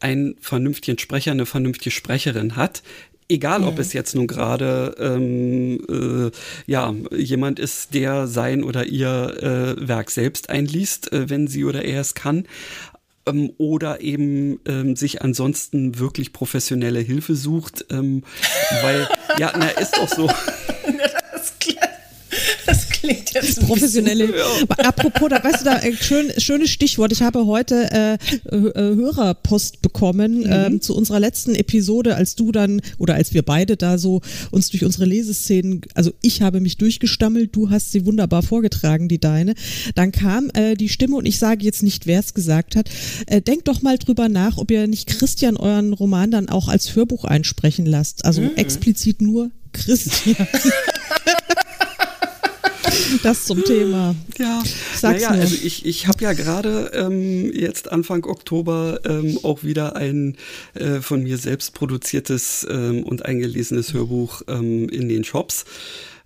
einen 0.00 0.36
vernünftigen 0.40 0.98
Sprecher, 0.98 1.32
eine 1.32 1.46
vernünftige 1.46 1.90
Sprecherin 1.90 2.56
hat. 2.56 2.82
Egal, 3.28 3.64
ob 3.64 3.80
es 3.80 3.92
jetzt 3.92 4.14
nun 4.14 4.28
gerade 4.28 4.94
ähm, 5.00 5.80
äh, 5.90 6.30
ja 6.70 6.94
jemand 7.10 7.58
ist, 7.58 7.92
der 7.92 8.28
sein 8.28 8.62
oder 8.62 8.86
ihr 8.86 9.76
äh, 9.80 9.88
Werk 9.88 10.12
selbst 10.12 10.48
einliest, 10.48 11.12
äh, 11.12 11.28
wenn 11.28 11.48
sie 11.48 11.64
oder 11.64 11.84
er 11.84 12.02
es 12.02 12.14
kann, 12.14 12.46
ähm, 13.26 13.52
oder 13.58 14.00
eben 14.00 14.60
ähm, 14.64 14.94
sich 14.94 15.22
ansonsten 15.22 15.98
wirklich 15.98 16.32
professionelle 16.32 17.00
Hilfe 17.00 17.34
sucht, 17.34 17.86
ähm, 17.90 18.22
weil 18.82 19.08
ja, 19.40 19.52
na 19.58 19.70
ist 19.70 19.96
doch 19.96 20.08
so. 20.08 20.30
das 23.06 23.24
klingt 23.24 23.34
jetzt 23.34 23.60
Professionelle. 23.60 24.36
Ja. 24.36 24.76
Apropos, 24.78 25.28
da 25.28 25.42
weißt 25.42 25.60
du 25.60 25.64
da, 25.64 25.78
äh, 25.78 25.94
schön, 25.94 26.32
schönes 26.38 26.70
Stichwort. 26.70 27.12
Ich 27.12 27.22
habe 27.22 27.46
heute 27.46 27.90
äh, 27.92 28.14
äh, 28.14 28.96
Hörerpost 28.96 29.82
bekommen 29.82 30.40
mhm. 30.40 30.46
ähm, 30.48 30.80
zu 30.80 30.96
unserer 30.96 31.20
letzten 31.20 31.54
Episode, 31.54 32.16
als 32.16 32.34
du 32.34 32.52
dann 32.52 32.80
oder 32.98 33.14
als 33.14 33.34
wir 33.34 33.42
beide 33.42 33.76
da 33.76 33.98
so 33.98 34.20
uns 34.50 34.70
durch 34.70 34.84
unsere 34.84 35.04
Leseszenen, 35.04 35.82
also 35.94 36.12
ich 36.22 36.42
habe 36.42 36.60
mich 36.60 36.76
durchgestammelt, 36.76 37.54
du 37.54 37.70
hast 37.70 37.92
sie 37.92 38.06
wunderbar 38.06 38.42
vorgetragen, 38.42 39.08
die 39.08 39.18
deine. 39.18 39.54
Dann 39.94 40.12
kam 40.12 40.50
äh, 40.54 40.74
die 40.74 40.88
Stimme 40.88 41.16
und 41.16 41.26
ich 41.26 41.38
sage 41.38 41.64
jetzt 41.64 41.82
nicht, 41.82 42.06
wer 42.06 42.20
es 42.20 42.34
gesagt 42.34 42.76
hat. 42.76 42.88
Äh, 43.26 43.40
denkt 43.40 43.68
doch 43.68 43.82
mal 43.82 43.98
drüber 43.98 44.28
nach, 44.28 44.58
ob 44.58 44.70
ihr 44.70 44.86
nicht 44.86 45.06
Christian 45.08 45.56
euren 45.56 45.92
Roman 45.92 46.30
dann 46.30 46.48
auch 46.48 46.68
als 46.68 46.94
Hörbuch 46.94 47.24
einsprechen 47.24 47.86
lasst. 47.86 48.24
Also 48.24 48.42
mhm. 48.42 48.56
explizit 48.56 49.20
nur 49.20 49.50
Christian. 49.72 50.46
das 53.22 53.44
zum 53.44 53.64
Thema. 53.64 54.14
Ja, 54.38 54.62
Sag's 54.94 55.22
naja, 55.22 55.32
nur. 55.32 55.40
also 55.40 55.56
ich, 55.62 55.86
ich 55.86 56.06
habe 56.06 56.22
ja 56.24 56.32
gerade 56.32 56.90
ähm, 56.94 57.52
jetzt 57.52 57.90
Anfang 57.90 58.24
Oktober 58.24 59.00
ähm, 59.04 59.38
auch 59.42 59.62
wieder 59.62 59.96
ein 59.96 60.36
äh, 60.74 61.00
von 61.00 61.22
mir 61.22 61.38
selbst 61.38 61.74
produziertes 61.74 62.66
ähm, 62.70 63.02
und 63.02 63.24
eingelesenes 63.24 63.92
Hörbuch 63.92 64.42
ähm, 64.48 64.88
in 64.88 65.08
den 65.08 65.24
Shops 65.24 65.64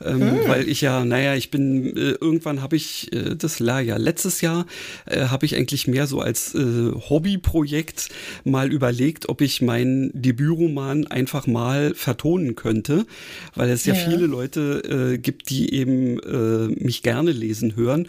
ähm, 0.05 0.21
hm. 0.21 0.39
weil 0.49 0.69
ich 0.69 0.81
ja, 0.81 1.05
naja, 1.05 1.35
ich 1.35 1.51
bin, 1.51 1.97
äh, 1.97 2.13
irgendwann 2.21 2.63
habe 2.63 2.77
ich, 2.77 3.13
äh, 3.13 3.37
das 3.37 3.65
war 3.65 3.81
ja 3.81 3.97
letztes 3.97 4.41
Jahr, 4.41 4.67
äh, 5.07 5.27
habe 5.27 5.47
ich 5.47 5.57
eigentlich 5.57 5.87
mehr 5.87 6.07
so 6.07 6.21
als 6.21 6.55
äh, 6.55 6.93
Hobbyprojekt 6.93 8.09
mal 8.45 8.73
überlegt, 8.73 9.29
ob 9.29 9.41
ich 9.41 9.63
meinen 9.63 10.11
Debütroman 10.15 11.07
einfach 11.07 11.47
mal 11.47 11.95
vertonen 11.95 12.55
könnte, 12.55 13.07
weil 13.55 13.71
es 13.71 13.85
ja, 13.85 13.95
ja 13.95 14.09
viele 14.09 14.27
Leute 14.27 15.15
äh, 15.15 15.19
gibt, 15.19 15.51
die 15.51 15.75
eben 15.75 16.19
äh, 16.21 16.69
mich 16.83 17.03
gerne 17.03 17.33
lesen 17.33 17.77
hören. 17.77 18.09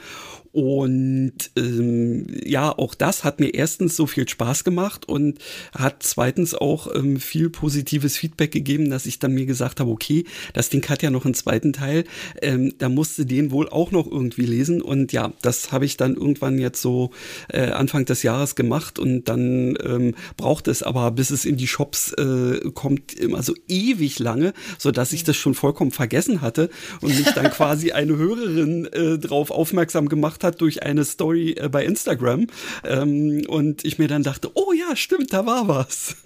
Und 0.52 1.52
ähm, 1.56 2.28
ja, 2.44 2.78
auch 2.78 2.94
das 2.94 3.24
hat 3.24 3.40
mir 3.40 3.54
erstens 3.54 3.96
so 3.96 4.06
viel 4.06 4.28
Spaß 4.28 4.64
gemacht 4.64 5.08
und 5.08 5.40
hat 5.74 6.04
zweitens 6.04 6.54
auch 6.54 6.94
ähm, 6.94 7.20
viel 7.20 7.50
positives 7.50 8.18
Feedback 8.18 8.52
gegeben, 8.52 8.90
dass 8.90 9.06
ich 9.06 9.20
dann 9.20 9.34
mir 9.34 9.46
gesagt 9.46 9.80
habe, 9.80 9.90
okay, 9.90 10.26
das 10.54 10.70
Ding 10.70 10.88
hat 10.90 11.04
ja 11.04 11.10
noch 11.10 11.24
einen 11.24 11.36
zweiten 11.36 11.72
Teil, 11.72 12.04
ähm, 12.42 12.74
da 12.80 12.90
musste 12.90 13.26
den 13.26 13.52
wohl 13.52 13.70
auch 13.70 13.92
noch 13.92 14.12
irgendwie 14.12 14.46
lesen. 14.46 14.82
Und 14.82 15.14
ja, 15.14 15.32
das 15.42 15.72
habe 15.72 15.86
ich 15.86 15.96
dann 15.96 16.16
irgendwann 16.16 16.60
jetzt 16.60 16.82
so 16.82 17.12
äh, 17.50 17.68
Anfang 17.68 18.04
des 18.04 18.24
Jahres 18.24 18.56
gemacht 18.56 19.00
und 19.00 19.30
dann 19.30 19.78
ähm, 19.84 20.16
braucht 20.36 20.68
es 20.68 20.84
aber, 20.84 21.12
bis 21.12 21.30
es 21.30 21.46
in 21.46 21.56
die 21.56 21.68
Shops 21.68 22.12
äh, 22.14 22.60
kommt, 22.74 23.14
immer 23.14 23.42
so 23.42 23.54
ewig 23.70 24.20
lange, 24.20 24.54
so 24.78 24.92
dass 24.92 25.14
ich 25.14 25.24
das 25.24 25.38
schon 25.38 25.54
vollkommen 25.54 25.92
vergessen 25.92 26.42
hatte 26.42 26.70
und 27.00 27.18
mich 27.18 27.32
dann 27.34 27.52
quasi 27.52 27.92
eine 27.92 28.18
Hörerin 28.18 28.86
äh, 28.86 29.18
drauf 29.18 29.50
aufmerksam 29.52 30.10
gemacht 30.10 30.41
gemacht 30.42 30.44
hat 30.44 30.62
durch 30.62 30.84
eine 30.84 31.06
Story 31.06 31.56
äh, 31.58 31.70
bei 31.70 31.86
Instagram. 31.86 32.48
Ähm, 32.84 33.44
und 33.48 33.86
ich 33.86 34.00
mir 34.00 34.08
dann 34.08 34.24
dachte, 34.24 34.52
oh 34.54 34.74
ja, 34.74 34.96
stimmt, 34.96 35.34
da 35.34 35.46
war 35.46 35.68
was. 35.68 36.16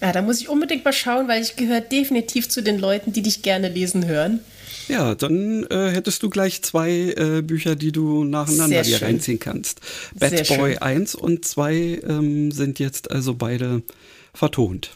Ja, 0.00 0.10
da 0.10 0.22
muss 0.22 0.40
ich 0.40 0.48
unbedingt 0.48 0.84
mal 0.84 0.92
schauen, 0.92 1.28
weil 1.28 1.40
ich 1.40 1.54
gehöre 1.54 1.80
definitiv 1.80 2.48
zu 2.48 2.62
den 2.62 2.80
Leuten, 2.80 3.12
die 3.12 3.22
dich 3.22 3.42
gerne 3.42 3.68
lesen 3.68 4.06
hören. 4.06 4.40
Ja, 4.88 5.14
dann 5.14 5.64
äh, 5.70 5.92
hättest 5.92 6.22
du 6.24 6.28
gleich 6.28 6.62
zwei 6.62 7.14
äh, 7.16 7.42
Bücher, 7.42 7.76
die 7.76 7.92
du 7.92 8.24
nacheinander 8.24 8.82
dir 8.82 9.00
reinziehen 9.00 9.38
kannst. 9.38 9.80
Bad 10.18 10.30
Sehr 10.30 10.58
Boy 10.58 10.72
schön. 10.72 10.82
1 10.82 11.14
und 11.14 11.44
2 11.44 12.02
ähm, 12.06 12.50
sind 12.50 12.80
jetzt 12.80 13.12
also 13.12 13.34
beide 13.34 13.82
vertont. 14.34 14.90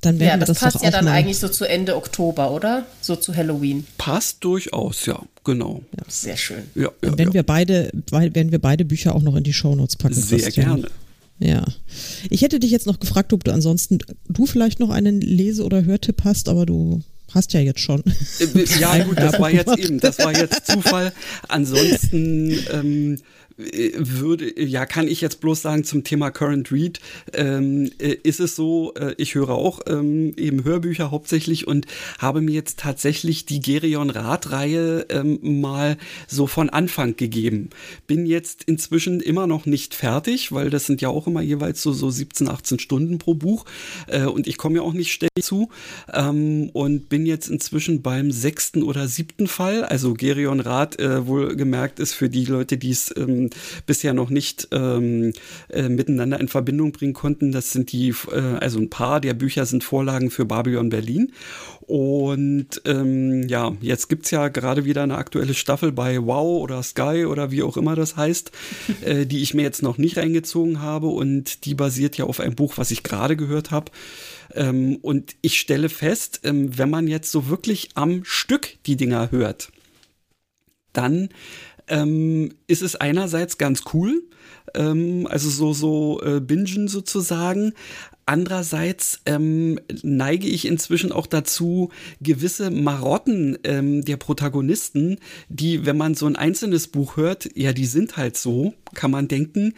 Dann 0.00 0.18
werden 0.20 0.40
ja, 0.40 0.46
das, 0.46 0.58
das 0.58 0.72
passt 0.72 0.84
ja 0.84 0.90
dann 0.90 1.08
eigentlich 1.08 1.38
so 1.38 1.48
zu 1.48 1.64
Ende 1.64 1.96
Oktober, 1.96 2.50
oder? 2.52 2.86
So 3.00 3.16
zu 3.16 3.34
Halloween. 3.34 3.86
Passt 3.98 4.44
durchaus, 4.44 5.06
ja, 5.06 5.20
genau. 5.44 5.82
Ja. 5.96 6.04
Sehr 6.08 6.36
schön. 6.36 6.64
Ja, 6.74 6.90
ja, 7.02 7.18
wenn 7.18 7.32
wir 7.32 7.42
beide, 7.42 7.90
werden 8.10 8.52
wir 8.52 8.60
beide 8.60 8.84
Bücher 8.84 9.14
auch 9.14 9.22
noch 9.22 9.36
in 9.36 9.44
die 9.44 9.52
Shownotes 9.52 9.96
packen. 9.96 10.14
Sehr 10.14 10.38
Christian. 10.38 10.82
gerne. 10.82 10.88
Ja. 11.38 11.64
Ich 12.30 12.42
hätte 12.42 12.60
dich 12.60 12.70
jetzt 12.70 12.86
noch 12.86 13.00
gefragt, 13.00 13.32
ob 13.32 13.44
du 13.44 13.52
ansonsten 13.52 13.98
du 14.28 14.46
vielleicht 14.46 14.80
noch 14.80 14.90
einen 14.90 15.20
Lese- 15.20 15.64
oder 15.64 15.84
Hörtipp 15.84 16.22
hast, 16.24 16.48
aber 16.48 16.66
du 16.66 17.02
hast 17.32 17.52
ja 17.52 17.60
jetzt 17.60 17.80
schon. 17.80 18.02
Äh, 18.38 18.64
ja, 18.80 18.98
gut, 19.04 19.18
das 19.18 19.38
war 19.38 19.50
jetzt 19.50 19.78
eben, 19.78 20.00
das 20.00 20.18
war 20.18 20.36
jetzt 20.36 20.66
Zufall. 20.66 21.12
Ansonsten 21.48 22.58
ähm, 22.72 23.18
würde, 23.56 24.60
ja, 24.60 24.84
kann 24.84 25.08
ich 25.08 25.20
jetzt 25.20 25.40
bloß 25.40 25.62
sagen 25.62 25.84
zum 25.84 26.04
Thema 26.04 26.30
Current 26.30 26.70
Read, 26.70 27.00
ähm, 27.32 27.90
äh, 27.98 28.16
ist 28.22 28.40
es 28.40 28.54
so, 28.54 28.92
äh, 28.94 29.14
ich 29.16 29.34
höre 29.34 29.50
auch 29.50 29.80
ähm, 29.86 30.34
eben 30.36 30.64
Hörbücher 30.64 31.10
hauptsächlich 31.10 31.66
und 31.66 31.86
habe 32.18 32.42
mir 32.42 32.52
jetzt 32.52 32.78
tatsächlich 32.78 33.46
die 33.46 33.60
Gerion 33.60 34.10
Rad-Reihe 34.10 35.06
ähm, 35.08 35.60
mal 35.60 35.96
so 36.28 36.46
von 36.46 36.68
Anfang 36.68 37.16
gegeben. 37.16 37.70
Bin 38.06 38.26
jetzt 38.26 38.64
inzwischen 38.64 39.20
immer 39.20 39.46
noch 39.46 39.64
nicht 39.64 39.94
fertig, 39.94 40.52
weil 40.52 40.68
das 40.68 40.84
sind 40.84 41.00
ja 41.00 41.08
auch 41.08 41.26
immer 41.26 41.40
jeweils 41.40 41.82
so, 41.82 41.92
so 41.92 42.10
17, 42.10 42.48
18 42.48 42.78
Stunden 42.78 43.18
pro 43.18 43.34
Buch 43.34 43.64
äh, 44.06 44.24
und 44.24 44.46
ich 44.46 44.58
komme 44.58 44.76
ja 44.76 44.82
auch 44.82 44.92
nicht 44.92 45.12
ständig 45.12 45.44
zu 45.44 45.70
ähm, 46.12 46.68
und 46.74 47.08
bin 47.08 47.24
jetzt 47.24 47.48
inzwischen 47.48 48.02
beim 48.02 48.32
sechsten 48.32 48.82
oder 48.82 49.08
siebten 49.08 49.46
Fall. 49.46 49.84
Also 49.84 50.12
Gerion 50.12 50.60
Rad 50.60 50.98
äh, 50.98 51.26
wohl 51.26 51.56
gemerkt 51.56 52.00
ist 52.00 52.12
für 52.12 52.28
die 52.28 52.44
Leute, 52.44 52.76
die 52.76 52.90
es 52.90 53.14
ähm, 53.16 53.45
bisher 53.86 54.14
noch 54.14 54.30
nicht 54.30 54.68
ähm, 54.72 55.32
äh, 55.68 55.88
miteinander 55.88 56.40
in 56.40 56.48
Verbindung 56.48 56.92
bringen 56.92 57.14
konnten. 57.14 57.52
Das 57.52 57.72
sind 57.72 57.92
die, 57.92 58.14
äh, 58.32 58.40
also 58.60 58.78
ein 58.78 58.90
paar 58.90 59.20
der 59.20 59.34
Bücher 59.34 59.66
sind 59.66 59.84
Vorlagen 59.84 60.30
für 60.30 60.44
Babylon 60.44 60.88
Berlin. 60.88 61.32
Und 61.86 62.82
ähm, 62.84 63.46
ja, 63.46 63.72
jetzt 63.80 64.08
gibt's 64.08 64.32
ja 64.32 64.48
gerade 64.48 64.84
wieder 64.84 65.04
eine 65.04 65.16
aktuelle 65.16 65.54
Staffel 65.54 65.92
bei 65.92 66.20
Wow 66.20 66.62
oder 66.62 66.82
Sky 66.82 67.26
oder 67.26 67.52
wie 67.52 67.62
auch 67.62 67.76
immer 67.76 67.94
das 67.94 68.16
heißt, 68.16 68.50
äh, 69.02 69.24
die 69.24 69.40
ich 69.42 69.54
mir 69.54 69.62
jetzt 69.62 69.82
noch 69.82 69.96
nicht 69.96 70.18
reingezogen 70.18 70.80
habe. 70.80 71.06
Und 71.06 71.64
die 71.64 71.74
basiert 71.74 72.16
ja 72.16 72.24
auf 72.24 72.40
einem 72.40 72.56
Buch, 72.56 72.76
was 72.76 72.90
ich 72.90 73.04
gerade 73.04 73.36
gehört 73.36 73.70
habe. 73.70 73.92
Ähm, 74.54 74.96
und 75.02 75.36
ich 75.42 75.60
stelle 75.60 75.88
fest, 75.88 76.40
ähm, 76.42 76.76
wenn 76.76 76.90
man 76.90 77.06
jetzt 77.06 77.30
so 77.30 77.48
wirklich 77.48 77.90
am 77.94 78.24
Stück 78.24 78.78
die 78.86 78.96
Dinger 78.96 79.30
hört, 79.30 79.70
dann 80.92 81.28
ähm, 81.88 82.50
ist 82.66 82.82
es 82.82 82.96
einerseits 82.96 83.58
ganz 83.58 83.82
cool, 83.92 84.22
ähm, 84.74 85.26
also 85.30 85.48
so, 85.50 85.72
so 85.72 86.20
äh, 86.22 86.40
Bingen 86.40 86.88
sozusagen. 86.88 87.72
Andererseits 88.28 89.20
ähm, 89.24 89.78
neige 90.02 90.48
ich 90.48 90.66
inzwischen 90.66 91.12
auch 91.12 91.28
dazu, 91.28 91.90
gewisse 92.20 92.70
Marotten 92.70 93.56
ähm, 93.62 94.04
der 94.04 94.16
Protagonisten, 94.16 95.18
die, 95.48 95.86
wenn 95.86 95.96
man 95.96 96.14
so 96.14 96.26
ein 96.26 96.34
einzelnes 96.34 96.88
Buch 96.88 97.16
hört, 97.16 97.48
ja, 97.54 97.72
die 97.72 97.86
sind 97.86 98.16
halt 98.16 98.36
so, 98.36 98.74
kann 98.94 99.12
man 99.12 99.28
denken, 99.28 99.74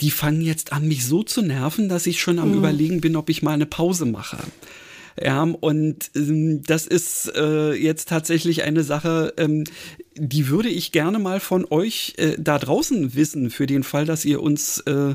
die 0.00 0.10
fangen 0.10 0.40
jetzt 0.40 0.72
an, 0.72 0.88
mich 0.88 1.04
so 1.04 1.22
zu 1.22 1.42
nerven, 1.42 1.90
dass 1.90 2.06
ich 2.06 2.20
schon 2.20 2.38
am 2.38 2.52
mhm. 2.52 2.58
Überlegen 2.58 3.00
bin, 3.02 3.14
ob 3.14 3.28
ich 3.28 3.42
mal 3.42 3.52
eine 3.52 3.66
Pause 3.66 4.06
mache. 4.06 4.38
Ja, 5.22 5.42
und 5.42 6.10
ähm, 6.14 6.62
das 6.62 6.86
ist 6.86 7.32
äh, 7.34 7.72
jetzt 7.72 8.08
tatsächlich 8.08 8.64
eine 8.64 8.84
Sache, 8.84 9.34
ähm, 9.38 9.64
die 10.18 10.48
würde 10.48 10.68
ich 10.68 10.92
gerne 10.92 11.18
mal 11.18 11.40
von 11.40 11.66
euch 11.70 12.14
äh, 12.16 12.36
da 12.38 12.58
draußen 12.58 13.14
wissen, 13.14 13.50
für 13.50 13.66
den 13.66 13.82
Fall, 13.82 14.04
dass 14.04 14.24
ihr 14.24 14.42
uns 14.42 14.80
äh, 14.80 15.14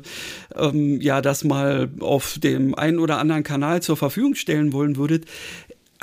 ähm, 0.55 1.01
ja 1.01 1.21
das 1.21 1.43
mal 1.43 1.89
auf 1.99 2.37
dem 2.39 2.75
einen 2.75 2.99
oder 2.99 3.17
anderen 3.17 3.43
Kanal 3.43 3.81
zur 3.81 3.97
Verfügung 3.97 4.35
stellen 4.35 4.73
wollen 4.73 4.95
würdet. 4.95 5.25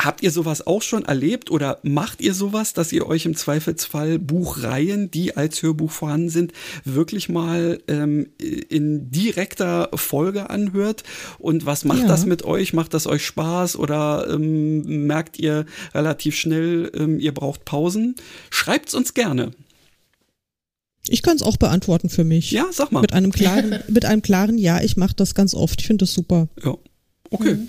Habt 0.00 0.22
ihr 0.22 0.30
sowas 0.30 0.64
auch 0.64 0.82
schon 0.82 1.04
erlebt 1.04 1.50
oder 1.50 1.80
macht 1.82 2.20
ihr 2.20 2.32
sowas, 2.32 2.72
dass 2.72 2.92
ihr 2.92 3.06
euch 3.08 3.26
im 3.26 3.34
Zweifelsfall 3.34 4.20
Buchreihen, 4.20 5.10
die 5.10 5.36
als 5.36 5.60
Hörbuch 5.60 5.90
vorhanden 5.90 6.28
sind, 6.28 6.52
wirklich 6.84 7.28
mal 7.28 7.80
ähm, 7.88 8.28
in 8.38 9.10
direkter 9.10 9.90
Folge 9.94 10.50
anhört? 10.50 11.02
Und 11.40 11.66
was 11.66 11.84
macht 11.84 12.02
ja. 12.02 12.06
das 12.06 12.26
mit 12.26 12.44
euch? 12.44 12.72
Macht 12.72 12.94
das 12.94 13.08
euch 13.08 13.26
Spaß 13.26 13.74
oder 13.74 14.28
ähm, 14.30 15.06
merkt 15.08 15.36
ihr 15.40 15.66
relativ 15.92 16.36
schnell, 16.36 16.92
ähm, 16.94 17.18
ihr 17.18 17.34
braucht 17.34 17.64
Pausen? 17.64 18.14
Schreibt's 18.50 18.94
uns 18.94 19.14
gerne. 19.14 19.50
Ich 21.08 21.22
kann 21.22 21.34
es 21.34 21.42
auch 21.42 21.56
beantworten 21.56 22.08
für 22.08 22.22
mich. 22.22 22.52
Ja, 22.52 22.66
sag 22.70 22.92
mal. 22.92 23.00
Mit 23.00 23.14
einem 23.14 23.32
klaren, 23.32 23.82
mit 23.88 24.04
einem 24.04 24.22
klaren 24.22 24.58
Ja, 24.58 24.80
ich 24.80 24.96
mache 24.96 25.14
das 25.16 25.34
ganz 25.34 25.54
oft. 25.54 25.80
Ich 25.80 25.88
finde 25.88 26.04
das 26.04 26.12
super. 26.12 26.46
Ja. 26.62 26.76
Okay. 27.30 27.54
Mhm. 27.54 27.68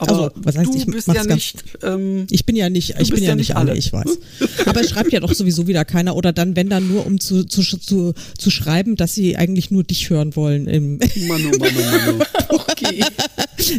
Aber 0.00 0.12
also, 0.12 0.30
was 0.36 0.56
heißt, 0.56 0.74
ich 0.74 0.86
bist 0.86 1.08
ja 1.08 1.24
nicht. 1.24 1.62
Ähm, 1.82 2.26
ich 2.30 2.46
bin 2.46 2.56
ja 2.56 2.70
nicht, 2.70 2.94
ich 2.98 3.10
bin 3.10 3.22
ja, 3.22 3.34
nicht 3.34 3.54
alle, 3.54 3.76
ich 3.76 3.92
weiß. 3.92 4.18
Aber 4.66 4.80
es 4.80 4.90
schreibt 4.90 5.12
ja 5.12 5.20
doch 5.20 5.34
sowieso 5.34 5.66
wieder 5.66 5.84
keiner 5.84 6.16
oder 6.16 6.32
dann, 6.32 6.56
wenn 6.56 6.70
dann 6.70 6.88
nur, 6.88 7.06
um 7.06 7.20
zu, 7.20 7.44
zu, 7.44 7.62
zu, 7.62 8.14
zu 8.38 8.50
schreiben, 8.50 8.96
dass 8.96 9.14
sie 9.14 9.36
eigentlich 9.36 9.70
nur 9.70 9.84
dich 9.84 10.08
hören 10.08 10.34
wollen. 10.36 10.66
Im 10.66 10.98
Manu, 11.28 11.50
Manu, 11.58 11.58
Manu. 11.58 12.24
okay. 12.48 13.04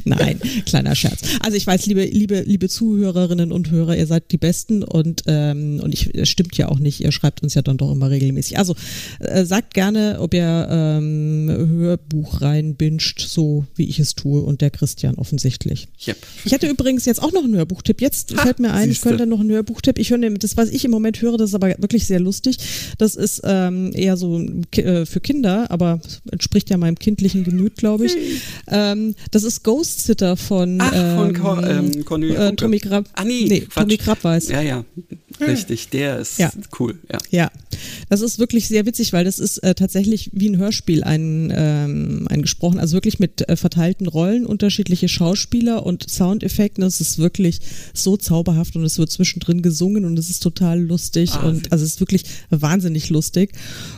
Nein, 0.06 0.40
kleiner 0.66 0.96
Scherz. 0.96 1.22
Also 1.40 1.58
ich 1.58 1.66
weiß, 1.66 1.88
liebe, 1.88 2.06
liebe, 2.06 2.42
liebe 2.42 2.70
Zuhörerinnen 2.70 3.52
und 3.52 3.72
Hörer, 3.72 3.98
ihr 3.98 4.06
seid 4.06 4.32
die 4.32 4.38
Besten 4.38 4.84
und, 4.84 5.24
ähm, 5.28 5.80
und 5.82 5.94
ich, 5.94 6.14
es 6.14 6.30
stimmt 6.30 6.56
ja 6.58 6.70
auch 6.70 6.80
nicht, 6.80 7.02
ihr 7.02 7.12
schreibt 7.12 7.42
uns 7.42 7.56
ja 7.56 7.64
dann 7.64 7.78
doch 7.78 7.92
immer 7.92 8.12
regelmäßig. 8.12 8.60
Also 8.60 8.76
äh, 9.20 9.44
sagt 9.46 9.74
gerne, 9.74 10.18
ob 10.20 10.34
ihr 10.34 10.68
ähm, 10.70 11.50
Hörbuch 11.50 12.42
rein 12.42 12.76
binscht, 12.76 13.22
so 13.22 13.66
wie 13.76 13.90
ich 13.90 14.00
es 14.00 14.16
tue 14.16 14.42
und 14.42 14.62
der 14.62 14.70
Christian 14.70 15.16
offensichtlich. 15.16 15.88
Ja, 16.00 16.11
Yep. 16.12 16.18
Ich 16.46 16.52
hätte 16.52 16.68
übrigens 16.68 17.06
jetzt 17.06 17.22
auch 17.22 17.32
noch 17.32 17.44
einen 17.44 17.56
Hörbuchtipp. 17.56 18.02
Jetzt 18.02 18.36
ha, 18.36 18.44
fällt 18.44 18.60
mir 18.60 18.72
ein, 18.74 18.90
siehste. 18.90 18.92
ich 18.92 19.02
könnte 19.10 19.26
noch 19.26 19.40
einen 19.40 19.52
Hörbuchtipp. 19.52 19.98
Ich 19.98 20.10
höre 20.10 20.20
das, 20.32 20.58
was 20.58 20.70
ich 20.70 20.86
im 20.86 20.92
Moment 20.92 21.22
höre, 21.22 21.38
das 21.38 21.50
ist 21.50 21.56
aber 21.56 21.70
wirklich 21.80 22.06
sehr 22.06 22.20
lustig. 22.20 22.58
Das 22.98 23.16
ist 23.16 23.42
ähm, 23.44 23.92
eher 23.94 24.18
so 24.18 24.40
äh, 24.40 25.06
für 25.06 25.20
Kinder, 25.20 25.70
aber 25.72 26.00
entspricht 26.32 26.70
ja 26.70 26.78
meinem 26.78 26.98
kindlichen 26.98 27.44
Gemüt, 27.44 27.76
glaube 27.76 28.06
ich. 28.06 28.16
Ähm, 28.68 29.16
das 29.32 29.44
ist 29.44 29.64
Ghost 29.64 30.06
Sitter 30.06 30.38
von, 30.38 30.80
Ach, 30.82 31.16
von 31.16 31.34
Co 31.34 31.62
ähm, 31.62 32.06
Cornelia 32.06 32.50
äh, 32.50 32.56
Tommy 32.56 32.80
Grab. 32.80 33.06
Ah, 33.14 33.24
nee, 33.24 33.46
nee 33.48 33.68
Tommy 33.74 33.98
Grab 33.98 34.24
weiß. 34.24 34.50
Ja, 34.50 34.62
ja. 34.62 34.86
Richtig, 35.48 35.90
der 35.90 36.20
ist 36.20 36.38
ja. 36.40 36.52
cool. 36.80 37.00
Ja. 37.12 37.20
ja, 37.30 37.52
das 38.10 38.22
ist 38.22 38.40
wirklich 38.40 38.68
sehr 38.68 38.86
witzig, 38.86 39.14
weil 39.14 39.26
das 39.26 39.40
ist 39.40 39.58
äh, 39.60 39.76
tatsächlich 39.76 40.30
wie 40.34 40.50
ein 40.50 40.58
Hörspiel 40.58 41.04
ein, 41.04 41.52
ähm, 41.56 42.28
eingesprochen. 42.30 42.80
Also 42.80 42.96
wirklich 42.96 43.20
mit 43.20 43.48
äh, 43.50 43.56
verteilten 43.56 44.08
Rollen, 44.08 44.46
unterschiedliche 44.46 45.08
Schauspieler 45.08 45.86
und 45.86 46.10
Soundeffekten. 46.10 46.84
Es 46.84 47.02
ist 47.02 47.18
wirklich 47.18 47.60
so 47.94 48.18
zauberhaft 48.18 48.76
und 48.76 48.84
es 48.84 48.98
wird 48.98 49.12
zwischendrin 49.12 49.62
gesungen 49.62 50.06
und 50.06 50.18
es 50.18 50.30
ist 50.30 50.44
total 50.44 50.80
lustig 50.80 51.32
ah, 51.34 51.48
und 51.48 51.72
also 51.72 51.84
es 51.84 51.94
ist 51.94 52.00
wirklich 52.00 52.24
wahnsinnig 52.50 53.10
lustig 53.10 53.52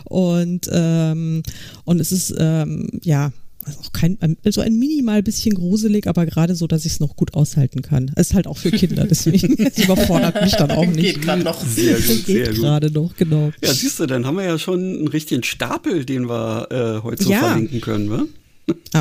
und 0.06 0.70
ähm, 0.72 1.44
und 1.86 2.00
es 2.00 2.12
ist 2.12 2.34
ähm, 2.38 2.90
ja 3.04 3.32
also 3.66 3.80
auch 3.80 3.94
kein, 3.94 4.18
also 4.44 4.62
ein 4.62 4.78
minimal 4.78 5.24
bisschen 5.24 5.56
gruselig, 5.56 6.08
aber 6.08 6.26
gerade 6.26 6.56
so, 6.56 6.68
dass 6.68 6.86
ich 6.86 6.94
es 6.94 7.00
noch 7.00 7.16
gut 7.16 7.34
aushalten 7.34 7.82
kann. 7.82 8.12
Es 8.16 8.30
ist 8.30 8.34
halt 8.34 8.48
auch 8.48 8.58
für 8.58 8.72
Kinder, 8.72 9.06
deswegen 9.06 9.54
überfordert 9.84 10.42
mich 10.42 10.54
dann 10.54 10.72
auch 10.72 10.86
nicht. 10.86 11.16
Geht 11.16 11.22
gerade 11.22 11.44
noch. 11.44 11.66
Sehr 11.66 12.00
gut, 12.00 12.26
Geht 12.26 12.56
gerade 12.56 12.92
noch, 12.92 13.16
genau. 13.16 13.52
Ja, 13.62 13.74
siehst 13.74 14.00
du, 14.00 14.06
dann 14.06 14.26
haben 14.26 14.38
wir 14.38 14.44
ja 14.44 14.60
schon 14.60 14.80
einen 14.80 15.08
richtigen 15.08 15.44
Stapel, 15.44 16.06
den 16.06 16.30
wir 16.30 16.68
äh, 16.72 17.04
heute 17.04 17.24
so 17.24 17.32
ja. 17.32 17.40
verlinken 17.40 17.82
können, 17.82 18.10
wa? 18.10 18.26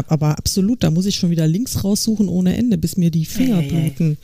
Aber 0.08 0.38
absolut, 0.38 0.82
da 0.82 0.90
muss 0.90 1.06
ich 1.06 1.14
schon 1.14 1.30
wieder 1.30 1.46
Links 1.46 1.84
raussuchen 1.84 2.28
ohne 2.28 2.56
Ende, 2.56 2.78
bis 2.78 2.96
mir 2.96 3.10
die 3.10 3.24
Finger 3.24 3.60
hey, 3.60 3.68
bluten. 3.68 4.18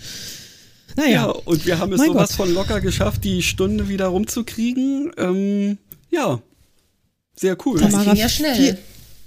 Naja. 0.97 1.11
Ja, 1.11 1.27
und 1.27 1.65
wir 1.65 1.79
haben 1.79 1.93
es 1.93 1.99
mein 1.99 2.09
sowas 2.09 2.31
Gott. 2.31 2.47
von 2.47 2.55
locker 2.55 2.81
geschafft, 2.81 3.23
die 3.23 3.43
Stunde 3.43 3.89
wieder 3.89 4.07
rumzukriegen. 4.07 5.13
Ähm, 5.17 5.79
ja, 6.11 6.43
sehr 7.37 7.57
cool. 7.65 7.79
Das 7.79 7.93
Tamara, 7.93 8.13
ging 8.13 8.21
ja 8.21 8.29
schnell. 8.29 8.79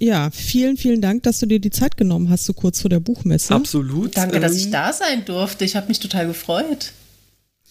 Ja, 0.02 0.30
vielen, 0.32 0.76
vielen 0.76 1.00
Dank, 1.00 1.22
dass 1.22 1.38
du 1.38 1.46
dir 1.46 1.60
die 1.60 1.70
Zeit 1.70 1.96
genommen 1.96 2.28
hast, 2.28 2.44
so 2.44 2.54
kurz 2.54 2.80
vor 2.80 2.88
der 2.90 2.98
Buchmesse. 2.98 3.54
Absolut. 3.54 4.16
Danke, 4.16 4.34
ähm, 4.34 4.42
dass 4.42 4.56
ich 4.56 4.68
da 4.68 4.92
sein 4.92 5.24
durfte. 5.24 5.64
Ich 5.64 5.76
habe 5.76 5.86
mich 5.86 6.00
total 6.00 6.26
gefreut. 6.26 6.90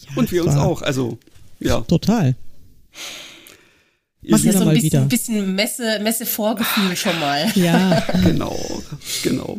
Ja, 0.00 0.16
und 0.16 0.32
wir 0.32 0.42
uns 0.42 0.56
auch. 0.56 0.80
Also, 0.80 1.18
ja. 1.60 1.82
Total. 1.82 2.34
Machen 4.24 4.44
wir 4.44 4.52
so 4.52 4.64
ein 4.68 4.74
bisschen, 4.74 5.08
bisschen 5.08 5.54
Messe, 5.56 5.98
Messe-Vorgefühl 6.00 6.94
schon 6.94 7.18
mal. 7.18 7.50
Ja, 7.56 8.06
genau, 8.24 8.56
genau. 9.24 9.58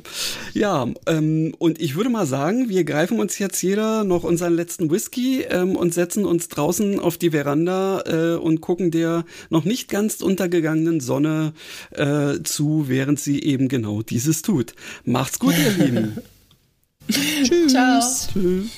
Ja, 0.53 0.87
ähm, 1.05 1.53
und 1.59 1.81
ich 1.81 1.95
würde 1.95 2.09
mal 2.09 2.25
sagen, 2.25 2.69
wir 2.69 2.85
greifen 2.85 3.19
uns 3.19 3.39
jetzt 3.39 3.61
jeder 3.61 4.05
noch 4.05 4.23
unseren 4.23 4.55
letzten 4.55 4.89
Whisky 4.89 5.41
ähm, 5.41 5.75
und 5.75 5.93
setzen 5.93 6.25
uns 6.25 6.47
draußen 6.47 6.97
auf 7.01 7.17
die 7.17 7.31
Veranda 7.31 8.03
äh, 8.05 8.37
und 8.37 8.61
gucken 8.61 8.89
der 8.89 9.25
noch 9.49 9.65
nicht 9.65 9.89
ganz 9.89 10.21
untergegangenen 10.21 11.01
Sonne 11.01 11.51
äh, 11.91 12.41
zu, 12.43 12.85
während 12.87 13.19
sie 13.19 13.43
eben 13.43 13.67
genau 13.67 14.01
dieses 14.01 14.43
tut. 14.43 14.75
Macht's 15.03 15.39
gut, 15.39 15.55
ihr 15.57 15.85
Lieben. 15.85 16.17
Tschüss. 17.09 17.67
Ciao. 17.67 17.99
Tschüss. 18.31 18.69